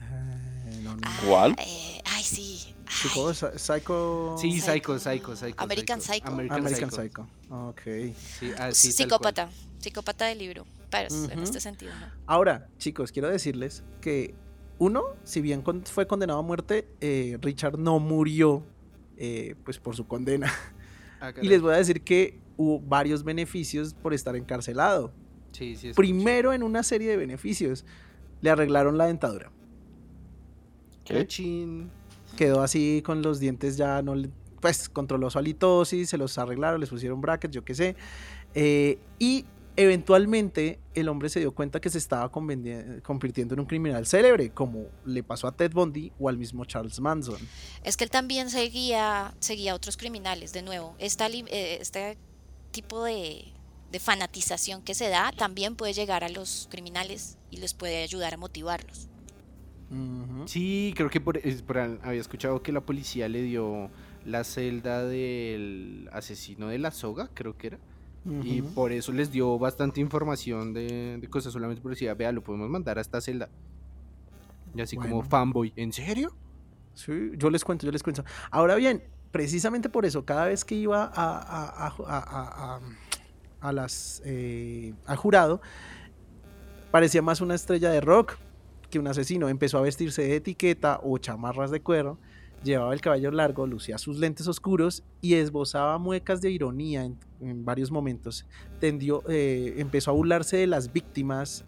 Eh, 0.00 0.80
no, 0.82 0.94
no. 0.96 1.00
Ah, 1.04 1.20
¿Cuál? 1.26 1.56
eh, 1.58 1.97
ay, 2.18 2.24
sí. 2.24 2.74
Ay, 2.86 2.94
Chico, 3.02 3.30
Psy- 3.32 3.58
Psycho. 3.58 4.36
Sí, 4.38 4.60
Psycho. 4.60 4.98
Psycho, 4.98 4.98
Psycho, 4.98 5.36
Psycho. 5.36 5.62
American 5.62 6.00
Psycho. 6.00 6.26
American, 6.28 6.58
American 6.58 6.90
Psycho. 6.90 7.28
Psycho. 7.46 7.68
Ok. 7.68 7.80
Sí, 8.40 8.50
ah, 8.58 8.72
psicópata. 8.72 9.48
Psicópata 9.78 10.26
del 10.26 10.38
libro. 10.38 10.66
Pero 10.90 11.14
en 11.30 11.38
este 11.40 11.60
sentido, 11.60 11.92
¿no? 11.94 12.06
Ahora, 12.26 12.68
chicos, 12.78 13.12
quiero 13.12 13.28
decirles 13.28 13.84
que 14.00 14.34
uno, 14.78 15.04
si 15.22 15.40
bien 15.40 15.62
con- 15.62 15.84
fue 15.84 16.06
condenado 16.06 16.38
a 16.40 16.42
muerte, 16.42 16.88
eh, 17.00 17.38
Richard 17.40 17.78
no 17.78 17.98
murió 18.00 18.64
eh, 19.16 19.54
pues 19.64 19.78
por 19.78 19.94
su 19.94 20.06
condena. 20.06 20.52
Ah, 21.20 21.32
Y 21.42 21.48
les 21.48 21.60
voy 21.60 21.74
a 21.74 21.76
decir 21.76 22.02
que 22.02 22.38
hubo 22.56 22.80
varios 22.80 23.22
beneficios 23.22 23.94
por 23.94 24.14
estar 24.14 24.34
encarcelado. 24.34 25.12
Sí, 25.52 25.76
sí. 25.76 25.92
Primero 25.94 26.52
en 26.52 26.62
una 26.62 26.82
serie 26.82 27.08
de 27.10 27.16
beneficios, 27.16 27.84
le 28.40 28.50
arreglaron 28.50 28.96
la 28.98 29.06
dentadura. 29.06 29.50
Cachín. 31.06 31.90
Quedó 32.38 32.60
así 32.62 33.02
con 33.04 33.20
los 33.20 33.40
dientes 33.40 33.76
ya 33.76 34.00
no 34.00 34.14
le- 34.14 34.30
pues 34.60 34.88
controló 34.88 35.28
su 35.28 35.38
halitosis, 35.40 36.08
se 36.08 36.16
los 36.18 36.38
arreglaron, 36.38 36.80
les 36.80 36.88
pusieron 36.88 37.20
brackets, 37.20 37.52
yo 37.52 37.64
qué 37.64 37.74
sé. 37.74 37.96
Eh, 38.54 39.00
y 39.18 39.44
eventualmente 39.74 40.78
el 40.94 41.08
hombre 41.08 41.28
se 41.30 41.40
dio 41.40 41.52
cuenta 41.52 41.80
que 41.80 41.90
se 41.90 41.98
estaba 41.98 42.30
convirtiendo 42.30 43.54
en 43.54 43.60
un 43.60 43.66
criminal 43.66 44.06
célebre, 44.06 44.50
como 44.50 44.86
le 45.04 45.24
pasó 45.24 45.48
a 45.48 45.52
Ted 45.52 45.72
Bundy 45.72 46.12
o 46.20 46.28
al 46.28 46.36
mismo 46.38 46.64
Charles 46.64 47.00
Manson. 47.00 47.38
Es 47.82 47.96
que 47.96 48.04
él 48.04 48.10
también 48.10 48.50
seguía, 48.50 49.34
seguía 49.40 49.72
a 49.72 49.74
otros 49.74 49.96
criminales, 49.96 50.52
de 50.52 50.62
nuevo. 50.62 50.94
Esta 51.00 51.26
eh, 51.28 51.78
este 51.80 52.18
tipo 52.70 53.02
de, 53.02 53.46
de 53.90 53.98
fanatización 53.98 54.82
que 54.82 54.94
se 54.94 55.08
da 55.08 55.32
también 55.36 55.74
puede 55.74 55.92
llegar 55.92 56.22
a 56.22 56.28
los 56.28 56.68
criminales 56.70 57.36
y 57.50 57.56
les 57.56 57.74
puede 57.74 58.02
ayudar 58.04 58.34
a 58.34 58.36
motivarlos. 58.36 59.08
Sí, 60.46 60.92
creo 60.96 61.08
que 61.10 61.20
por, 61.20 61.40
había 62.02 62.20
escuchado 62.20 62.62
que 62.62 62.72
la 62.72 62.80
policía 62.82 63.28
le 63.28 63.42
dio 63.42 63.90
la 64.24 64.44
celda 64.44 65.04
del 65.04 66.08
asesino 66.12 66.68
de 66.68 66.78
la 66.78 66.90
soga, 66.90 67.30
creo 67.34 67.56
que 67.56 67.68
era. 67.68 67.78
Y 68.42 68.60
por 68.60 68.92
eso 68.92 69.12
les 69.12 69.30
dio 69.32 69.58
bastante 69.58 70.00
información 70.02 70.74
de, 70.74 71.16
de 71.18 71.28
cosas. 71.28 71.52
Solamente 71.52 71.80
por 71.80 71.92
decir, 71.92 72.14
vea, 72.14 72.30
lo 72.32 72.42
podemos 72.42 72.68
mandar 72.68 72.98
a 72.98 73.00
esta 73.00 73.20
celda. 73.22 73.48
Y 74.74 74.82
así 74.82 74.96
como 74.96 75.22
fanboy. 75.22 75.72
¿En 75.76 75.92
serio? 75.94 76.34
Sí, 76.92 77.12
yo 77.38 77.48
les 77.48 77.64
cuento, 77.64 77.86
yo 77.86 77.92
les 77.92 78.02
cuento. 78.02 78.24
Ahora 78.50 78.74
bien, 78.74 79.02
precisamente 79.30 79.88
por 79.88 80.04
eso, 80.04 80.26
cada 80.26 80.44
vez 80.46 80.64
que 80.66 80.74
iba 80.74 81.04
a, 81.04 81.10
a- 81.14 81.86
a- 81.86 81.88
a- 81.88 82.18
a- 82.18 82.74
a- 82.76 82.80
a 83.60 83.72
las, 83.72 84.20
eh, 84.26 84.92
al 85.06 85.16
jurado, 85.16 85.62
parecía 86.90 87.22
más 87.22 87.40
una 87.40 87.54
estrella 87.54 87.90
de 87.90 88.00
rock 88.02 88.36
que 88.90 88.98
un 88.98 89.06
asesino. 89.06 89.48
Empezó 89.48 89.78
a 89.78 89.82
vestirse 89.82 90.22
de 90.22 90.36
etiqueta 90.36 91.00
o 91.02 91.18
chamarras 91.18 91.70
de 91.70 91.80
cuero, 91.80 92.18
llevaba 92.64 92.92
el 92.92 93.00
cabello 93.00 93.30
largo, 93.30 93.66
lucía 93.66 93.98
sus 93.98 94.18
lentes 94.18 94.48
oscuros 94.48 95.04
y 95.20 95.34
esbozaba 95.34 95.98
muecas 95.98 96.40
de 96.40 96.50
ironía 96.50 97.04
en, 97.04 97.64
varios 97.64 97.90
momentos. 97.90 98.46
Tendió, 98.80 99.22
eh, 99.28 99.74
empezó 99.78 100.10
a 100.10 100.14
burlarse 100.14 100.56
de 100.56 100.66
las 100.66 100.92
víctimas 100.92 101.64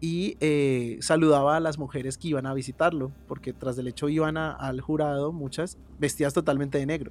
y 0.00 0.36
eh, 0.40 0.98
saludaba 1.00 1.56
a 1.56 1.60
las 1.60 1.76
mujeres 1.78 2.18
que 2.18 2.28
iban 2.28 2.46
a 2.46 2.54
visitarlo, 2.54 3.10
porque 3.26 3.52
tras 3.52 3.74
del 3.74 3.88
hecho 3.88 4.08
iban 4.08 4.36
a- 4.36 4.52
al 4.52 4.80
jurado, 4.80 5.32
muchas 5.32 5.76
vestidas 5.98 6.34
totalmente 6.34 6.78
de 6.78 6.86
negro. 6.86 7.10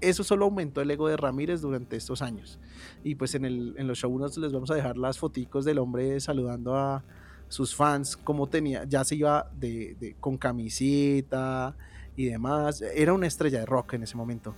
Eso 0.00 0.22
solo 0.22 0.44
aumentó 0.44 0.80
el 0.80 0.90
ego 0.92 1.08
de 1.08 1.16
Ramírez 1.16 1.60
durante 1.60 1.96
estos 1.96 2.22
años. 2.22 2.60
Y 3.02 3.16
pues 3.16 3.34
en, 3.34 3.44
el, 3.44 3.74
en 3.76 3.88
los 3.88 3.98
show 3.98 4.16
les 4.36 4.52
vamos 4.52 4.70
a 4.70 4.76
dejar 4.76 4.96
las 4.96 5.18
foticos 5.18 5.64
del 5.64 5.78
hombre 5.78 6.20
saludando 6.20 6.76
a 6.76 7.02
sus 7.48 7.74
fans, 7.74 8.16
como 8.16 8.46
tenía, 8.46 8.84
ya 8.84 9.04
se 9.04 9.16
iba 9.16 9.50
de, 9.54 9.96
de- 9.98 10.14
con 10.20 10.36
camisita 10.38 11.76
y 12.16 12.26
demás. 12.26 12.82
Era 12.82 13.12
una 13.12 13.26
estrella 13.26 13.60
de 13.60 13.66
rock 13.66 13.94
en 13.94 14.02
ese 14.02 14.16
momento 14.16 14.54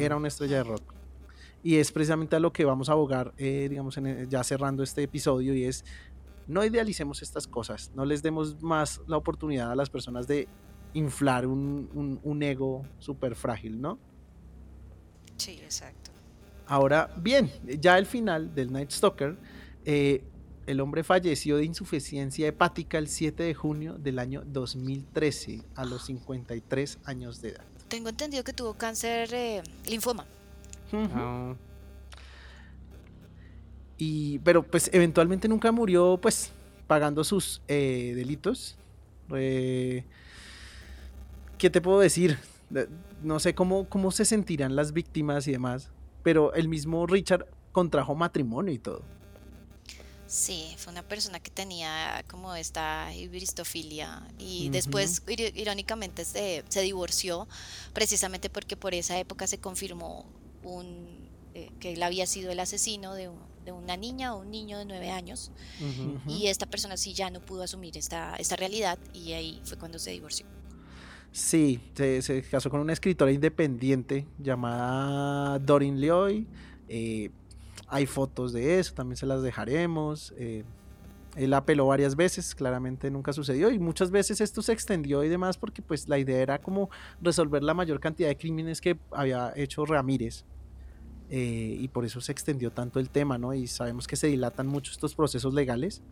era 0.00 0.16
una 0.16 0.26
estrella 0.28 0.56
de 0.56 0.64
rock. 0.64 0.82
Y 1.62 1.76
es 1.76 1.92
precisamente 1.92 2.34
a 2.36 2.40
lo 2.40 2.52
que 2.52 2.64
vamos 2.64 2.88
a 2.88 2.92
abogar, 2.92 3.32
eh, 3.36 3.68
digamos, 3.70 3.96
en 3.96 4.06
el- 4.06 4.28
ya 4.28 4.42
cerrando 4.42 4.82
este 4.82 5.02
episodio, 5.04 5.54
y 5.54 5.64
es, 5.64 5.84
no 6.48 6.64
idealicemos 6.64 7.22
estas 7.22 7.46
cosas, 7.46 7.92
no 7.94 8.04
les 8.04 8.22
demos 8.22 8.60
más 8.62 9.00
la 9.06 9.16
oportunidad 9.16 9.70
a 9.70 9.76
las 9.76 9.88
personas 9.90 10.26
de 10.26 10.48
inflar 10.94 11.46
un, 11.46 11.88
un- 11.94 12.18
un 12.24 12.42
ego 12.42 12.84
súper 12.98 13.34
frágil, 13.36 13.80
¿no? 13.80 13.98
Sí, 15.36 15.60
exacto. 15.62 16.10
Ahora, 16.66 17.10
bien, 17.16 17.50
ya 17.80 17.94
al 17.94 18.06
final 18.06 18.54
del 18.54 18.72
Night 18.72 18.90
Stalker, 18.90 19.36
eh, 19.84 20.22
el 20.68 20.80
hombre 20.80 21.02
falleció 21.02 21.56
de 21.56 21.64
insuficiencia 21.64 22.46
hepática 22.46 22.98
el 22.98 23.08
7 23.08 23.42
de 23.42 23.54
junio 23.54 23.94
del 23.98 24.18
año 24.18 24.42
2013, 24.46 25.62
a 25.74 25.84
los 25.84 26.04
53 26.06 26.98
años 27.04 27.40
de 27.40 27.50
edad. 27.50 27.64
Tengo 27.88 28.10
entendido 28.10 28.44
que 28.44 28.52
tuvo 28.52 28.74
cáncer 28.74 29.32
eh, 29.32 29.62
linfoma. 29.86 30.24
Ah, 30.92 31.54
Y, 33.96 34.38
pero 34.40 34.62
pues 34.62 34.90
eventualmente 34.92 35.48
nunca 35.48 35.72
murió 35.72 36.18
pues 36.20 36.52
pagando 36.86 37.24
sus 37.24 37.60
eh, 37.68 38.12
delitos. 38.14 38.76
Eh, 39.34 40.04
¿Qué 41.58 41.70
te 41.70 41.80
puedo 41.80 41.98
decir? 42.00 42.38
De- 42.70 42.88
No 43.22 43.40
sé 43.40 43.54
cómo, 43.54 43.88
cómo 43.88 44.10
se 44.12 44.24
sentirán 44.24 44.76
las 44.76 44.92
víctimas 44.92 45.48
y 45.48 45.52
demás, 45.52 45.90
pero 46.22 46.54
el 46.54 46.68
mismo 46.68 47.06
Richard 47.06 47.46
contrajo 47.72 48.14
matrimonio 48.14 48.72
y 48.72 48.78
todo. 48.78 49.02
Sí, 50.28 50.74
fue 50.76 50.92
una 50.92 51.02
persona 51.02 51.40
que 51.40 51.50
tenía 51.50 52.22
como 52.28 52.54
esta 52.54 53.14
ibristofilia 53.14 54.22
y 54.38 54.68
después 54.68 55.22
ir- 55.26 55.52
irónicamente 55.56 56.24
se, 56.26 56.62
se 56.68 56.82
divorció 56.82 57.48
precisamente 57.94 58.50
porque 58.50 58.76
por 58.76 58.92
esa 58.92 59.18
época 59.18 59.46
se 59.46 59.58
confirmó 59.58 60.26
un, 60.62 61.30
eh, 61.54 61.70
que 61.80 61.94
él 61.94 62.02
había 62.02 62.26
sido 62.26 62.50
el 62.52 62.60
asesino 62.60 63.14
de, 63.14 63.28
un- 63.30 63.40
de 63.64 63.72
una 63.72 63.96
niña 63.96 64.34
o 64.34 64.40
un 64.40 64.50
niño 64.50 64.78
de 64.78 64.84
nueve 64.84 65.10
años 65.10 65.50
y 66.28 66.48
esta 66.48 66.66
persona 66.66 66.98
sí 66.98 67.14
ya 67.14 67.30
no 67.30 67.40
pudo 67.40 67.62
asumir 67.62 67.96
esta, 67.96 68.36
esta 68.36 68.54
realidad 68.56 68.98
y 69.14 69.32
ahí 69.32 69.62
fue 69.64 69.78
cuando 69.78 69.98
se 69.98 70.10
divorció. 70.10 70.44
Sí, 71.32 71.80
se, 71.94 72.20
se 72.22 72.42
casó 72.42 72.68
con 72.68 72.80
una 72.80 72.92
escritora 72.92 73.30
independiente 73.32 74.26
llamada 74.38 75.58
Dorin 75.58 75.98
Leoy. 76.00 76.46
eh, 76.88 77.30
hay 77.88 78.06
fotos 78.06 78.52
de 78.52 78.78
eso, 78.78 78.94
también 78.94 79.16
se 79.16 79.26
las 79.26 79.42
dejaremos. 79.42 80.32
eh, 80.36 80.64
él 81.36 81.54
apeló 81.54 81.86
varias 81.86 82.16
veces, 82.16 82.54
claramente 82.54 83.10
nunca 83.10 83.32
sucedió 83.32 83.70
y 83.70 83.78
muchas 83.78 84.10
veces 84.10 84.40
esto 84.40 84.60
se 84.62 84.72
extendió 84.72 85.22
y 85.22 85.28
demás 85.28 85.56
porque 85.56 85.82
pues 85.82 86.08
la 86.08 86.18
idea 86.18 86.38
era 86.40 86.58
como 86.58 86.90
resolver 87.20 87.62
la 87.62 87.74
mayor 87.74 88.00
cantidad 88.00 88.28
de 88.28 88.36
crímenes 88.36 88.80
que 88.80 88.98
había 89.12 89.52
hecho 89.54 89.84
Ramírez. 89.86 90.44
eh, 91.30 91.76
y 91.78 91.88
por 91.88 92.06
eso 92.06 92.20
se 92.22 92.32
extendió 92.32 92.70
tanto 92.72 92.98
el 92.98 93.10
tema, 93.10 93.36
¿no? 93.36 93.52
Y 93.52 93.66
sabemos 93.66 94.06
que 94.06 94.16
se 94.16 94.28
dilatan 94.28 94.66
mucho 94.66 94.90
estos 94.92 95.14
procesos 95.14 95.52
legales. 95.54 96.02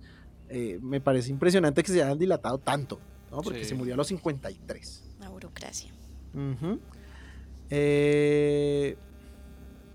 eh, 0.48 0.78
me 0.80 1.00
parece 1.00 1.30
impresionante 1.30 1.82
que 1.82 1.90
se 1.90 2.02
hayan 2.02 2.18
dilatado 2.18 2.58
tanto, 2.58 3.00
¿no? 3.32 3.40
Porque 3.40 3.60
Sí. 3.64 3.70
se 3.70 3.74
murió 3.74 3.94
a 3.94 3.96
los 3.96 4.06
53. 4.06 5.02
La 5.18 5.28
burocracia. 5.30 5.90
Ujú. 6.34 6.78
Eh, 7.70 8.96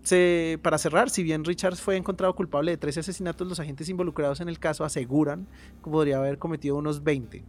se- 0.03 0.59
para 0.61 0.77
cerrar, 0.77 1.09
si 1.09 1.23
bien 1.23 1.43
Richards 1.45 1.81
fue 1.81 1.95
encontrado 1.97 2.35
culpable 2.35 2.71
de 2.71 2.77
13 2.77 3.01
asesinatos, 3.01 3.47
los 3.47 3.59
agentes 3.59 3.87
involucrados 3.89 4.39
en 4.41 4.49
el 4.49 4.59
caso 4.59 4.83
aseguran 4.83 5.47
que 5.83 5.89
podría 5.91 6.17
haber 6.17 6.37
cometido 6.37 6.75
unos 6.77 7.03
20. 7.03 7.43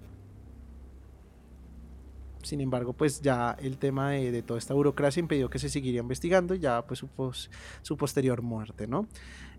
Sin 2.43 2.61
embargo, 2.61 2.93
pues 2.93 3.21
ya 3.21 3.53
el 3.61 3.79
tema 3.79 4.11
de, 4.11 4.33
de 4.33 4.43
toda 4.43 4.59
esta 4.59 4.75
burocracia 4.75 5.21
impidió 5.21 5.49
que 5.49 5.61
se 5.61 5.69
siguiera 5.69 6.01
investigando 6.01 6.55
y 6.57 6.59
ya 6.59 6.83
pues 6.85 6.99
su, 6.99 7.07
pos- 7.07 7.49
su 7.83 7.97
posterior 7.97 8.43
muerte, 8.43 8.89
¿no? 8.89 9.07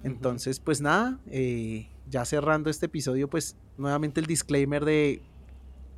Entonces, 0.03 0.59
pues 0.59 0.81
nada, 0.81 1.17
eh, 1.27 1.87
ya 2.09 2.25
cerrando 2.25 2.69
este 2.69 2.87
episodio, 2.87 3.29
pues 3.29 3.55
nuevamente 3.77 4.19
el 4.19 4.25
disclaimer 4.25 4.83
de 4.83 5.21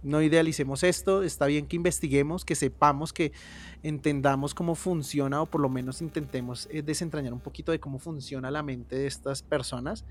no 0.06 0.22
idealicemos 0.22 0.84
esto, 0.84 1.24
está 1.24 1.48
bien 1.48 1.66
que 1.66 1.76
investiguemos, 1.76 2.46
que 2.46 2.56
sepamos, 2.56 3.12
que 3.12 3.32
entendamos 3.84 4.54
cómo 4.54 4.76
funciona 4.76 5.42
o 5.42 5.48
por 5.48 5.62
lo 5.62 5.68
menos 5.68 6.02
intentemos 6.02 6.68
eh, 6.72 6.82
desentrañar 6.82 7.34
un 7.34 7.40
poquito 7.40 7.72
de 7.72 7.80
cómo 7.80 7.98
funciona 7.98 8.52
la 8.52 8.64
mente 8.64 8.96
de 8.96 9.08
estas 9.08 9.42
personas, 9.42 10.06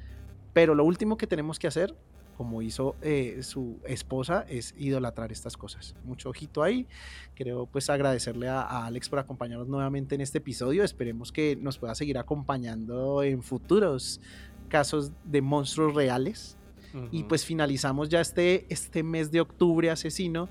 pero 0.52 0.74
lo 0.74 0.84
último 0.84 1.16
que 1.16 1.26
tenemos 1.26 1.58
que 1.58 1.68
hacer, 1.68 1.94
como 2.36 2.60
hizo 2.62 2.96
eh, 3.02 3.38
su 3.42 3.78
esposa, 3.84 4.44
es 4.48 4.74
idolatrar 4.76 5.30
estas 5.30 5.56
cosas. 5.56 5.94
Mucho 6.04 6.30
ojito 6.30 6.64
ahí. 6.64 6.88
Creo 7.36 7.66
pues 7.66 7.88
agradecerle 7.88 8.48
a, 8.48 8.62
a 8.62 8.86
Alex 8.86 9.08
por 9.08 9.20
acompañarnos 9.20 9.68
nuevamente 9.68 10.16
en 10.16 10.20
este 10.20 10.38
episodio. 10.38 10.82
Esperemos 10.82 11.30
que 11.30 11.54
nos 11.54 11.78
pueda 11.78 11.94
seguir 11.94 12.18
acompañando 12.18 13.22
en 13.22 13.42
futuros 13.44 14.20
casos 14.68 15.12
de 15.24 15.42
monstruos 15.42 15.94
reales. 15.94 16.56
Y 17.10 17.24
pues 17.24 17.44
finalizamos 17.44 18.08
ya 18.08 18.20
este, 18.20 18.66
este 18.68 19.02
mes 19.02 19.32
de 19.32 19.40
octubre 19.40 19.90
asesino 19.90 20.48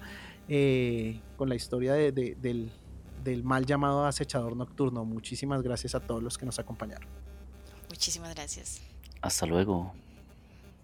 eh, 0.50 1.22
con 1.38 1.48
la 1.48 1.56
historia 1.56 1.94
de, 1.94 2.12
del, 2.12 3.44
mal 3.44 3.66
llamado 3.66 4.06
acechador 4.06 4.56
nocturno. 4.56 5.06
Muchísimas 5.06 5.62
gracias 5.62 5.96
a 5.96 6.02
todos 6.02 6.22
los 6.22 6.38
que 6.38 6.46
nos 6.46 6.60
acompañaron. 6.60 7.08
Muchísimas 7.90 8.34
gracias. 8.36 8.82
Hasta 9.22 9.46
luego. 9.46 9.94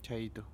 Chaito. 0.01 0.45